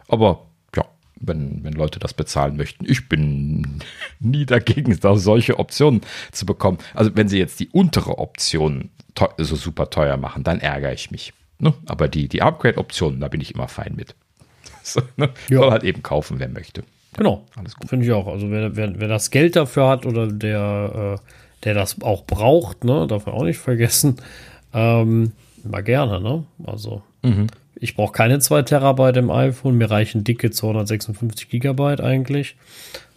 [0.07, 0.47] Aber
[1.25, 2.85] wenn, wenn Leute das bezahlen möchten.
[2.87, 3.79] Ich bin
[4.19, 6.01] nie dagegen, da solche Optionen
[6.31, 6.77] zu bekommen.
[6.93, 8.89] Also wenn sie jetzt die untere Option
[9.37, 11.33] so super teuer machen, dann ärgere ich mich.
[11.59, 11.73] Ne?
[11.85, 14.15] Aber die, die Upgrade-Optionen, da bin ich immer fein mit.
[14.85, 15.29] So, ne?
[15.47, 15.59] ja.
[15.59, 16.83] Soll halt eben kaufen, wer möchte.
[17.15, 17.89] Genau, alles gut.
[17.89, 18.27] Finde ich auch.
[18.27, 22.83] Also wer, wer, wer das Geld dafür hat oder der, äh, der das auch braucht,
[22.83, 24.17] ne, darf man auch nicht vergessen,
[24.73, 25.31] ähm,
[25.63, 26.43] mal gerne, ne?
[26.65, 27.47] Also mhm.
[27.83, 32.55] Ich brauche keine 2 Terabyte im iPhone, mir reichen dicke 256 Gigabyte eigentlich.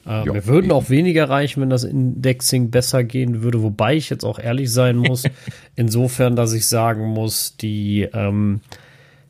[0.05, 0.73] Äh, jo, mir würden eben.
[0.73, 4.97] auch weniger reichen, wenn das Indexing besser gehen würde, wobei ich jetzt auch ehrlich sein
[4.97, 5.23] muss,
[5.77, 8.61] insofern, dass ich sagen muss, die, ähm,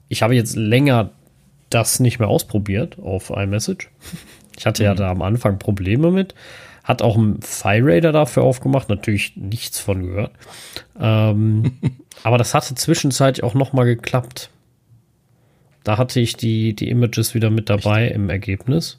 [0.08, 1.10] ich habe jetzt länger
[1.68, 3.90] das nicht mehr ausprobiert auf iMessage.
[4.56, 4.86] Ich hatte mhm.
[4.86, 6.34] ja da am Anfang Probleme mit.
[6.82, 10.32] Hat auch ein FileRader dafür aufgemacht, natürlich nichts von gehört.
[10.98, 11.72] Ähm,
[12.22, 14.48] aber das hatte zwischenzeitlich auch noch mal geklappt.
[15.86, 18.16] Da hatte ich die, die Images wieder mit dabei Echt?
[18.16, 18.98] im Ergebnis.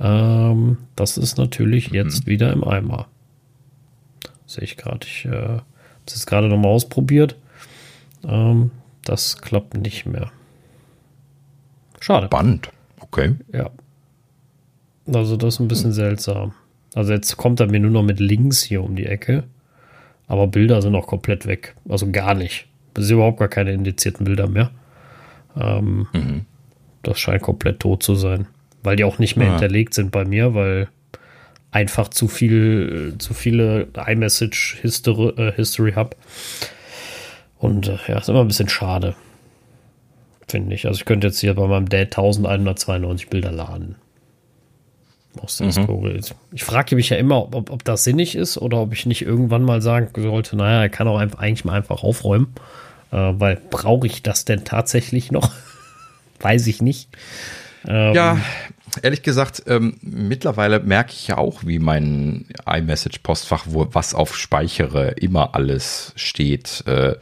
[0.00, 1.96] Ähm, das ist natürlich mhm.
[1.96, 3.08] jetzt wieder im Eimer.
[4.46, 5.06] Sehe ich gerade.
[5.06, 5.64] Ich äh, habe
[6.06, 7.36] es jetzt gerade nochmal ausprobiert.
[8.26, 8.70] Ähm,
[9.04, 10.32] das klappt nicht mehr.
[12.00, 12.28] Schade.
[12.28, 12.70] Band.
[13.00, 13.34] Okay.
[13.52, 13.68] Ja.
[15.12, 16.54] Also das ist ein bisschen seltsam.
[16.94, 19.44] Also jetzt kommt er mir nur noch mit Links hier um die Ecke.
[20.26, 21.76] Aber Bilder sind auch komplett weg.
[21.86, 22.66] Also gar nicht.
[22.94, 24.70] Es sind überhaupt gar keine indizierten Bilder mehr.
[25.58, 26.44] Ähm, mhm.
[27.02, 28.46] Das scheint komplett tot zu sein.
[28.82, 29.52] Weil die auch nicht mehr ja.
[29.52, 30.88] hinterlegt sind bei mir, weil
[31.70, 36.16] einfach zu viel, zu viele iMessage History, äh, History habe.
[37.58, 39.14] Und äh, ja, ist immer ein bisschen schade.
[40.48, 40.86] Finde ich.
[40.86, 43.96] Also ich könnte jetzt hier bei meinem Dad 1192 Bilder laden.
[45.42, 46.20] Aus der mhm.
[46.52, 49.62] Ich frage mich ja immer, ob, ob das sinnig ist oder ob ich nicht irgendwann
[49.62, 52.54] mal sagen sollte, naja, er kann auch einfach, eigentlich mal einfach aufräumen.
[53.10, 55.50] Äh, weil brauche ich das denn tatsächlich noch?
[56.40, 57.08] Weiß ich nicht.
[57.86, 58.38] Ähm, ja,
[59.02, 65.10] ehrlich gesagt, ähm, mittlerweile merke ich ja auch, wie mein iMessage-Postfach, wo was auf Speichere
[65.12, 67.16] immer alles steht, äh,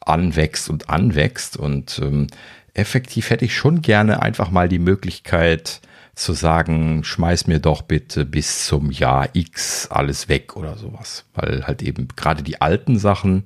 [0.00, 1.56] anwächst und anwächst.
[1.56, 2.26] Und ähm,
[2.74, 5.80] effektiv hätte ich schon gerne einfach mal die Möglichkeit
[6.14, 11.24] zu sagen, schmeiß mir doch bitte bis zum Jahr X alles weg oder sowas.
[11.34, 13.44] Weil halt eben gerade die alten Sachen,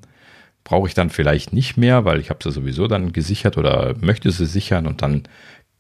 [0.66, 4.32] brauche ich dann vielleicht nicht mehr, weil ich habe sie sowieso dann gesichert oder möchte
[4.32, 5.22] sie sichern und dann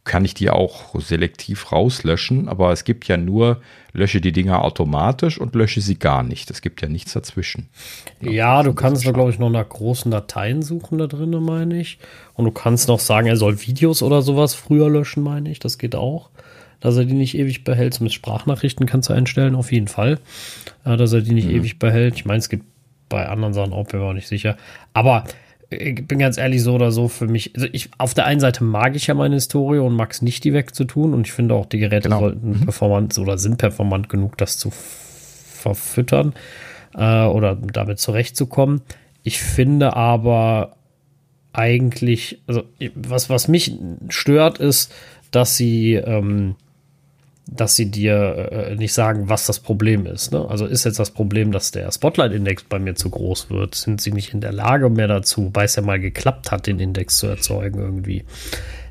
[0.04, 3.60] kann ich die auch selektiv rauslöschen, aber es gibt ja nur,
[3.92, 6.48] lösche die Dinger automatisch und lösche sie gar nicht.
[6.52, 7.68] Es gibt ja nichts dazwischen.
[8.20, 11.98] Ja, du kannst da, glaube ich, noch nach großen Dateien suchen da drin, meine ich.
[12.34, 15.58] Und du kannst noch sagen, er soll Videos oder sowas früher löschen, meine ich.
[15.58, 16.30] Das geht auch.
[16.78, 17.94] Dass er die nicht ewig behält.
[17.94, 20.20] Zumindest Sprachnachrichten kannst du einstellen, auf jeden Fall.
[20.84, 21.56] Äh, dass er die nicht mhm.
[21.56, 22.14] ewig behält.
[22.14, 22.64] Ich meine, es gibt
[23.08, 24.56] bei anderen Sachen auch, bin mir auch nicht sicher.
[24.92, 25.24] Aber
[25.70, 27.54] ich bin ganz ehrlich, so oder so für mich.
[27.56, 30.44] Also ich, auf der einen Seite mag ich ja meine Historie und mag es nicht,
[30.44, 31.12] die wegzutun.
[31.12, 32.20] Und ich finde auch, die Geräte genau.
[32.20, 32.64] sollten mhm.
[32.64, 36.34] performant oder sind performant genug, das zu verfüttern
[36.94, 38.82] äh, oder damit zurechtzukommen.
[39.22, 40.76] Ich finde aber
[41.52, 42.62] eigentlich, also
[42.94, 43.76] was, was mich
[44.08, 44.92] stört, ist,
[45.30, 46.54] dass sie ähm,
[47.46, 50.32] dass sie dir äh, nicht sagen, was das Problem ist.
[50.32, 50.44] Ne?
[50.48, 53.76] Also ist jetzt das Problem, dass der Spotlight-Index bei mir zu groß wird?
[53.76, 56.80] Sind sie nicht in der Lage mehr dazu, weil es ja mal geklappt hat, den
[56.80, 58.24] Index zu erzeugen irgendwie?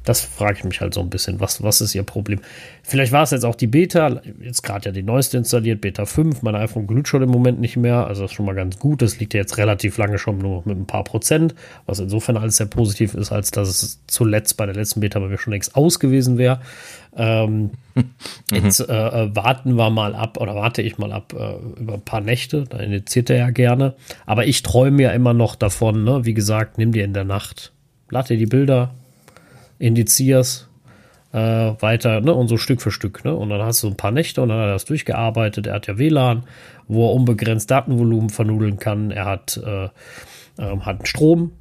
[0.05, 1.39] Das frage ich mich halt so ein bisschen.
[1.39, 2.39] Was, was ist ihr Problem?
[2.83, 6.43] Vielleicht war es jetzt auch die Beta, jetzt gerade ja die neueste installiert, Beta 5.
[6.43, 9.01] Mein iPhone glüht schon im Moment nicht mehr, also das ist schon mal ganz gut.
[9.01, 11.55] Das liegt ja jetzt relativ lange schon nur mit ein paar Prozent,
[11.87, 15.27] was insofern alles sehr positiv ist, als dass es zuletzt bei der letzten Beta bei
[15.27, 16.61] mir schon längst aus gewesen wäre.
[17.17, 18.05] Ähm, mhm.
[18.51, 22.01] Jetzt äh, äh, warten wir mal ab oder warte ich mal ab äh, über ein
[22.01, 22.65] paar Nächte.
[22.69, 23.95] Da indiziert er ja gerne.
[24.25, 26.25] Aber ich träume ja immer noch davon, ne?
[26.25, 27.71] wie gesagt, nimm dir in der Nacht,
[28.09, 28.93] lad dir die Bilder,
[29.79, 30.67] indizier's
[31.35, 31.37] äh,
[31.81, 32.33] weiter ne?
[32.33, 33.25] und so Stück für Stück.
[33.25, 33.35] Ne?
[33.35, 35.67] Und dann hast du ein paar Nächte und dann hat er das durchgearbeitet.
[35.67, 36.43] Er hat ja WLAN,
[36.87, 39.11] wo er unbegrenzt Datenvolumen vernudeln kann.
[39.11, 39.89] Er hat, äh,
[40.57, 41.51] ähm, hat Strom,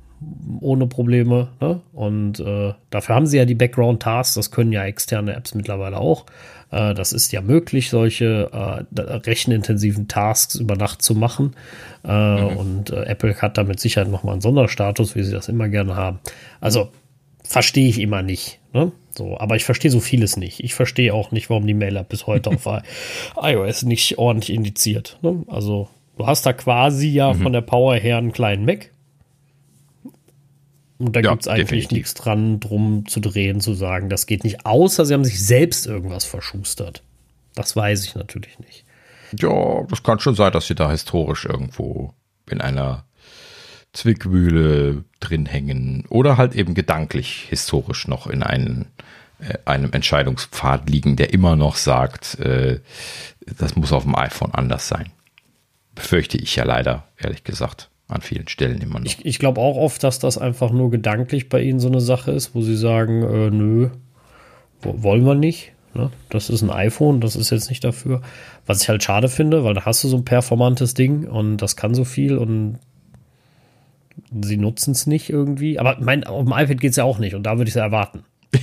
[0.60, 1.48] ohne Probleme.
[1.60, 1.80] Ne?
[1.92, 6.26] Und äh, dafür haben sie ja die Background-Tasks, das können ja externe Apps mittlerweile auch.
[6.70, 11.54] Äh, das ist ja möglich, solche äh, rechenintensiven Tasks über Nacht zu machen.
[12.04, 12.56] Äh, mhm.
[12.56, 16.20] Und äh, Apple hat damit sicher nochmal einen Sonderstatus, wie sie das immer gerne haben.
[16.60, 16.90] Also
[17.44, 18.58] verstehe ich immer nicht.
[18.72, 18.92] Ne?
[19.10, 20.60] So, aber ich verstehe so vieles nicht.
[20.60, 22.66] Ich verstehe auch nicht, warum die Mail-App bis heute auf
[23.36, 25.18] iOS nicht ordentlich indiziert.
[25.22, 25.44] Ne?
[25.46, 27.42] Also du hast da quasi ja mhm.
[27.42, 28.90] von der Power her einen kleinen Mac
[30.98, 31.92] und da ja, gibt es eigentlich definitiv.
[31.92, 35.86] nichts dran, drum zu drehen, zu sagen, das geht nicht, außer sie haben sich selbst
[35.86, 37.02] irgendwas verschustert.
[37.54, 38.84] Das weiß ich natürlich nicht.
[39.38, 42.14] Ja, das kann schon sein, dass sie da historisch irgendwo
[42.50, 43.04] in einer
[43.94, 48.86] Zwickmühle drin hängen oder halt eben gedanklich historisch noch in einen,
[49.38, 52.80] äh, einem Entscheidungspfad liegen, der immer noch sagt, äh,
[53.58, 55.10] das muss auf dem iPhone anders sein.
[55.94, 59.06] Befürchte ich ja leider, ehrlich gesagt an vielen Stellen immer noch.
[59.06, 62.32] Ich, ich glaube auch oft, dass das einfach nur gedanklich bei ihnen so eine Sache
[62.32, 63.90] ist, wo sie sagen, äh, nö,
[64.82, 65.72] wollen wir nicht.
[65.94, 66.10] Ne?
[66.28, 68.20] Das ist ein iPhone, das ist jetzt nicht dafür.
[68.66, 71.76] Was ich halt schade finde, weil da hast du so ein performantes Ding und das
[71.76, 72.78] kann so viel und
[74.42, 75.78] sie nutzen es nicht irgendwie.
[75.78, 77.80] Aber mein, auf dem iPad geht es ja auch nicht und da würde ich es
[77.80, 78.24] erwarten.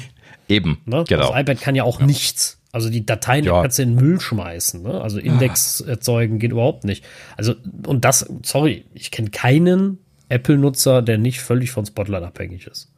[0.48, 1.04] Eben, ne?
[1.08, 1.32] genau.
[1.32, 2.06] Das iPad kann ja auch ja.
[2.06, 2.60] nichts.
[2.72, 3.62] Also die Dateien ja.
[3.62, 4.82] kannst du in den Müll schmeißen.
[4.82, 5.02] Ne?
[5.02, 5.90] Also Index ah.
[5.90, 7.04] erzeugen geht überhaupt nicht.
[7.36, 10.00] Also, und das, sorry, ich kenne keinen
[10.30, 12.92] Apple-Nutzer, der nicht völlig von Spotlight abhängig ist.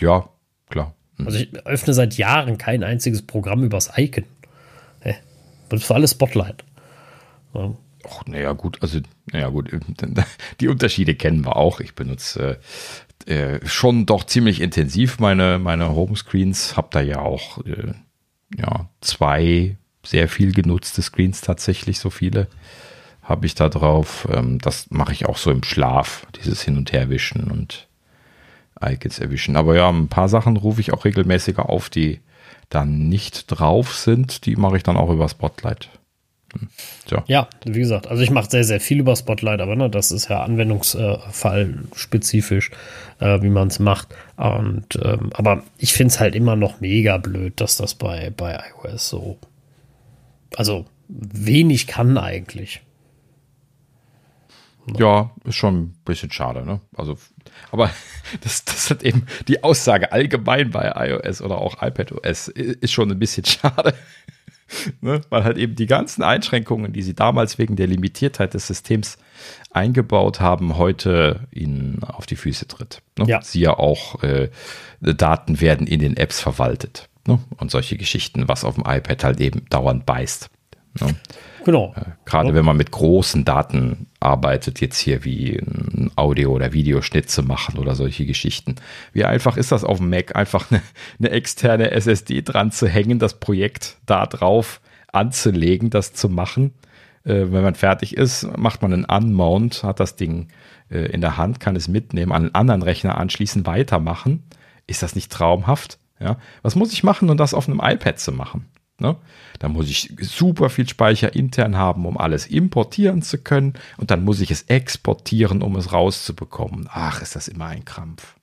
[0.00, 0.28] Ja,
[0.68, 0.94] klar.
[1.16, 1.26] Hm.
[1.26, 4.24] Also ich öffne seit Jahren kein einziges Programm übers Icon.
[4.98, 5.14] Hey,
[5.68, 6.64] das ist alles Spotlight.
[7.54, 7.72] Ja.
[8.04, 9.00] Och, naja, gut, also,
[9.32, 9.70] naja, gut,
[10.60, 11.80] die Unterschiede kennen wir auch.
[11.80, 12.58] Ich benutze
[13.26, 16.76] äh, schon doch ziemlich intensiv meine, meine Homescreens.
[16.76, 17.94] Hab da ja auch äh,
[18.56, 22.48] ja, zwei sehr viel genutzte Screens tatsächlich, so viele
[23.22, 24.26] habe ich da drauf.
[24.30, 27.88] Ähm, das mache ich auch so im Schlaf, dieses Hin- und Herwischen und
[28.84, 29.56] Icons erwischen.
[29.56, 32.20] Aber ja, ein paar Sachen rufe ich auch regelmäßiger auf, die
[32.68, 34.46] dann nicht drauf sind.
[34.46, 35.88] Die mache ich dann auch über Spotlight.
[37.10, 37.24] Ja.
[37.26, 40.28] ja, wie gesagt, also ich mache sehr, sehr viel über Spotlight, aber ne, das ist
[40.28, 42.70] ja anwendungsfallspezifisch,
[43.20, 44.08] äh, wie man es macht.
[44.36, 48.58] Und ähm, aber ich finde es halt immer noch mega blöd, dass das bei, bei
[48.84, 49.38] iOS so,
[50.56, 52.82] also wenig kann eigentlich.
[54.98, 56.80] Ja, ist schon ein bisschen schade, ne?
[56.96, 57.16] Also,
[57.70, 57.90] aber
[58.42, 63.18] das, das hat eben die Aussage allgemein bei iOS oder auch iPadOS ist schon ein
[63.18, 63.94] bisschen schade
[65.00, 65.20] ne?
[65.30, 69.18] weil halt eben die ganzen Einschränkungen, die sie damals wegen der Limitiertheit des Systems
[69.70, 73.02] eingebaut haben, heute ihnen auf die Füße tritt.
[73.18, 73.26] Ne?
[73.26, 73.42] Ja.
[73.42, 74.50] Sie ja auch, äh,
[75.00, 77.38] Daten werden in den Apps verwaltet ne?
[77.56, 80.50] und solche Geschichten, was auf dem iPad halt eben dauernd beißt.
[81.00, 81.14] Ne?
[81.64, 81.94] Genau.
[81.96, 82.54] Äh, gerade ja.
[82.54, 87.78] wenn man mit großen Daten arbeitet, jetzt hier wie ein Audio- oder Videoschnitt zu machen
[87.78, 88.76] oder solche Geschichten.
[89.12, 90.82] Wie einfach ist das auf dem Mac, einfach eine,
[91.18, 94.80] eine externe SSD dran zu hängen, das Projekt da drauf
[95.12, 96.72] anzulegen, das zu machen.
[97.24, 100.48] Äh, wenn man fertig ist, macht man einen Unmount, hat das Ding
[100.90, 104.42] äh, in der Hand, kann es mitnehmen, an einen anderen Rechner anschließen, weitermachen.
[104.86, 105.98] Ist das nicht traumhaft?
[106.18, 106.38] Ja?
[106.62, 108.66] Was muss ich machen, um das auf einem iPad zu machen?
[109.02, 109.16] Ne?
[109.58, 113.74] Da muss ich super viel Speicher intern haben, um alles importieren zu können.
[113.98, 116.88] Und dann muss ich es exportieren, um es rauszubekommen.
[116.90, 118.36] Ach, ist das immer ein Krampf.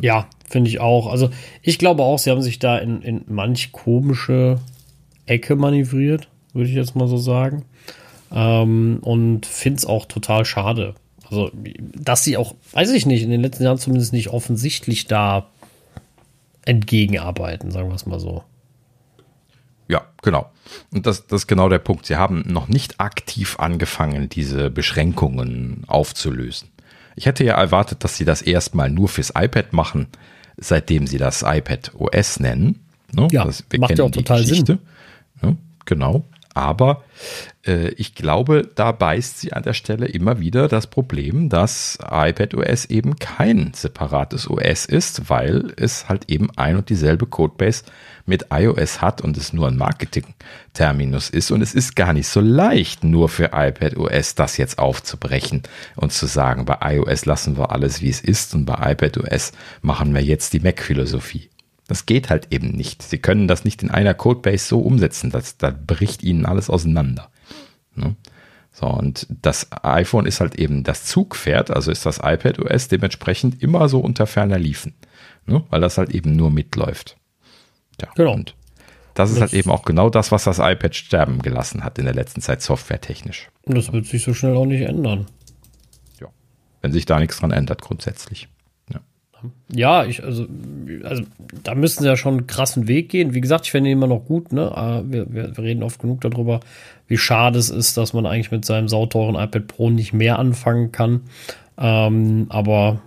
[0.00, 1.10] Ja, finde ich auch.
[1.10, 1.30] Also
[1.62, 4.60] ich glaube auch, sie haben sich da in, in manch komische
[5.26, 7.64] Ecke manövriert, würde ich jetzt mal so sagen.
[8.30, 10.94] Ähm, und finde es auch total schade.
[11.30, 15.46] Also, dass sie auch, weiß ich nicht, in den letzten Jahren zumindest nicht offensichtlich da
[16.64, 18.44] entgegenarbeiten, sagen wir es mal so.
[19.88, 20.50] Ja, genau.
[20.92, 22.06] Und das, das ist genau der Punkt.
[22.06, 26.68] Sie haben noch nicht aktiv angefangen, diese Beschränkungen aufzulösen.
[27.14, 30.08] Ich hätte ja erwartet, dass sie das erstmal nur fürs iPad machen,
[30.56, 32.86] seitdem sie das iPad OS nennen.
[33.12, 33.28] Ne?
[33.30, 34.78] Ja, das, macht ja auch total Geschichte.
[35.40, 35.50] Sinn.
[35.50, 36.24] Ja, genau.
[36.54, 37.04] Aber
[37.66, 42.86] äh, ich glaube, da beißt sie an der Stelle immer wieder das Problem, dass iPadOS
[42.86, 47.84] eben kein separates OS ist, weil es halt eben ein und dieselbe Codebase
[48.26, 51.50] mit iOS hat und es nur ein Marketing-Terminus ist.
[51.50, 55.62] Und es ist gar nicht so leicht, nur für iPadOS das jetzt aufzubrechen
[55.96, 60.14] und zu sagen, bei iOS lassen wir alles, wie es ist und bei iPadOS machen
[60.14, 61.50] wir jetzt die Mac-Philosophie.
[61.88, 63.02] Das geht halt eben nicht.
[63.02, 65.30] Sie können das nicht in einer Codebase so umsetzen.
[65.30, 67.28] Das, da bricht ihnen alles auseinander.
[67.94, 68.16] Ne?
[68.72, 73.62] So, und das iPhone ist halt eben das Zugpferd, also ist das iPad OS dementsprechend
[73.62, 74.94] immer so unter ferner Liefen,
[75.46, 75.62] ne?
[75.68, 77.18] weil das halt eben nur mitläuft.
[78.02, 78.34] Ja, genau.
[78.34, 78.54] Und
[79.14, 82.04] das ist das halt eben auch genau das, was das iPad sterben gelassen hat in
[82.04, 83.50] der letzten Zeit softwaretechnisch.
[83.64, 85.26] Und das wird sich so schnell auch nicht ändern.
[86.20, 86.28] Ja,
[86.80, 88.48] wenn sich da nichts dran ändert grundsätzlich.
[89.74, 90.46] Ja, ich, also,
[91.04, 91.22] also
[91.62, 93.34] da müssten sie ja schon einen krassen Weg gehen.
[93.34, 94.70] Wie gesagt, ich finde ihn immer noch gut, ne?
[94.76, 96.60] Ah, wir, wir, wir, reden oft genug darüber,
[97.08, 100.92] wie schade es ist, dass man eigentlich mit seinem sauteuren iPad Pro nicht mehr anfangen
[100.92, 101.22] kann.
[101.78, 103.00] Ähm, aber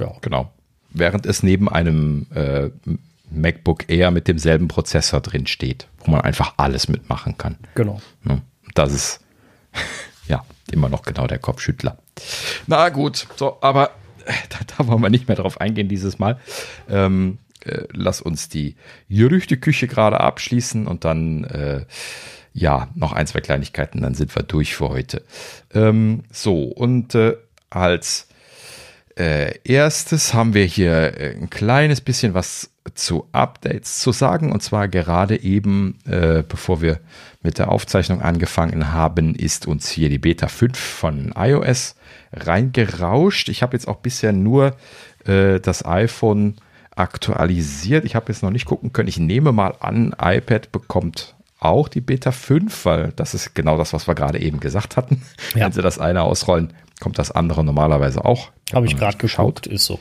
[0.00, 0.12] ja.
[0.22, 0.50] Genau.
[0.92, 2.70] Während es neben einem äh,
[3.30, 7.56] MacBook Air mit demselben Prozessor drin steht, wo man einfach alles mitmachen kann.
[7.74, 8.00] Genau.
[8.22, 8.42] Ne?
[8.74, 9.20] Das ist
[10.28, 11.98] ja immer noch genau der Kopfschüttler.
[12.66, 13.92] Na gut, so, aber
[14.48, 16.38] da, da wollen wir nicht mehr drauf eingehen dieses Mal.
[16.88, 18.76] Ähm, äh, lass uns die
[19.08, 21.84] Gerüchteküche gerade abschließen und dann äh,
[22.52, 25.24] ja noch ein, zwei Kleinigkeiten, dann sind wir durch für heute.
[25.72, 27.36] Ähm, so, und äh,
[27.68, 28.28] als
[29.16, 34.52] äh, erstes haben wir hier äh, ein kleines bisschen was zu Updates zu sagen.
[34.52, 37.00] Und zwar gerade eben, äh, bevor wir
[37.42, 41.96] mit der Aufzeichnung angefangen haben, ist uns hier die Beta 5 von iOS
[42.32, 43.48] reingerauscht.
[43.48, 44.76] Ich habe jetzt auch bisher nur
[45.24, 46.56] äh, das iPhone
[46.94, 48.04] aktualisiert.
[48.04, 49.08] Ich habe jetzt noch nicht gucken können.
[49.08, 53.92] Ich nehme mal an, iPad bekommt auch die Beta 5, weil das ist genau das,
[53.92, 55.22] was wir gerade eben gesagt hatten.
[55.54, 55.66] Ja.
[55.66, 58.50] Wenn sie das eine ausrollen, kommt das andere normalerweise auch.
[58.72, 59.98] Habe ich gerade geschaut, ist so.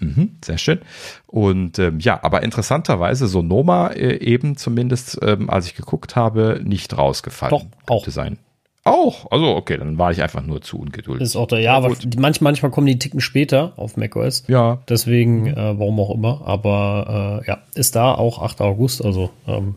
[0.00, 0.80] Mhm, sehr schön.
[1.26, 6.96] Und ähm, ja, aber interessanterweise Sonoma äh, eben zumindest, ähm, als ich geguckt habe, nicht
[6.96, 7.50] rausgefallen.
[7.86, 8.06] Doch, auch.
[8.06, 8.38] sein.
[8.84, 9.30] Auch?
[9.30, 11.22] Also, okay, dann war ich einfach nur zu ungeduldig.
[11.22, 14.44] Ist auch da, ja, aber manchmal, manchmal kommen die Ticken später auf macOS.
[14.48, 14.78] Ja.
[14.88, 16.42] Deswegen, äh, warum auch immer.
[16.46, 18.60] Aber äh, ja, ist da auch 8.
[18.62, 19.74] August, also ähm,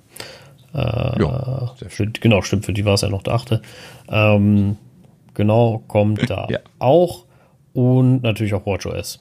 [0.74, 0.78] äh,
[1.22, 3.60] ja, für, genau, stimmt, für die war es ja noch der 8.
[4.10, 4.78] Ähm,
[5.34, 6.60] genau, kommt da ja.
[6.80, 7.26] auch.
[7.74, 9.20] Und natürlich auch WatchOS.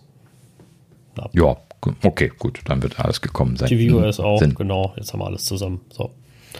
[1.32, 1.56] Ja,
[2.02, 3.68] okay, gut, dann wird alles gekommen sein.
[3.68, 4.54] tvOS hm, auch, Sinn.
[4.54, 5.80] genau, jetzt haben wir alles zusammen.
[5.90, 6.10] So.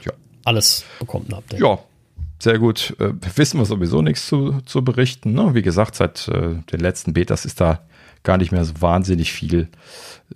[0.05, 0.13] Ja.
[0.45, 1.61] Alles bekommt ein Update.
[1.61, 1.79] Ja,
[2.39, 2.97] sehr gut.
[2.99, 5.33] Äh, wissen wir sowieso nichts zu, zu berichten.
[5.33, 5.55] Ne?
[5.55, 7.81] Wie gesagt, seit äh, den letzten Betas ist da
[8.23, 9.69] gar nicht mehr so wahnsinnig viel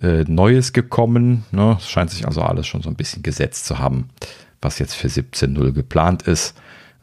[0.01, 1.45] äh, Neues gekommen.
[1.51, 1.77] Ne?
[1.79, 4.09] Es scheint sich also alles schon so ein bisschen gesetzt zu haben,
[4.61, 6.55] was jetzt für 17.0 geplant ist.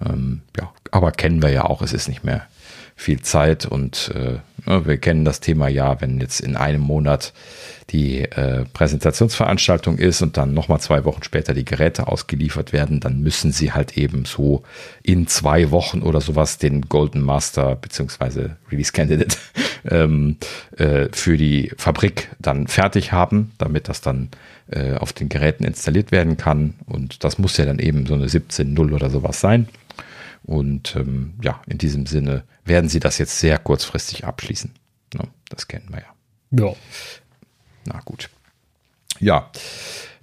[0.04, 2.46] Ähm, ja, aber kennen wir ja auch, es ist nicht mehr
[3.02, 7.32] viel Zeit und äh, ne, wir kennen das Thema ja, wenn jetzt in einem Monat
[7.90, 13.20] die äh, Präsentationsveranstaltung ist und dann nochmal zwei Wochen später die Geräte ausgeliefert werden, dann
[13.20, 14.62] müssen sie halt eben so
[15.02, 19.36] in zwei Wochen oder sowas den Golden Master beziehungsweise Release Candidate
[19.90, 20.36] ähm,
[20.78, 24.30] äh, für die Fabrik dann fertig haben, damit das dann
[24.70, 26.74] äh, auf den Geräten installiert werden kann.
[26.86, 29.68] Und das muss ja dann eben so eine 17.0 oder sowas sein.
[30.44, 34.72] Und ähm, ja, in diesem Sinne werden sie das jetzt sehr kurzfristig abschließen.
[35.14, 36.66] No, das kennen wir ja.
[36.66, 36.74] Ja.
[37.84, 38.28] Na gut.
[39.18, 39.50] Ja,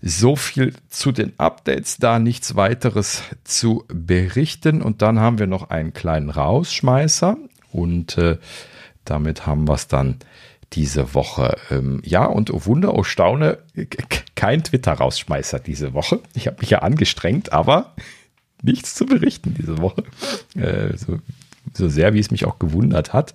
[0.01, 4.81] so viel zu den Updates, da nichts weiteres zu berichten.
[4.81, 7.37] Und dann haben wir noch einen kleinen Rausschmeißer
[7.71, 8.37] und äh,
[9.05, 10.19] damit haben wir es dann
[10.73, 11.57] diese Woche.
[11.71, 13.59] Ähm, ja, und oh Wunder, oh Staune,
[14.35, 16.21] kein Twitter-Rausschmeißer diese Woche.
[16.33, 17.95] Ich habe mich ja angestrengt, aber
[18.61, 20.03] nichts zu berichten diese Woche.
[20.55, 21.19] Äh, so,
[21.73, 23.33] so sehr, wie es mich auch gewundert hat.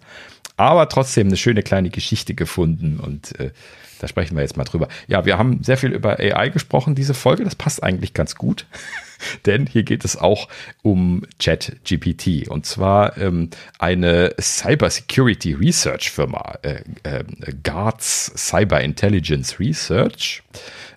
[0.57, 3.51] Aber trotzdem eine schöne kleine Geschichte gefunden und äh,
[4.01, 4.89] da sprechen wir jetzt mal drüber.
[5.09, 7.45] Ja, wir haben sehr viel über AI gesprochen, diese Folge.
[7.45, 8.67] Das passt eigentlich ganz gut,
[9.47, 10.49] denn hier geht es auch
[10.83, 17.25] um ChatGPT und zwar ähm, eine Cybersecurity Research Firma, äh, äh,
[17.63, 20.43] Guards Cyber Intelligence Research,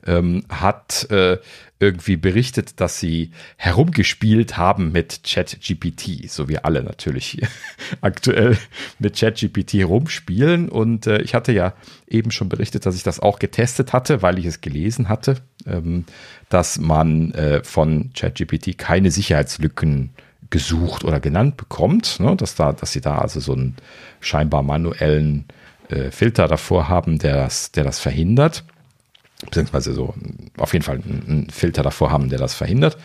[0.05, 1.37] ähm, hat äh,
[1.79, 7.39] irgendwie berichtet, dass sie herumgespielt haben mit ChatGPT, so wie alle natürlich
[8.01, 8.57] aktuell
[8.97, 10.69] mit ChatGPT herumspielen.
[10.69, 11.73] Und äh, ich hatte ja
[12.07, 16.05] eben schon berichtet, dass ich das auch getestet hatte, weil ich es gelesen hatte, ähm,
[16.49, 20.11] dass man äh, von ChatGPT keine Sicherheitslücken
[20.49, 22.35] gesucht oder genannt bekommt, ne?
[22.35, 23.75] dass, da, dass sie da also so einen
[24.19, 25.45] scheinbar manuellen
[25.89, 28.63] äh, Filter davor haben, der das, der das verhindert
[29.45, 30.13] beziehungsweise so
[30.57, 32.97] auf jeden Fall einen Filter davor haben, der das verhindert.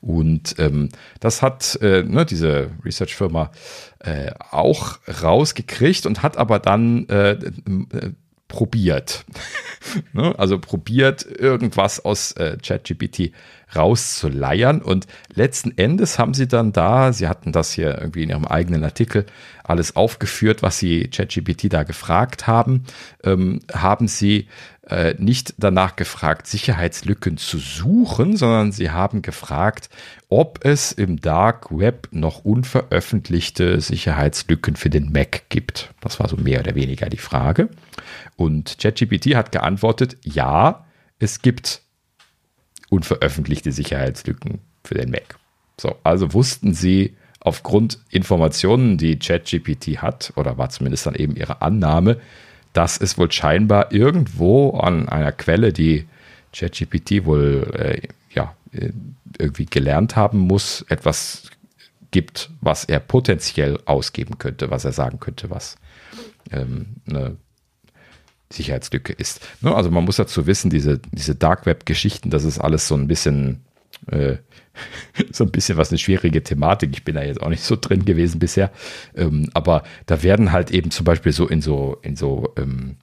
[0.00, 0.88] Und ähm,
[1.18, 3.50] das hat äh, ne, diese Research-Firma
[3.98, 8.12] äh, auch rausgekriegt und hat aber dann äh, äh
[8.50, 9.24] probiert.
[10.12, 10.34] ne?
[10.36, 13.32] Also probiert, irgendwas aus äh, ChatGPT
[13.74, 14.82] rauszuleiern.
[14.82, 18.82] Und letzten Endes haben sie dann da, sie hatten das hier irgendwie in ihrem eigenen
[18.82, 19.24] Artikel
[19.62, 22.84] alles aufgeführt, was sie ChatGPT da gefragt haben,
[23.22, 24.48] ähm, haben sie
[24.90, 29.88] äh, nicht danach gefragt, Sicherheitslücken zu suchen, sondern sie haben gefragt,
[30.28, 35.94] ob es im Dark Web noch unveröffentlichte Sicherheitslücken für den Mac gibt.
[36.00, 37.68] Das war so mehr oder weniger die Frage.
[38.36, 40.84] Und ChatGPT hat geantwortet, ja,
[41.18, 41.82] es gibt
[42.88, 45.38] unveröffentlichte Sicherheitslücken für den Mac.
[45.80, 51.62] So, also wussten sie aufgrund Informationen, die ChatGPT hat, oder war zumindest dann eben ihre
[51.62, 52.20] Annahme,
[52.72, 56.06] dass es wohl scheinbar irgendwo an einer Quelle, die
[56.52, 58.90] ChatGPT wohl äh, ja, äh,
[59.38, 61.50] irgendwie gelernt haben muss, etwas
[62.10, 65.76] gibt, was er potenziell ausgeben könnte, was er sagen könnte, was
[66.50, 67.36] ähm, eine
[68.52, 69.46] Sicherheitslücke ist.
[69.60, 69.74] Ne?
[69.74, 73.60] Also man muss dazu wissen, diese, diese Dark Web-Geschichten, das ist alles so ein bisschen
[74.10, 74.36] äh,
[75.32, 76.90] so ein bisschen was eine schwierige Thematik.
[76.92, 78.70] Ich bin da jetzt auch nicht so drin gewesen bisher.
[79.16, 82.96] Ähm, aber da werden halt eben zum Beispiel so in so, in so ähm,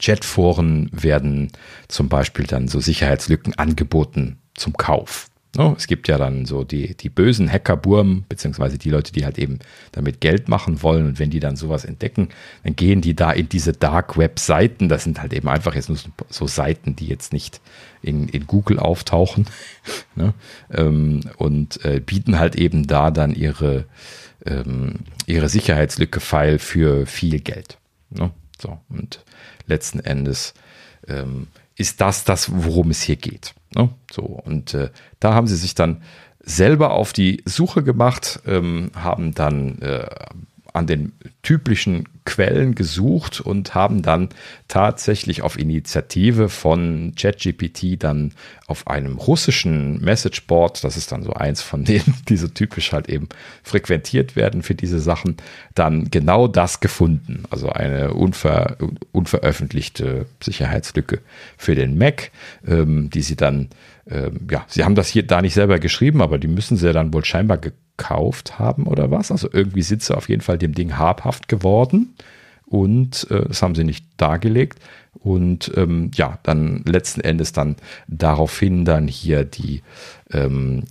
[0.00, 1.52] Chatforen werden
[1.88, 5.30] zum Beispiel dann so Sicherheitslücken angeboten zum Kauf.
[5.56, 9.36] No, es gibt ja dann so die, die bösen Hackerburm, beziehungsweise die Leute, die halt
[9.36, 9.58] eben
[9.90, 11.06] damit Geld machen wollen.
[11.06, 12.28] Und wenn die dann sowas entdecken,
[12.62, 14.88] dann gehen die da in diese Dark Web Seiten.
[14.88, 17.60] Das sind halt eben einfach jetzt nur so Seiten, die jetzt nicht
[18.02, 19.46] in, in Google auftauchen.
[20.14, 20.34] ne?
[20.70, 23.84] ähm, und äh, bieten halt eben da dann ihre,
[24.44, 27.78] ähm, ihre Sicherheitslücke-File für viel Geld.
[28.10, 28.30] Ne?
[28.60, 29.24] So, und
[29.66, 30.54] letzten Endes
[31.06, 33.54] ähm, ist das das, worum es hier geht.
[33.74, 33.90] Ne?
[34.10, 36.02] So, und äh, da haben sie sich dann
[36.42, 40.08] selber auf die Suche gemacht, ähm, haben dann äh,
[40.72, 44.28] an den typischen Quellen gesucht und haben dann
[44.68, 48.32] tatsächlich auf Initiative von ChatGPT dann
[48.66, 53.08] auf einem russischen Messageboard, das ist dann so eins von denen, die so typisch halt
[53.08, 53.28] eben
[53.62, 55.36] frequentiert werden für diese Sachen,
[55.74, 57.42] dann genau das gefunden.
[57.50, 58.76] Also eine unver,
[59.12, 61.20] unveröffentlichte Sicherheitslücke
[61.56, 62.30] für den Mac,
[62.66, 63.70] ähm, die sie dann,
[64.10, 67.12] ähm, ja, sie haben das hier da nicht selber geschrieben, aber die müssen sie dann
[67.14, 69.30] wohl scheinbar gekauft haben oder was.
[69.30, 72.14] Also irgendwie sind sie auf jeden Fall dem Ding habhaft geworden
[72.66, 74.78] und äh, das haben sie nicht dargelegt.
[75.12, 79.82] Und ähm, ja, dann letzten Endes dann daraufhin dann hier die
[80.32, 80.84] ähm,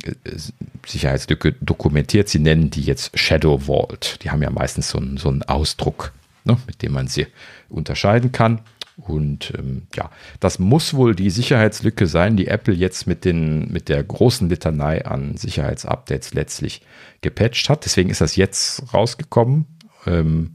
[0.86, 2.28] Sicherheitslücke dokumentiert.
[2.28, 4.20] Sie nennen die jetzt Shadow Vault.
[4.22, 6.12] Die haben ja meistens so einen, so einen Ausdruck,
[6.44, 7.28] ne, mit dem man sie
[7.70, 8.60] unterscheiden kann.
[9.08, 13.88] Und ähm, ja, das muss wohl die Sicherheitslücke sein, die Apple jetzt mit, den, mit
[13.88, 16.82] der großen Litanei an Sicherheitsupdates letztlich
[17.22, 17.86] gepatcht hat.
[17.86, 19.66] Deswegen ist das jetzt rausgekommen.
[20.06, 20.52] Ähm,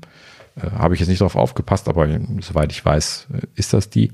[0.57, 2.09] äh, Habe ich jetzt nicht darauf aufgepasst, aber
[2.41, 4.13] soweit ich weiß, äh, ist das die.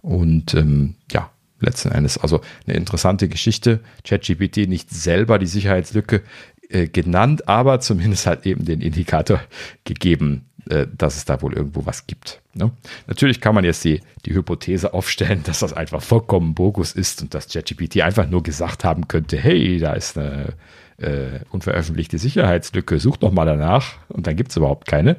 [0.00, 1.30] Und ähm, ja,
[1.60, 3.80] letzten Endes also eine interessante Geschichte.
[4.04, 6.22] ChatGPT nicht selber die Sicherheitslücke
[6.68, 9.40] äh, genannt, aber zumindest halt eben den Indikator
[9.84, 12.40] gegeben, äh, dass es da wohl irgendwo was gibt.
[12.54, 12.70] Ne?
[13.06, 17.34] Natürlich kann man jetzt die, die Hypothese aufstellen, dass das einfach vollkommen bogus ist und
[17.34, 20.54] dass ChatGPT einfach nur gesagt haben könnte, hey, da ist eine
[20.98, 25.16] äh, unveröffentlichte Sicherheitslücke, sucht noch mal danach und dann gibt es überhaupt keine.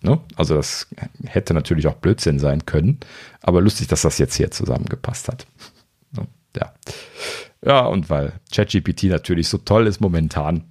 [0.00, 0.20] Ne?
[0.36, 0.86] Also das
[1.26, 2.98] hätte natürlich auch Blödsinn sein können,
[3.42, 5.46] aber lustig, dass das jetzt hier zusammengepasst hat.
[6.12, 6.26] Ne?
[6.56, 6.72] Ja.
[7.64, 10.64] ja, und weil ChatGPT natürlich so toll ist momentan,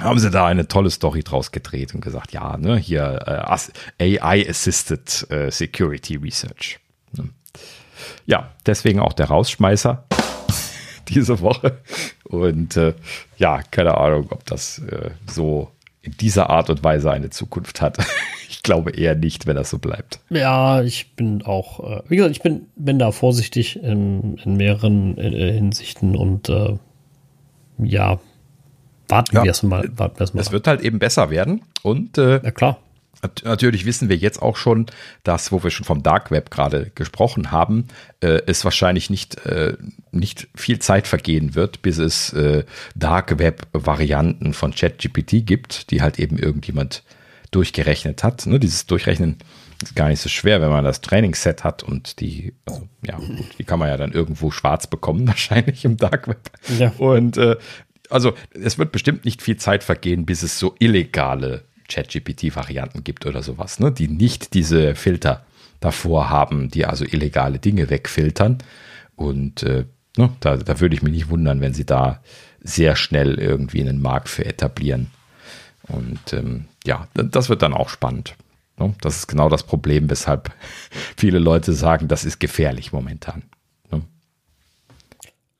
[0.00, 3.58] haben sie da eine tolle Story draus gedreht und gesagt, ja, ne, hier
[3.98, 6.78] äh, AI-Assisted äh, Security Research.
[7.16, 7.30] Ne?
[8.26, 10.04] Ja, deswegen auch der Rausschmeißer.
[11.08, 11.78] diese Woche.
[12.24, 12.94] Und äh,
[13.38, 15.70] ja, keine Ahnung, ob das äh, so
[16.02, 17.98] in dieser Art und Weise eine Zukunft hat.
[18.48, 20.20] ich glaube eher nicht, wenn das so bleibt.
[20.30, 25.16] Ja, ich bin auch, äh, wie gesagt, ich bin, bin da vorsichtig in, in mehreren
[25.18, 26.52] äh, Hinsichten und
[27.78, 28.18] ja,
[29.08, 29.88] warten Ja, wir es mal.
[29.96, 30.40] Warten mal.
[30.40, 31.62] Es wird halt eben besser werden.
[31.82, 32.78] Und äh, ja, klar.
[33.22, 34.86] Nat- Natürlich wissen wir jetzt auch schon,
[35.24, 37.86] dass, wo wir schon vom Dark Web gerade gesprochen haben,
[38.20, 39.74] äh, es wahrscheinlich nicht, äh,
[40.12, 46.18] nicht viel Zeit vergehen wird, bis es äh, Dark Web-Varianten von ChatGPT gibt, die halt
[46.18, 47.02] eben irgendjemand
[47.52, 48.46] durchgerechnet hat.
[48.46, 49.38] Ne, dieses Durchrechnen
[49.82, 53.46] ist gar nicht so schwer, wenn man das Trainingsset hat und die, also, ja, gut,
[53.58, 56.50] die kann man ja dann irgendwo schwarz bekommen, wahrscheinlich im Dark Web.
[56.78, 56.92] Ja.
[56.98, 57.56] Und äh,
[58.10, 63.42] also es wird bestimmt nicht viel Zeit vergehen, bis es so illegale ChatGPT-Varianten gibt oder
[63.42, 63.92] sowas, ne?
[63.92, 65.44] die nicht diese Filter
[65.80, 68.58] davor haben, die also illegale Dinge wegfiltern.
[69.14, 69.84] Und äh,
[70.16, 72.22] ne, da, da würde ich mich nicht wundern, wenn sie da
[72.60, 75.10] sehr schnell irgendwie einen Markt für etablieren.
[75.88, 78.34] Und ähm, ja, das wird dann auch spannend.
[78.78, 78.94] Ne?
[79.00, 80.52] Das ist genau das Problem, weshalb
[81.16, 83.42] viele Leute sagen, das ist gefährlich momentan.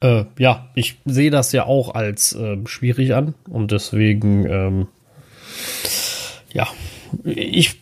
[0.06, 4.86] Äh, ja, ich sehe das ja auch als ähm, schwierig an und deswegen, ähm,
[6.52, 6.68] ja,
[7.24, 7.80] ich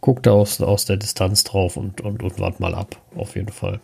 [0.00, 3.50] gucke da aus, aus der Distanz drauf und, und, und warte mal ab, auf jeden
[3.50, 3.80] Fall.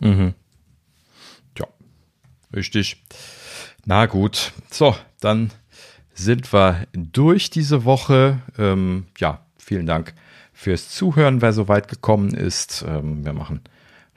[1.57, 1.67] Ja,
[2.55, 3.03] richtig.
[3.85, 5.51] Na gut, so, dann
[6.13, 8.41] sind wir durch diese Woche.
[8.57, 10.13] Ähm, ja, vielen Dank
[10.53, 12.85] fürs Zuhören, wer so weit gekommen ist.
[12.87, 13.61] Ähm, wir machen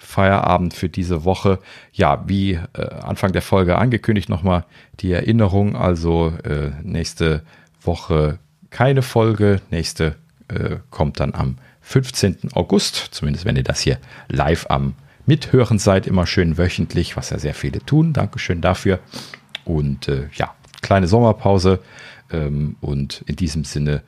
[0.03, 1.59] Feierabend für diese Woche.
[1.93, 4.65] Ja, wie äh, Anfang der Folge angekündigt, nochmal
[5.01, 5.77] die Erinnerung.
[5.77, 7.43] Also äh, nächste
[7.81, 8.39] Woche
[8.71, 9.61] keine Folge.
[9.71, 10.17] Nächste
[10.49, 12.53] äh, kommt dann am 15.
[12.55, 13.99] August, zumindest wenn ihr das hier
[14.29, 14.95] live am
[15.27, 18.13] Mithören seid, immer schön wöchentlich, was ja sehr viele tun.
[18.13, 18.99] Dankeschön dafür.
[19.65, 21.81] Und äh, ja, kleine Sommerpause.
[22.33, 24.03] Ähm, und in diesem Sinne,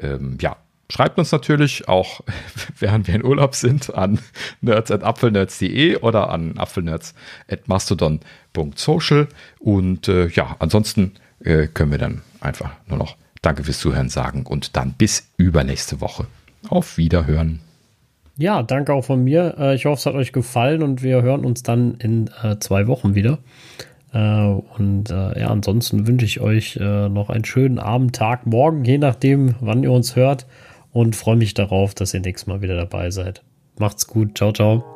[0.00, 0.56] ähm, ja,
[0.92, 2.20] schreibt uns natürlich auch,
[2.78, 4.18] während wir in Urlaub sind, an
[4.60, 9.28] nerds.apfelnerds.de oder an apfelnerds.mastodon.social.
[9.58, 14.44] Und äh, ja, ansonsten äh, können wir dann einfach nur noch Danke fürs Zuhören sagen
[14.46, 16.28] und dann bis übernächste Woche.
[16.68, 17.58] Auf Wiederhören.
[18.36, 19.56] Ja, danke auch von mir.
[19.58, 22.86] Äh, ich hoffe, es hat euch gefallen und wir hören uns dann in äh, zwei
[22.86, 23.38] Wochen wieder.
[24.12, 29.54] Äh, und ja, ansonsten wünsche ich euch noch einen schönen Abend, Tag, Morgen, je nachdem,
[29.60, 30.44] wann ihr uns hört.
[30.92, 33.42] Und freue mich darauf, dass ihr nächstes Mal wieder dabei seid.
[33.78, 34.36] Macht's gut.
[34.36, 34.91] Ciao, ciao.